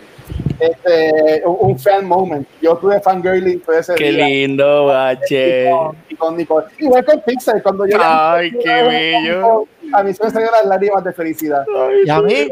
este, 0.60 1.42
un, 1.46 1.56
un 1.70 1.78
fan 1.78 2.04
moment, 2.06 2.46
yo 2.60 2.76
tuve 2.76 3.00
fangirling 3.00 3.60
por 3.60 3.74
ese 3.74 3.94
Qué 3.94 4.10
día. 4.12 4.26
lindo, 4.26 4.86
bache. 4.86 5.68
Y 5.68 5.70
con, 5.70 5.96
y 6.10 6.14
con 6.16 6.36
Nicole. 6.36 6.66
Igual 6.78 7.04
con 7.04 7.20
Pixar, 7.22 7.62
cuando 7.62 7.86
yo 7.86 7.96
Ay, 8.00 8.50
qué 8.62 8.82
bello. 8.82 9.66
A 9.92 10.02
mí 10.02 10.12
se 10.14 10.24
me 10.24 10.30
salieron 10.30 10.54
las 10.54 10.66
lágrimas 10.66 11.04
de 11.04 11.12
felicidad. 11.12 11.64
¿Y 12.04 12.10
a 12.10 12.20
mí? 12.20 12.48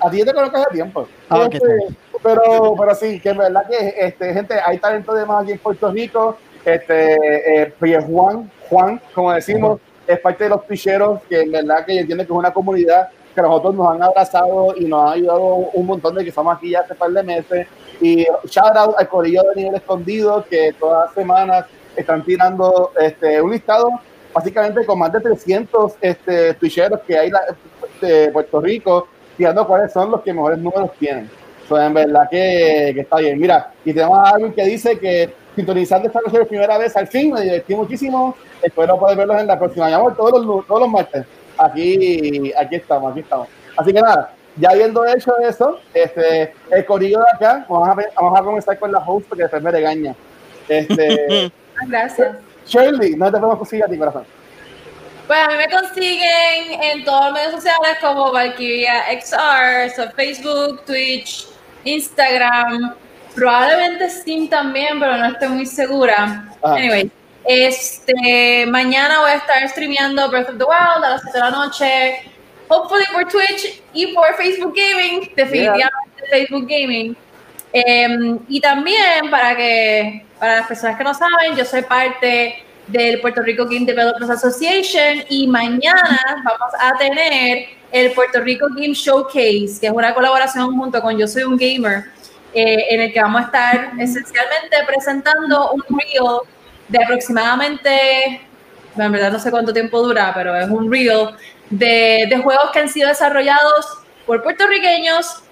A 0.00 0.10
ti 0.10 0.18
yo 0.18 0.24
te 0.24 0.32
conozco 0.34 0.56
hace 0.56 0.70
tiempo. 0.72 1.08
Ah, 1.30 1.48
Este, 1.50 1.60
pero, 2.22 2.74
pero 2.78 2.94
sí, 2.94 3.20
que 3.20 3.30
en 3.30 3.38
verdad 3.38 3.64
que 3.68 3.94
este, 3.98 4.32
gente, 4.34 4.54
hay 4.64 4.78
talento 4.78 5.14
de 5.14 5.24
más 5.24 5.42
aquí 5.44 5.52
en 5.52 5.58
Puerto 5.58 5.90
Rico. 5.90 6.36
Este, 6.64 7.62
eh, 7.64 7.72
Juan, 8.06 8.50
Juan, 8.68 9.00
como 9.14 9.32
decimos, 9.32 9.80
es 10.06 10.18
parte 10.20 10.44
de 10.44 10.50
los 10.50 10.62
picheros 10.64 11.20
que 11.28 11.40
en 11.42 11.52
verdad 11.52 11.84
que 11.86 11.94
yo 11.94 12.00
entiendo 12.00 12.24
que 12.24 12.32
es 12.32 12.38
una 12.38 12.52
comunidad 12.52 13.08
que 13.34 13.42
nosotros 13.42 13.74
nos 13.74 13.94
han 13.94 14.02
abrazado 14.02 14.74
y 14.76 14.84
nos 14.84 15.02
han 15.04 15.12
ayudado 15.14 15.44
un 15.44 15.86
montón 15.86 16.14
de 16.14 16.22
que 16.22 16.28
estamos 16.30 16.56
aquí 16.56 16.70
ya 16.70 16.80
hace 16.80 16.94
par 16.94 17.10
de 17.10 17.22
meses. 17.22 17.66
Y 18.00 18.24
shout 18.44 18.76
out 18.76 18.94
al 18.98 19.08
corillo 19.08 19.42
de 19.54 19.62
nivel 19.62 19.74
escondido 19.76 20.44
que 20.48 20.72
todas 20.78 21.06
las 21.06 21.14
semanas 21.14 21.66
están 21.96 22.24
tirando 22.24 22.90
este, 23.00 23.40
un 23.40 23.52
listado 23.52 23.88
básicamente 24.34 24.84
con 24.86 24.98
más 24.98 25.12
de 25.12 25.20
300 25.20 25.92
este, 26.00 26.54
picheros 26.54 27.00
que 27.06 27.18
hay 27.18 27.30
la- 27.30 27.54
de 28.00 28.30
Puerto 28.32 28.60
Rico 28.60 29.06
tirando 29.36 29.66
cuáles 29.66 29.92
son 29.92 30.10
los 30.10 30.22
que 30.22 30.32
mejores 30.32 30.58
números 30.58 30.90
tienen. 30.98 31.30
So, 31.68 31.80
en 31.80 31.94
verdad 31.94 32.28
que, 32.30 32.92
que 32.94 33.00
está 33.02 33.16
bien. 33.18 33.38
Mira, 33.38 33.72
y 33.84 33.92
tenemos 33.92 34.18
a 34.18 34.30
alguien 34.30 34.52
que 34.52 34.64
dice 34.64 34.98
que 34.98 35.32
sintonizando 35.54 36.08
esta 36.08 36.20
noche 36.20 36.38
por 36.38 36.48
primera 36.48 36.76
vez 36.78 36.96
al 36.96 37.06
fin, 37.06 37.32
me 37.32 37.40
divertí 37.42 37.74
muchísimo. 37.74 38.34
Espero 38.62 38.98
poder 38.98 39.16
verlos 39.16 39.40
en 39.40 39.46
la 39.46 39.58
próxima. 39.58 39.86
Mi 39.86 40.14
todos 40.14 40.44
los, 40.44 40.66
todos 40.66 40.80
los 40.80 40.88
martes. 40.88 41.24
Aquí, 41.64 42.52
aquí 42.58 42.76
estamos, 42.76 43.12
aquí 43.12 43.20
estamos. 43.20 43.48
Así 43.76 43.92
que 43.92 44.00
nada, 44.00 44.34
ya 44.56 44.70
habiendo 44.70 45.04
hecho 45.06 45.38
eso, 45.38 45.78
este, 45.94 46.52
el 46.70 46.84
corillo 46.84 47.20
de 47.20 47.26
acá, 47.34 47.66
vamos 47.68 47.88
a, 47.88 47.94
vamos 48.20 48.40
a 48.40 48.42
comenzar 48.42 48.78
con 48.78 48.92
la 48.92 48.98
host 48.98 49.26
porque 49.28 49.42
después 49.42 49.62
me 49.62 49.70
regaña. 49.70 50.14
Este, 50.68 51.52
Ah, 51.80 51.84
Gracias. 51.86 52.36
Shirley, 52.66 53.16
no 53.16 53.26
te 53.26 53.38
podemos 53.38 53.58
conseguir 53.58 53.84
a 53.84 53.88
ti, 53.88 53.98
corazón. 53.98 54.24
Pues 55.26 55.38
a 55.38 55.48
mí 55.48 55.54
me 55.56 55.68
consiguen 55.68 56.82
en 56.82 57.04
todas 57.04 57.32
las 57.32 57.40
redes 57.40 57.54
sociales 57.54 57.96
como 58.00 58.32
Valkyria 58.32 59.04
XR, 59.20 59.90
so 59.94 60.10
Facebook, 60.12 60.84
Twitch, 60.84 61.48
Instagram, 61.84 62.94
probablemente 63.34 64.10
Steam 64.10 64.48
también, 64.48 65.00
pero 65.00 65.16
no 65.16 65.26
estoy 65.26 65.48
muy 65.48 65.66
segura. 65.66 66.44
Ajá. 66.62 66.74
Anyway, 66.74 67.10
este, 67.44 68.66
mañana 68.66 69.20
voy 69.20 69.30
a 69.30 69.36
estar 69.36 69.68
streameando 69.68 70.30
Breath 70.30 70.50
of 70.50 70.58
the 70.58 70.64
Wild 70.64 71.04
a 71.04 71.10
las 71.10 71.22
7 71.22 71.38
de 71.38 71.44
la 71.44 71.50
noche, 71.50 72.32
hopefully 72.68 73.04
por 73.12 73.28
Twitch 73.28 73.82
y 73.92 74.14
por 74.14 74.34
Facebook 74.36 74.74
Gaming, 74.74 75.32
definitivamente 75.34 76.22
Facebook 76.30 76.66
Gaming. 76.68 77.16
Em, 77.72 78.38
y 78.48 78.60
también 78.60 79.30
para 79.30 79.56
que 79.56 80.24
para 80.38 80.56
las 80.56 80.66
personas 80.66 80.98
que 80.98 81.04
no 81.04 81.14
saben, 81.14 81.56
yo 81.56 81.64
soy 81.64 81.82
parte 81.82 82.62
del 82.86 83.20
Puerto 83.20 83.42
Rico 83.42 83.64
Game 83.64 83.86
Developers 83.86 84.28
Association 84.28 85.24
y 85.28 85.46
mañana 85.46 86.20
vamos 86.44 86.74
a 86.78 86.96
tener 86.98 87.68
el 87.90 88.12
Puerto 88.12 88.40
Rico 88.40 88.66
Game 88.70 88.94
Showcase, 88.94 89.78
que 89.80 89.86
es 89.86 89.92
una 89.92 90.14
colaboración 90.14 90.76
junto 90.76 91.00
con 91.00 91.16
Yo 91.16 91.26
Soy 91.26 91.44
un 91.44 91.56
Gamer, 91.56 92.04
eh, 92.54 92.86
en 92.90 93.00
el 93.02 93.12
que 93.12 93.20
vamos 93.20 93.42
a 93.42 93.44
estar 93.46 93.92
esencialmente 93.98 94.76
presentando 94.86 95.72
un 95.72 95.82
reel 95.88 96.40
de 96.92 97.02
aproximadamente, 97.02 98.42
en 98.96 99.12
verdad 99.12 99.32
no 99.32 99.38
sé 99.38 99.50
cuánto 99.50 99.72
tiempo 99.72 100.02
dura, 100.02 100.32
pero 100.34 100.54
es 100.54 100.68
un 100.68 100.92
reel 100.92 101.30
de, 101.70 102.40
juegos 102.42 102.70
que 102.72 102.80
han 102.80 102.88
sido 102.88 103.08
desarrollados 103.08 103.98
por 104.26 104.42
puertorriqueños 104.42 105.42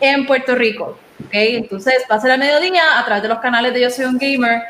en 0.00 0.26
Puerto 0.26 0.54
Rico. 0.54 0.98
¿ok? 1.24 1.32
Entonces 1.32 2.04
va 2.10 2.16
a 2.16 2.20
ser 2.20 2.32
a 2.32 2.36
mediodía 2.36 2.98
a 2.98 3.04
través 3.04 3.22
de 3.22 3.28
los 3.28 3.38
canales 3.38 3.72
de 3.72 3.80
Yo 3.82 3.90
Soy 3.90 4.06
un 4.06 4.18
Gamer. 4.18 4.62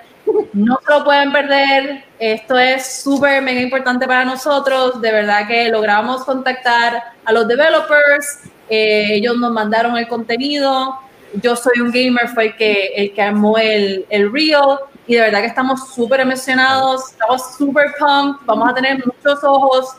No 0.52 0.78
se 0.84 0.92
lo 0.92 1.04
pueden 1.04 1.32
perder. 1.32 2.04
Esto 2.18 2.58
es 2.58 3.02
súper 3.02 3.40
mega 3.40 3.60
importante 3.60 4.06
para 4.06 4.26
nosotros. 4.26 5.00
De 5.00 5.10
verdad 5.10 5.48
que 5.48 5.68
logramos 5.70 6.24
contactar 6.24 7.02
a 7.24 7.32
los 7.32 7.48
developers. 7.48 8.40
eh, 8.68 9.14
ellos 9.14 9.38
nos 9.38 9.50
mandaron 9.50 9.96
el 9.96 10.06
contenido. 10.06 10.98
Yo 11.32 11.56
soy 11.56 11.80
un 11.80 11.90
gamer, 11.90 12.28
fue 12.28 12.46
el 12.46 12.56
que, 12.56 12.86
el 12.96 13.12
que 13.14 13.22
armó 13.22 13.56
el, 13.56 14.04
el 14.10 14.30
reel. 14.30 14.78
Y 15.08 15.14
de 15.16 15.22
verdad 15.22 15.40
que 15.40 15.46
estamos 15.46 15.92
súper 15.92 16.20
emocionados. 16.20 17.10
Estamos 17.10 17.56
súper 17.56 17.86
pumped. 17.98 18.46
Vamos 18.46 18.68
a 18.70 18.74
tener 18.74 19.04
muchos 19.04 19.42
ojos 19.42 19.96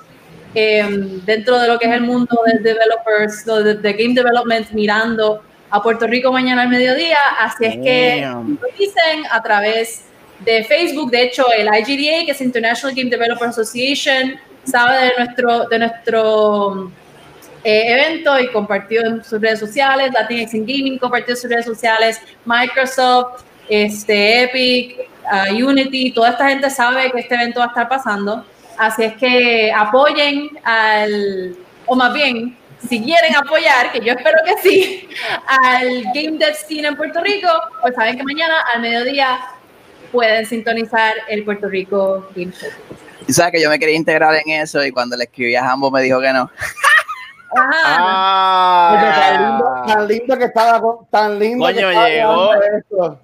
eh, 0.56 0.88
dentro 1.26 1.60
de 1.60 1.68
lo 1.68 1.78
que 1.78 1.88
es 1.88 1.92
el 1.92 2.02
mundo 2.02 2.40
de 2.46 2.60
developers, 2.60 3.46
de, 3.46 3.76
de 3.76 3.94
game 3.94 4.14
development, 4.14 4.72
mirando 4.72 5.44
a 5.70 5.82
Puerto 5.82 6.08
Rico 6.08 6.32
mañana 6.32 6.64
al 6.64 6.70
mediodía, 6.70 7.18
así 7.40 7.66
es 7.66 7.76
que 7.76 8.22
Damn. 8.22 8.60
lo 8.62 8.68
dicen 8.78 9.24
a 9.30 9.42
través 9.42 10.06
de 10.40 10.64
Facebook, 10.64 11.12
de 11.12 11.24
hecho 11.24 11.46
el 11.52 11.68
IGDA, 11.68 12.26
que 12.26 12.32
es 12.32 12.42
International 12.42 12.96
Game 12.96 13.10
Developers 13.10 13.52
Association, 13.52 14.36
sabe 14.64 15.06
de 15.06 15.12
nuestro, 15.18 15.68
de 15.68 15.80
nuestro 15.80 16.92
eh, 17.64 17.94
evento 17.94 18.40
y 18.40 18.48
compartió 18.52 19.06
en 19.06 19.24
sus 19.24 19.40
redes 19.40 19.60
sociales, 19.60 20.12
Latinx 20.14 20.54
in 20.54 20.66
Gaming 20.66 20.98
compartió 20.98 21.34
en 21.34 21.42
sus 21.42 21.50
redes 21.50 21.66
sociales, 21.66 22.20
Microsoft, 22.46 23.44
este, 23.70 24.44
Epic, 24.44 24.98
uh, 25.32 25.54
Unity, 25.54 26.12
toda 26.12 26.30
esta 26.32 26.50
gente 26.50 26.70
sabe 26.70 27.12
que 27.12 27.20
este 27.22 27.36
evento 27.36 27.60
va 27.60 27.66
a 27.68 27.70
estar 27.70 27.88
pasando, 27.90 28.46
así 28.78 29.04
es 29.04 29.14
que 29.16 29.72
apoyen 29.76 30.50
al, 30.64 31.56
o 31.86 31.96
más 31.96 32.14
bien, 32.14 32.58
si 32.88 33.02
quieren 33.02 33.36
apoyar, 33.36 33.92
que 33.92 34.00
yo 34.00 34.14
espero 34.14 34.38
que 34.46 34.58
sí, 34.70 35.10
al 35.48 36.04
Game 36.14 36.38
Dev 36.38 36.56
Scene 36.56 36.88
en 36.88 36.96
Puerto 36.96 37.22
Rico, 37.22 37.48
pues 37.82 37.94
saben 37.96 38.18
que 38.18 38.24
mañana 38.24 38.56
al 38.74 38.82
mediodía 38.82 39.40
pueden 40.12 40.46
sintonizar 40.46 41.14
el 41.28 41.44
Puerto 41.44 41.68
Rico 41.68 42.28
Game 42.36 42.52
Show. 42.54 42.70
Y 43.28 43.34
sabes 43.34 43.52
que 43.52 43.62
yo 43.62 43.70
me 43.70 43.78
quería 43.78 43.96
integrar 43.96 44.34
en 44.44 44.62
eso 44.62 44.84
y 44.84 44.92
cuando 44.92 45.16
le 45.18 45.26
escribí 45.26 45.56
a 45.56 45.70
Hambo 45.70 45.92
me 45.92 46.02
dijo 46.02 46.20
que 46.22 46.32
no. 46.34 46.50
Ajá. 47.56 48.94
Oye, 48.94 49.12
tan, 49.12 49.42
lindo, 49.44 49.66
Ah, 49.76 49.84
tan 49.88 50.08
lindo 50.08 50.38
que 50.38 50.44
estaba, 50.46 50.82
tan 51.12 51.40
lindo 51.40 51.68
que 51.68 51.74
Coño, 51.74 51.90
estaba 51.90 52.10
llegó. 52.10 52.54
esto. 52.78 53.20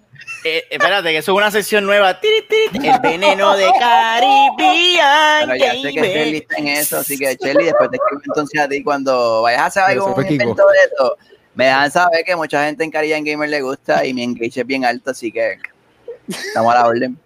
Eh, 0.47 0.63
espérate, 0.69 1.09
que 1.09 1.17
eso 1.17 1.31
es 1.31 1.37
una 1.37 1.49
sección 1.49 1.85
nueva. 1.85 2.19
Tiri, 2.19 2.69
tiri, 2.71 2.87
El 2.87 2.99
veneno 2.99 3.57
de 3.57 3.67
Caribbean. 3.79 5.49
Pero 5.49 5.55
ya 5.55 5.71
sé 5.71 5.91
que. 5.91 6.01
Shelly 6.01 6.37
está 6.37 6.57
en 6.57 6.67
eso, 6.67 6.97
así 6.97 7.17
que 7.17 7.35
Shelly, 7.35 7.65
después 7.65 7.89
te 7.89 7.97
escribo 7.97 8.21
entonces 8.27 8.61
a 8.61 8.69
ti 8.69 8.83
cuando 8.83 9.41
vayas 9.41 9.61
a 9.61 9.65
hacer 9.65 9.97
Eso 9.97 10.07
algún 10.07 10.27
invento 10.27 10.67
de 10.67 10.77
esto. 10.85 11.17
Me 11.55 11.65
dejan 11.65 11.89
saber 11.89 12.23
que 12.23 12.35
mucha 12.35 12.63
gente 12.63 12.83
en 12.83 12.91
Caribbean 12.91 13.23
Gamer 13.23 13.49
le 13.49 13.61
gusta 13.61 14.05
y 14.05 14.13
mi 14.13 14.21
engage 14.21 14.59
es 14.59 14.67
bien 14.67 14.85
alto, 14.85 15.09
así 15.09 15.31
que 15.31 15.57
estamos 16.27 16.75
a 16.75 16.79
la 16.79 16.87
orden. 16.87 17.17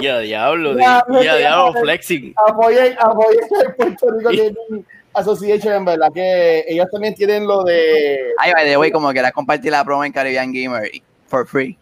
Ya, 0.00 0.20
diablo, 0.20 0.78
Ya, 0.78 1.04
ya, 1.12 1.22
ya, 1.22 1.36
diablo, 1.36 1.80
flexing. 1.82 2.32
Apoyen, 2.48 2.96
apoyen 2.98 3.40
el 3.62 3.74
Puerto 3.74 4.10
Rico 4.10 4.30
Gaming 4.30 4.86
Association, 5.12 5.74
en 5.74 5.84
verdad 5.84 6.08
que 6.14 6.64
ellos 6.66 6.86
también 6.90 7.14
tienen 7.14 7.46
lo 7.46 7.62
de. 7.62 8.20
Ay, 8.38 8.52
by 8.54 8.64
the 8.64 8.78
way, 8.78 8.90
como 8.90 9.12
quieras 9.12 9.32
compartir 9.32 9.70
la 9.70 9.84
promo 9.84 10.02
en 10.02 10.12
Caribbean 10.12 10.50
Gamer 10.50 10.90
for 11.26 11.46
free. 11.46 11.76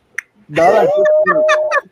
Nada, 0.52 0.86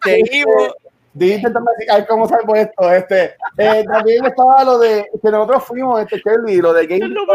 Seguimos. 0.05 0.75
Intentando 1.19 1.71
decir, 1.77 1.93
ay, 1.93 2.05
¿cómo 2.09 2.29
salgo 2.29 2.55
esto? 2.55 2.93
Este, 2.93 3.35
eh, 3.59 3.85
también 3.91 4.25
estaba 4.25 4.63
lo 4.65 4.79
de 4.79 5.09
que 5.21 5.31
nosotros 5.31 5.65
fuimos, 5.65 6.01
este 6.01 6.23
Kelly, 6.23 6.59
lo 6.59 6.73
de 6.73 6.87
Game 6.87 7.01
Jam, 7.01 7.27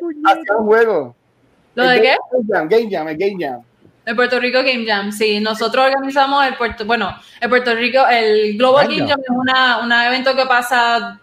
puñeta. 0.00 0.30
hacía 0.30 0.56
un 0.56 0.66
juego. 0.66 1.16
¿Lo 1.74 1.88
de 1.88 1.96
El 1.96 2.02
qué? 2.02 2.16
Game 2.30 2.44
Jam, 2.48 2.68
Game 2.68 2.88
Jam, 2.90 3.08
el 3.08 3.16
Game 3.16 3.36
Jam. 3.44 3.62
El 4.06 4.16
Puerto 4.16 4.38
Rico 4.38 4.58
Game 4.58 4.84
Jam, 4.86 5.10
sí. 5.10 5.40
Nosotros 5.40 5.86
organizamos 5.86 6.46
el 6.46 6.54
Puerto, 6.54 6.84
bueno, 6.84 7.18
el 7.40 7.48
Puerto 7.48 7.74
Rico, 7.74 8.06
el 8.08 8.56
Global. 8.56 8.86
Game 8.86 9.08
Jam 9.08 9.20
es 9.20 9.30
una, 9.30 9.78
un 9.78 9.90
evento 9.90 10.36
que 10.36 10.46
pasa 10.46 11.18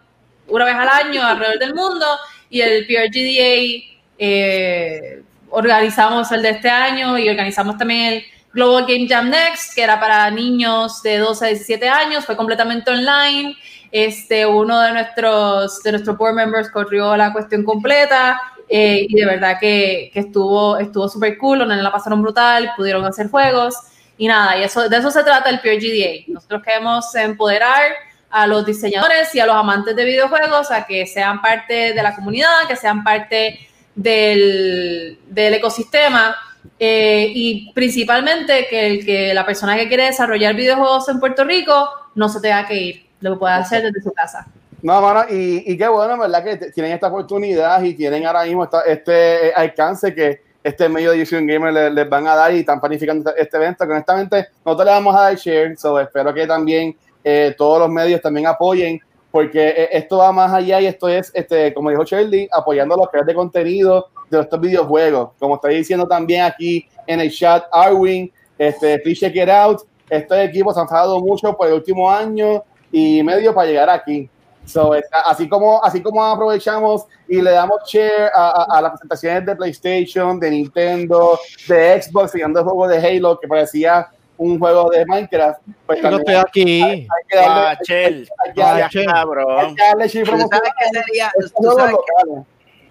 una 0.48 0.66
vez 0.66 0.76
al 0.76 0.90
año 0.90 1.24
alrededor 1.24 1.60
del 1.60 1.76
mundo 1.76 2.06
y 2.50 2.62
el 2.62 2.86
PRGDA 2.86 3.92
eh, 4.18 5.24
organizamos 5.50 6.32
el 6.32 6.42
de 6.42 6.50
este 6.50 6.70
año 6.70 7.18
y 7.18 7.30
organizamos 7.30 7.78
también 7.78 8.14
el 8.14 8.24
Global 8.54 8.86
Game 8.86 9.08
Jam 9.08 9.30
Next, 9.30 9.74
que 9.74 9.84
era 9.84 10.00
para 10.00 10.30
niños 10.30 11.02
de 11.04 11.18
12 11.20 11.46
a 11.46 11.48
17 11.50 11.88
años, 11.90 12.26
fue 12.26 12.36
completamente 12.36 12.92
online. 12.92 13.56
Este, 13.92 14.46
uno 14.46 14.80
de 14.82 14.94
nuestros, 14.94 15.84
de 15.84 15.92
nuestros 15.92 16.18
board 16.18 16.34
members 16.34 16.70
corrió 16.70 17.16
la 17.18 17.34
cuestión 17.34 17.64
completa 17.64 18.42
eh, 18.70 19.06
y 19.08 19.14
de 19.14 19.26
verdad 19.26 19.58
que, 19.60 20.10
que 20.14 20.22
estuvo 20.22 20.78
estuvo 20.78 21.10
súper 21.10 21.38
cool, 21.38 21.60
los 21.60 21.68
la 21.68 21.92
pasaron 21.92 22.22
brutal, 22.22 22.72
pudieron 22.78 23.04
hacer 23.04 23.30
juegos 23.30 23.76
y 24.18 24.28
nada, 24.28 24.58
y 24.58 24.64
eso, 24.64 24.88
de 24.88 24.98
eso 24.98 25.12
se 25.12 25.24
trata 25.24 25.50
el 25.50 25.60
PRGDA. 25.60 26.26
Nosotros 26.28 26.62
queremos 26.64 27.14
empoderar 27.16 27.82
a 28.30 28.48
los 28.48 28.66
diseñadores 28.66 29.34
y 29.36 29.40
a 29.40 29.46
los 29.46 29.56
amantes 29.56 29.96
de 29.96 30.06
videojuegos 30.06 30.72
a 30.72 30.86
que 30.86 31.06
sean 31.06 31.42
parte 31.42 31.94
de 31.94 32.04
la 32.04 32.16
comunidad, 32.16 32.68
que 32.68 32.76
sean 32.76 33.04
parte 33.04 33.60
del, 33.96 35.20
del 35.28 35.54
ecosistema 35.56 36.36
eh, 36.80 37.32
y 37.34 37.72
principalmente 37.74 38.68
que, 38.70 38.88
el, 38.88 39.06
que 39.06 39.34
la 39.34 39.46
persona 39.46 39.76
que 39.78 39.88
quiere 39.88 40.06
desarrollar 40.06 40.56
videojuegos 40.56 41.08
en 41.10 41.20
Puerto 41.20 41.44
Rico 41.44 41.88
no 42.16 42.28
se 42.30 42.40
tenga 42.42 42.66
que 42.68 42.76
ir, 42.76 43.06
lo 43.20 43.38
puede 43.40 43.54
hacer 43.54 43.84
desde 43.84 44.02
su 44.02 44.12
casa. 44.12 44.48
No, 44.82 45.00
mano, 45.00 45.26
y, 45.30 45.64
y 45.72 45.78
qué 45.78 45.88
bueno, 45.88 46.18
¿verdad? 46.18 46.44
Que 46.44 46.72
tienen 46.72 46.94
esta 46.94 47.08
oportunidad 47.08 47.84
y 47.84 47.94
tienen 47.94 48.26
ahora 48.26 48.44
mismo 48.46 48.64
esta- 48.64 48.82
este 48.82 49.50
eh, 49.50 49.54
alcance 49.56 50.14
que 50.16 50.42
este 50.64 50.90
medio 50.90 51.12
de 51.12 51.18
Edition 51.18 51.46
Gamer 51.46 51.72
le- 51.72 51.90
les, 51.92 52.10
van 52.10 52.28
a 52.28 52.36
dar 52.36 52.54
y 52.54 52.60
están 52.60 52.80
planificando 52.82 53.30
este, 53.30 53.42
este 53.44 53.58
evento. 53.58 53.86
Que 53.86 53.92
honestamente, 53.92 54.48
nosotros 54.66 54.86
le 54.88 54.92
vamos 54.92 55.16
a 55.16 55.22
dar 55.22 55.36
share, 55.36 55.78
so 55.78 56.00
espero 56.00 56.34
que 56.34 56.48
también 56.48 56.96
eh, 57.24 57.54
todos 57.58 57.78
los 57.80 57.90
medios 57.90 58.22
también 58.22 58.48
apoyen, 58.48 59.00
porque 59.30 59.68
eh, 59.70 59.90
esto 59.92 60.18
va 60.18 60.32
más 60.32 60.52
allá 60.52 60.82
y 60.82 60.88
esto 60.88 61.08
es, 61.08 61.32
este, 61.36 61.74
como 61.76 61.92
dijo 61.92 62.04
Shirley, 62.04 62.50
apoyando 62.52 62.96
a 62.96 62.98
los 62.98 63.10
creadores 63.10 63.34
de 63.34 63.36
contenido 63.36 64.08
de 64.38 64.44
estos 64.44 64.60
videojuegos. 64.60 65.30
Como 65.40 65.56
estoy 65.56 65.76
diciendo 65.76 66.08
también 66.08 66.44
aquí 66.44 66.88
en 67.08 67.20
el 67.20 67.32
chat, 67.32 67.64
Arwin, 67.72 68.32
este, 68.58 69.00
please 69.00 69.20
check 69.20 69.36
it 69.36 69.50
out. 69.50 69.82
Estos 70.10 70.38
equipos 70.40 70.78
han 70.78 70.88
trabajado 70.88 71.20
mucho 71.20 71.56
por 71.56 71.68
el 71.68 71.74
último 71.74 72.10
año 72.10 72.64
y 72.92 73.24
medio 73.24 73.54
para 73.54 73.68
llegar 73.68 73.90
aquí. 73.90 74.30
So, 74.66 74.94
está- 74.94 75.22
así, 75.22 75.50
como, 75.50 75.84
así 75.84 76.02
como 76.02 76.24
aprovechamos 76.24 77.06
y 77.28 77.42
le 77.42 77.52
damos 77.52 77.78
share 77.88 78.30
a, 78.36 78.50
a- 78.52 78.78
a 78.78 78.82
las 78.82 78.92
presentaciones 78.92 79.46
de 79.46 79.56
PlayStation, 79.56 80.40
de 80.40 80.52
Nintendo, 80.52 81.40
de 81.68 82.02
Xbox, 82.02 82.32
siguiendo 82.32 82.60
el 82.60 82.66
juego 82.66 82.88
de 82.88 82.98
Halo 83.00 83.40
que 83.40 83.48
parecía 83.48 84.08
un 84.38 84.60
juego 84.60 84.90
de 84.90 85.06
Minecraft, 85.06 85.62
pues 85.86 85.98
Yo 86.00 86.10
también 86.10 86.20
estoy 86.22 86.36
aquí. 86.36 86.82
hay 86.84 87.08
que 87.28 87.38
darle, 87.38 87.64
Bachel. 87.64 88.30
hay 88.46 88.54
que 88.54 88.62
darle- 88.62 88.82
Bachel. 88.84 89.00
hay 89.02 89.06
Cabrón. 89.08 89.76
que 89.76 89.84
darle 89.84 90.08
share 90.08 90.26
¿Tú 90.30 90.38
sabes 90.38 90.72
qué 90.80 91.00
sería? 91.00 91.32
tú 91.58 91.72
sabes. 91.78 91.96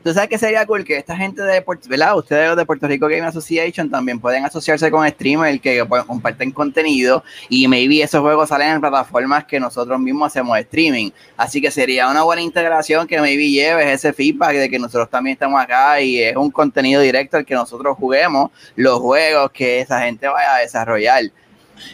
Tú 0.03 0.15
sabes 0.15 0.31
que 0.31 0.39
sería 0.39 0.65
cool 0.65 0.83
que 0.83 0.97
esta 0.97 1.15
gente 1.15 1.43
de 1.43 1.61
Puerto, 1.61 1.87
¿verdad? 1.87 2.17
Ustedes 2.17 2.49
los 2.49 2.57
de 2.57 2.65
Puerto 2.65 2.87
Rico 2.87 3.07
Game 3.07 3.27
Association 3.27 3.91
también 3.91 4.19
pueden 4.19 4.47
asociarse 4.47 4.91
con 4.91 5.07
streamers 5.07 5.61
que 5.61 5.85
pues, 5.85 6.05
comparten 6.05 6.53
contenido 6.53 7.23
y 7.51 7.69
maybe 7.69 8.03
esos 8.03 8.23
juegos 8.23 8.49
salen 8.49 8.71
en 8.71 8.81
plataformas 8.81 9.45
que 9.45 9.61
nosotros 9.61 10.01
mismos 10.01 10.29
hacemos 10.29 10.59
streaming. 10.59 11.11
Así 11.37 11.61
que 11.61 11.71
sería 11.71 12.09
una 12.09 12.23
buena 12.23 12.41
integración 12.41 13.07
que 13.07 13.21
maybe 13.21 13.51
lleves 13.51 13.89
ese 13.89 14.15
feedback 14.15 14.55
de 14.55 14.71
que 14.71 14.79
nosotros 14.79 15.11
también 15.11 15.35
estamos 15.35 15.61
acá 15.61 16.01
y 16.01 16.23
es 16.23 16.35
un 16.35 16.51
contenido 16.51 17.03
directo 17.03 17.37
al 17.37 17.45
que 17.45 17.55
nosotros 17.55 17.95
juguemos 17.99 18.51
los 18.77 19.01
juegos 19.01 19.51
que 19.51 19.81
esa 19.81 20.01
gente 20.01 20.27
vaya 20.29 20.55
a 20.55 20.59
desarrollar. 20.61 21.25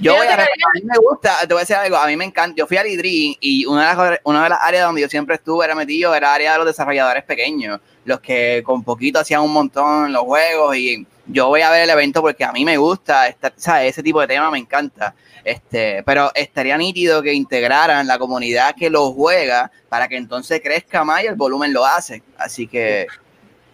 Yo 0.00 0.14
voy 0.14 0.26
a, 0.26 0.34
a 0.34 0.36
mí 0.36 0.82
me 0.84 0.98
gusta, 0.98 1.40
te 1.40 1.46
voy 1.48 1.58
a 1.58 1.60
decir 1.60 1.76
algo, 1.76 1.96
a 1.96 2.06
mí 2.06 2.16
me 2.16 2.24
encanta, 2.24 2.54
yo 2.56 2.66
fui 2.66 2.76
al 2.76 2.86
IDRI 2.86 3.38
y 3.40 3.66
una 3.66 3.90
de, 3.90 4.10
las, 4.10 4.20
una 4.24 4.42
de 4.44 4.48
las 4.48 4.58
áreas 4.60 4.84
donde 4.84 5.00
yo 5.00 5.08
siempre 5.08 5.36
estuve 5.36 5.64
era 5.64 5.74
metido, 5.74 6.14
era 6.14 6.34
área 6.34 6.52
de 6.52 6.58
los 6.58 6.66
desarrolladores 6.66 7.24
pequeños, 7.24 7.80
los 8.06 8.20
que 8.20 8.62
con 8.64 8.82
poquito 8.82 9.18
hacían 9.20 9.42
un 9.42 9.52
montón 9.52 10.12
los 10.12 10.22
juegos 10.22 10.76
y 10.76 11.06
yo 11.26 11.48
voy 11.48 11.60
a 11.60 11.70
ver 11.70 11.82
el 11.82 11.90
evento 11.90 12.22
porque 12.22 12.44
a 12.44 12.52
mí 12.52 12.64
me 12.64 12.76
gusta, 12.78 13.26
esta- 13.28 13.52
¿sabes? 13.56 13.90
ese 13.90 14.02
tipo 14.02 14.20
de 14.20 14.28
tema 14.28 14.50
me 14.50 14.58
encanta, 14.58 15.14
este, 15.44 16.02
pero 16.04 16.30
estaría 16.34 16.78
nítido 16.78 17.20
que 17.20 17.32
integraran 17.34 18.06
la 18.06 18.18
comunidad 18.18 18.74
que 18.74 18.88
lo 18.88 19.12
juega 19.12 19.70
para 19.88 20.08
que 20.08 20.16
entonces 20.16 20.60
crezca 20.62 21.04
más 21.04 21.24
y 21.24 21.26
el 21.26 21.34
volumen 21.34 21.72
lo 21.72 21.84
hace, 21.84 22.22
así 22.38 22.66
que 22.66 23.06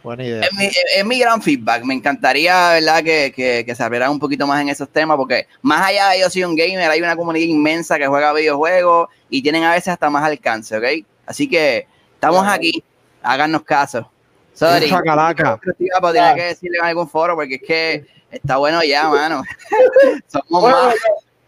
Buena 0.02 0.24
idea. 0.24 0.42
es 0.44 0.52
mi, 0.54 0.64
es- 0.64 0.84
es 0.96 1.04
mi 1.04 1.18
gran 1.20 1.40
feedback. 1.40 1.84
Me 1.84 1.94
encantaría, 1.94 2.70
¿verdad?, 2.72 3.04
que, 3.04 3.32
que, 3.36 3.64
que 3.64 3.74
se 3.74 3.82
abrieran 3.84 4.10
un 4.10 4.18
poquito 4.18 4.46
más 4.48 4.60
en 4.60 4.68
esos 4.68 4.88
temas, 4.88 5.16
porque 5.16 5.46
más 5.60 5.86
allá 5.86 6.08
de 6.08 6.20
yo 6.20 6.28
soy 6.30 6.42
un 6.44 6.56
gamer, 6.56 6.90
hay 6.90 7.00
una 7.00 7.14
comunidad 7.16 7.46
inmensa 7.46 7.98
que 7.98 8.06
juega 8.08 8.32
videojuegos 8.32 9.08
y 9.30 9.42
tienen 9.42 9.62
a 9.62 9.70
veces 9.72 9.88
hasta 9.88 10.10
más 10.10 10.24
alcance, 10.24 10.76
¿ok? 10.76 10.84
Así 11.26 11.48
que 11.48 11.86
estamos 12.14 12.44
aquí, 12.48 12.82
háganos 13.22 13.62
caso. 13.62 14.10
Sorry. 14.54 14.88
Chacalaca. 14.88 15.58
Pero 15.62 16.12
tiene 16.12 16.34
que 16.34 16.42
decirle 16.44 16.78
en 16.78 16.84
algún 16.84 17.08
foro, 17.08 17.34
porque 17.34 17.54
es 17.56 17.62
que 17.62 18.06
está 18.30 18.56
bueno 18.58 18.82
ya, 18.82 19.08
mano. 19.08 19.42
Somos 20.26 20.46
Bueno, 20.62 20.76
más. 20.86 20.94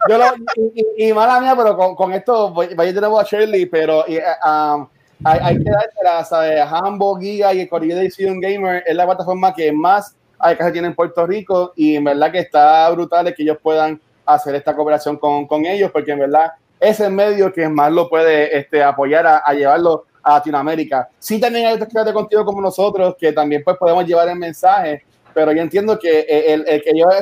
yo 0.09 0.19
lo- 0.19 0.35
y, 0.75 1.09
y- 1.09 1.13
mala 1.13 1.41
mía, 1.41 1.55
pero 1.57 1.77
con, 1.77 1.95
con 1.95 2.13
esto 2.13 2.51
voy, 2.51 2.75
voy 2.75 2.93
de 2.93 3.01
nuevo 3.01 3.21
a 3.21 3.25
Shirley, 3.25 3.67
pero 3.67 4.05
y, 4.07 4.17
eh, 4.17 4.23
um, 4.45 4.89
hay, 5.25 5.39
hay 5.43 5.59
que 5.63 5.71
dársela, 5.71 6.25
¿sabes? 6.25 6.61
Hambo, 6.71 7.19
Giga 7.19 7.53
y 7.55 7.61
el 7.61 7.69
Corrido 7.69 7.97
de 7.99 8.05
Decision 8.05 8.41
Gamer 8.41 8.83
es 8.87 8.95
la 8.95 9.07
plataforma 9.07 9.55
que 9.55 9.71
más 9.73 10.15
alcance 10.39 10.73
tiene 10.73 10.89
en 10.89 10.95
Puerto 10.95 11.27
Rico 11.27 11.73
y 11.77 11.97
en 11.97 12.05
verdad 12.05 12.31
que 12.33 12.41
está 12.41 12.91
brutal 12.91 13.33
que 13.35 13.43
ellos 13.43 13.59
puedan 13.63 14.01
hacer 14.27 14.55
esta 14.55 14.75
cooperación 14.75 15.17
con, 15.17 15.47
con 15.47 15.65
ellos, 15.65 15.91
porque 15.91 16.13
en 16.13 16.19
verdad 16.19 16.53
es 16.81 17.01
el 17.01 17.13
medio 17.13 17.53
que 17.53 17.69
más 17.69 17.91
lo 17.93 18.09
puede 18.11 18.59
este, 18.59 18.83
apoyar 18.83 19.27
a, 19.27 19.39
a 19.39 19.55
llevarlo 19.55 20.05
a 20.25 20.33
Latinoamérica. 20.35 21.09
Sí 21.19 21.39
también 21.39 21.67
hay 21.67 21.75
otros 21.75 21.89
creadores 21.91 22.13
de 22.15 22.19
contenido 22.19 22.45
como 22.45 22.61
nosotros 22.61 23.15
que 23.19 23.33
también 23.33 23.63
pues 23.63 23.77
podemos 23.77 24.05
llevar 24.07 24.29
el 24.29 24.37
mensaje, 24.39 25.05
pero 25.33 25.53
yo 25.53 25.61
entiendo 25.63 25.99
que 25.99 26.21
el, 26.21 26.65
el 26.67 26.83
que 26.83 26.91
ellos 26.91 27.13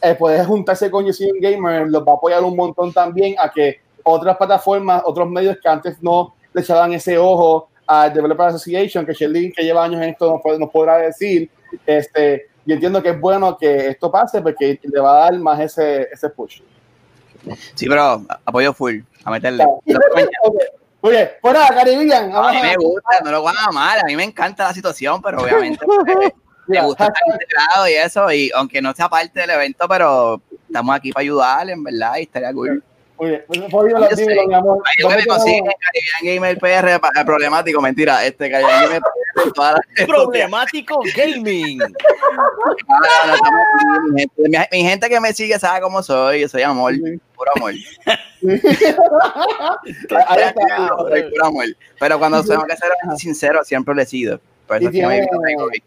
eh, 0.00 0.14
poder 0.14 0.44
juntarse 0.46 0.90
con 0.90 1.04
Decision 1.06 1.38
Gamer 1.40 1.88
los 1.88 2.02
va 2.06 2.12
a 2.12 2.16
apoyar 2.16 2.42
un 2.42 2.56
montón 2.56 2.92
también 2.92 3.34
a 3.38 3.50
que 3.50 3.80
otras 4.04 4.36
plataformas, 4.36 5.02
otros 5.04 5.28
medios 5.30 5.56
que 5.62 5.68
antes 5.68 6.02
no 6.02 6.34
le 6.52 6.60
echaban 6.60 6.92
ese 6.92 7.16
ojo 7.18 7.68
a 7.86 8.08
Developer 8.10 8.46
Association, 8.46 9.06
que 9.06 9.12
Shelly, 9.12 9.52
que 9.52 9.62
lleva 9.62 9.84
años 9.84 10.02
en 10.02 10.10
esto, 10.10 10.30
nos, 10.30 10.42
puede- 10.42 10.58
nos 10.58 10.70
podrá 10.70 10.98
decir, 10.98 11.48
este, 11.86 12.48
yo 12.66 12.74
entiendo 12.74 13.02
que 13.02 13.10
es 13.10 13.20
bueno 13.20 13.56
que 13.56 13.88
esto 13.88 14.10
pase 14.10 14.42
porque 14.42 14.78
le 14.82 15.00
va 15.00 15.18
a 15.18 15.30
dar 15.30 15.38
más 15.38 15.60
ese, 15.60 16.08
ese 16.12 16.28
push. 16.30 16.60
Sí, 17.74 17.88
pero 17.88 18.24
apoyo 18.44 18.72
full, 18.72 19.00
a 19.24 19.30
meterle. 19.30 19.64
Oye, 21.04 21.32
por 21.40 21.56
ahí, 21.56 21.68
Caribbean. 21.68 22.32
A 22.34 22.52
mí 22.52 22.58
me 22.62 22.76
gusta, 22.76 23.20
no 23.24 23.32
lo 23.32 23.42
van 23.42 23.56
a 23.56 23.64
amar, 23.66 23.98
a 23.98 24.04
mí 24.04 24.14
me 24.14 24.22
encanta 24.22 24.64
la 24.64 24.72
situación, 24.72 25.20
pero 25.20 25.38
obviamente 25.42 25.84
pues, 25.84 26.32
me 26.68 26.80
gusta 26.80 27.06
estar 27.06 27.22
integrado 27.26 27.88
y 27.88 27.92
eso, 27.94 28.32
y 28.32 28.50
aunque 28.54 28.80
no 28.80 28.94
sea 28.94 29.08
parte 29.08 29.40
del 29.40 29.50
evento, 29.50 29.88
pero 29.88 30.40
estamos 30.68 30.94
aquí 30.94 31.12
para 31.12 31.22
ayudarle, 31.22 31.72
en 31.72 31.82
verdad, 31.82 32.16
y 32.18 32.22
estaría 32.22 32.52
cool. 32.52 32.84
Pues 33.22 33.60
lo 33.60 33.68
mi 34.48 34.54
amor. 34.54 34.82
Yo 34.98 35.08
me 35.08 35.14
Gamer 36.24 36.58
PR 36.58 36.98
pa- 36.98 37.24
problemático, 37.24 37.80
mentira, 37.80 38.24
este 38.26 38.50
Caribbean 38.50 38.82
Gamer 38.84 39.00
PR 39.00 39.52
todas 39.54 39.74
las- 39.96 40.06
Problemático 40.08 41.00
gaming. 41.14 41.78
Mi, 44.12 44.20
gente, 44.22 44.48
mi- 44.48 44.58
mi 44.72 44.82
gente 44.88 45.08
que 45.08 45.20
me 45.20 45.32
sigue 45.32 45.56
sabe 45.60 45.80
cómo 45.80 46.02
soy, 46.02 46.40
yo 46.40 46.48
soy 46.48 46.62
amor, 46.62 46.94
puro 47.36 47.50
amor. 47.54 47.74
Ahí 48.42 48.58
está. 50.42 50.88
Soy 50.98 51.22
puro 51.30 51.46
amor. 51.46 51.64
Pero 52.00 52.18
cuando 52.18 52.42
tengo 52.42 52.64
que 52.64 52.76
ser 52.76 52.90
sincero, 53.16 53.62
siempre 53.62 53.94
lo 53.94 54.02
he 54.02 54.06
sido. 54.06 54.40
Por 54.66 54.78
eso 54.78 54.84
Y 54.84 54.86
es 54.86 54.92
que 55.00 55.06
me 55.06 55.14
tiene- 55.20 55.28
tengo 55.46 55.64
hoy. 55.66 55.80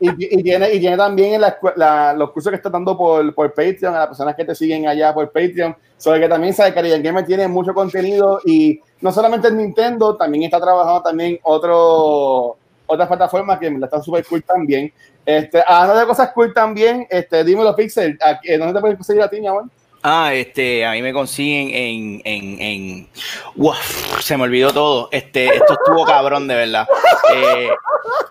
Y, 0.00 0.38
y 0.38 0.42
tiene, 0.42 0.72
y 0.74 0.80
tiene 0.80 0.96
también 0.96 1.40
la 1.40 1.56
la- 1.76 2.12
los 2.14 2.30
cursos 2.32 2.50
que 2.50 2.56
está 2.56 2.70
dando 2.70 2.96
por, 2.96 3.34
por 3.34 3.52
Patreon, 3.54 3.94
a 3.94 3.98
las 4.00 4.06
personas 4.08 4.34
que 4.34 4.44
te 4.44 4.54
siguen 4.54 4.86
allá 4.88 5.12
por 5.14 5.30
Patreon. 5.30 5.76
Sobre 5.96 6.20
que 6.20 6.28
también 6.28 6.52
sabe 6.54 6.70
que 6.70 6.74
Caribbean 6.76 7.02
Gamer 7.02 7.24
tiene 7.26 7.48
mucho 7.48 7.72
contenido 7.74 8.40
y 8.44 8.80
no 9.00 9.12
solamente 9.12 9.48
en 9.48 9.56
Nintendo, 9.58 10.16
también 10.16 10.44
está 10.44 10.60
trabajando 10.60 11.02
también 11.02 11.38
otro, 11.42 12.56
otras 12.86 13.08
plataformas 13.08 13.58
que 13.58 13.70
la 13.70 13.86
están 13.86 14.02
súper 14.02 14.24
cool 14.26 14.42
también. 14.42 14.92
Este, 15.24 15.62
hablando 15.66 16.00
de 16.00 16.06
cosas 16.06 16.30
cool 16.32 16.52
también, 16.52 17.06
este, 17.08 17.44
dímelo, 17.44 17.74
Pixel, 17.74 18.18
¿a- 18.22 18.40
eh, 18.42 18.58
¿dónde 18.58 18.74
te 18.74 18.80
puedes 18.80 18.96
conseguir 18.96 19.22
a 19.22 19.30
ti, 19.30 19.40
mi 19.40 19.46
amor? 19.46 19.64
Ah, 20.06 20.34
este, 20.34 20.84
a 20.84 20.92
mí 20.92 21.00
me 21.00 21.14
consiguen 21.14 21.70
en, 21.70 22.22
en, 22.26 22.60
en, 22.60 23.08
Uf, 23.56 24.20
se 24.20 24.36
me 24.36 24.42
olvidó 24.42 24.70
todo. 24.70 25.08
Este, 25.10 25.46
esto 25.46 25.72
estuvo 25.72 26.04
cabrón, 26.04 26.46
de 26.46 26.54
verdad. 26.54 26.86
Eh, 27.34 27.70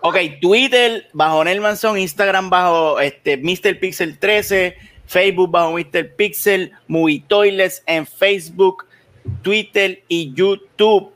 ok, 0.00 0.16
Twitter 0.40 1.08
bajo 1.12 1.42
Nelmanson, 1.42 1.98
Instagram 1.98 2.48
bajo 2.48 3.00
este, 3.00 3.38
Mr. 3.38 3.80
Pixel 3.80 4.20
13, 4.20 4.76
Facebook 5.04 5.50
bajo 5.50 5.72
Mr. 5.72 6.14
Pixel, 6.14 6.70
Movie 6.86 7.24
Toilets 7.26 7.82
en 7.86 8.06
Facebook, 8.06 8.86
Twitter 9.42 10.00
y 10.06 10.32
YouTube. 10.32 11.10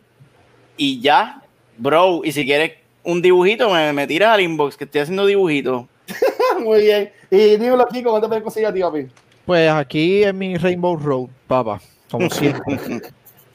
Y 0.76 1.00
ya, 1.00 1.40
bro, 1.76 2.22
y 2.24 2.32
si 2.32 2.44
quieres 2.44 2.72
un 3.04 3.22
dibujito, 3.22 3.70
me, 3.70 3.92
me 3.92 4.08
tiras 4.08 4.34
al 4.34 4.40
inbox 4.40 4.76
que 4.76 4.86
estoy 4.86 5.02
haciendo 5.02 5.24
dibujitos. 5.24 5.84
Muy 6.58 6.80
bien. 6.80 7.12
Y 7.30 7.56
dímelo, 7.58 7.86
Kiko, 7.86 8.10
¿dónde 8.10 8.24
te 8.24 8.28
puedes 8.28 8.42
conseguir 8.42 8.66
a 8.66 8.72
ti, 8.72 8.80
papi? 8.80 9.06
Pues 9.48 9.70
aquí 9.70 10.24
en 10.24 10.36
mi 10.36 10.58
Rainbow 10.58 10.94
Road, 10.94 11.30
papá, 11.46 11.80
como 12.10 12.28
siempre. 12.30 12.78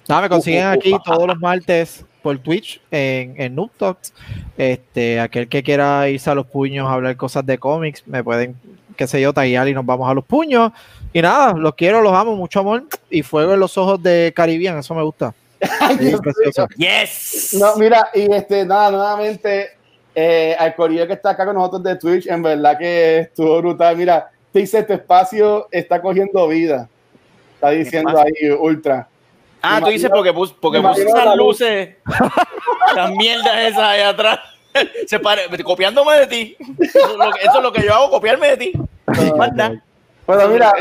Nada, 0.08 0.24
me 0.24 0.30
consiguen 0.30 0.66
aquí 0.66 0.92
todos 1.06 1.28
los 1.28 1.38
martes 1.38 2.04
por 2.24 2.36
Twitch 2.40 2.82
en, 2.90 3.40
en 3.40 3.54
Noob 3.54 3.70
Talks. 3.78 4.12
Este, 4.58 5.20
aquel 5.20 5.48
que 5.48 5.62
quiera 5.62 6.10
irse 6.10 6.32
a 6.32 6.34
los 6.34 6.48
puños 6.48 6.88
a 6.88 6.94
hablar 6.94 7.16
cosas 7.16 7.46
de 7.46 7.60
cómics, 7.60 8.02
me 8.08 8.24
pueden, 8.24 8.56
qué 8.98 9.06
sé 9.06 9.22
yo, 9.22 9.34
taguear 9.34 9.68
y 9.68 9.76
nos 9.76 9.86
vamos 9.86 10.10
a 10.10 10.16
los 10.16 10.26
puños. 10.26 10.72
Y 11.14 11.22
nada, 11.22 11.54
los 11.54 11.76
quiero, 11.76 12.02
los 12.02 12.14
amo, 12.14 12.36
mucho 12.36 12.62
amor 12.62 12.86
y 13.12 13.22
fuego 13.22 13.54
en 13.54 13.60
los 13.60 13.78
ojos 13.78 14.02
de 14.02 14.34
Caribbean, 14.36 14.80
eso 14.80 14.96
me 14.96 15.04
gusta. 15.04 15.32
Precioso. 16.24 16.70
Yes. 16.76 17.56
No, 17.60 17.76
mira, 17.76 18.10
y 18.16 18.34
este, 18.34 18.66
nada, 18.66 18.90
nuevamente, 18.90 19.78
eh, 20.16 20.56
al 20.58 20.74
corillo 20.74 21.06
que 21.06 21.14
está 21.14 21.30
acá 21.30 21.46
con 21.46 21.54
nosotros 21.54 21.84
de 21.84 21.98
Twitch, 21.98 22.26
en 22.26 22.42
verdad 22.42 22.80
que 22.80 23.20
estuvo 23.20 23.60
brutal. 23.62 23.96
Mira, 23.96 24.33
te 24.54 24.60
dice, 24.60 24.80
este 24.80 24.94
espacio 24.94 25.68
está 25.72 26.02
cogiendo 26.02 26.48
vida. 26.48 26.88
Está 27.56 27.72
diciendo 27.72 28.18
ahí, 28.18 28.50
Ultra. 28.52 29.08
Ah, 29.62 29.80
tú 29.84 29.90
dices 29.90 30.10
porque 30.14 30.32
puse, 30.34 30.54
porque 30.62 30.82
puse 30.82 31.04
la 31.06 31.10
esas 31.10 31.26
luz. 31.36 31.60
luces, 31.60 31.96
las 32.96 33.12
mierdas 33.12 33.58
esas 33.60 33.80
ahí 33.84 34.02
atrás. 34.02 34.40
Se 35.08 35.20
pare, 35.20 35.44
copiándome 35.64 36.18
de 36.20 36.28
ti. 36.28 36.58
Eso 36.80 37.00
es, 37.12 37.16
lo 37.18 37.32
que, 37.32 37.40
eso 37.42 37.58
es 37.58 37.64
lo 37.64 37.72
que 37.72 37.82
yo 37.84 37.94
hago, 37.94 38.10
copiarme 38.10 38.48
de 38.50 38.58
ti. 38.58 38.74
Bueno, 40.26 40.48
mira, 40.50 40.72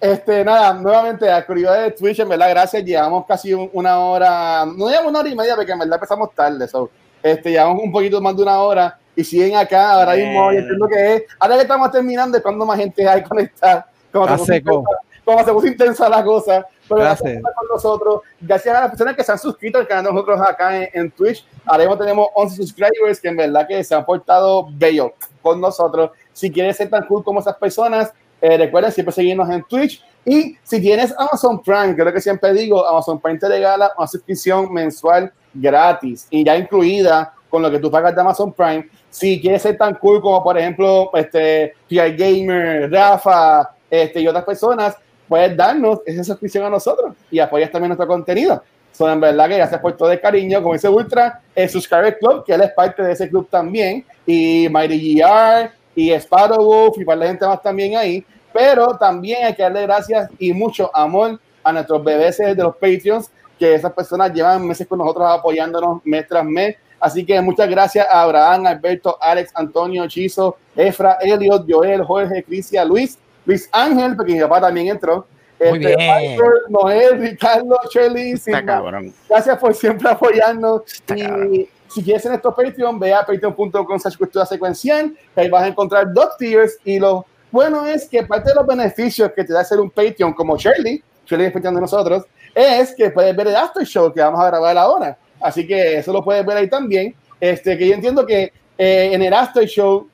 este, 0.00 0.44
nada, 0.44 0.74
nuevamente, 0.74 1.30
al 1.30 1.46
corillo 1.46 1.72
de 1.72 1.90
Twitch, 1.92 2.18
en 2.20 2.28
verdad, 2.28 2.50
gracias. 2.50 2.84
Llevamos 2.84 3.24
casi 3.26 3.54
un- 3.54 3.70
una 3.72 3.98
hora, 3.98 4.64
no 4.66 4.88
llevamos 4.88 5.10
una 5.10 5.20
hora 5.20 5.28
y 5.28 5.34
media, 5.36 5.54
porque 5.56 5.72
en 5.72 5.78
verdad 5.78 5.94
empezamos 5.96 6.34
tarde. 6.34 6.66
So, 6.68 6.90
este, 7.22 7.50
llevamos 7.50 7.82
un 7.82 7.92
poquito 7.92 8.20
más 8.20 8.36
de 8.36 8.42
una 8.42 8.58
hora 8.60 8.98
y 9.16 9.24
siguen 9.24 9.56
acá 9.56 9.92
ahora 9.92 10.14
mismo. 10.14 10.52
Yo 10.52 10.58
entiendo 10.60 10.88
que 10.88 11.14
es, 11.14 11.22
ahora 11.38 11.56
que 11.56 11.62
estamos 11.62 11.90
terminando, 11.90 12.36
es 12.36 12.42
cuando 12.42 12.64
más 12.66 12.78
gente 12.78 13.06
hay 13.08 13.22
conectada. 13.22 13.86
Como 14.12 14.26
se 14.26 14.32
puso 14.38 14.44
seco. 14.52 14.70
intensa- 14.80 14.98
como 15.24 15.44
se 15.44 15.52
puso 15.52 15.66
intensa 15.68 16.08
la 16.08 16.24
cosa. 16.24 16.66
Pero 16.88 17.00
gracias 17.00 17.42
con 17.42 17.68
nosotros. 17.72 18.20
Gracias 18.40 18.76
a 18.76 18.80
las 18.80 18.90
personas 18.90 19.16
que 19.16 19.22
se 19.24 19.32
han 19.32 19.38
suscrito 19.38 19.78
al 19.78 19.86
canal 19.86 20.04
de 20.04 20.12
nosotros 20.12 20.40
acá 20.40 20.76
en, 20.76 20.88
en 20.92 21.10
Twitch. 21.10 21.46
Ahora 21.64 21.84
mismo 21.84 21.96
tenemos 21.98 22.28
11 22.34 22.56
subscribers 22.56 23.20
que 23.20 23.28
en 23.28 23.36
verdad 23.36 23.66
que 23.68 23.82
se 23.84 23.94
han 23.94 24.04
portado 24.04 24.68
bello 24.72 25.14
con 25.40 25.60
nosotros. 25.60 26.10
Si 26.32 26.50
quieres 26.50 26.76
ser 26.76 26.90
tan 26.90 27.06
cool 27.06 27.22
como 27.24 27.40
esas 27.40 27.56
personas, 27.56 28.12
eh, 28.40 28.56
recuerden 28.58 28.90
siempre 28.92 29.12
seguirnos 29.14 29.48
en 29.48 29.62
Twitch. 29.64 30.04
Y 30.24 30.56
si 30.62 30.80
tienes 30.80 31.14
Amazon 31.18 31.62
Prime, 31.62 31.94
que 31.94 32.02
es 32.02 32.06
lo 32.06 32.12
que 32.12 32.20
siempre 32.20 32.52
digo, 32.52 32.86
Amazon 32.86 33.20
Prime 33.20 33.38
te 33.38 33.48
regala 33.48 33.92
una 33.96 34.06
suscripción 34.06 34.72
mensual 34.72 35.32
gratis 35.54 36.26
y 36.30 36.44
ya 36.44 36.56
incluida 36.56 37.32
con 37.52 37.60
lo 37.60 37.70
que 37.70 37.78
tú 37.78 37.90
pagas 37.90 38.14
de 38.14 38.20
Amazon 38.22 38.50
Prime. 38.50 38.88
Si 39.10 39.38
quieres 39.38 39.60
ser 39.60 39.76
tan 39.76 39.96
cool 39.96 40.22
como, 40.22 40.42
por 40.42 40.56
ejemplo, 40.56 41.10
este, 41.12 41.74
PR 41.86 42.16
Gamer, 42.16 42.90
Rafa 42.90 43.74
este, 43.90 44.22
y 44.22 44.26
otras 44.26 44.42
personas, 44.42 44.96
puedes 45.28 45.54
darnos 45.54 46.00
esa 46.06 46.24
suscripción 46.24 46.64
a 46.64 46.70
nosotros 46.70 47.14
y 47.30 47.38
apoyas 47.40 47.70
también 47.70 47.90
nuestro 47.90 48.08
contenido. 48.08 48.62
So, 48.90 49.10
en 49.10 49.20
verdad 49.20 49.48
que 49.48 49.56
gracias 49.58 49.78
por 49.82 49.94
todo 49.98 50.10
el 50.10 50.18
cariño, 50.18 50.62
como 50.62 50.72
dice 50.72 50.88
Ultra, 50.88 51.42
el 51.54 51.68
Subscriber 51.68 52.18
Club, 52.18 52.42
que 52.42 52.54
él 52.54 52.62
es 52.62 52.72
parte 52.72 53.02
de 53.02 53.12
ese 53.12 53.28
club 53.28 53.46
también, 53.50 54.02
y 54.24 54.66
Mighty 54.70 55.20
GR, 55.20 55.70
y 55.94 56.10
Sparrow 56.12 56.64
Wolf, 56.64 56.96
y 56.96 57.04
para 57.04 57.20
la 57.20 57.26
gente 57.26 57.46
más 57.46 57.60
también 57.60 57.98
ahí. 57.98 58.24
Pero 58.50 58.96
también 58.96 59.44
hay 59.44 59.54
que 59.54 59.62
darle 59.62 59.82
gracias 59.82 60.30
y 60.38 60.54
mucho 60.54 60.90
amor 60.94 61.38
a 61.62 61.70
nuestros 61.70 62.02
bebés 62.02 62.38
de 62.38 62.54
los 62.54 62.76
Patreons, 62.76 63.30
que 63.58 63.74
esas 63.74 63.92
personas 63.92 64.32
llevan 64.32 64.66
meses 64.66 64.86
con 64.86 64.98
nosotros 64.98 65.26
apoyándonos 65.28 66.00
mes 66.06 66.26
tras 66.26 66.46
mes. 66.46 66.76
Así 67.02 67.26
que 67.26 67.40
muchas 67.40 67.68
gracias 67.68 68.06
a 68.08 68.22
Abraham, 68.22 68.64
Alberto, 68.66 69.18
Alex, 69.20 69.50
Antonio, 69.56 70.06
Chizo, 70.06 70.56
Efra, 70.76 71.18
Elliot, 71.20 71.66
Joel, 71.68 72.04
Jorge, 72.04 72.44
Cristian, 72.44 72.86
Luis, 72.86 73.18
Luis 73.44 73.68
Ángel, 73.72 74.14
porque 74.14 74.34
mi 74.34 74.40
papá 74.40 74.60
también 74.60 74.86
entró. 74.86 75.26
Muy 75.58 75.80
bien. 75.80 75.96
Michael, 75.98 76.52
Noel, 76.68 77.18
Ricardo, 77.18 77.76
Shirley, 77.92 78.32
Está 78.32 78.44
Silva. 78.44 78.64
cabrón. 78.64 79.12
Gracias 79.28 79.58
por 79.58 79.74
siempre 79.74 80.08
apoyarnos. 80.10 80.82
Está 80.86 81.16
y 81.16 81.22
cabrón. 81.22 81.66
si 81.88 82.04
quieres 82.04 82.24
en 82.24 82.30
nuestro 82.30 82.54
Patreon, 82.54 83.00
ve 83.00 83.12
a 83.12 83.26
patreon.com 83.26 83.98
slash 83.98 84.16
cultura 84.16 84.46
secuencial, 84.46 85.12
que 85.34 85.40
ahí 85.40 85.48
vas 85.50 85.64
a 85.64 85.66
encontrar 85.66 86.12
dos 86.12 86.36
tiers. 86.36 86.78
Y 86.84 87.00
lo 87.00 87.26
bueno 87.50 87.84
es 87.84 88.08
que 88.08 88.22
parte 88.22 88.50
de 88.50 88.54
los 88.54 88.66
beneficios 88.66 89.32
que 89.34 89.42
te 89.42 89.52
da 89.52 89.64
ser 89.64 89.80
un 89.80 89.90
Patreon 89.90 90.32
como 90.34 90.56
Shirley, 90.56 91.02
Shirley 91.26 91.48
es 91.48 91.52
Patreon 91.52 91.74
de 91.74 91.80
nosotros, 91.80 92.24
es 92.54 92.94
que 92.94 93.10
puedes 93.10 93.34
ver 93.34 93.48
el 93.48 93.56
after 93.56 93.84
show 93.84 94.12
que 94.12 94.20
vamos 94.20 94.40
a 94.40 94.46
grabar 94.46 94.78
ahora. 94.78 95.18
Así 95.42 95.66
que 95.66 95.98
eso 95.98 96.12
lo 96.12 96.22
puedes 96.22 96.44
ver 96.44 96.56
ahí 96.56 96.68
también. 96.68 97.14
Este, 97.40 97.76
que 97.76 97.88
yo 97.88 97.94
entiendo 97.94 98.24
que 98.24 98.52
eh, 98.78 99.10
en 99.12 99.22
el 99.22 99.34
after 99.34 99.66
show, 99.66 100.08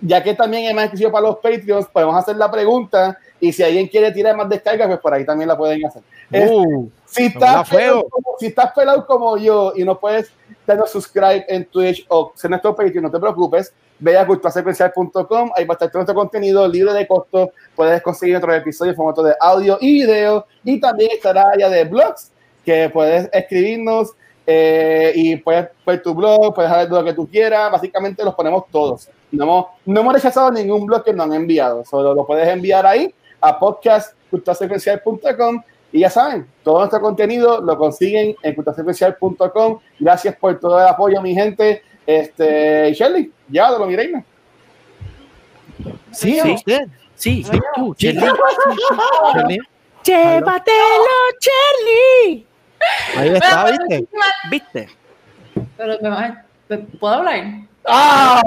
ya 0.00 0.22
que 0.22 0.34
también 0.34 0.64
es 0.64 0.74
más 0.74 0.84
exclusivo 0.84 1.12
para 1.12 1.26
los 1.26 1.36
Patreons, 1.36 1.86
podemos 1.86 2.16
hacer 2.16 2.36
la 2.36 2.50
pregunta 2.50 3.18
y 3.40 3.52
si 3.52 3.62
alguien 3.62 3.86
quiere 3.86 4.12
tirar 4.12 4.36
más 4.36 4.48
descargas, 4.48 4.86
pues 4.86 5.00
por 5.00 5.14
ahí 5.14 5.24
también 5.24 5.48
la 5.48 5.56
pueden 5.56 5.84
hacer. 5.84 6.02
Este, 6.30 6.54
Uh, 6.54 6.90
si 7.06 7.26
estás, 7.26 7.68
pelado 7.68 8.06
como, 8.08 8.36
si 8.38 8.46
estás 8.46 8.72
pelado 8.72 9.06
como 9.06 9.36
yo 9.36 9.72
y 9.74 9.84
no 9.84 9.98
puedes 9.98 10.30
darnos 10.66 10.90
subscribe 10.90 11.44
en 11.48 11.64
Twitch 11.64 12.06
o 12.08 12.32
ser 12.34 12.50
nuestro 12.50 12.74
Patreon, 12.76 13.04
no 13.04 13.10
te 13.10 13.18
preocupes. 13.18 13.72
Ve 13.98 14.16
a 14.16 14.26
culturasecuencial.com, 14.26 15.50
ahí 15.56 15.64
va 15.64 15.72
a 15.72 15.74
estar 15.74 15.90
todo 15.90 15.98
nuestro 15.98 16.14
contenido 16.14 16.66
libre 16.66 16.92
de 16.94 17.06
costo. 17.06 17.52
Puedes 17.74 18.00
conseguir 18.00 18.36
otros 18.36 18.56
episodios 18.56 18.94
en 18.94 18.96
formato 18.96 19.22
de 19.22 19.34
audio 19.40 19.76
y 19.80 19.92
video. 19.92 20.46
Y 20.64 20.80
también 20.80 21.10
estará 21.12 21.50
allá 21.50 21.68
de 21.68 21.84
blogs, 21.84 22.30
que 22.64 22.88
puedes 22.90 23.28
escribirnos 23.32 24.12
eh, 24.52 25.12
y 25.14 25.36
puedes 25.36 25.68
ver 25.86 26.02
tu 26.02 26.12
blog, 26.12 26.52
puedes 26.52 26.72
de 26.72 26.88
lo 26.88 27.04
que 27.04 27.12
tú 27.12 27.28
quieras. 27.28 27.70
Básicamente 27.70 28.24
los 28.24 28.34
ponemos 28.34 28.64
todos. 28.72 29.08
No 29.30 29.44
hemos, 29.44 29.66
no 29.86 30.00
hemos 30.00 30.12
rechazado 30.12 30.50
ningún 30.50 30.86
blog 30.86 31.04
que 31.04 31.12
nos 31.12 31.26
han 31.26 31.34
enviado. 31.34 31.84
Solo 31.84 32.12
lo 32.14 32.26
puedes 32.26 32.48
enviar 32.48 32.84
ahí 32.84 33.14
a 33.40 33.56
podcastculturasecuencial.com 33.60 35.62
y 35.92 36.00
ya 36.00 36.10
saben, 36.10 36.48
todo 36.64 36.80
nuestro 36.80 37.00
contenido 37.00 37.60
lo 37.60 37.78
consiguen 37.78 38.34
en 38.42 38.54
culturasecuencial.com. 38.56 39.78
Gracias 40.00 40.34
por 40.34 40.58
todo 40.58 40.80
el 40.80 40.86
apoyo, 40.88 41.22
mi 41.22 41.32
gente. 41.32 41.82
Este, 42.04 42.92
Shelly, 42.92 43.32
ya 43.48 43.70
lo 43.70 43.86
mi 43.86 43.94
reina. 43.94 44.24
sí, 46.10 46.40
Sí. 46.40 46.50
usted. 46.54 46.88
Sí, 47.14 47.44
Sí, 47.44 47.60
tú, 47.76 47.94
Shirley. 47.96 48.24
Shirley. 49.34 49.58
Llévatelo, 50.02 51.14
Charlie. 51.38 52.49
Ahí 53.16 53.28
está, 53.28 53.64
¿viste? 53.66 54.06
¿Viste? 54.50 54.88
Pero 55.76 55.98
me 56.00 56.08
va- 56.08 56.44
¿puedo 56.98 57.14
hablar? 57.14 57.44
¡Ah! 57.86 58.40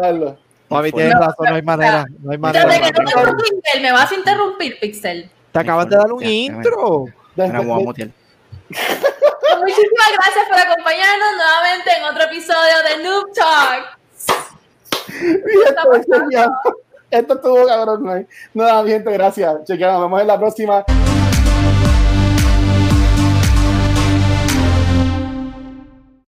diablo. 0.00 0.38
Papi, 0.68 0.90
No 0.90 0.96
tienes 0.96 1.16
fue. 1.16 1.26
razón, 1.26 1.46
no 1.48 1.54
hay 1.56 1.62
manera. 1.62 2.04
No 2.20 2.30
hay 2.30 2.38
manera. 2.38 2.64
Desde 2.66 2.80
que 2.80 2.92
no 2.92 2.98
Pixel. 3.04 3.24
tengo 3.24 3.36
Pixel, 3.38 3.82
me 3.82 3.92
vas 3.92 4.12
a 4.12 4.14
interrumpir, 4.14 4.78
Pixel. 4.80 5.30
Te 5.52 5.58
acabas 5.58 5.88
de 5.88 5.96
dar 5.96 6.12
un 6.12 6.24
intro. 6.24 7.06
Pues 7.34 7.52
Muchísimas 7.52 8.14
gracias 10.14 10.48
por 10.48 10.58
acompañarnos 10.58 11.28
nuevamente 11.36 11.90
en 11.98 12.04
otro 12.04 12.22
episodio 12.24 12.76
de 12.88 13.02
Noob 13.04 13.32
Talk. 13.34 13.98
Esto, 15.08 15.92
esto 17.10 17.34
estuvo 17.34 17.66
cabrón, 17.66 18.04
¿no? 18.04 18.24
Nada, 18.54 18.84
gente, 18.86 19.10
gracias. 19.12 19.64
Chequeamos, 19.64 20.00
nos 20.00 20.06
vemos 20.08 20.20
en 20.20 20.26
la 20.28 20.38
próxima. 20.38 20.84